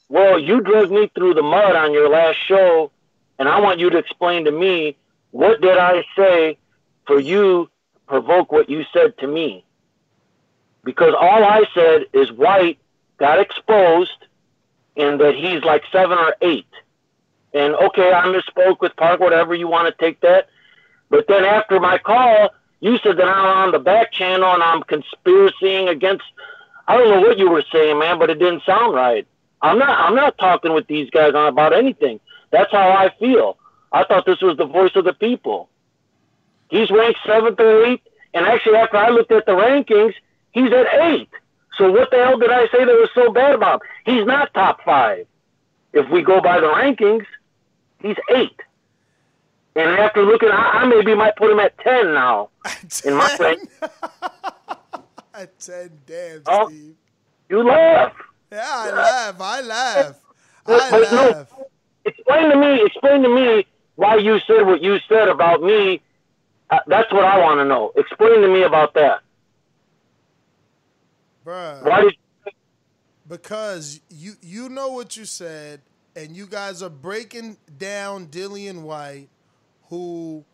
[0.08, 2.90] Well, you dragged me through the mud on your last show,
[3.38, 4.96] and I want you to explain to me
[5.30, 6.58] what did I say
[7.06, 9.64] for you to provoke what you said to me?
[10.84, 12.78] Because all I said is Whyte
[13.18, 14.26] got exposed,
[14.96, 16.66] and that he's like seven or eight.
[17.52, 20.48] And okay, I misspoke with Park, whatever you want to take that.
[21.10, 22.50] But then after my call,
[22.80, 26.24] you said that I'm on the back channel and I'm conspiracying against.
[26.86, 29.26] I don't know what you were saying, man, but it didn't sound right.
[29.60, 29.98] I'm not.
[29.98, 32.20] I'm not talking with these guys on about anything.
[32.50, 33.58] That's how I feel.
[33.92, 35.68] I thought this was the voice of the people.
[36.70, 40.14] He's ranked seventh or eighth, and actually, after I looked at the rankings,
[40.52, 41.30] he's at eight.
[41.76, 44.14] So what the hell did I say that was so bad about him?
[44.16, 45.26] He's not top five.
[45.92, 47.24] if we go by the rankings,
[48.00, 48.60] he's eight.
[49.78, 52.50] And after looking, I, I maybe might put him at ten now
[53.04, 53.60] in my rank.
[55.34, 56.94] At 10, damn, Oh, Steve.
[57.48, 58.12] you laugh.
[58.50, 59.40] Yeah, I laugh.
[59.40, 60.16] I laugh.
[60.66, 61.52] I but no, laugh.
[62.04, 62.82] explain to me.
[62.84, 66.02] Explain to me why you said what you said about me.
[66.70, 67.92] Uh, that's what I want to know.
[67.96, 69.20] Explain to me about that.
[71.46, 71.82] Bruh.
[71.84, 72.14] Why did
[73.28, 75.82] because you you know what you said,
[76.16, 79.28] and you guys are breaking down Dillian Whyte,
[79.88, 80.44] who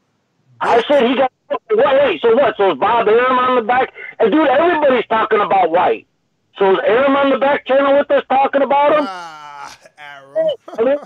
[0.61, 1.31] I said he got
[1.71, 2.57] wait, so what?
[2.57, 3.93] So is Bob Arum on the back?
[4.19, 6.07] And dude, everybody's talking about Whyte.
[6.59, 9.05] So is Arum on the back channel with us talking about him?
[9.07, 9.79] Ah,
[10.79, 10.97] I mean,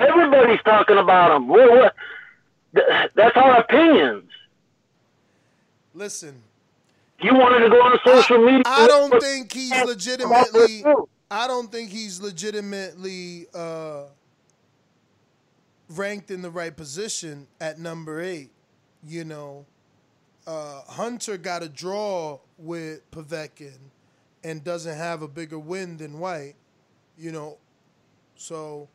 [0.00, 1.48] everybody's talking about him.
[1.48, 1.94] What, what,
[2.74, 4.30] th- that's our opinions.
[5.94, 6.42] listen.
[7.20, 8.62] You wanted to go on social media.
[8.64, 10.84] I don't think he's legitimately.
[11.30, 14.04] I don't think he's legitimately uh,
[15.88, 18.50] ranked in the right position at number eight.
[19.06, 19.66] You know,
[20.46, 23.78] uh, Hunter got a draw with Povetkin
[24.44, 26.54] and doesn't have a bigger win than Whyte.
[27.16, 27.58] You know,
[28.36, 28.88] so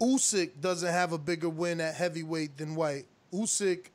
[0.00, 3.06] Usyk doesn't have a bigger win at heavyweight than Whyte.
[3.32, 3.86] Usyk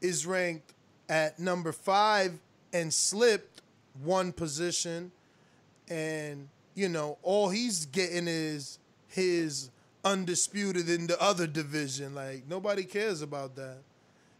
[0.00, 0.74] is ranked
[1.08, 2.38] at number five
[2.72, 3.62] and slipped
[4.02, 5.12] one position,
[5.88, 8.78] and you know all he's getting is
[9.08, 9.70] his
[10.04, 12.14] undisputed in the other division.
[12.14, 13.78] Like nobody cares about that.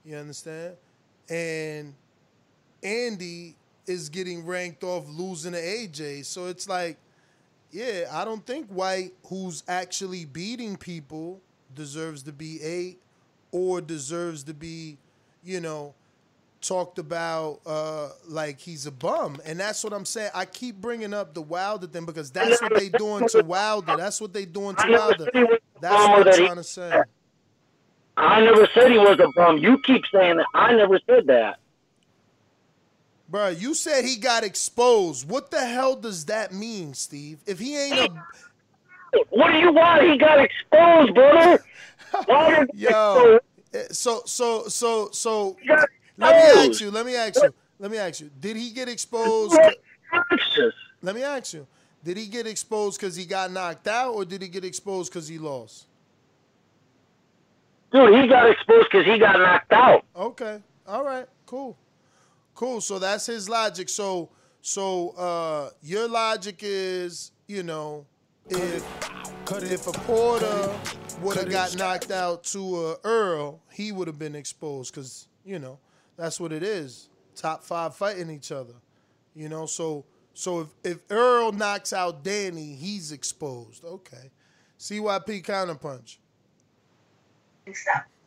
[0.04, 0.74] You understand?
[1.28, 1.94] And
[2.82, 6.26] Andy is getting ranked off losing to AJ.
[6.26, 6.98] So it's like,
[7.70, 11.40] yeah, I don't think Whyte, who's actually beating people,
[11.74, 13.00] deserves to be eight
[13.50, 14.96] or deserves to be,
[15.42, 15.94] you know,
[16.66, 19.40] talked about uh, like he's a bum.
[19.44, 20.30] And that's what I'm saying.
[20.34, 23.96] I keep bringing up the Wilder thing because that's what they doing to Wilder.
[23.96, 25.28] That's what they doing to Wilder.
[25.80, 27.02] That's what I'm trying to say.
[28.16, 29.58] I never said he was a bum.
[29.58, 30.46] You keep saying that.
[30.54, 31.58] I never said that.
[33.28, 35.28] Bro, you said he got exposed.
[35.28, 37.40] What the hell does that mean, Steve?
[37.46, 38.24] If he ain't a
[39.30, 40.08] What do you want?
[40.08, 41.64] He got exposed, brother.
[42.74, 43.40] Yo,
[43.72, 45.56] eh, so so so so
[46.16, 48.30] let me ask you, let me ask you, let me ask you.
[48.40, 49.58] Did he get exposed?
[51.02, 51.66] Let me ask you.
[52.04, 55.26] Did he get exposed because he got knocked out, or did he get exposed because
[55.26, 55.86] he lost?
[57.92, 60.04] Dude, he got exposed because he got knocked out.
[60.16, 60.60] Okay.
[60.86, 61.26] All right.
[61.46, 61.76] Cool.
[62.54, 62.80] Cool.
[62.80, 63.88] So that's his logic.
[63.88, 68.04] So so uh your logic is, you know,
[68.48, 68.84] if
[69.50, 70.70] if a Porter
[71.20, 75.58] would have got knocked out to a Errol, he would have been exposed because you
[75.58, 75.78] know
[76.16, 77.08] that's what it is.
[77.34, 78.74] Top five fighting each other.
[79.34, 83.84] You know, so so if if Errol knocks out Danny, he's exposed.
[83.84, 84.30] Okay.
[84.78, 86.18] CYP counterpunch.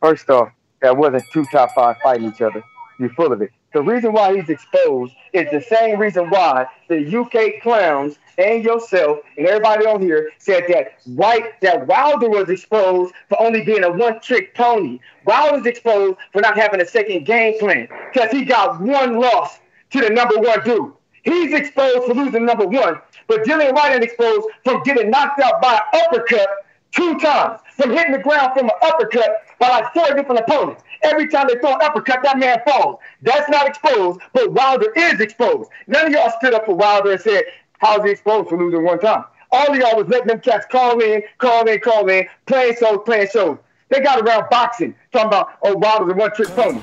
[0.02, 0.48] First off,
[0.80, 2.62] that wasn't two top five fighting each other.
[2.98, 3.50] You're full of it.
[3.74, 9.18] The reason why he's exposed is the same reason why the UK clowns and yourself
[9.36, 13.90] and everybody on here said that Whyte that Wilder was exposed for only being a
[13.90, 15.00] one-trick pony.
[15.26, 19.58] Wilder's exposed for not having a second game plan because he got one loss
[19.90, 20.92] to the number one dude.
[21.24, 25.60] He's exposed for losing number one, but Dillian Whyte is exposed from getting knocked out
[25.60, 26.48] by an uppercut
[26.92, 30.82] two times, from hitting the ground from an uppercut by like four different opponents.
[31.02, 32.98] Every time they throw an uppercut, that man falls.
[33.22, 35.70] That's not exposed, but Wilder is exposed.
[35.86, 37.44] None of y'all stood up for Wilder and said,
[37.78, 39.24] how's he exposed for losing one time?
[39.50, 42.98] All of y'all was letting them cats call in, call in, call in, playing shows,
[43.04, 43.58] playing shows.
[43.88, 46.82] They got around boxing, talking about, oh, Wilder's a one-trick pony.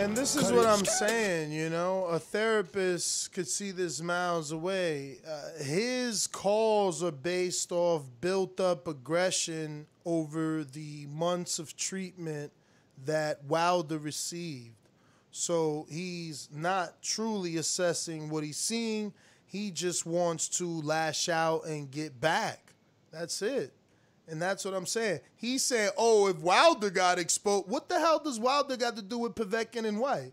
[0.00, 5.18] And this is what I'm saying, you know, a therapist could see this miles away.
[5.26, 12.52] Uh, his calls are based off built up aggression over the months of treatment
[13.06, 14.74] that Wilder received.
[15.30, 19.12] So he's not truly assessing what he's seeing.
[19.46, 22.74] He just wants to lash out and get back.
[23.12, 23.72] That's it.
[24.28, 25.20] And that's what I'm saying.
[25.36, 29.18] He's saying, oh, if Wilder got exposed, what the hell does Wilder got to do
[29.18, 30.32] with Povetkin and Whyte?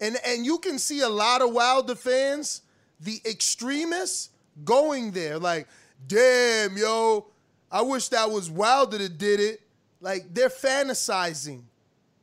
[0.00, 2.62] And and you can see a lot of Wilder fans,
[3.00, 4.30] the extremists,
[4.64, 5.38] going there.
[5.38, 5.68] Like,
[6.06, 7.26] damn, yo,
[7.70, 9.60] I wish that was Wilder that did it.
[10.00, 11.62] Like, they're fantasizing.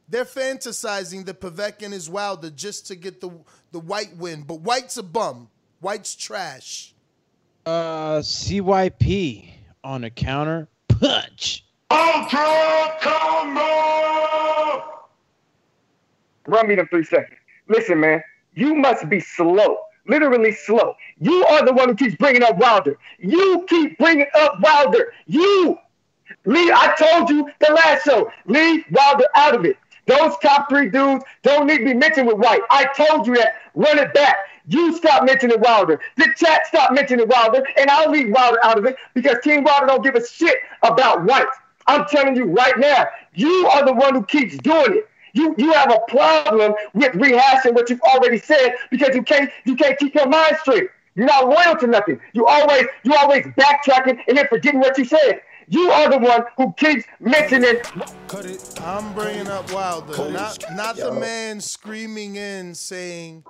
[0.07, 3.31] They're fantasizing that Povetkin is Wilder just to get the
[3.71, 4.43] the Whyte win.
[4.43, 5.49] But Whyte's a bum.
[5.81, 6.93] Whyte's trash.
[7.65, 9.49] Uh, CYP
[9.83, 10.67] on a counter
[10.99, 11.65] punch.
[11.91, 14.83] Ultra combo!
[16.47, 17.39] Run me them three seconds.
[17.67, 18.21] Listen, man,
[18.53, 20.95] you must be slow literally slow.
[21.19, 22.97] You are the one who keeps bringing up Wilder.
[23.19, 25.13] You keep bringing up Wilder.
[25.25, 25.77] You,
[26.45, 26.71] Lee.
[26.71, 28.31] I told you the last show.
[28.45, 29.77] Leave Wilder out of it.
[30.07, 32.61] Those top three dudes don't need to be mentioned with Whyte.
[32.69, 33.55] I told you that.
[33.73, 34.37] Run it back.
[34.67, 35.99] You stop mentioning Wilder.
[36.17, 39.87] The chat stop mentioning Wilder, and I'll leave Wilder out of it because Team Wilder
[39.87, 41.47] don't give a shit about Whyte.
[41.87, 45.09] I'm telling you right now, you are the one who keeps doing it.
[45.33, 49.75] You you have a problem with rehashing what you've already said because you can't you
[49.75, 50.89] can't keep your mind straight.
[51.15, 52.19] You're not loyal to nothing.
[52.33, 55.41] You always you always backtracking and then forgetting what you said.
[55.67, 57.77] You are the one who keeps mentioning.
[58.81, 63.43] I'm bringing up Wilder, not not the man screaming in saying,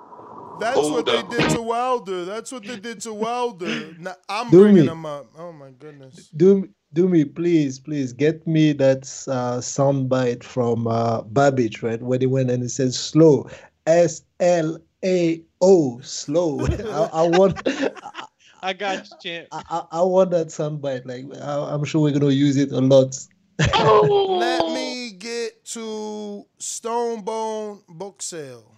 [0.58, 1.30] "That's Hold what up.
[1.30, 2.24] they did to Wilder.
[2.24, 4.90] That's what they did to Wilder." Now, I'm Do bringing me.
[4.90, 5.26] him up.
[5.38, 6.30] Oh my goodness.
[6.36, 12.00] Do do me please, please get me that uh, soundbite from uh, Babbage, right?
[12.00, 13.48] When he went and he said slow,
[13.86, 16.60] S L A O, slow.
[16.66, 17.68] I, I want,
[18.66, 19.48] I got you, champ.
[19.52, 21.06] I, I want that soundbite.
[21.06, 23.16] Like I, I'm sure we're gonna use it a lot.
[23.60, 28.72] Let me get to Stonebone book sale.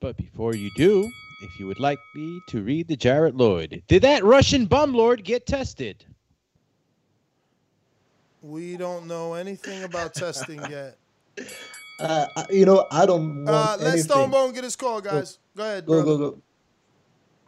[0.00, 1.10] But before you do,
[1.42, 5.24] if you would like me to read the Jarrett Lloyd, did that Russian bum lord
[5.24, 6.04] get tested?
[8.42, 10.98] We don't know anything about testing yet.
[11.98, 14.30] Uh, you know, I don't want Uh, let anything.
[14.30, 15.38] Stonebone get his call, guys.
[15.56, 16.04] Go ahead, Go brother.
[16.04, 16.42] go go.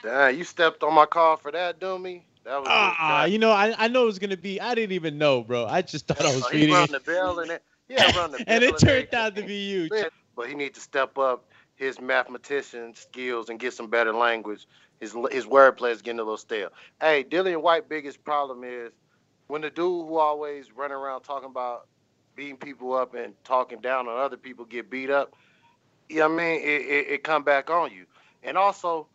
[0.02, 2.26] Damn, you stepped on my car for that, dummy.
[2.44, 4.60] That was Ah, you know, I, I know it was gonna be.
[4.60, 5.66] I didn't even know, bro.
[5.66, 7.62] I just thought I was Oh, he reading run the bell and it.
[7.88, 9.88] Yeah, run the and it turned out to be you.
[10.36, 11.44] But he needs to step up
[11.76, 14.66] his mathematician skills and get some better language.
[14.98, 16.70] His his wordplay is getting a little stale.
[17.00, 18.92] Hey, Dillian Whyte biggest problem is
[19.46, 21.86] when the dude who always run around talking about
[22.34, 25.34] beating people up and talking down on other people get beat up.
[26.08, 26.60] You know what I mean?
[26.60, 28.06] It, it, it come back on you.
[28.42, 29.08] And also,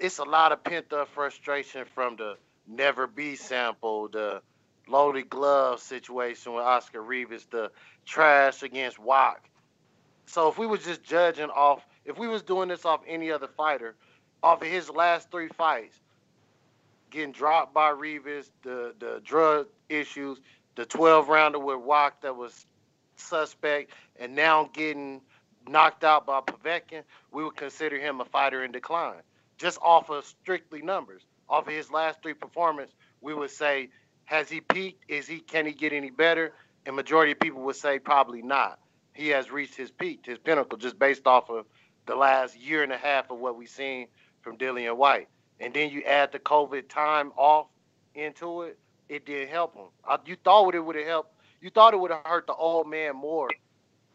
[0.00, 4.42] it's a lot of pent up frustration from the never be sample, the
[4.88, 7.70] loaded glove situation with Oscar Rivas, the
[8.04, 9.40] trash against Wach.
[10.26, 13.48] So if we was just judging off, if we was doing this off any other
[13.48, 13.94] fighter,
[14.42, 15.98] off of his last three fights,
[17.10, 20.38] getting dropped by Rivas, the the drug issues,
[20.74, 22.66] the 12 rounder with Wach that was
[23.16, 25.20] suspect, and now getting
[25.68, 29.22] knocked out by Povetkin, we would consider him a fighter in decline.
[29.58, 33.88] Just off of strictly numbers, off of his last three performances, we would say,
[34.24, 35.04] has he peaked?
[35.08, 36.52] Is he can he get any better?
[36.84, 38.78] And majority of people would say probably not.
[39.14, 41.64] He has reached his peak, his pinnacle, just based off of
[42.06, 44.08] the last year and a half of what we've seen
[44.42, 45.28] from Dillian Whyte.
[45.58, 47.68] And then you add the COVID time off
[48.14, 48.78] into it,
[49.08, 49.86] it didn't help him.
[50.04, 51.34] I, you thought it would have helped.
[51.60, 53.48] You thought it would have hurt the old man more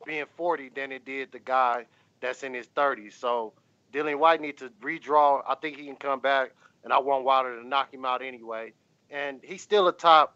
[0.06, 1.86] being 40 than it did the guy
[2.20, 3.14] that's in his 30s.
[3.14, 3.53] So
[3.94, 5.42] Dillian Whyte needs to redraw.
[5.48, 6.52] I think he can come back,
[6.84, 8.74] and I want Wilder to knock him out anyway.
[9.10, 10.36] And he's still a top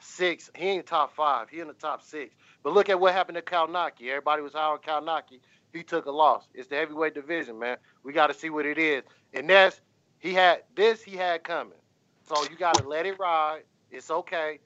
[0.00, 0.50] six.
[0.56, 1.48] He ain't top five.
[1.50, 2.34] He in the top six.
[2.62, 4.08] But look at what happened to Kownacki.
[4.08, 5.40] Everybody was high on Kownacki.
[5.72, 6.48] He took a loss.
[6.54, 7.76] It's the heavyweight division, man.
[8.04, 9.02] We got to see what it is.
[9.34, 9.80] And that's
[10.18, 11.02] he had this.
[11.02, 11.78] He had coming.
[12.28, 13.62] So you got to let it ride.
[13.90, 14.60] It's okay.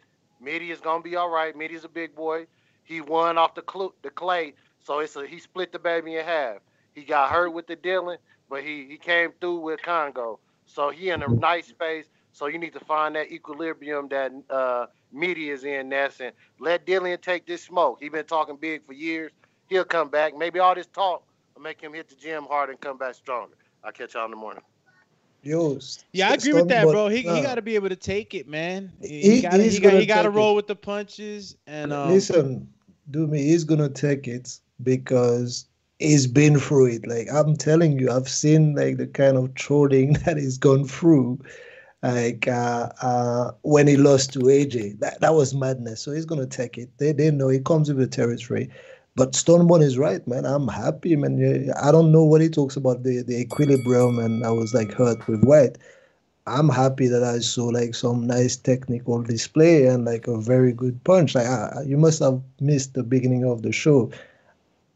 [0.70, 1.57] Is gonna be all right.
[1.57, 2.47] Mitty's a big boy.
[2.84, 6.25] He won off the cl- the clay, so it's a he split the baby in
[6.25, 6.58] half.
[6.99, 8.18] He got hurt with the Dillian,
[8.51, 10.41] but he he came through with Kongo.
[10.67, 12.07] So he in a nice space.
[12.33, 16.86] So you need to find that equilibrium that uh Mitty is in, Ness, and let
[16.86, 17.99] Dillian take this smoke.
[18.01, 19.33] He been talking big for years.
[19.68, 20.36] He'll come back.
[20.36, 23.55] Maybe all this talk will make him hit the gym hard and come back stronger.
[23.85, 24.62] I'll catch y'all in the morning.
[25.43, 25.78] Yo,
[26.12, 27.09] Yeah, I agree with that, bro.
[27.09, 28.93] He, he uh, got to be able to take it, man.
[29.01, 30.57] He, He- got to he got, gonna he got to roll it.
[30.57, 32.68] with the punches and um, Listen,
[33.10, 33.43] do me.
[33.43, 35.67] He's gonna take it because
[35.99, 37.07] he's been through it.
[37.07, 41.41] Like I'm telling you, I've seen like the kind of trolling that he's gone through.
[42.02, 46.01] Like uh, uh, when he lost to AJ, that, that was madness.
[46.01, 46.91] So he's gonna take it.
[46.99, 48.70] They they know he comes with the territory.
[49.17, 50.44] But Stonebone is right, man.
[50.44, 51.73] I'm happy, man.
[51.83, 55.27] I don't know what he talks about the the equilibrium, and I was like hurt
[55.27, 55.78] with Whyte.
[56.47, 61.02] I'm happy that I saw like some nice technical display and like a very good
[61.05, 61.35] punch.
[61.35, 64.10] Like I, you must have missed the beginning of the show.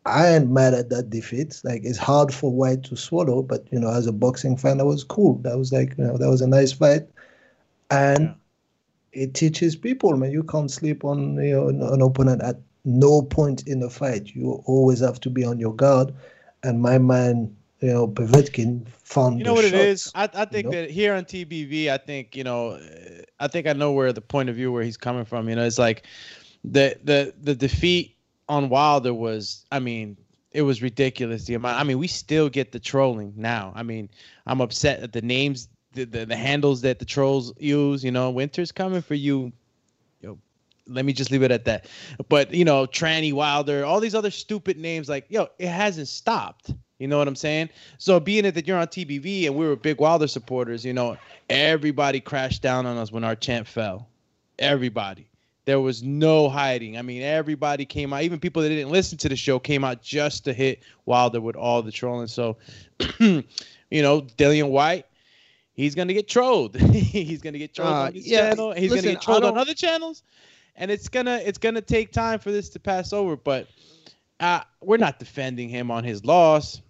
[0.05, 1.61] I ain't mad at that defeat.
[1.65, 4.87] Like it's hard for Whyte to swallow, but you know, as a boxing fan, that
[4.87, 5.39] was cool.
[5.39, 7.09] That was like you know, that was a nice fight,
[7.91, 8.35] and
[9.13, 10.33] it teaches people, man.
[10.33, 14.35] You can't sleep on you know an, opponent at no point in the fight.
[14.35, 16.13] You always have to be on your guard.
[16.65, 20.11] And my man, you know, Povetkin found You know what it is?
[20.15, 20.73] I, I think know?
[20.73, 22.81] that here on TBV, I think you know,
[23.39, 25.49] I think I know where the point of view where he's coming from.
[25.49, 26.07] You know, it's like
[26.65, 28.17] the the the defeat
[28.53, 30.19] on Wilder was, I mean,
[30.51, 31.47] it was ridiculous.
[31.47, 31.81] The amount.
[31.81, 33.73] I mean, we still get the trolling now.
[33.75, 34.11] I mean,
[34.47, 38.05] I'm upset at the names, the the, the handles that the trolls use.
[38.05, 39.53] You know, winter's coming for you.
[40.21, 40.39] Yo,
[40.87, 41.87] let me just leave it at that.
[42.29, 45.09] But you know, Tranny Wilder, all these other stupid names.
[45.09, 46.75] Like, yo, it hasn't stopped.
[46.99, 47.71] You know what I'm saying?
[47.97, 51.17] So being it that you're on TBV and we were big Wilder supporters, you know,
[51.49, 54.09] everybody crashed down on us when our chant fell.
[54.59, 55.27] Everybody.
[55.65, 56.99] There was no hiding.
[56.99, 58.23] I mean, everybody came out.
[58.23, 61.55] Even people that didn't listen to the show came out just to hit Wilder with
[61.55, 62.27] all the trolling.
[62.27, 62.57] So,
[63.21, 63.43] you
[63.91, 65.07] know, Dillian Whyte,
[65.73, 66.77] he's gonna get trolled.
[66.81, 68.73] he's gonna get trolled Uh, on his yeah, channel.
[68.73, 70.23] He's listen, gonna get trolled on other channels,
[70.77, 73.37] and it's gonna it's gonna take time for this to pass over.
[73.37, 73.69] But
[74.41, 76.81] uh, we're not defending him on his loss.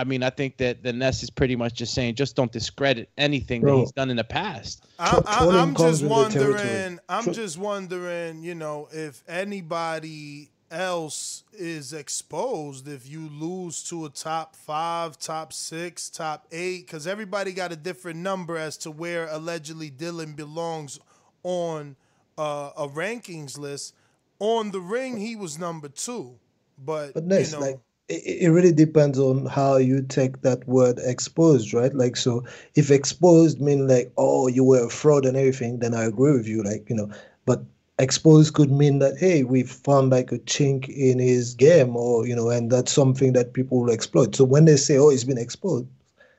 [0.00, 3.10] I mean, I think that the Ness is pretty much just saying, just don't discredit
[3.18, 4.86] anything that he's done in the past.
[4.98, 6.54] I, I, I'm just with the territory.
[6.54, 7.00] wondering.
[7.06, 8.42] I'm Tro- just wondering.
[8.42, 15.52] You know, if anybody else is exposed, if you lose to a top five, top
[15.52, 20.98] six, top eight, because everybody got a different number as to where allegedly Dillian belongs
[21.42, 21.94] on
[22.38, 23.94] uh, a rankings list.
[24.38, 26.38] On the ring, he was number two,
[26.78, 27.80] but, But you know, like
[28.10, 31.94] it, really depends on how you take that word exposed, right?
[31.94, 36.04] Like, so if exposed mean like, oh, you were a fraud and everything, then I
[36.04, 37.10] agree with you, like, you know.
[37.46, 37.62] But
[37.98, 42.34] exposed could mean that, hey, we found like a chink in his game, or you
[42.34, 44.34] know, and that's something that people will exploit.
[44.34, 45.86] So when they say, oh, he's been exposed,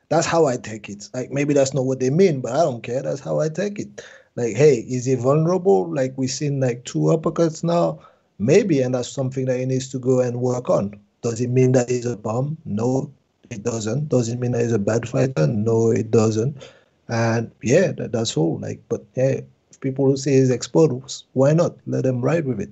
[0.08, 1.08] that's how I take it.
[1.14, 3.02] Like maybe that's not what they mean, but I don't care.
[3.02, 4.02] That's how I take it.
[4.36, 5.92] Like, hey, is he vulnerable?
[5.92, 8.00] Like we've seen like two uppercuts now.
[8.38, 11.00] Maybe, and that's something that he needs to go and work on.
[11.22, 12.58] Does it mean that he's a bum?
[12.64, 13.10] No,
[13.50, 14.08] it doesn't.
[14.08, 15.46] Does it mean that he's a bad fighter?
[15.46, 16.68] No, it doesn't.
[17.08, 18.58] And yeah, that, that's all.
[18.58, 21.76] Like, but yeah, if people who say he's exposed, why not?
[21.86, 22.70] Let them ride with it.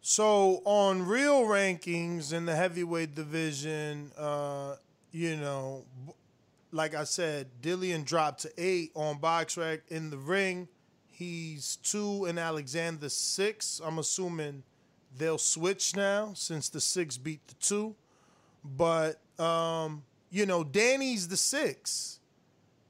[0.00, 4.76] So on real rankings in the heavyweight division, uh,
[5.12, 5.84] you know,
[6.72, 10.68] like I said, Dillian dropped to eight on BoxRec in the ring.
[11.10, 13.80] He's two and Alexander six.
[13.84, 14.64] I'm assuming
[15.16, 17.94] they'll switch now since the six beat the two.
[18.64, 22.20] But um, you know, Danny's the six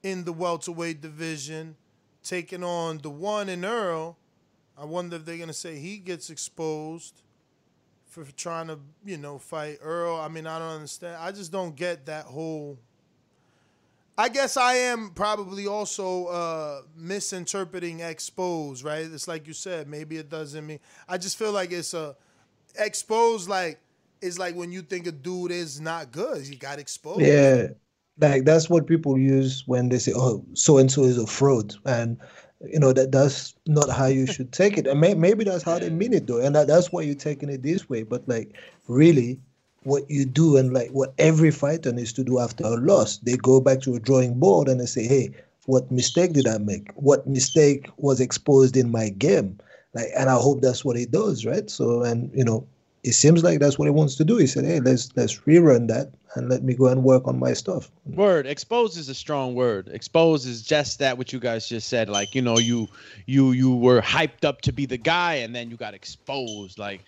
[0.02, 1.76] in the welterweight division,
[2.22, 4.16] taking on the one in Errol.
[4.76, 7.22] I wonder if they're gonna say he gets exposed
[8.06, 10.20] for trying to, you know, fight Errol.
[10.20, 11.16] I mean, I don't understand.
[11.18, 12.78] I just don't get that whole.
[14.18, 19.06] I guess I am probably also uh, misinterpreting exposed, right?
[19.10, 20.80] It's like you said, maybe it doesn't mean.
[21.08, 22.14] I just feel like it's a
[22.78, 23.80] exposed, like
[24.20, 27.22] it's like when you think a dude is not good, he got exposed.
[27.22, 27.68] Yeah,
[28.18, 31.74] like that's what people use when they say, "Oh, so and so is a fraud,"
[31.86, 32.18] and
[32.60, 34.86] you know that that's not how you should take it.
[34.86, 37.48] And may, maybe that's how they mean it though, and that, that's why you're taking
[37.48, 38.02] it this way.
[38.02, 38.56] But like,
[38.88, 39.40] really,
[39.84, 43.36] what you do and like what every fighter needs to do after a loss, they
[43.36, 45.32] go back to a drawing board and they say, "Hey,
[45.66, 46.92] what mistake did I make?
[46.94, 49.58] What mistake was exposed in my game?"
[49.94, 51.68] Like, and I hope that's what he does, right?
[51.68, 52.66] So, and you know,
[53.04, 54.36] it seems like that's what he wants to do.
[54.36, 57.52] He said, "Hey, let's let's rerun that and let me go and work on my
[57.52, 59.88] stuff." Word expose is a strong word.
[59.92, 62.08] Expose is just that what you guys just said.
[62.08, 62.88] Like you know, you
[63.26, 66.78] you you were hyped up to be the guy, and then you got exposed.
[66.78, 67.04] Like,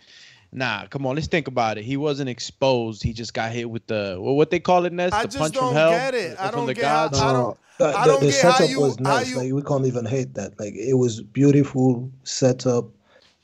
[0.55, 1.85] nah, come on, let's think about it.
[1.85, 3.03] He wasn't exposed.
[3.03, 5.39] He just got hit with the well, what they call it, Ness, I the just
[5.39, 5.91] punch don't from hell.
[5.91, 6.37] get it.
[6.41, 7.21] I from don't the get how- gods.
[7.21, 9.29] I don't- Uh, I the, don't the get how setup you- was nice.
[9.31, 10.53] you- Like we can't even hate that.
[10.61, 12.87] Like it was beautiful setup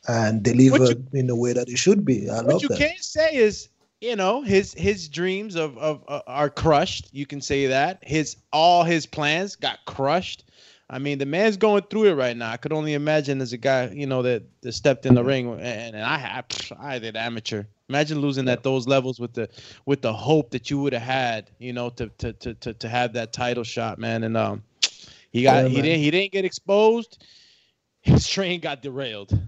[0.08, 2.30] and delivered in the way that it should be.
[2.30, 2.54] I love that.
[2.54, 3.68] what you can't say is
[4.00, 8.36] you know his his dreams of, of uh, are crushed you can say that his
[8.52, 10.44] all his plans got crushed
[10.90, 12.50] i mean the man's going through it right now.
[12.50, 15.52] I could only imagine as a guy you know that, that stepped in the ring
[15.54, 16.44] and, and i had
[16.78, 17.64] i did amateur.
[17.88, 19.48] Imagine losing at those levels with the
[19.86, 22.88] with the hope that you would have had you know to to, to to to
[22.88, 24.22] have that title shot man.
[24.24, 24.62] And um
[25.32, 25.84] he got Yeah, he man.
[25.84, 27.24] didn't he didn't get exposed.
[28.02, 29.38] His train got derailed.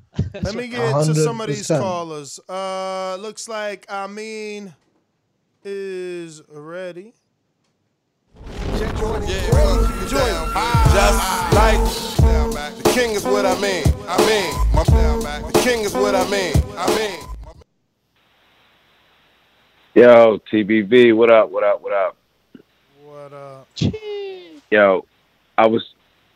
[0.43, 2.39] Let me get to some of these callers.
[2.49, 4.75] Uh, looks like I mean
[5.65, 7.15] is ready.
[10.93, 11.79] Just like
[12.77, 13.85] the king is what I mean.
[14.09, 16.55] I mean, my the king is what I mean.
[16.77, 17.19] I mean.
[19.95, 21.51] Yo, TBV, what up?
[21.51, 21.83] What up?
[21.83, 22.17] What up?
[23.05, 23.69] What up?
[24.71, 25.05] Yo,
[25.59, 25.95] I was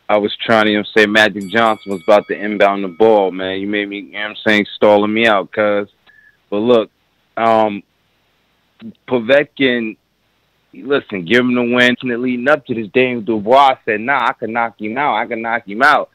[0.08, 3.30] I was trying to you know, say Magic Johnson was about to inbound the ball,
[3.32, 3.60] man.
[3.60, 5.88] You made me, you know what I'm saying, stalling me out, cuz.
[6.50, 6.90] But look,
[7.36, 7.82] um,
[9.08, 9.96] Povetkin,
[10.84, 11.96] listen, give him the win.
[12.02, 15.16] Leading up to this, Daniel Dubois said, nah, I can knock him out.
[15.16, 16.10] I can knock him out.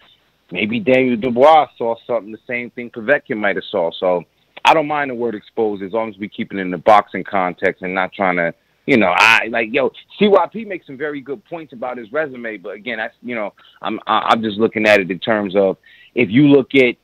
[0.52, 3.92] Maybe Daniel Dubois saw something, the same thing Povetkin might have saw.
[3.98, 4.24] So
[4.66, 6.78] I I don't mind the word exposed as long as we keep it in the
[6.78, 8.54] boxing context and not trying to,
[8.86, 12.76] you know, I like yo CYP makes some very good points about his resume, but
[12.76, 15.78] again, that's you know, I'm I'm just looking at it in terms of
[16.16, 16.96] if you look at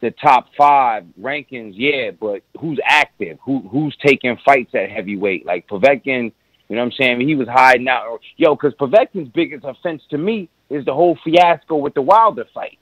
[0.00, 3.38] the top five rankings, yeah, but who's active?
[3.42, 5.44] Who who's taking fights at heavyweight?
[5.44, 6.32] Like Povetkin,
[6.74, 7.28] you know what I'm saying?
[7.28, 8.18] He was hiding out.
[8.36, 12.80] Yo, because Povetkin's biggest offense to me is the whole fiasco with the Wilder fight.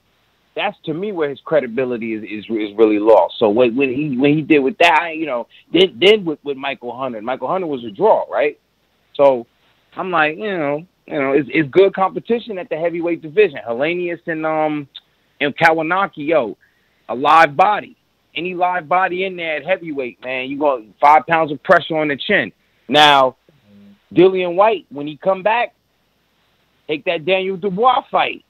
[0.56, 3.34] That's to me where his credibility is is, is really lost.
[3.38, 6.56] So when, when he when he did with that, you know, then then with, with
[6.56, 8.58] Michael Hunter, Michael Hunter was a draw, right?
[9.14, 9.46] So
[9.94, 13.58] I'm like, you know, you know, it's, it's good competition at the heavyweight division.
[13.68, 14.88] Helenius and um
[15.38, 16.56] and Kownacki, yo,
[17.10, 17.94] a live body.
[18.34, 22.08] Any live body in there at heavyweight, man, you got five pounds of pressure on
[22.08, 22.52] the chin.
[22.88, 23.36] Now,
[24.12, 25.74] Dillian Whyte, when he come back,
[26.86, 28.44] take that Daniel Dubois fight.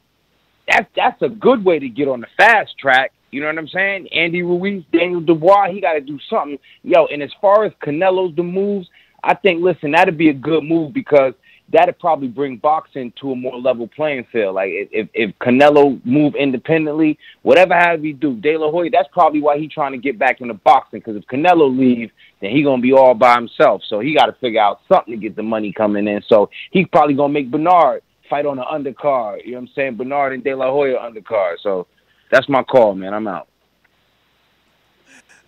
[0.69, 3.13] That's that's a good way to get on the fast track.
[3.31, 4.09] You know what I'm saying?
[4.13, 6.59] Andy Ruiz, Daniel Dubois, he got to do something.
[6.83, 8.89] Yo, and as far as Canelo's the moves,
[9.25, 11.33] I think listen, that'd be a good move because
[11.73, 14.55] that'd probably bring boxing to a more level playing field.
[14.55, 19.41] Like if if, Canelo move independently, whatever have he do, De La Hoya, that's probably
[19.41, 21.01] why he trying to get back into boxing.
[21.01, 22.10] Because if Canelo leave,
[22.41, 23.83] then he gonna be all by himself.
[23.89, 26.23] So he got to figure out something to get the money coming in.
[26.28, 29.44] So he's probably gonna make Bernard fight on the undercard.
[29.44, 29.97] You know what I'm saying?
[29.97, 31.57] Bernard and De La Hoya undercard.
[31.62, 31.86] So
[32.31, 33.15] that's my call, man.
[33.15, 33.49] I'm out.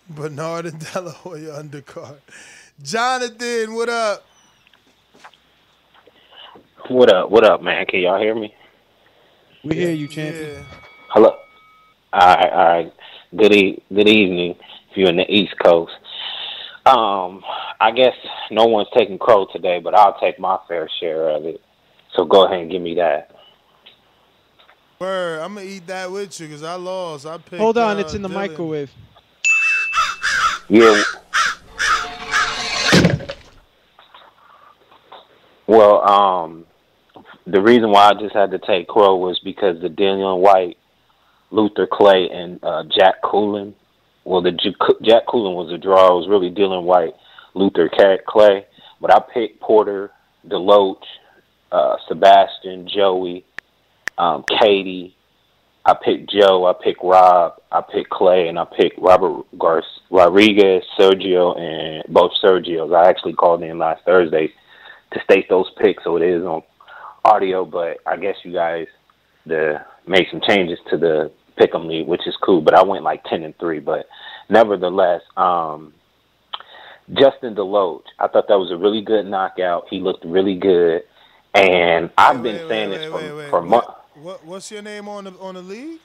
[0.09, 2.17] Bernard and De La Hoya undercard.
[2.81, 4.25] Jonathan, what up?
[6.89, 7.31] What up?
[7.31, 7.85] What up, man?
[7.87, 8.53] Can y'all hear me?
[9.63, 10.63] We hear you, champion.
[11.09, 11.35] Hello.
[12.13, 12.93] All right, all right.
[13.35, 14.55] Good e- good evening.
[14.91, 15.93] If you're in the East Coast,
[16.85, 17.43] um,
[17.81, 18.13] I guess
[18.51, 21.59] no one's taking crow today, but I'll take my fair share of it.
[22.15, 23.31] So go ahead and give me that.
[24.99, 27.25] Word, I'm gonna eat that with you because I lost.
[27.25, 27.61] I picked.
[27.61, 28.33] Hold on, uh, it's in the Dylan.
[28.33, 28.91] microwave.
[30.69, 31.03] Yeah.
[35.67, 36.65] Well, um,
[37.47, 40.77] the reason why I just had to take Crow was because the Dillian Whyte,
[41.51, 43.75] Luther Clay, and uh, Jack Cullen.
[44.23, 46.07] Well, the Jack Cullen was a draw.
[46.07, 47.13] It was really Dillian Whyte,
[47.53, 47.89] Luther
[48.27, 48.65] Clay.
[48.99, 50.11] But I picked Porter,
[50.47, 51.03] Deloach,
[51.71, 53.45] uh, Sebastian, Joey,
[54.17, 55.15] um, Katie.
[55.85, 56.65] I picked Joe.
[56.65, 57.61] I picked Rob.
[57.71, 62.91] I picked Clay, and I picked Robert Gar- Rodriguez, Sergio, and both Sergios.
[62.91, 64.51] I actually called in last Thursday
[65.11, 66.63] to state those picks, so it is on
[67.25, 67.65] audio.
[67.65, 68.87] But I guess you guys
[69.45, 72.61] the made some changes to the pick'em league, which is cool.
[72.61, 73.79] But I went like ten and three.
[73.79, 74.07] But
[74.49, 75.93] nevertheless, um,
[77.13, 79.85] Justin Deloach, I thought that was a really good knockout.
[79.89, 81.03] He looked really good,
[81.53, 83.87] and I've been saying this for for months.
[84.15, 85.99] What What's your name on the on the league?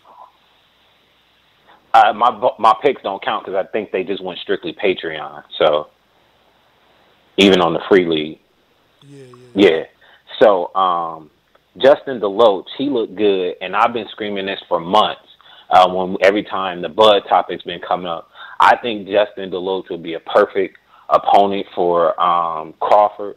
[1.92, 5.42] Uh, my my picks don't count because I think they just went strictly Patreon.
[5.58, 5.88] So
[7.36, 8.38] even on the free league,
[9.02, 9.24] yeah,
[9.54, 9.84] yeah, yeah.
[10.42, 11.30] So um,
[11.76, 15.22] Justin Deloach, he looked good, and I've been screaming this for months.
[15.70, 18.28] Uh, when every time the Bud topic's been coming up,
[18.58, 20.76] I think Justin Deloach would be a perfect
[21.08, 23.36] opponent for um, Crawford.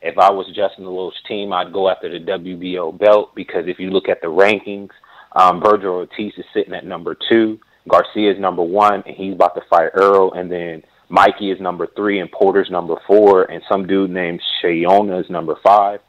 [0.00, 3.90] If I was Justin Deloach's team, I'd go after the WBO belt because if you
[3.90, 4.90] look at the rankings,
[5.32, 7.58] um, Vergil Ortiz is sitting at number two,
[7.88, 11.88] Garcia is number one, and he's about to fight Errol, and then Mikey is number
[11.94, 16.00] three, and Porter's number four, and some dude named Shayona is number five.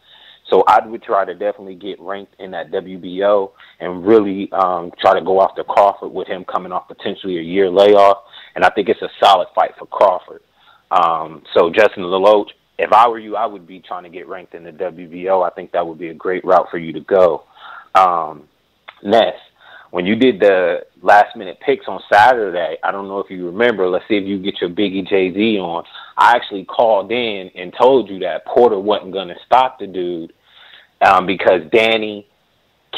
[0.50, 5.18] So I would try to definitely get ranked in that WBO and really um, try
[5.18, 8.18] to go after Crawford with him coming off potentially a year layoff.
[8.56, 10.42] And I think it's a solid fight for Crawford.
[10.92, 14.54] Um, so Justin Deloach, if I were you, I would be trying to get ranked
[14.54, 15.46] in the WBO.
[15.46, 17.46] I think that would be a great route for you to go.
[17.96, 18.48] Um,
[19.04, 19.34] Ness,
[19.92, 23.88] when you did the last minute picks on Saturday, I don't know if you remember.
[23.88, 25.86] Let's see if you get your Biggie Jay Z on.
[26.18, 30.34] I actually called in and told you that Porter wasn't going to stop the dude
[31.06, 32.28] um, because Danny,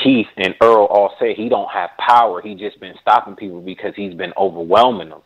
[0.01, 2.41] Keith, and Errol all say he don't have power.
[2.41, 5.21] He just been stopping people because he's been overwhelming them.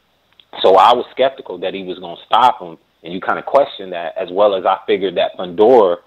[0.61, 3.45] So I was skeptical that he was going to stop him, and you kind of
[3.45, 5.97] questioned that, as well as I figured that Fundora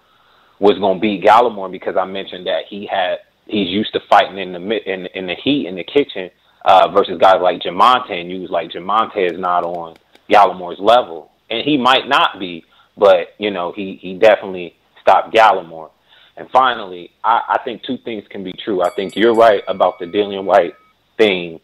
[0.59, 4.39] was going to beat Gallimore because I mentioned that he had he's used to fighting
[4.39, 6.31] in the in in the heat in the kitchen
[6.65, 9.97] uh, versus guys like Jamontay, and you was like Jamontay is not on
[10.31, 12.65] Gallimore's level, and he might not be,
[12.97, 15.91] but you know he he definitely stopped Gallimore.
[16.37, 18.83] And finally, I, I think two things can be true.
[18.83, 20.75] I think you're right about the Dillian Whyte
[21.17, 21.61] thing.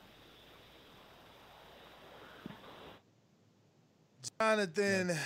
[4.41, 5.17] Jonathan,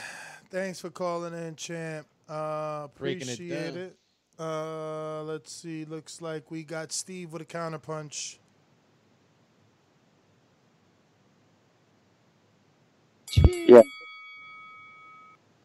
[0.51, 2.07] thanks for calling in, champ.
[2.29, 3.97] Uh, Breaking it appreciate it.
[4.39, 5.85] Uh, let's see.
[5.85, 8.39] Looks like we got Steve with a counterpunch.
[13.37, 13.83] Yeah.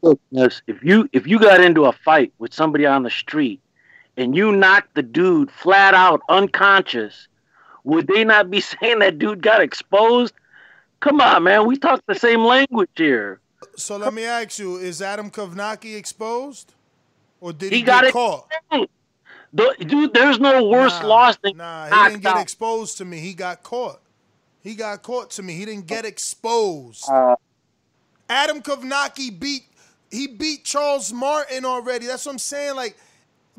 [0.02, 3.62] Look, Ness, if you if you got into a fight with somebody on the street
[4.20, 7.28] and you knocked the dude flat out unconscious,
[7.86, 10.34] would they not be saying that dude got exposed?
[11.00, 11.66] Come on, man.
[11.66, 13.40] We talk the same language here.
[13.78, 16.74] So let me ask you: Is Adam Kownacki exposed,
[17.40, 18.48] or did he, He got get caught?
[19.52, 22.42] The- Dude, there's no worse loss than Nah, he didn't get out.
[22.42, 23.20] exposed to me.
[23.20, 24.00] He got caught.
[24.62, 25.54] He got caught to me.
[25.54, 27.10] He didn't get exposed.
[27.10, 27.36] Uh,
[28.30, 29.64] Adam Kownacki beat
[30.12, 32.06] he beat Charles Martin already.
[32.06, 32.76] That's what I'm saying.
[32.76, 32.96] Like,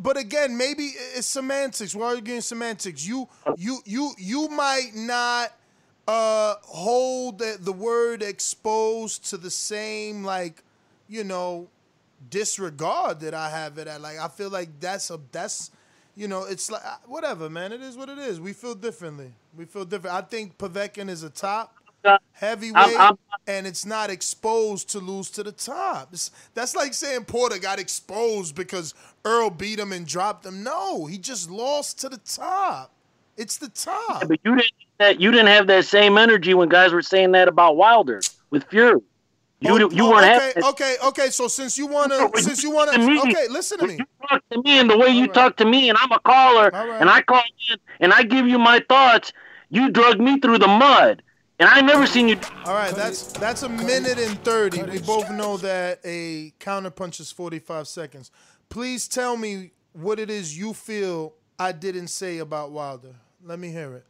[0.00, 1.94] but again, maybe it's semantics.
[1.94, 3.06] We're arguing semantics.
[3.06, 5.52] You you you you might not
[6.08, 10.62] uh hold the, the word exposed to the same like,
[11.08, 11.68] you know,
[12.30, 14.00] disregard that I have it at.
[14.00, 15.70] Like I feel like that's a that's
[16.16, 17.72] you know, it's like uh, whatever, man.
[17.72, 18.40] It is what it is.
[18.40, 19.32] We feel differently.
[19.56, 20.16] We feel different.
[20.16, 21.76] I think Povetkin is a top
[22.32, 26.08] heavyweight, I'm- I'm- and it's not exposed to lose to the top.
[26.12, 30.62] It's- that's like saying Porter got exposed because Errol beat him and dropped him.
[30.62, 32.92] No, he just lost to the top.
[33.36, 34.28] It's the top.
[34.28, 37.48] but you didn't that you didn't have that same energy when guys were saying that
[37.48, 38.20] about Wilder
[38.50, 39.00] with Fury.
[39.62, 41.30] You oh, you Oh, weren't okay, okay, okay.
[41.30, 43.94] So since you wanna, since you wanna, me, okay, listen to me.
[43.98, 46.70] You talk to me and the way you talk to me, and I'm a caller,
[46.74, 49.32] and I call in and I give you my thoughts.
[49.70, 51.22] You drug me through the mud,
[51.60, 52.40] and I never seen you.
[52.64, 54.82] All right, that's that's a minute and thirty.
[54.82, 58.32] We both know that a counterpunch is forty-five seconds.
[58.68, 63.14] Please tell me what it is you feel I didn't say about Wilder.
[63.44, 64.04] Let me hear it.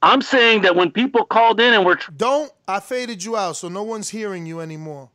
[0.00, 3.68] I'm saying that when people called in and were Don't I faded you out, so
[3.68, 5.10] no one's hearing you anymore.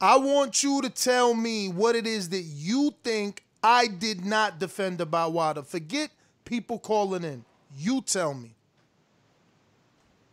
[0.00, 4.58] I want you to tell me what it is that you think I did not
[4.58, 5.62] defend about Wilder.
[5.62, 6.10] Forget
[6.44, 7.44] people calling in.
[7.76, 8.54] You tell me.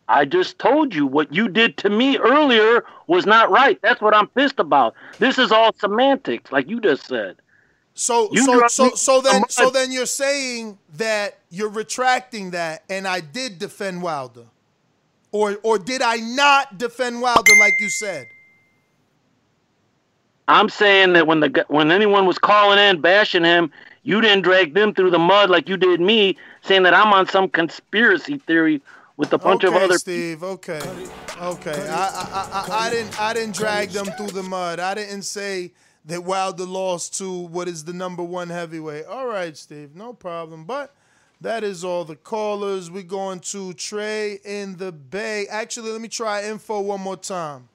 [0.08, 3.80] I just told you what you did to me earlier was not right.
[3.82, 4.94] That's what I'm pissed about.
[5.20, 7.38] This is all semantics, like you just said.
[7.96, 12.84] So You so so so then the so then you're saying that you're retracting that
[12.90, 14.46] and I did defend Wilder.
[15.32, 18.28] Or or did I not defend Wilder like you said?
[20.48, 23.72] I'm saying that when the when anyone was calling in bashing him,
[24.04, 27.28] you didn't drag them through the mud like you did me, saying that I'm on
[27.28, 28.82] some conspiracy theory
[29.18, 29.98] with a bunch okay, of other.
[29.98, 30.44] Steve.
[30.44, 30.82] Okay,
[31.42, 31.88] okay.
[31.90, 34.80] I, I, I, I didn't, I didn't drag them through the mud.
[34.80, 35.74] I didn't say
[36.06, 39.06] that Wilder lost to what is the number one heavyweight.
[39.06, 40.66] All right, Steve, no problem.
[40.66, 40.94] But
[41.42, 42.92] that is all the callers.
[42.92, 45.48] We're going to Trey in the Bay.
[45.48, 47.70] Actually, let me try info one more time.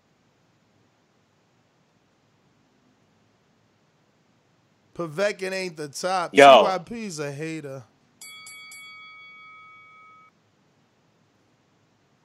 [4.95, 6.35] Povetkin ain't the top.
[6.35, 6.65] Yo.
[6.65, 7.85] CYP's a hater.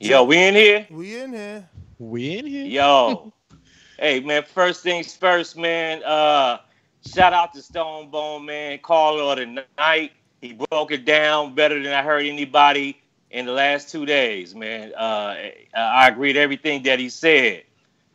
[0.06, 0.88] Yo, we in here?
[0.92, 1.67] We in here.
[1.98, 2.66] We in here?
[2.66, 3.34] Yo.
[4.00, 6.03] hey man, first things first, man.
[6.03, 6.59] Uh
[7.08, 8.77] shout out to Stone Bone, man.
[8.80, 10.11] Caller of the night.
[10.42, 13.01] He broke it down better than I heard anybody
[13.32, 14.93] in the last two days, man.
[14.93, 15.38] Uh
[15.75, 17.64] I agree with everything that he said.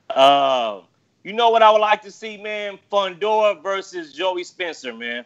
[0.09, 0.83] Uh
[1.25, 2.79] you know what I would like to see, man?
[2.91, 5.25] Fundora versus Joey Spencer, man.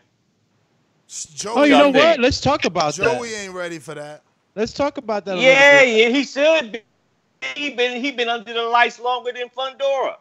[1.08, 2.20] Joey, Oh, you know what?
[2.20, 3.16] Let's talk about Joey that.
[3.16, 4.22] Joey ain't ready for that.
[4.54, 5.38] Let's talk about that.
[5.38, 5.84] A Yeah, little bit.
[5.84, 6.82] yeah, he should be.
[7.56, 10.16] He been he been under the lights longer than Fundora.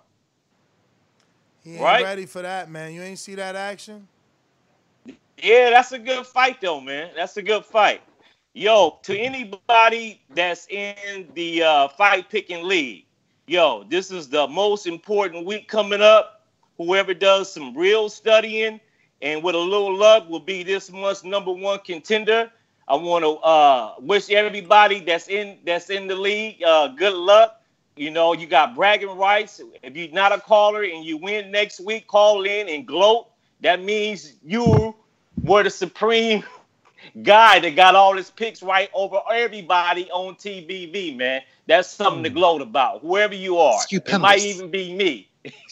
[1.63, 1.99] He ain't Right?
[1.99, 2.93] ready for that, man.
[2.93, 4.07] You ain't see that action?
[5.41, 7.11] Yeah, that's a good fight though, man.
[7.15, 8.01] That's a good fight.
[8.53, 13.05] Yo, to anybody that's in the uh, fight picking league,
[13.47, 16.41] yo, this is the most important week coming up.
[16.77, 18.79] Whoever does some real studying
[19.21, 22.51] and with a little luck will be this month's number one contender.
[22.87, 27.61] I want to uh, wish everybody that's in that's in the league uh, good luck.
[27.95, 29.61] You know, you got bragging rights.
[29.83, 33.27] If you're not a caller and you win next week, call in and gloat.
[33.61, 34.95] That means you
[35.43, 36.43] were the supreme
[37.23, 41.41] guy that got all his picks right over everybody on TVV, man.
[41.67, 43.01] That's something to gloat about.
[43.01, 45.29] Whoever you are, it might even be me.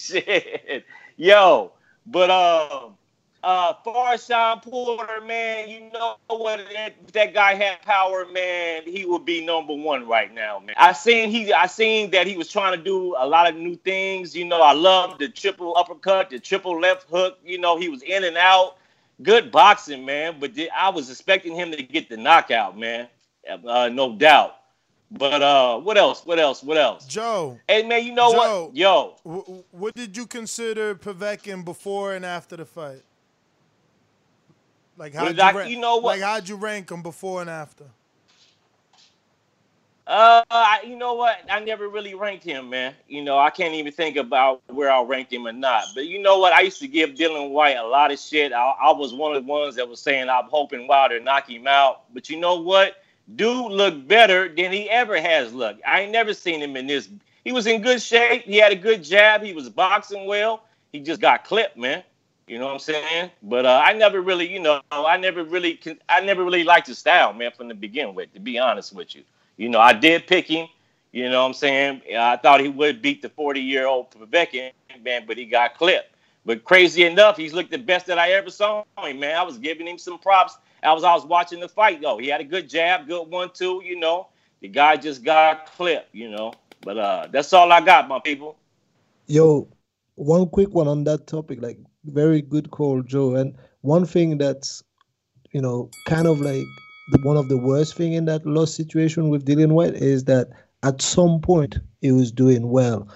[1.18, 1.74] Yo.
[2.06, 2.98] But um,
[3.44, 6.60] uh, far as Shawn Porter, man, you know what?
[6.74, 8.84] That, that guy had power, man.
[8.86, 10.76] He would be number one right now, man.
[10.78, 13.76] I seen he, I seen that he was trying to do a lot of new
[13.76, 14.36] things.
[14.36, 17.40] You know, I love the triple uppercut, the triple left hook.
[17.44, 18.78] You know, he was in and out.
[19.24, 20.38] Good boxing, man.
[20.40, 23.08] But I was expecting him to get the knockout, man.
[23.68, 24.56] Uh, no doubt.
[25.12, 26.26] But uh, what else?
[26.26, 26.64] What else?
[26.64, 27.06] What else?
[27.06, 27.60] Joe.
[27.68, 28.76] Hey, man, you know Joe, what?
[28.76, 33.02] Yo, wh- what did you consider Povetkin before and after the fight?
[35.02, 36.20] Like how you, rank, you know what?
[36.20, 37.86] Like how'd you rank him before and after?
[40.06, 41.40] Uh, I, you know what?
[41.50, 42.94] I never really ranked him, man.
[43.08, 45.86] You know, I can't even think about where I ranked him or not.
[45.96, 46.54] But you know what?
[46.54, 48.54] I used to give Dillian Whyte a lot of shit.
[48.54, 51.66] I, I was one of the ones that was saying I'm hoping Wilder knock him
[51.66, 52.04] out.
[52.14, 52.98] But you know what?
[53.36, 55.82] Dude looked better than he ever has looked.
[55.84, 57.10] I ain't never seen him in this.
[57.44, 58.44] He was in good shape.
[58.44, 59.42] He had a good jab.
[59.42, 60.62] He was boxing well.
[60.92, 62.04] He just got clipped, man.
[62.52, 63.32] You know what I'm saying?
[63.44, 66.98] But uh, I never really, you know, I never really, I never really liked his
[66.98, 68.34] style, man, from the beginning with.
[68.34, 69.24] To be honest with you,
[69.56, 70.68] you know, I did pick him.
[71.14, 72.02] You know what I'm saying?
[72.14, 74.72] I thought he would beat the 40 year old Povetkin,
[75.02, 76.14] man, but he got clipped.
[76.46, 79.38] But crazy enough, he's looked the best that I ever saw him, man.
[79.38, 80.58] I was giving him some props.
[80.84, 82.18] I was I was watching the fight though.
[82.18, 83.82] He had a good jab, good one two.
[83.82, 84.28] You know,
[84.60, 86.14] the guy just got clipped.
[86.14, 88.58] You know, but uh, that's all I got, my people.
[89.28, 89.70] Yo,
[90.16, 91.62] one quick one on that topic.
[91.62, 93.36] Like, very good call, Joe.
[93.36, 94.84] And one thing that's,
[95.52, 96.70] you know, kind of like
[97.08, 100.50] the, one of the worst thing in that loss situation with Dillian Whyte is that
[100.84, 103.08] at some point he was doing well,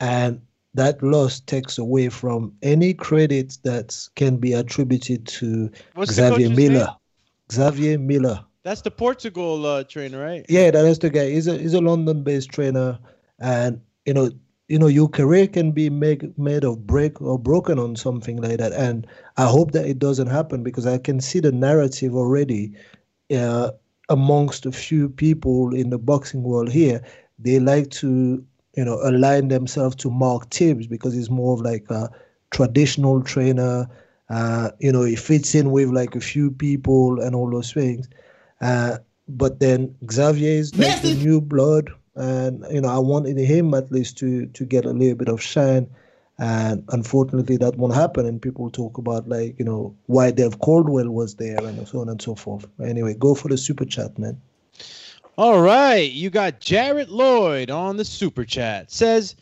[0.00, 0.40] and
[0.74, 6.86] that loss takes away from any credit that can be attributed to What's Xavier Miller.
[6.86, 6.88] name?
[7.52, 8.44] Xavier Miller.
[8.64, 10.44] That's the Portugal uh, trainer, right?
[10.48, 11.30] Yeah, that is the guy.
[11.30, 12.98] He's a he's a London-based trainer,
[13.38, 14.30] and you know,
[14.68, 18.58] you know, your career can be made made of break or broken on something like
[18.58, 18.72] that.
[18.72, 22.72] And I hope that it doesn't happen because I can see the narrative already
[23.34, 23.72] uh,
[24.08, 27.04] amongst a few people in the boxing world here.
[27.38, 28.42] They like to,
[28.76, 32.10] you know, align themselves to Mark Tibbs because he's more of like a
[32.50, 33.86] traditional trainer.
[34.30, 38.08] Uh, you know, he fits in with like a few people and all those things.
[38.62, 38.96] Uh,
[39.28, 43.90] but then Xavier is like the new blood, and you know I wanted him at
[43.90, 45.88] least to to get a little bit of shine,
[46.38, 48.26] and unfortunately that won't happen.
[48.26, 52.08] And people talk about like you know why Dev Caldwell was there and so on
[52.08, 52.66] and so forth.
[52.82, 54.40] Anyway, go for the super chat, man.
[55.36, 58.92] All right, you got Jarrett Lloyd on the super chat.
[58.92, 59.34] Says,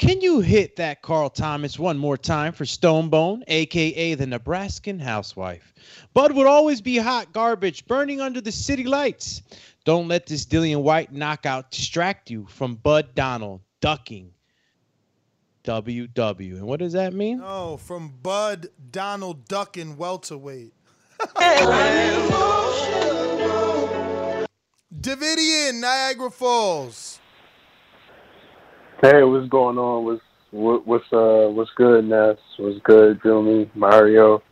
[0.00, 5.74] "Can you hit that Carl Thomas one more time for Stonebone, aka the Nebraskan housewife?
[6.14, 9.42] Bud would always be hot garbage, burning under the city lights.
[9.84, 14.32] Don't let this Dillian Whyte knockout distract you from Bud Donald ducking."
[15.64, 16.54] WW.
[16.54, 17.42] And what does that mean?
[17.44, 20.72] Oh, from Bud Donald Duckin welterweight.
[24.98, 27.19] Davidian, Niagara Falls.
[29.02, 30.04] Hey, what's going on?
[30.04, 30.20] What's
[30.50, 32.36] what, what's uh what's good, Ness?
[32.58, 34.42] What's good, Jimmy, Mario,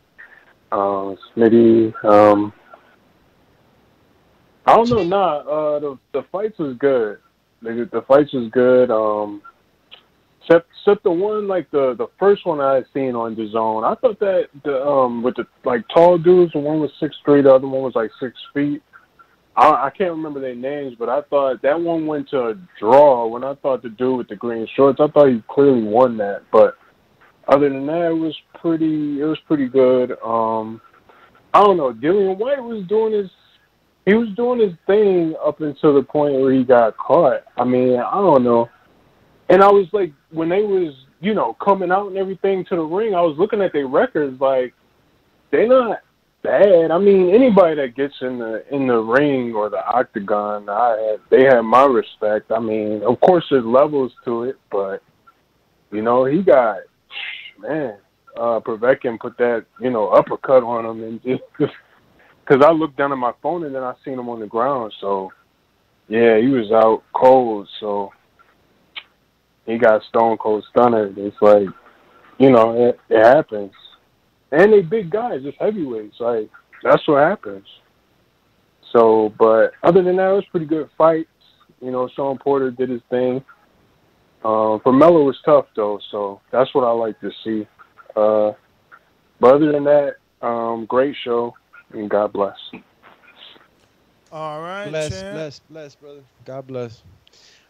[0.71, 1.93] um, Smitty.
[2.03, 2.51] Um,
[4.65, 5.03] I don't know.
[5.03, 7.19] Nah, uh, the the fights was good.
[7.61, 8.89] The the fights was good.
[8.89, 9.43] Um,
[10.41, 13.83] except except the one like the the first one I had seen on the zone.
[13.83, 17.43] I thought that the um with the like tall dudes, the one was six three,
[17.43, 18.81] the other one was like six feet.
[19.59, 23.27] I, I can't remember their names, but I thought that one went to a draw.
[23.27, 26.43] When I thought the dude with the green shorts, I thought he clearly won that.
[26.49, 26.77] But
[27.47, 29.19] other than that, it was pretty.
[29.19, 30.11] It was pretty good.
[30.23, 30.79] Um,
[31.53, 31.91] I don't know.
[31.91, 33.29] Dillian Whyte was doing his.
[34.05, 37.43] He was doing his thing up until the point where he got caught.
[37.57, 38.69] I mean, I don't know.
[39.49, 42.81] And I was like, when they was, you know, coming out and everything to the
[42.81, 44.73] ring, I was looking at their records like
[45.51, 45.99] they're not
[46.43, 46.91] bad.
[46.91, 51.43] I mean, anybody that gets in the in the ring or the octagon, I they
[51.45, 52.51] have my respect.
[52.51, 55.01] I mean, of course there's levels to it, but
[55.91, 56.77] you know, he got
[57.59, 57.97] man,
[58.37, 61.43] uh Povetkin put that, you know, uppercut on him and just
[62.45, 64.93] cuz I looked down at my phone and then I seen him on the ground,
[64.99, 65.31] so
[66.07, 68.11] yeah, he was out cold, so
[69.65, 71.17] he got stone cold stunned.
[71.17, 71.67] It's like,
[72.39, 73.71] you know, it, it happens.
[74.51, 76.19] And they big guys, just heavyweights.
[76.19, 76.49] Like
[76.83, 77.65] that's what happens.
[78.91, 81.29] So, but other than that, it was pretty good fights.
[81.81, 83.43] You know, Shawn Porter did his thing.
[84.43, 87.67] Um, Formella was tough though, so that's what I like to see.
[88.15, 88.53] Uh,
[89.39, 91.53] but other than that, um, great show,
[91.91, 92.55] and God bless.
[94.31, 95.35] All right, Bless, champ.
[95.35, 96.21] bless, bless, brother.
[96.45, 97.03] God bless.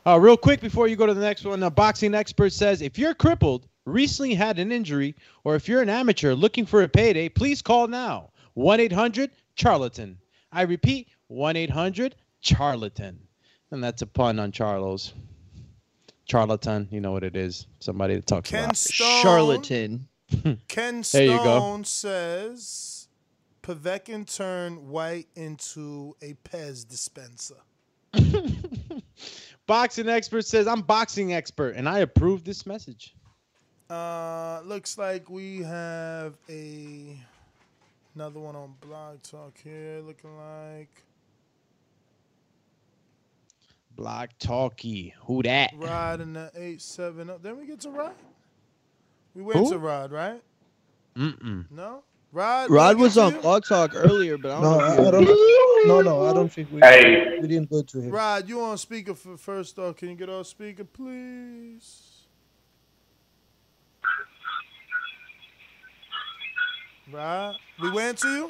[0.06, 2.98] Uh, real quick before you go to the next one, a boxing expert says if
[2.98, 7.30] you're crippled, recently had an injury, or if you're an amateur looking for a payday,
[7.30, 10.18] please call now 1 800 Charlatan.
[10.52, 13.20] I repeat 1 800 Charlatan.
[13.72, 15.14] And that's a pun on Charlos.
[16.26, 17.68] Charlatan, you know what it is.
[17.80, 19.24] Somebody that talks Ken about Stone.
[19.24, 20.08] Charlatan.
[20.68, 21.60] Ken Stone There you go.
[21.60, 23.08] Stone says
[23.62, 27.56] Povetkin turned Whyte into a Pez dispenser.
[29.68, 33.14] Boxing expert says I'm boxing expert, and I approve this message.
[33.90, 37.18] Uh, looks like we have a
[38.16, 40.02] another one on Blog Talk here.
[40.06, 41.04] Looking like
[43.96, 45.14] Block talkie.
[45.26, 45.72] Who that?
[45.76, 47.32] Rod in the eight seven.
[47.42, 48.14] Then we get to Rod.
[49.34, 49.72] We went Who?
[49.72, 50.42] to Rod, right?
[51.18, 51.66] Mm-mm.
[51.72, 52.04] No.
[52.32, 52.70] Rod.
[52.70, 53.42] Rod was on to you?
[53.42, 54.86] Blog Talk earlier, but I don't No, know.
[54.86, 55.88] I, I don't.
[55.88, 56.82] No, no, I don't think we.
[56.82, 57.40] Hey.
[57.42, 58.12] We didn't go to him.
[58.12, 59.96] Rod, you on speaker for first off?
[59.96, 62.09] Can you get off speaker, please?
[67.12, 68.50] Rod, we went to you.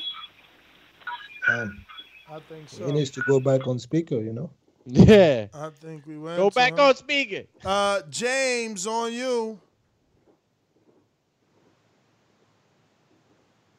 [1.48, 1.86] Um,
[2.30, 2.86] I think so.
[2.86, 4.16] he needs to go back on speaker.
[4.16, 4.50] You know.
[4.86, 5.48] Yeah.
[5.54, 6.38] I think we went.
[6.38, 6.80] Go to back him.
[6.80, 7.44] on speaker.
[7.64, 9.60] Uh, James, on you.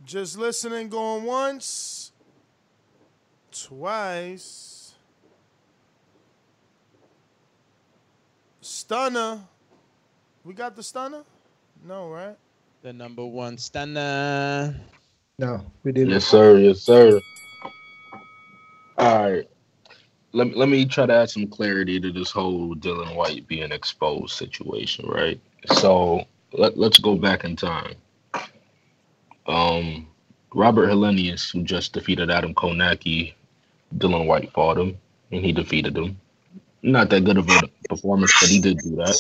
[0.05, 2.11] Just listening, going once,
[3.53, 4.95] twice.
[8.61, 9.41] Stunner.
[10.43, 11.23] We got the stunner?
[11.87, 12.37] No, right?
[12.83, 14.75] The number one stunner.
[15.39, 16.15] No, we didn't.
[16.15, 16.57] Yes, sir.
[16.57, 17.21] Yes, sir.
[18.97, 19.47] All right.
[20.33, 23.71] Let me, let me try to add some clarity to this whole Dillian Whyte being
[23.71, 25.39] exposed situation, right?
[25.75, 27.97] So let, let's go back in time.
[29.47, 30.07] Um,
[30.55, 33.35] Robert Helenius, who just defeated Adam Kownacki,
[33.99, 34.97] Dillian Whyte fought him,
[35.33, 36.19] and he defeated him.
[36.83, 37.61] Not that good of a
[37.91, 39.17] performance, but he did do that.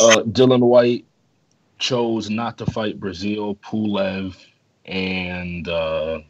[0.00, 1.04] Uh, Dillian Whyte
[1.82, 4.36] chose not to fight Breazeale, Pulev,
[4.86, 6.20] and uh,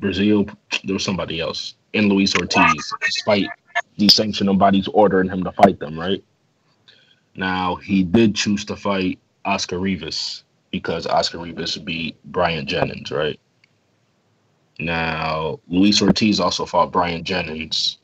[0.00, 0.54] Breazeale.
[0.84, 3.48] There was somebody else, and Luis Ortiz, despite
[3.96, 5.98] these sanctioning bodies ordering him to fight them.
[5.98, 6.22] Right
[7.34, 13.10] now, he did choose to fight Oscar Rivas because Oscar Rivas beat Bryant Jennings.
[13.10, 13.40] Right
[14.78, 17.96] now, Luis Ortiz also fought Bryant Jennings.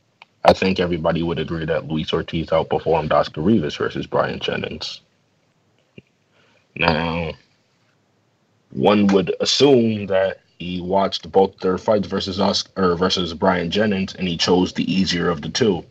[0.44, 5.02] I think everybody would agree that Luis Ortiz outperformed Oscar Rivas versus Bryant Jennings.
[6.78, 7.32] Now,
[8.70, 14.14] one would assume that he watched both their fights versus us or versus Bryant Jennings,
[14.14, 15.84] and he chose the easier of the two.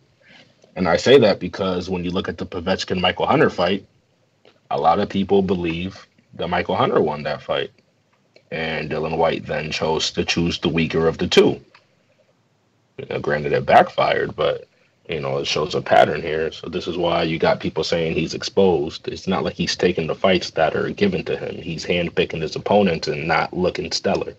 [0.75, 3.85] And I say that because when you look at the Povetkin Michael Hunter fight,
[4.71, 7.71] a lot of people believe that Michael Hunter won that fight,
[8.51, 11.59] and Dillian Whyte then chose to choose the weaker of the two.
[13.21, 14.67] Granted, it backfired, but
[15.07, 16.51] you know, it shows a pattern here.
[16.51, 19.07] So this is why you got people saying he's exposed.
[19.07, 21.55] It's not like he's taking the fights that are given to him.
[21.55, 24.35] He's handpicking his opponents and not looking stellar.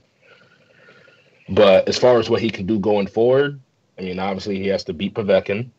[1.48, 3.58] But as far as what he can do going forward,
[3.98, 5.70] I mean, obviously he has to beat Povetkin.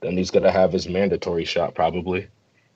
[0.00, 2.26] Then he's gonna have his mandatory shot probably,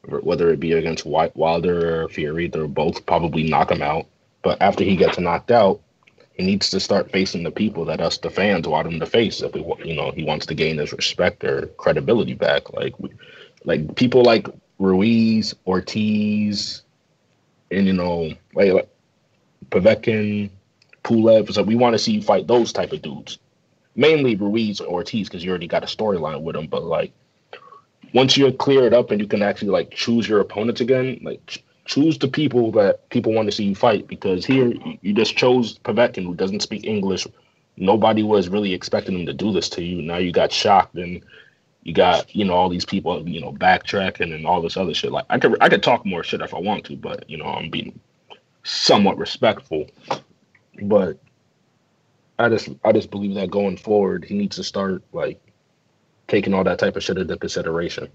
[0.07, 2.49] whether it be against Wilder or Fury.
[2.49, 4.07] They'll both probably knock him out.
[4.43, 5.81] But after he gets knocked out,
[6.35, 9.41] he needs to start facing the people that us the fans want him to face
[9.41, 12.73] if we, you know he wants to gain his respect or credibility back.
[12.73, 13.11] Like we,
[13.65, 14.49] like people like
[14.79, 16.83] Ruiz Ortiz
[17.71, 18.89] and you know like, like
[19.71, 20.51] Povetkin
[21.05, 23.39] Pulev so we want to see you fight those type of dudes.
[23.97, 27.13] Mainly Ruiz or Ortiz because you already got a storyline with them but like
[28.13, 31.63] once you clear it up and you can actually like choose your opponents again like
[31.85, 34.73] choose the people that people want to see you fight because here
[35.03, 37.27] you- just chose Povetkin who doesn't speak English.
[37.77, 40.03] Nobody was really expecting him to do this to you.
[40.03, 41.23] Now you got shocked and
[41.83, 45.13] you got you know all these people you know backtracking and all this other shit.
[45.13, 47.47] Like I could I could talk more shit if I want to, but you know
[47.47, 48.01] I'm being
[48.65, 49.87] somewhat respectful.
[50.83, 51.19] But
[52.39, 55.41] I just I just believe that going forward he needs to start like
[56.29, 58.11] taking all that type of shit into consideration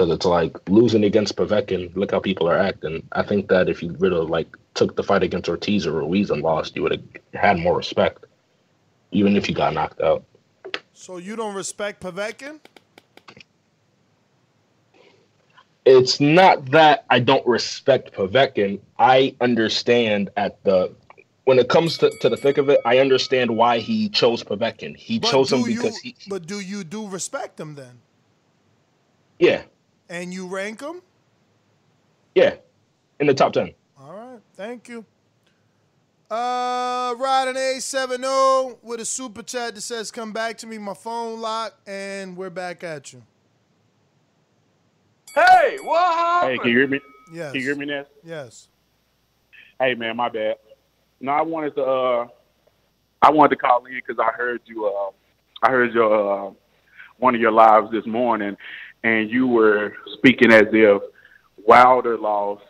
[0.00, 1.94] because it's like losing against Povetkin.
[1.94, 3.06] Look how people are acting.
[3.12, 6.30] I think that if you would have like took the fight against Ortiz or Ruiz
[6.30, 7.02] and lost, you would have
[7.34, 8.24] had more respect,
[9.10, 10.24] even if you got knocked out.
[10.94, 12.60] So you don't respect Povetkin?
[15.84, 18.80] It's not that I don't respect Povetkin.
[18.98, 20.94] I understand at the
[21.44, 24.96] when it comes to, to the thick of it, I understand why he chose Povetkin.
[24.96, 28.00] He But chose him do you, because he But do you do respect him then?
[29.38, 29.62] yeah
[30.10, 31.00] And you rank them?
[32.34, 32.56] yeah
[33.20, 33.72] in the top ten.
[33.98, 35.04] All right, thank you.
[36.30, 41.40] Uh, riding A70 with a super chat that says, "Come back to me." My phone
[41.40, 43.22] locked, and we're back at you.
[45.34, 46.52] Hey, what happened?
[46.52, 47.00] Hey, can you hear me?
[47.32, 47.52] Yes.
[47.52, 48.04] Can you hear me now?
[48.24, 48.68] Yes.
[49.80, 50.56] Hey man, my bad.
[51.20, 51.84] No, I wanted to.
[51.84, 52.28] Uh,
[53.22, 54.86] I wanted to call in because I heard you.
[54.86, 55.10] Uh,
[55.62, 56.52] I heard your uh,
[57.18, 58.56] one of your lives this morning,
[59.02, 61.02] and you were speaking as if
[61.66, 62.62] Wilder lost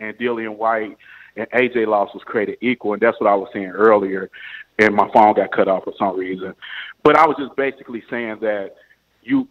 [0.00, 0.96] and Dillian Whyte
[1.36, 4.30] and AJ loss was created equal, and that's what I was saying earlier.
[4.78, 6.54] And my phone got cut off for some reason,
[7.02, 8.74] but I was just basically saying that
[9.22, 9.48] you,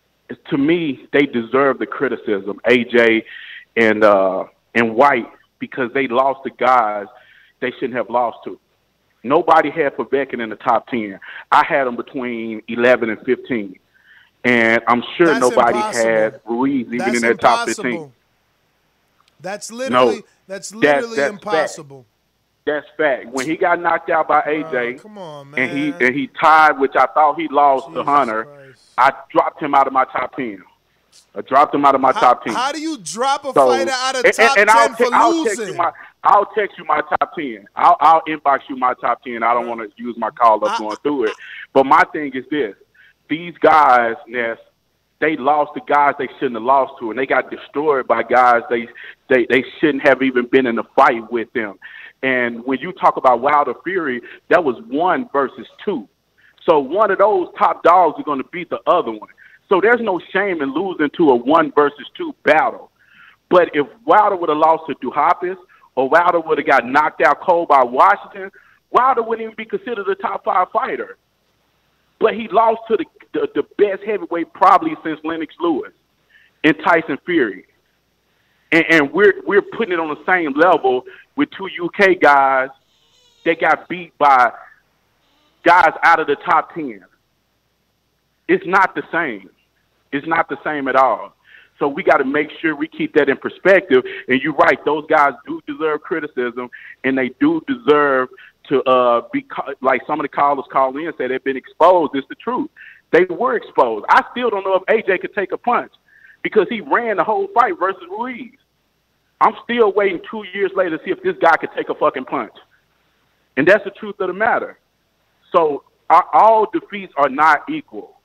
[0.50, 3.24] to me, they deserve the criticism, AJ
[3.76, 5.28] and uh, and Whyte,
[5.60, 7.08] because they lost the guys
[7.60, 8.60] they shouldn't have lost to.
[9.24, 11.20] Nobody had Povetkin in the top ten.
[11.52, 13.78] I had them between eleven and fifteen.
[14.44, 16.10] And I'm sure That's nobody impossible.
[16.10, 18.12] had Ruiz even That's in their top 15.
[19.40, 22.06] That's literally that's literally that's impossible.
[22.66, 23.28] That's fact.
[23.28, 25.60] When he got knocked out by AJ, oh, come on, man!
[25.70, 29.74] and he and he tied, which I thought he lost to Hunter, I dropped him
[29.76, 30.62] out of my top ten.
[31.36, 32.54] I dropped him out of my top ten.
[32.54, 35.06] How do you drop a So- fighter out of and- top and, ten I'll, for
[35.14, 35.74] I'll text losing?
[35.76, 35.92] you my
[36.24, 37.66] I'll text you my top ten.
[37.76, 39.44] I'll, I'll inbox you my top ten.
[39.44, 41.34] I don't want to use my call up going through it.
[41.74, 42.76] But my thing is this:
[43.30, 44.58] these guys, Ness,
[45.20, 48.62] they lost the guys they shouldn't have lost to, and they got destroyed by guys
[48.70, 48.88] they
[49.30, 51.80] they they shouldn't have even been in a fight with them.
[52.24, 56.08] And when you talk about Wilder Fury, that was one versus two.
[56.68, 59.30] So one of those top dogs are going to beat the other one.
[59.70, 62.92] So there's no shame in losing to a one versus two battle.
[63.50, 65.58] But if Wilder would have lost to Duhaupas
[65.96, 68.52] or Wilder would have got knocked out cold by Washington,
[68.92, 71.18] Wilder wouldn't even be considered a top five fighter.
[72.20, 73.06] But he lost to the
[73.38, 75.92] the, the best heavyweight probably since Lennox Lewis
[76.64, 77.66] and Tyson Fury.
[78.72, 81.04] And, and we're we're putting it on the same level
[81.36, 82.70] with two UK guys
[83.46, 84.52] that got beat by
[85.64, 87.06] guys out of the top ten.
[88.48, 89.50] It's not the same.
[90.12, 91.34] It's not the same at all.
[91.80, 94.04] So we got to make sure we keep that in perspective.
[94.28, 96.70] And you're right; those guys do deserve criticism,
[97.04, 98.30] and they do deserve
[98.70, 99.46] to uh, be
[99.82, 102.12] like some of the callers call in and say they've been exposed.
[102.16, 102.70] It's the truth.
[103.12, 104.06] They were exposed.
[104.10, 105.92] I still don't know if AJ could take a punch
[106.44, 108.52] because he ran the whole fight versus Ruiz.
[109.40, 112.26] I'm still waiting two years later to see if this guy could take a fucking
[112.26, 112.54] punch.
[113.56, 114.78] And that's the truth of the matter.
[115.56, 118.16] So our, all defeats are not equal.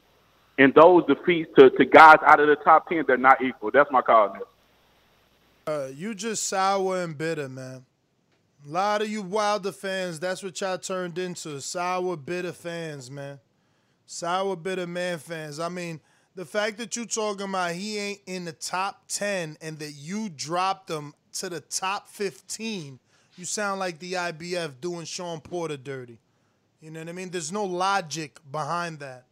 [0.59, 3.71] And those defeats to, to guys out of the top 10, they're not equal.
[3.71, 4.37] That's my call.
[5.67, 7.85] Uh, you just sour and bitter, man.
[8.67, 11.61] A lot of you Wilder fans, that's what y'all turned into.
[11.61, 13.41] Sour, bitter fans, man.
[14.13, 15.59] Sour, bitter man fans.
[15.59, 15.99] I mean,
[16.35, 20.29] the fact that you talking about he ain't in the top 10 and that you
[20.29, 23.01] dropped him to the top 15,
[23.37, 26.19] you sound like the IBF doing Shawn Porter dirty.
[26.83, 27.31] You know what I mean?
[27.31, 29.25] There's no logic behind that.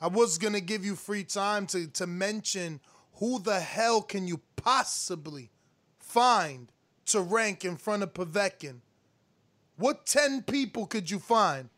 [0.00, 2.80] I was gonna give you free time to to mention
[3.16, 5.50] who the hell can you possibly
[5.98, 6.72] find
[7.06, 8.80] to rank in front of Povetkin?
[9.76, 11.68] What ten people could you find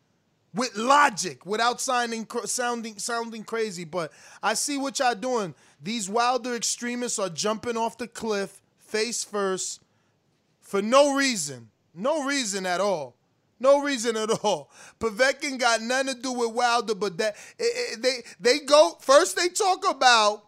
[0.57, 3.85] with logic, without sounding sounding sounding crazy?
[3.85, 4.11] But
[4.43, 5.55] I see what y'all doing.
[5.81, 9.81] These Wilder extremists are jumping off the cliff face first
[10.59, 13.15] for no reason, no reason at all.
[13.59, 14.69] No reason at all.
[14.99, 17.63] Povetkin got nothing to do with Wilder, but that it,
[17.99, 19.35] it- they they go first.
[19.35, 20.43] They talk about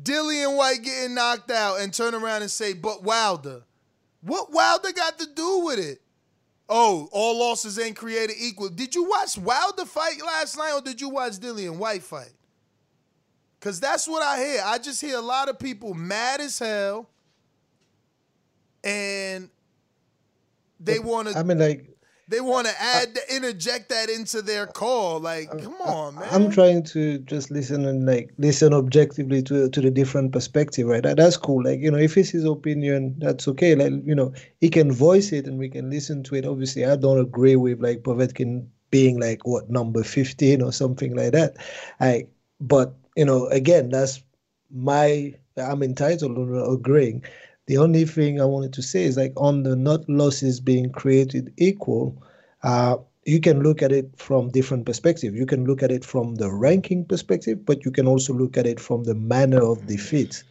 [0.00, 3.62] Dillian Whyte getting knocked out, and turn around and say, "But Wilder,
[4.20, 6.00] what Wilder got to do with it?"
[6.68, 8.68] Oh, all losses ain't created equal.
[8.68, 12.32] Did you watch Wilder fight last night, or did you watch Dillian Whyte fight?
[13.60, 14.62] Cause that's what I hear.
[14.64, 17.08] I just hear a lot of people mad as hell,
[18.84, 19.48] and
[20.78, 21.95] they want to I mean, like,
[22.28, 25.20] they want to add the, interject that into their call.
[25.20, 26.28] Like, come on, man.
[26.30, 31.02] I'm trying to just listen and like listen objectively to to the different perspective, right?
[31.02, 31.62] That, that's cool.
[31.62, 33.74] Like, you know, if it's his opinion, that's okay.
[33.74, 36.46] Like, you know, he can voice it and we can listen to it.
[36.46, 41.32] Obviously, I don't agree with like Povetkin being like what number 15 or something like
[41.32, 41.56] that.
[42.00, 42.26] I
[42.60, 44.22] but you know, again, that's
[44.70, 47.22] my I'm entitled to agreeing.
[47.66, 51.52] The only thing I wanted to say is like on the not losses being created
[51.56, 52.22] equal,
[52.62, 55.34] uh, you can look at it from different perspective.
[55.34, 58.66] You can look at it from the ranking perspective, but you can also look at
[58.66, 60.44] it from the manner of defeat.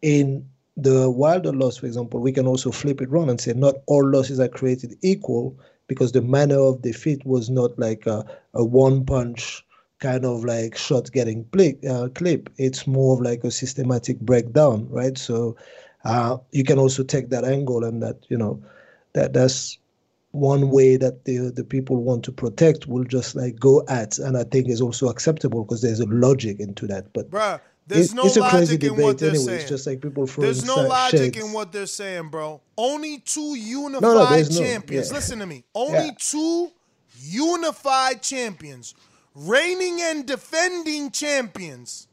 [0.00, 3.76] In the Wilder loss, for example, we can also flip it around and say not
[3.86, 8.64] all losses are created equal because the manner of defeat was not like a, a
[8.64, 9.64] one punch
[10.00, 12.50] kind of like shot getting play, uh, clip.
[12.56, 15.16] It's more of like a systematic breakdown, right?
[15.16, 15.56] So
[16.04, 18.62] uh, you can also take that angle and that you know
[19.14, 19.78] that that's
[20.32, 24.36] one way that the the people want to protect will just like go at, and
[24.36, 27.12] I think is also acceptable because there's a logic into that.
[27.12, 29.44] But Bruh, there's it- no it's a crazy logic in debate what they're anyway.
[29.44, 29.60] saying.
[29.60, 31.46] It's just like people throwing There's no logic shades.
[31.46, 32.60] in what they're saying, bro.
[32.76, 35.08] Only two unified there's no- champions.
[35.10, 35.14] yeah.
[35.16, 35.64] Listen to me.
[35.74, 36.10] Only Yeah.
[36.18, 36.70] two
[37.20, 38.94] unified champions,
[39.34, 42.08] reigning and defending champions.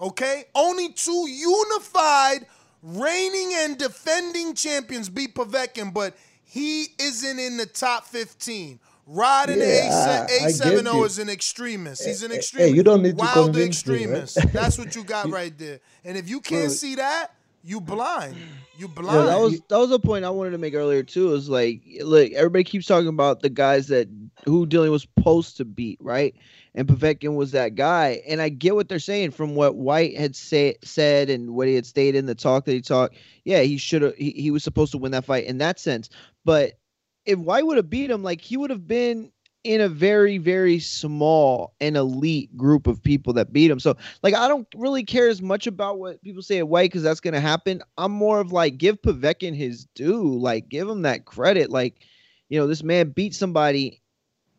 [0.00, 0.44] Okay?
[0.54, 2.46] Only two unified,
[2.82, 8.78] reigning and defending champions beat Povetkin, but he isn't in the top 15.
[9.06, 11.04] Rod in Yeah, the I- I A seven get O you.
[11.04, 12.02] is an extremist.
[12.02, 12.52] Eh, He's an extremist.
[12.52, 12.76] Hey, extremist.
[12.76, 14.52] you don't need to Wilder convince me, right?
[14.52, 15.80] That's what you got right there.
[16.04, 16.74] And if you can't Bro.
[16.74, 17.32] see that,
[17.64, 18.36] you blind.
[18.78, 19.18] You blind.
[19.20, 21.34] Yeah, that was that was a point I wanted to make earlier too.
[21.34, 24.08] Is like, look, everybody keeps talking about the guys that
[24.44, 26.34] who Dillian was supposed to beat, right?
[26.74, 28.22] And Povetkin was that guy.
[28.26, 31.74] And I get what they're saying from what Whyte had say, said and what he
[31.74, 33.16] had stated in the talk that he talked.
[33.44, 34.14] Yeah, he should have.
[34.14, 36.08] He, he was supposed to win that fight in that sense.
[36.44, 36.78] But
[37.26, 39.30] if Whyte would have beat him, like he would have been
[39.64, 43.78] in a very very small and elite group of people that beat him.
[43.78, 47.02] So like I don't really care as much about what people say at Whyte because
[47.02, 47.82] that's gonna happen.
[47.96, 51.70] I'm more of like give Povetkin his due, like give him that credit.
[51.70, 52.00] Like
[52.48, 54.01] you know this man beat somebody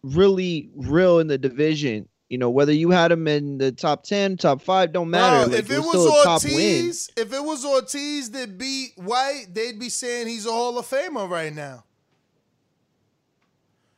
[0.03, 2.07] really real in the division.
[2.29, 5.45] You know whether you had him in the top ten, top five, don't matter.
[5.45, 6.53] Bro, like, if it was was still a top win.
[6.53, 10.87] Ortiz, if it was Ortiz that beat Whyte, they'd be saying he's a Hall of
[10.87, 11.83] Famer right now.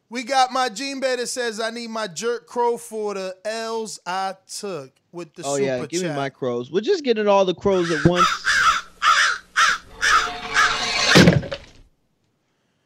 [0.09, 3.99] We got my Gene Bay that says I need my jerk crow for the L's
[4.05, 6.11] I took with the Oh super yeah, give chat.
[6.11, 6.71] me my crows.
[6.71, 8.27] We're just getting all the crows at once.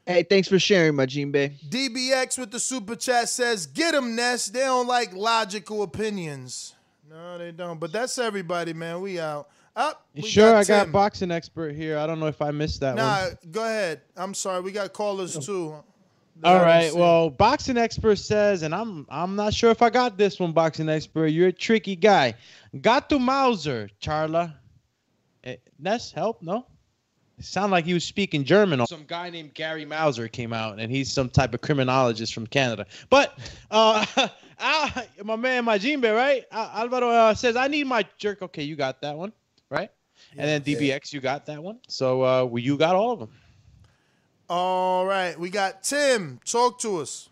[0.10, 1.54] hey, thanks for sharing, my Gene Bay.
[1.70, 4.48] DBX with the super chat says, "Get them, Ness.
[4.48, 6.76] They don't like logical opinions."
[7.10, 7.80] No, they don't.
[7.80, 9.02] But that's everybody, man.
[9.02, 9.50] We out.
[9.76, 10.06] Up.
[10.14, 11.98] we Sure, I got boxing expert here.
[11.98, 13.38] I don't know if I missed that Nah, one.
[13.52, 14.02] go ahead.
[14.18, 14.62] I'm sorry.
[14.62, 15.76] We got callers too.
[16.38, 16.94] that I All right.
[16.94, 20.90] Well, boxing expert says, and I'm I'm not sure if I got this one, boxing
[20.90, 21.28] expert.
[21.28, 22.34] You're a tricky guy.
[22.82, 24.54] Got to Mauser, Charla.
[25.44, 26.42] Eh, Ness, help?
[26.42, 26.66] No.
[27.40, 28.86] It sounded like he was speaking German.
[28.86, 32.86] Some guy named Gary Mauser came out, and he's some type of criminologist from Canada.
[33.10, 33.40] But
[33.72, 34.06] uh,
[34.60, 34.92] Al,
[35.24, 36.46] my man, my Jimbe, right?
[36.52, 38.42] Alvaro uh, says, I need my jerk.
[38.42, 39.32] Okay, you got that one,
[39.70, 39.90] right?
[40.38, 41.80] and then DBX, you got that one.
[41.88, 43.30] So uh, well, you got all of them.
[44.50, 45.40] All right.
[45.40, 46.40] We got Tim.
[46.44, 47.30] Talk to us.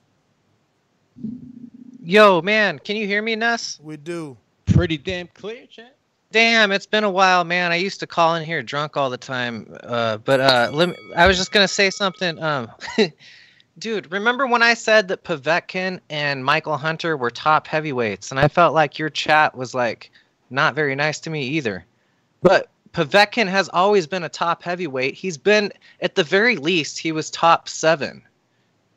[2.02, 3.80] Yo, man, can you hear me, Ness?
[3.82, 4.38] We do.
[4.66, 5.97] Pretty damn clear, chat.
[6.32, 7.72] Damn, it's been a while, man.
[7.72, 9.78] I used to call in here drunk all the time.
[9.84, 12.42] Uh, but uh, me, I was just gonna say something.
[12.44, 12.70] Um,
[13.80, 18.50] dude, remember when I said that Povetkin and Michael Hunter were top heavyweights, and I
[18.50, 20.12] felt like your chat was like
[20.50, 21.86] not very nice to me either.
[22.42, 25.14] But Povetkin has always been a top heavyweight.
[25.14, 28.22] He's been, at the very least, he was top seven.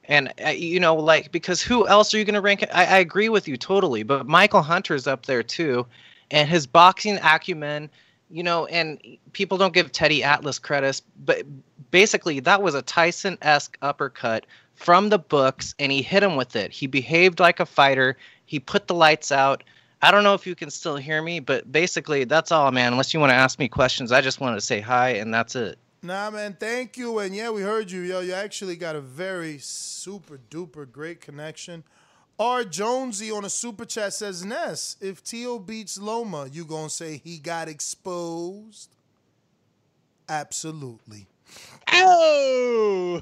[0.04, 2.64] And uh, you know, like because who else are you going to rank?
[2.72, 5.86] I, I agree with you totally, but Michael Hunter's up there too,
[6.30, 7.90] and his boxing acumen,
[8.30, 9.00] you know, and
[9.32, 11.42] people don't give Teddy Atlas credit, but
[11.90, 16.72] basically that was a Tyson-esque uppercut from the books, and he hit him with it.
[16.72, 18.16] He behaved like a fighter.
[18.46, 19.62] He put the lights out.
[20.02, 22.92] I don't know if you can still hear me, but basically that's all, man.
[22.92, 25.54] Unless you want to ask me questions, I just wanted to say hi, and that's
[25.54, 25.78] it.
[26.02, 27.18] Nah, man, thank you.
[27.18, 28.20] And yeah, we heard you, yo.
[28.20, 31.84] You actually got a very super duper great connection.
[32.40, 32.64] R.
[32.64, 37.36] Jonesy on a super chat says, Ness, if Tio beats Loma, you gonna say he
[37.36, 38.96] got exposed?
[40.26, 41.26] Absolutely.
[41.92, 43.20] Oh!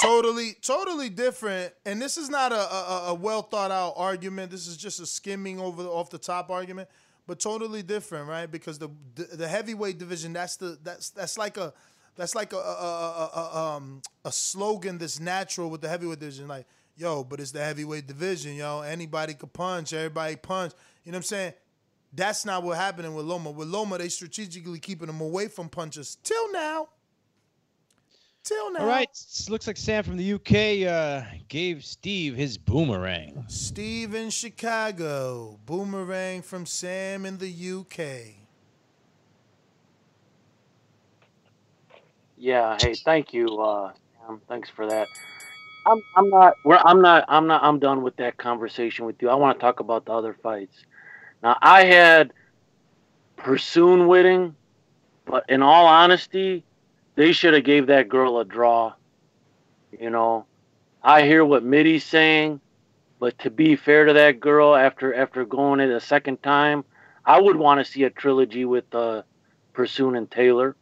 [0.00, 1.74] totally, totally different.
[1.84, 4.50] And this is not a, a, a well thought out argument.
[4.50, 6.88] This is just a skimming over the, off the top argument,
[7.26, 8.50] but totally different, right?
[8.50, 11.74] Because the the, the heavyweight division that's the that's that's like a
[12.16, 16.48] that's like a, a, a, a, um, a slogan that's natural with the heavyweight division.
[16.48, 18.82] Like, yo, but it's the heavyweight division, yo.
[18.82, 20.72] Anybody could punch, everybody punch.
[21.04, 21.54] You know what I'm saying?
[22.12, 23.50] That's not what happening with Loma.
[23.50, 26.88] With Loma, they strategically keeping him away from punches till now.
[28.44, 28.80] Till now.
[28.80, 29.08] All right.
[29.48, 33.44] Looks like Sam from the UK uh, gave Steve his boomerang.
[33.48, 35.58] Steve in Chicago.
[35.66, 38.43] Boomerang from Sam in the UK.
[42.44, 42.76] Yeah.
[42.78, 43.92] Hey, thank you, uh.
[44.48, 45.08] Thanks for that.
[45.86, 49.30] I'm I'm not we're, I'm not I'm not I'm done with that conversation with you.
[49.30, 50.76] I want to talk about the other fights.
[51.42, 52.32] Now I had
[53.38, 54.56] Persoon winning,
[55.24, 56.64] but in all honesty,
[57.16, 58.92] they should have gave that girl a draw.
[59.98, 60.46] You know,
[61.02, 62.60] I hear what Mitty's saying,
[63.20, 66.84] but to be fair to that girl, after after going it a second time,
[67.24, 69.22] I would want to see a trilogy with uh,
[69.72, 70.76] Persoon and Taylor.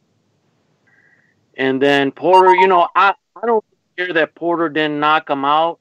[1.55, 3.65] And then Porter, you know, I, I don't
[3.97, 5.79] care that Porter didn't knock him out.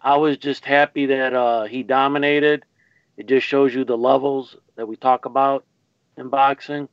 [0.00, 2.64] I was just happy that uh, he dominated.
[3.16, 5.64] It just shows you the levels that we talk about
[6.16, 6.88] in boxing.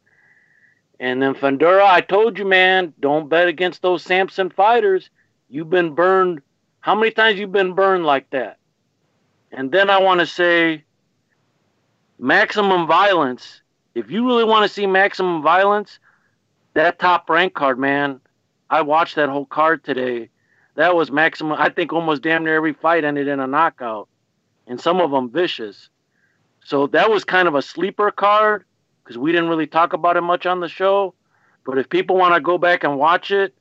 [0.99, 5.09] And then Fundora, I told you, man, don't bet against those Samson fighters.
[5.49, 6.41] You've been burned.
[6.79, 8.57] How many times you've been burned like that?
[9.51, 10.85] And then I want to say,
[12.17, 13.61] maximum violence.
[13.95, 15.99] If you really want to see maximum violence,
[16.73, 18.19] that top rank card, man.
[18.69, 20.29] I watched that whole card today.
[20.75, 21.57] That was maximum.
[21.59, 24.07] I think almost damn near every fight ended in a knockout,
[24.67, 25.89] and some of them vicious.
[26.63, 28.63] So that was kind of a sleeper card
[29.03, 31.13] because we didn't really talk about it much on the show.
[31.65, 33.53] But if people want to go back and watch it,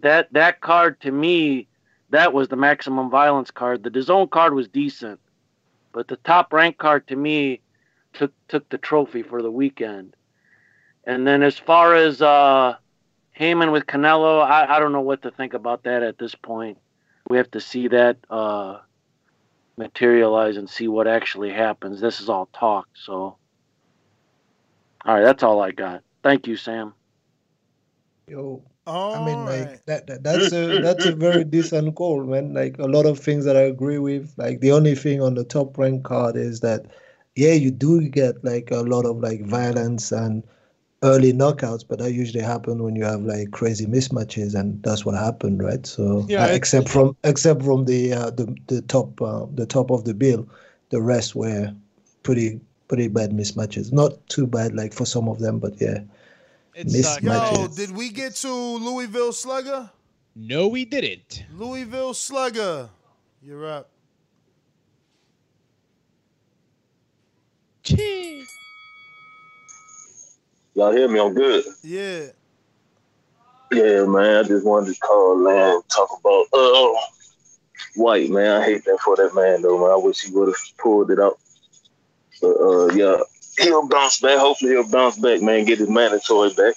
[0.00, 1.66] that that card to me
[2.10, 3.82] that was the maximum violence card.
[3.82, 5.20] The DAZN card was decent,
[5.92, 7.60] but the top rank card to me
[8.12, 10.14] took took the trophy for the weekend.
[11.04, 12.76] And then as far as uh,
[13.32, 16.78] Haymon with Canelo, I, I don't know what to think about that at this point.
[17.28, 18.78] We have to see that uh,
[19.76, 22.00] materialize and see what actually happens.
[22.00, 23.36] This is all talk, so.
[25.06, 26.02] All right, that's all I got.
[26.22, 26.92] Thank you, Sam.
[28.28, 32.54] Yo, I mean, like that, that that's a that's a very decent call, man.
[32.54, 34.32] Like a lot of things that I agree with.
[34.36, 36.86] Like the only thing on the top rank card is that,
[37.34, 40.44] yeah, you do get like a lot of like violence and
[41.02, 45.14] early knockouts, but that usually happen when you have like crazy mismatches, and that's what
[45.14, 45.86] happened, right?
[45.86, 49.90] So Yeah, uh, except from except from the uh, the the top uh, the top
[49.90, 50.48] of the bill,
[50.90, 51.72] the rest were
[52.22, 53.92] pretty pretty bad mismatches.
[53.92, 56.00] Not too bad like for some of them, but yeah,
[56.76, 57.52] mismatches.
[57.52, 59.90] Yo, did we get to Louisville Slugger?
[60.36, 61.44] No, we didn't.
[61.52, 62.88] Louisville Slugger,
[63.42, 63.90] you're up.
[70.80, 71.20] Y'all hear me?
[71.20, 71.62] I'm good.
[71.82, 72.28] Yeah.
[73.70, 74.36] Yeah, man.
[74.38, 76.94] I just wanted to call, man, talk about uh
[77.96, 78.62] Whyte, man.
[78.62, 79.90] I hate that for that man though, man.
[79.90, 81.38] I wish he would have pulled it out.
[82.40, 83.18] But uh yeah,
[83.58, 84.38] he'll bounce back.
[84.38, 86.76] Hopefully he'll bounce back, man, get his mandatory back.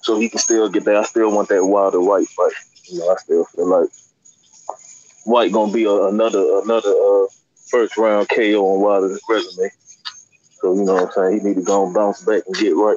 [0.00, 0.96] So he can still get that.
[0.96, 2.52] I still want that Wilder Whyte fight.
[2.84, 3.90] You know, I still feel like
[5.26, 7.26] Whyte gonna be a, another another uh
[7.68, 9.68] first round KO on Wilder's resume.
[10.62, 11.40] So you know what I'm saying?
[11.40, 12.96] He need to go and bounce back and get right.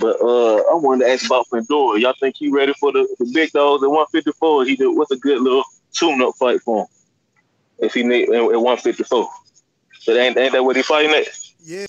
[0.00, 2.00] But uh, I wanted to ask about Fundora.
[2.00, 4.64] Y'all think he ready for the, the big dogs at 154?
[4.64, 6.86] He did what's a good little tune-up fight for him
[7.80, 9.28] if he need at, at 154.
[10.06, 11.26] But ain't ain't that what he fighting at?
[11.62, 11.86] Yeah.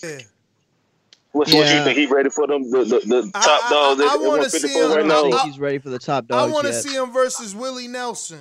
[1.32, 4.14] What's what you think he ready for them the, the, the top dogs at, I
[4.15, 5.14] at wanna see 154 him- right I now?
[5.22, 6.49] don't think he's ready for the top dogs.
[6.49, 8.40] I want to see him versus Willie Nelson.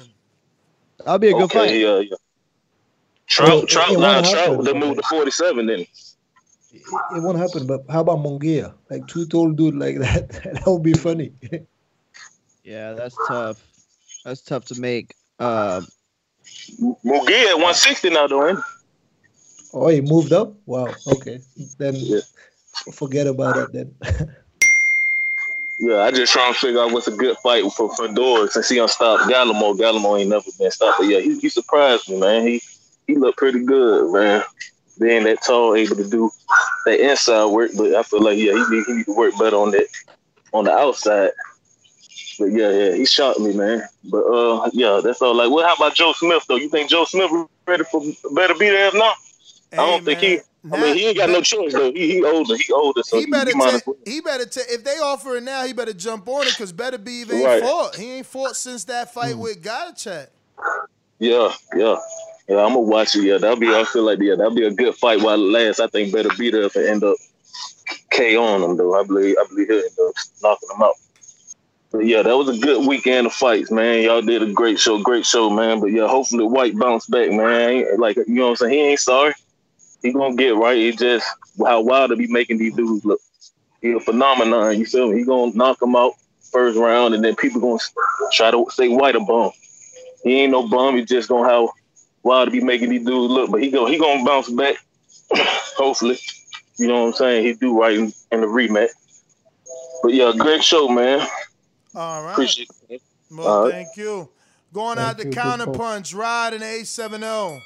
[0.98, 1.74] That'll be a good okay, fight.
[1.80, 2.16] yeah, yeah.
[3.26, 4.64] Trout, It- Trout, it nah, Trout, happen.
[4.64, 5.86] they moved to 47 then.
[6.74, 7.66] It won't happen.
[7.66, 8.72] But how about Munguia?
[8.90, 11.32] Like two tall dude like that, that would be funny.
[12.62, 13.62] Yeah, that's tough.
[14.24, 15.14] That's tough to make.
[15.38, 15.82] Uh,
[16.80, 18.56] Munguia at 160 now, doing.
[19.72, 20.52] oh, he moved up.
[20.66, 20.94] Wow.
[21.06, 21.40] Okay,
[21.78, 21.94] then
[22.92, 23.72] forget about it.
[23.72, 23.94] Then
[25.78, 28.78] Yeah, I just trying to figure out what's a good fight for Fedor since he
[28.78, 29.76] unstopped Gallimore.
[29.76, 30.98] Gallimore ain't never been stopped.
[30.98, 32.46] But yeah, he, he surprised me, man.
[32.46, 32.62] He
[33.06, 34.44] he looked pretty good, man.
[34.98, 36.30] Being that tall, able to do
[36.86, 39.56] that inside work, but I feel like yeah, he need, he need to work better
[39.56, 39.86] on that
[40.52, 41.30] on the outside.
[42.38, 43.82] But yeah, yeah, he shot me, man.
[44.04, 45.34] But uh, yeah, that's all.
[45.34, 46.56] Like, well, how about Joe Smith though?
[46.56, 47.30] You think Joe Smith
[47.66, 49.12] ready for Beterbiev now?
[49.72, 50.40] I don't think he.
[50.72, 51.92] I mean, he ain't got no choice though.
[51.92, 52.56] He he older.
[52.56, 53.82] He older, so He he, better he well.
[54.04, 54.44] He better.
[54.44, 57.62] If they offer it now, he better jump on it because Beterbiev ain't Right.
[57.62, 57.96] fought.
[57.96, 60.28] He ain't fought since that fight with Gotcha.
[61.18, 61.96] Yeah, yeah.
[62.48, 63.24] Yeah, I'm gonna watch it.
[63.24, 63.74] Yeah, that'll be.
[63.74, 65.80] I feel like yeah, that'll be a good fight while it lasts.
[65.80, 67.16] I think better beat up and end up
[68.10, 68.98] K on him though.
[69.00, 69.36] I believe.
[69.40, 70.94] I believe he'll end up knocking him out.
[71.90, 74.02] But yeah, that was a good weekend of fights, man.
[74.02, 75.80] Y'all did a great show, great show, man.
[75.80, 77.86] But yeah, hopefully Whyte bounce back, man.
[77.98, 78.72] Like you know what I'm saying.
[78.72, 79.34] He ain't sorry.
[80.02, 80.76] He gonna get right.
[80.76, 81.26] It just
[81.64, 83.20] how wild to be making these dudes look.
[83.80, 84.78] He a phenomenon.
[84.78, 85.18] You feel me?
[85.18, 86.12] He gonna knock him out
[86.52, 87.78] first round, and then people gonna
[88.32, 89.52] try to say Whyte a bum.
[90.24, 90.96] He ain't no bum.
[90.96, 91.68] He just gonna have
[92.24, 94.76] wild to be making these dudes look, but he go he gonna bounce back.
[95.76, 96.18] hopefully,
[96.78, 97.46] you know what I'm saying.
[97.46, 98.88] He do right in, in the rematch.
[100.02, 101.26] But yeah, great show, man.
[101.94, 102.32] All right.
[102.32, 103.02] Appreciate it.
[103.30, 103.72] Well, All right.
[103.72, 104.28] thank you.
[104.72, 107.56] Going out to Counterpunch, Good counter Rod and A seven oh.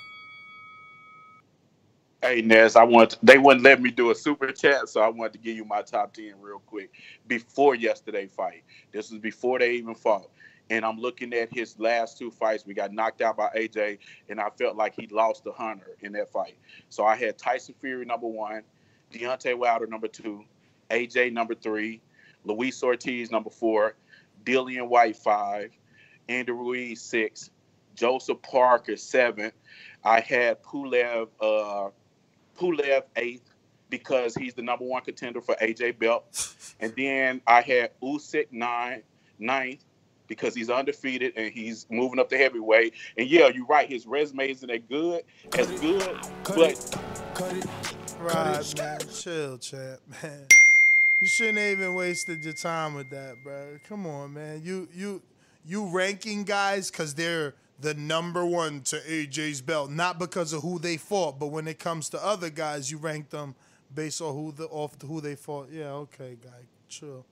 [2.21, 5.35] Hey Ness, I want they wouldn't let me do a super chat, so I wanted
[5.35, 6.91] to give you my top ten real quick
[7.29, 8.65] before yesterday fight.
[8.93, 10.29] This was before they even fought,
[10.71, 12.67] and I'm looking at his last two fights.
[12.67, 13.99] We got knocked out by AJ,
[14.29, 16.57] and I felt like he lost to Hunter in that fight.
[16.89, 18.63] So I had Tyson Fury number one,
[19.13, 20.45] Deontay Wilder number two,
[20.91, 22.01] AJ number three,
[22.45, 23.95] Luis Ortiz number four,
[24.45, 25.71] Dillian Whyte five,
[26.29, 27.51] Andy Ruiz six,
[27.95, 29.53] Joseph Parker seven.
[30.05, 31.91] I had Pulev uh,
[32.59, 33.51] Pulev eighth
[33.91, 39.03] because he's the number one contender for AJ belt, and then I had Usyk nine
[39.39, 39.85] ninth
[40.29, 42.95] because he's undefeated and he's moving up the heavyweight.
[43.17, 45.25] And yeah, you're right, his resume isn't that good,
[45.59, 46.99] as good, but
[48.21, 50.47] Rod, man, chill, champ, man.
[51.21, 53.79] You shouldn't have even wasted your time with that, bro.
[53.89, 54.61] Come on, man.
[54.63, 55.23] You you
[55.67, 60.79] you ranking guys because they're the number one to AJ's belt, not because of who
[60.79, 63.55] they fought, but when it comes to other guys, you rank them
[63.95, 65.69] based on who the off who they fought.
[65.73, 67.25] Yeah, okay, guy, chill.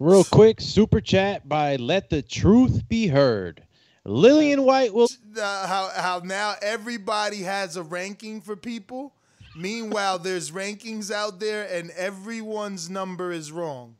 [0.00, 3.64] Real quick, super chat by Let the Truth Be Heard.
[4.06, 5.08] Dillian Whyte will.
[5.38, 9.12] Uh, how how now everybody has a ranking for people.
[9.54, 13.96] Meanwhile, there's rankings out there, and everyone's number is wrong,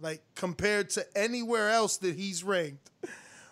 [0.00, 2.90] like compared to anywhere else that he's ranked.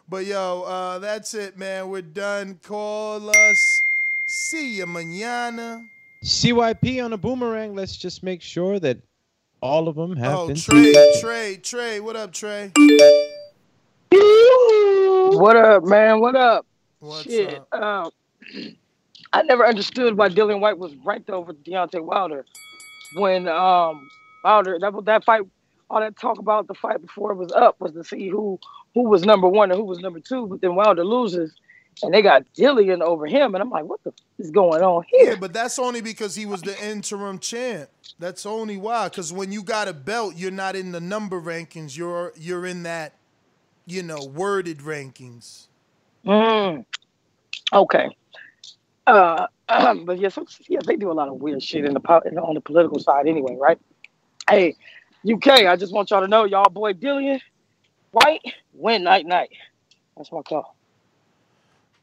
[0.09, 1.91] But yo, uh, that's it, man.
[1.91, 2.59] We're done.
[2.61, 3.83] Call us.
[4.27, 5.87] See ya mañana.
[6.25, 7.77] CYP on a boomerang.
[7.77, 8.99] Let's just make sure that
[9.61, 10.57] all of them have Oh, been.
[10.57, 12.01] Trey, Trey, Trey.
[12.01, 12.73] What up, Trey?
[14.11, 16.21] What up, man?
[16.21, 16.67] What up?
[17.01, 17.63] What's Shit.
[17.73, 18.11] Um,
[19.33, 22.45] I never understood why Dillian Whyte was ranked over Deontay Wilder
[23.17, 24.09] when um
[24.43, 25.43] Wilder that that fight
[25.91, 28.59] all that talk about the fight before it was up was to see who
[28.95, 31.55] who was number one and who was number two, but then Wilder loses
[32.03, 35.05] and they got Dillian over him, and I'm like, what the f- is going on
[35.11, 35.33] here?
[35.33, 37.91] Yeah, but that's only because he was the interim champ.
[38.19, 39.09] That's only why.
[39.09, 41.97] Because when you got a belt, you're not in the number rankings.
[41.97, 43.15] You're you're in that,
[43.87, 45.67] you know, worded rankings.
[46.27, 46.85] Mm.
[47.73, 48.11] Okay.
[49.07, 49.47] Uh,
[50.05, 52.55] but yeah, some, yeah, they do a lot of weird shit in the po- on
[52.55, 53.79] the political side anyway, right?
[54.49, 54.77] Hey,
[55.31, 57.41] UK, I just want y'all to know, y'all boy Dillian
[58.13, 58.43] Whyte
[58.75, 59.51] win night night.
[60.17, 60.78] That's my call.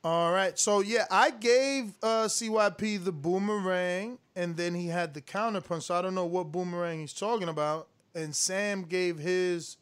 [0.06, 0.58] All right.
[0.60, 5.86] So yeah, I gave uh, CYP the boomerang, and then he had the counter punch.
[5.86, 7.88] So I don't know what boomerang he's talking about.
[8.14, 9.78] And Sam gave his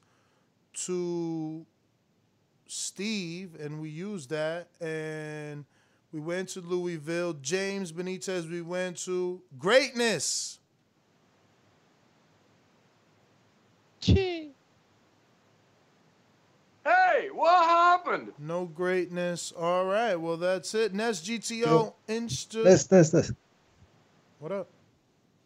[0.85, 1.65] to
[2.67, 4.69] Steve, and we used that.
[4.79, 5.65] And
[6.13, 7.33] we went to Louisville.
[7.33, 10.59] James Benitez, we went to greatness.
[16.83, 18.33] Hey, what happened?
[18.39, 19.53] No greatness.
[19.57, 20.15] All right.
[20.15, 20.93] Well, that's it.
[20.93, 22.63] Next GTO Insta.
[22.65, 23.31] Let's let's let's
[24.39, 24.69] What up?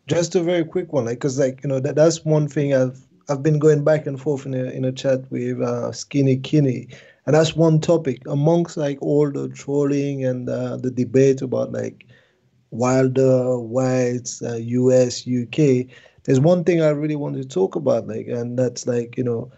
[0.07, 3.05] just a very quick one, like, cause like you know that that's one thing I've
[3.29, 6.87] I've been going back and forth in a in a chat with uh, Skinny Kinney,
[7.25, 12.05] and that's one topic amongst like all the trolling and uh, the debate about like
[12.71, 15.87] Wilder, Whytes, uh, U.S., U.K.
[16.23, 19.51] There's one thing I really want to talk about, like, and that's like you know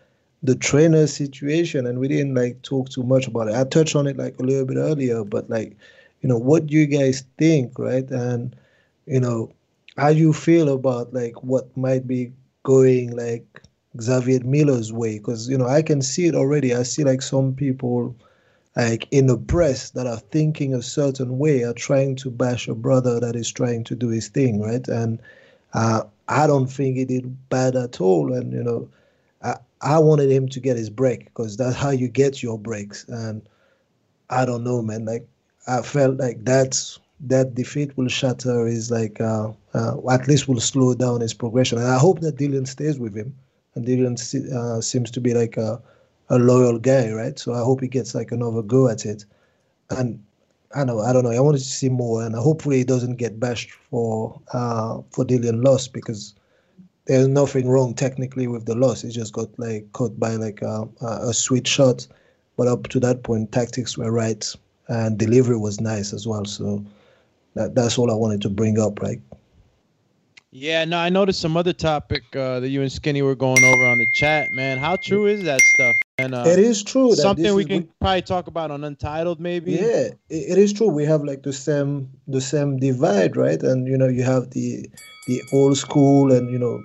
[0.43, 3.55] the trainer situation, and we didn't like talk too much about it.
[3.55, 5.75] I touched on it like a little bit earlier, but like
[6.21, 8.09] you know what do you guys think, right?
[8.09, 8.55] And
[9.05, 9.51] you know
[9.97, 12.31] how you feel about like what might be
[12.63, 13.61] going like
[13.99, 16.73] Xavier Miller's way because you know I can see it already.
[16.73, 18.15] I see like some people
[18.75, 22.75] like in the press that are thinking a certain way are trying to bash a
[22.75, 24.87] brother that is trying to do his thing, right?
[24.87, 25.19] And
[25.73, 28.33] uh, I don't think he did bad at all.
[28.33, 28.87] And you know,
[29.81, 33.05] I wanted him to get his break because that's how you get your breaks.
[33.07, 33.41] And
[34.29, 35.05] I don't know, man.
[35.05, 35.27] Like
[35.67, 40.59] I felt like that's that defeat will shatter his like uh, uh at least will
[40.59, 41.77] slow down his progression.
[41.77, 43.35] And I hope that Dillian stays with him.
[43.75, 44.15] And Dillian
[44.53, 45.81] uh, seems to be like a
[46.29, 47.37] a loyal guy, right?
[47.39, 49.25] So I hope he gets like another go at it.
[49.89, 50.23] And
[50.75, 51.31] I know, I don't know.
[51.31, 55.63] I wanted to see more, and hopefully he doesn't get bashed for uh for Dillian
[55.63, 56.35] loss because
[57.09, 59.03] there's nothing wrong technically with the loss.
[59.03, 62.07] It just got like caught by like a, a, sweet shot,
[62.55, 64.45] but up to that point, tactics were right
[64.89, 66.45] and delivery was nice as well.
[66.45, 66.85] So
[67.55, 69.01] that, that's all I wanted to bring up.
[69.01, 69.21] Like,
[70.51, 73.87] Yeah, no, I noticed some other topic uh, that you and Skinny were going over
[73.87, 74.77] on the chat, man.
[74.77, 75.95] How true is that stuff?
[76.19, 79.71] And uh, It is true Something we can probably talk about on Untitled, maybe.
[79.71, 80.89] yeah, it, it is true.
[80.89, 83.63] We have like the same the same divide, right?
[83.63, 84.87] And you know, you have the
[85.25, 86.83] the old school, and you know,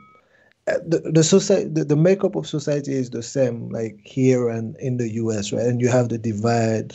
[0.66, 4.96] the the society the, the makeup of society is the same, like here and in
[4.96, 5.66] the U.S., right?
[5.66, 6.94] And you have the divide,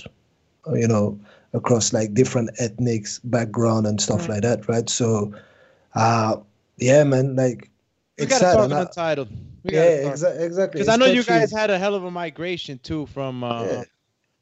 [0.73, 1.19] you know,
[1.53, 4.89] across like different ethnics background and stuff like that, right?
[4.89, 5.33] So,
[5.95, 6.37] uh,
[6.77, 7.69] yeah, man, like
[8.17, 8.55] We it's gotta sad.
[8.55, 9.29] talk and on I- Untitled.
[9.63, 10.79] We yeah, exa- exactly.
[10.79, 13.83] Because I know you guys had a hell of a migration too from uh,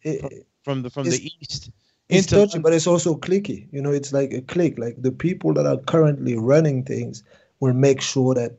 [0.03, 0.29] from,
[0.63, 1.71] from the from the east
[2.09, 3.67] it's into touchy, but it's also clicky.
[3.73, 4.77] You know, it's like a click.
[4.77, 7.23] Like the people that are currently running things
[7.59, 8.57] will make sure that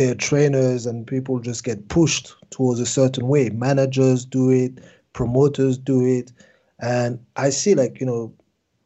[0.00, 3.50] their trainers and people just get pushed towards a certain way.
[3.50, 6.32] Managers do it, promoters do it,
[6.78, 8.32] and I see like you know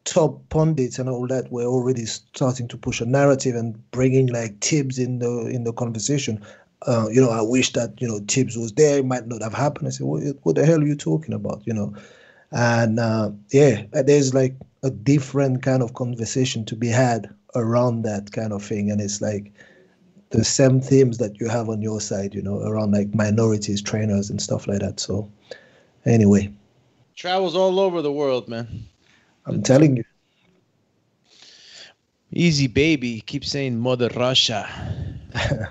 [0.03, 4.59] top pundits and all that were already starting to push a narrative and bringing like
[4.59, 6.43] Tibbs in the in the conversation.
[6.85, 8.99] Uh, you know, I wish that you know Tibbs was there.
[8.99, 9.87] It might not have happened.
[9.87, 11.61] I said, what, what the hell are you talking about?
[11.65, 11.95] You know,
[12.51, 14.53] and uh, yeah, there's like
[14.83, 19.21] a different kind of conversation to be had around that kind of thing, and it's
[19.21, 19.53] like
[20.31, 22.33] the same themes that you have on your side.
[22.35, 24.99] You know, around like minorities, trainers, and stuff like that.
[24.99, 25.29] So,
[26.05, 26.51] anyway,
[27.15, 28.67] travels all over the world, man.
[29.45, 30.03] I'm telling you.
[32.31, 34.67] Easy baby, keep saying Mother Russia.
[35.33, 35.69] that,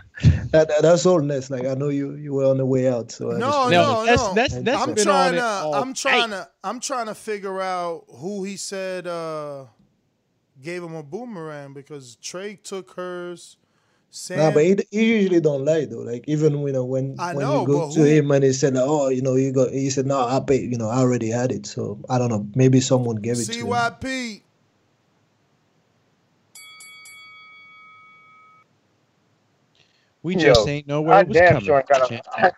[0.68, 1.50] that- that's all, Ness.
[1.50, 3.92] Like I know you you were on the way out, so I No, just no,
[3.92, 4.34] wanted- no.
[4.34, 5.70] that's- been I'm on trying to.
[5.74, 6.36] I'm trying night.
[6.36, 6.48] to.
[6.62, 9.64] I'm trying to figure out who he said uh,
[10.62, 13.56] gave him a boomerang because Trey took hers.
[14.16, 15.98] Sam, Nah, but he, he usually don't lie though.
[15.98, 18.52] Like even you know when I when know, you go to who- him and he
[18.52, 20.70] said, "Oh, you know, you got," he said, "No, I paid.
[20.70, 22.46] You know, I already had it." So I don't know.
[22.54, 23.66] Maybe someone gave it to him.
[23.66, 24.42] CYP.
[30.22, 31.64] We just Yo, ain't know where I it was damn coming.
[31.64, 32.24] sure ain't got champ.
[32.38, 32.52] a,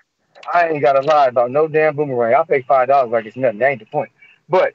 [0.55, 2.35] I ain't got to lie about no damn boomerang.
[2.35, 3.59] I'll pay five dollars like it's nothing.
[3.61, 4.11] That ain't the point.
[4.51, 4.75] But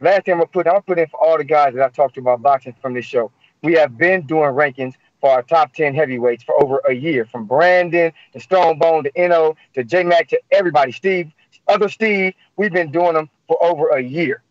[0.00, 1.92] last thing I'm gonna put, I'm gonna put in for all the guys that I've
[1.92, 3.30] talked to about boxing from this show.
[3.62, 7.46] We have been doing rankings for our top ten heavyweights for over a year, from
[7.46, 11.32] Brandon to Stone Bone to Eno to J Mac to everybody, Steve,
[11.68, 12.34] other Steve.
[12.56, 14.42] We've been doing them for over a year.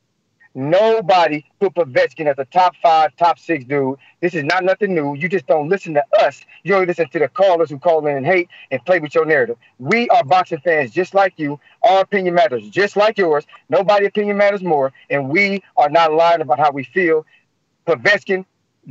[0.58, 3.98] Nobody put Povetkin as a top five, top six dude.
[4.22, 5.14] This is not nothing new.
[5.14, 6.40] You just don't listen to us.
[6.64, 9.26] You only listen to the callers who call in and hate and play with your
[9.26, 9.58] narrative.
[9.80, 11.60] We are boxing fans just like you.
[11.84, 13.46] Our opinion matters just like yours.
[13.68, 14.94] Nobody opinion matters more.
[15.10, 17.26] And we are not lying about how we feel.
[17.86, 18.46] Povetkin,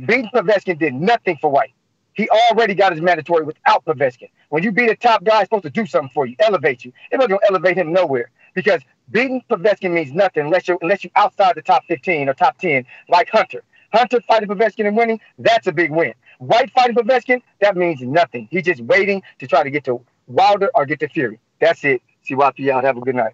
[0.05, 1.73] beating Povetkin did nothing for Whyte.
[2.13, 4.29] He already got his mandatory without Povetkin.
[4.49, 6.93] When you beat a top guy, it's supposed to do something for you, elevate you.
[7.11, 11.11] It wasn't gonna elevate him nowhere because beating Povetkin means nothing unless you're, unless you're
[11.15, 13.63] outside the top 15 or top 10, like Hunter.
[13.91, 16.13] Hunter fighting Povetkin and winning, that's a big win.
[16.39, 18.47] Whyte fighting Povetkin, that means nothing.
[18.49, 21.39] He's just waiting to try to get to Wilder or get to Fury.
[21.59, 22.01] That's it.
[22.27, 22.83] CYP out.
[22.83, 23.33] Have a good night.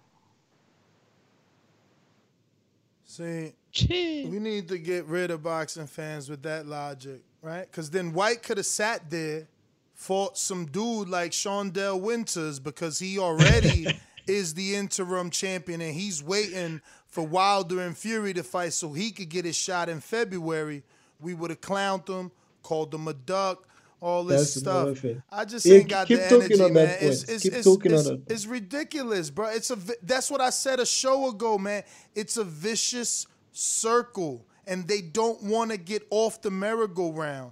[3.06, 7.66] See, we need to get rid of boxing fans with that logic, right?
[7.70, 9.48] Because then Whyte could have sat there,
[9.94, 13.88] fought some dude like Shawndell Winters because he already
[14.28, 19.12] is the interim champion and he's waiting for Wilder and Fury to fight so he
[19.12, 20.84] could get his shot in February.
[21.20, 22.32] We would have clowned him,
[22.64, 23.68] called him a duck,
[24.02, 25.06] all this That's stuff.
[25.32, 26.88] I just Yeah, ain't got keep the talking energy, on man.
[26.88, 27.30] that It's, point.
[27.36, 29.48] it's, Keep it's, talking on it's, it's ridiculous, bro.
[29.50, 31.84] It's a vi- that's what I said a show ago, man.
[32.16, 37.52] It's a vicious circle, and they don't want to get off the merry-go-round.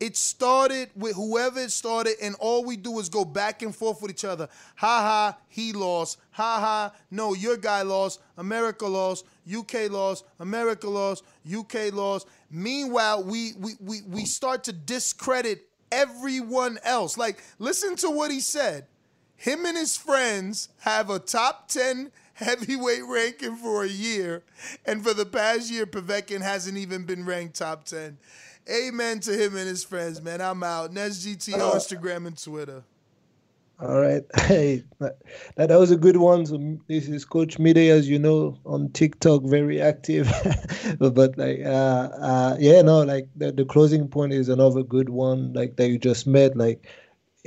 [0.00, 4.00] It started with whoever it started, and all we do is go back and forth
[4.00, 4.48] with each other.
[4.76, 6.18] Ha ha, he lost.
[6.30, 8.20] Ha ha, no, your guy lost.
[8.36, 9.24] America lost.
[9.52, 10.24] UK lost.
[10.38, 11.24] America lost.
[11.52, 12.28] UK lost.
[12.48, 17.18] Meanwhile, we we we, we start to discredit everyone else.
[17.18, 18.86] Like, listen to what he said.
[19.34, 24.44] Him and his friends have a top 10 heavyweight ranking for a year,
[24.86, 28.16] and for the past year, Povetkin hasn't even been ranked top 10.
[28.70, 30.40] Amen to him and his friends, man.
[30.40, 30.92] I'm out.
[30.92, 32.84] Nest GTO, Instagram, and Twitter.
[33.80, 34.24] All right.
[34.48, 35.18] Hey, that,
[35.56, 36.46] that was a good one.
[36.46, 40.30] So this is Coach Mide, as you know, on TikTok, very active.
[40.98, 45.52] but like, uh, uh, yeah, no, like the, the closing point is another good one,
[45.52, 46.56] like that you just made.
[46.56, 46.86] Like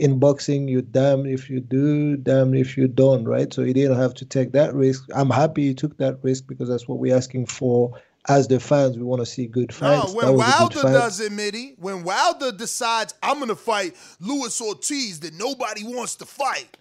[0.01, 3.53] in boxing, you damn if you do, damn if you don't, right?
[3.53, 5.07] So you didn't have to take that risk.
[5.13, 7.93] I'm happy you took that risk because that's what we're asking for
[8.27, 8.97] as the fans.
[8.97, 11.31] We want to see good fights No, when That was a good Wilder does it,
[11.31, 16.77] Mitty, when Wilder decides I'm gonna fight Luis Ortiz that nobody wants to fight,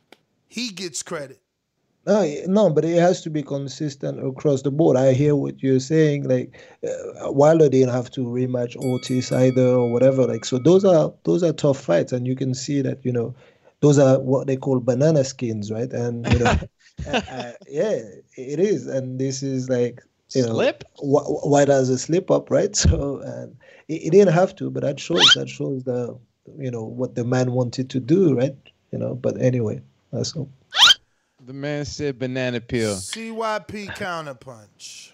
[0.49, 1.41] he gets credit.
[2.07, 4.97] No, no, but it has to be consistent across the board.
[4.97, 6.25] I hear what you're saying.
[6.29, 10.27] Like uh, Wilder didn't have to rematch Ortiz either or whatever.
[10.27, 13.35] Like so, those are those are tough fights, and you can see that you know
[13.81, 15.93] those are what they call banana skins, right?
[15.93, 16.59] And you know,
[17.07, 18.01] uh, uh, yeah,
[18.37, 18.87] it is.
[18.87, 20.03] And this is like
[20.35, 20.85] you know, Slip?
[20.97, 22.75] wh- wh- Whyte has a slip up, right?
[22.77, 23.57] So and
[23.89, 26.19] it, it didn't have to, but that shows that shows the
[26.59, 28.57] you know what the man wanted to do, right?
[28.91, 29.15] You know.
[29.15, 30.49] But anyway, that's all.
[31.51, 32.95] The man said banana peel.
[32.95, 35.11] CYP counterpunch.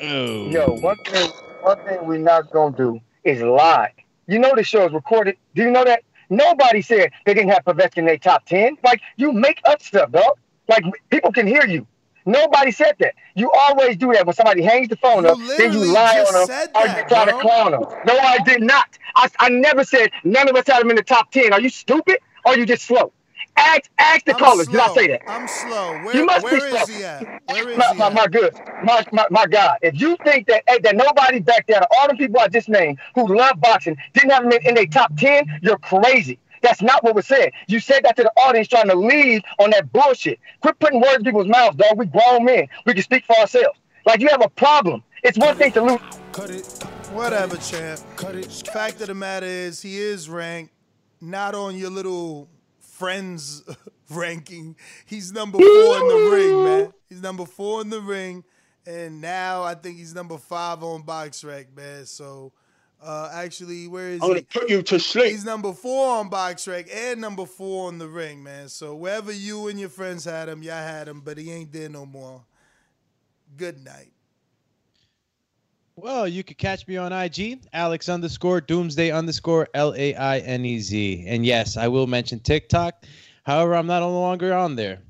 [0.00, 0.50] Oh.
[0.50, 1.30] Yo, one thing,
[1.62, 3.92] one thing we're not gonna do is lie.
[4.28, 5.36] You know the show is recorded.
[5.56, 6.04] Do you know that?
[6.30, 8.76] Nobody said they didn't have Povetkin in their top ten.
[8.84, 10.38] Like you make up stuff, dog.
[10.68, 11.84] Like people can hear you.
[12.24, 13.14] Nobody said that.
[13.34, 16.46] You always do that when somebody hangs the phone up, then you lie on them
[16.46, 17.82] said or you try to clown them.
[18.06, 18.96] No, I did not.
[19.16, 21.52] I, I never said none of us had them in the top ten.
[21.52, 23.12] Are you stupid or are you just slow?
[23.56, 24.66] Ask ask the I'm callers.
[24.66, 25.22] Did I say that?
[25.28, 26.04] I'm slow.
[26.04, 26.96] Where, You must be where is slow.
[26.96, 27.42] he at?
[27.46, 28.14] Where is my, he my, at?
[28.14, 31.80] my good, my, my, my God, if you think that hey, that nobody back there,
[31.96, 34.86] all the people I just named who love boxing didn't have them in, in their
[34.86, 36.38] top ten, you're crazy.
[36.62, 37.50] That's not what was said.
[37.66, 40.38] You said that to the audience trying to lead on that bullshit.
[40.60, 41.98] Quit putting words in people's mouths, dog.
[41.98, 42.68] We grown men.
[42.86, 43.78] We can speak for ourselves.
[44.06, 45.02] Like you have a problem.
[45.24, 46.00] It's one thing to lose.
[46.32, 46.66] Cut it.
[47.12, 48.00] Whatever, champ.
[48.16, 48.46] Cut it.
[48.46, 50.72] Fact of the matter is, he is ranked
[51.20, 52.48] not on your little
[53.02, 53.62] friends
[54.10, 54.76] ranking.
[55.06, 56.92] He's number four in the ring, man.
[57.08, 58.44] He's number four in the ring,
[58.86, 62.06] and now I think he's number five on Box BoxRec, man.
[62.06, 62.52] So
[63.02, 64.44] Uh, actually, where is I'm gonna he?
[64.44, 65.32] put you to sleep.
[65.32, 68.68] He's number four on BoxRec and number four on the ring, man.
[68.68, 71.88] So wherever you and your friends had him, y'all had him, but he ain't there
[71.88, 72.44] no more.
[73.56, 74.12] Good night.
[75.96, 80.64] Well, you could catch me on IG, Alex underscore Doomsday underscore L A I N
[80.64, 81.24] E Z.
[81.26, 83.04] And yes, I will mention TikTok.
[83.44, 85.00] However, I'm not no longer on there.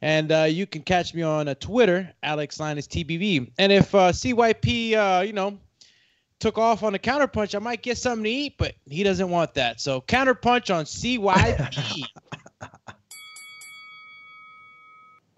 [0.00, 3.50] And uh, you can catch me on uh, Twitter, Alex Lainez TBV.
[3.58, 5.58] And if uh, CYP, uh, you know,
[6.38, 9.52] took off on a counterpunch, I might get something to eat, but he doesn't want
[9.54, 9.78] that.
[9.78, 12.04] So counterpunch on CYP.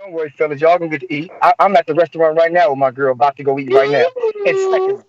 [0.02, 0.60] Don't worry, fellas.
[0.60, 1.30] Y'all gonna get to eat.
[1.40, 3.88] I, I'm at the restaurant right now with my girl, about to go eat right
[3.88, 4.04] now.
[4.44, 5.04] And second,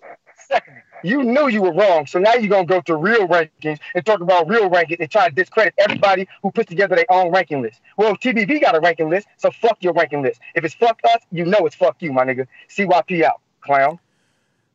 [0.46, 4.06] second, you knew you were wrong, so now you're gonna go to real rankings and
[4.06, 7.60] talk about real rankings and try to discredit everybody who puts together their own ranking
[7.60, 7.80] list.
[7.96, 10.40] Well, TBV got a ranking list, so fuck your ranking list.
[10.54, 12.46] If it's fuck us, you know it's fuck you, my nigga.
[12.70, 13.98] CYP out, clown.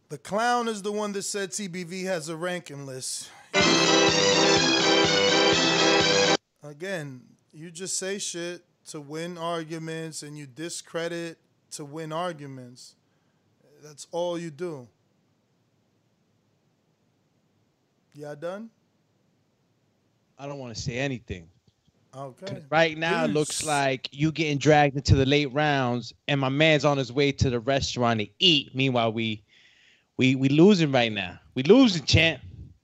[0.10, 3.30] The clown is the one that said TBV has a ranking list.
[6.62, 7.22] Again,
[7.54, 11.38] you just say shit to win arguments and you discredit
[11.72, 12.96] to win arguments.
[13.84, 14.88] That's all you do.
[18.14, 18.70] Y'all done?
[20.38, 21.48] I don't want to say anything.
[22.16, 22.64] Okay.
[22.70, 26.84] Right now, it looks like you getting dragged into the late rounds, and my man's
[26.84, 28.74] on his way to the restaurant to eat.
[28.74, 29.44] Meanwhile, we
[30.18, 31.40] we we losing right now.
[31.54, 32.42] We losing, champ.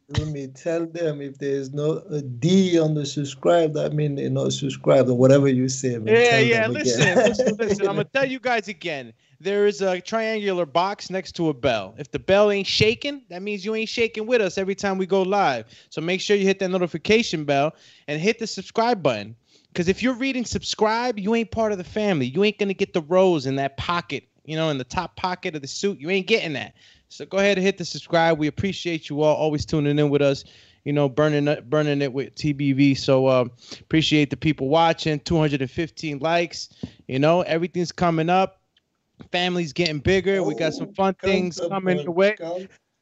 [0.08, 4.30] Let me tell them if there's no a D on the subscribe, that means they're
[4.30, 5.98] not subscribed or whatever you say.
[5.98, 6.14] Man.
[6.14, 6.68] Yeah, Tell yeah.
[6.68, 7.88] Listen, listen, listen.
[7.88, 9.14] I'm gonna tell you guys again.
[9.40, 11.96] There is a triangular box next to a bell.
[11.98, 15.08] If the bell ain't shaking, that means you ain't shaking with us every time we
[15.08, 15.66] go live.
[15.90, 17.74] So make sure you hit that notification bell
[18.08, 19.36] and hit the subscribe button.
[19.70, 22.28] Because if you're reading subscribe, you ain't part of the family.
[22.28, 25.56] You ain't gonna get the rose in that pocket, you know, in the top pocket
[25.56, 26.00] of the suit.
[26.00, 26.76] You ain't getting that.
[27.16, 28.38] So go ahead and hit the subscribe.
[28.38, 30.44] We appreciate you all always tuning in with us.
[30.84, 32.98] You know, burning it, burning it with TBV.
[32.98, 35.22] So um, appreciate the people watching.
[35.22, 36.70] 215 likes.
[37.08, 38.60] You know, everything's coming up.
[39.32, 40.44] Family's getting bigger.
[40.44, 42.36] we got some fun things coming your way.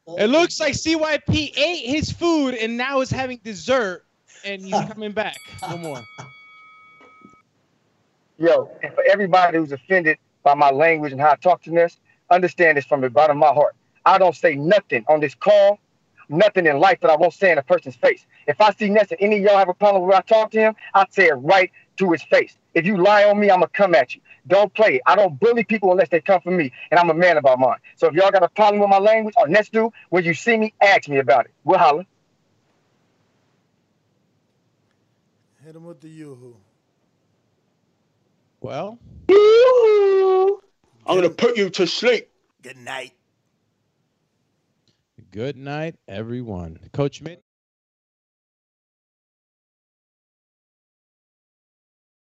[0.06, 4.04] It looks like CYP ate his food and now is having dessert,
[4.44, 5.36] and he's coming back.
[5.68, 6.00] No more.
[8.38, 11.98] Yo, and for everybody who's offended by my language and how I talk to this,
[12.30, 13.74] understand this from the bottom of my heart.
[14.04, 15.78] I don't say nothing on this call,
[16.28, 18.26] nothing in life that I won't say in a person's face.
[18.46, 20.58] If I see Ness and any of y'all have a problem when I talk to
[20.58, 22.56] him, I say it right to his face.
[22.74, 24.20] If you lie on me, I'm gonna come at you.
[24.46, 25.02] Don't play it.
[25.06, 27.78] I don't bully people unless they come for me, and I'm a man about mine.
[27.96, 30.56] So if y'all got a problem with my language or Ness do, when you see
[30.56, 31.52] me, ask me about it.
[31.64, 32.04] We'll holler.
[35.64, 36.56] Hit him with the yoo-hoo.
[38.60, 38.98] Well,
[41.06, 42.28] I'm gonna put you to sleep.
[42.62, 43.12] Good night.
[45.34, 46.78] Good night, everyone.
[46.92, 47.42] Coach Mitt.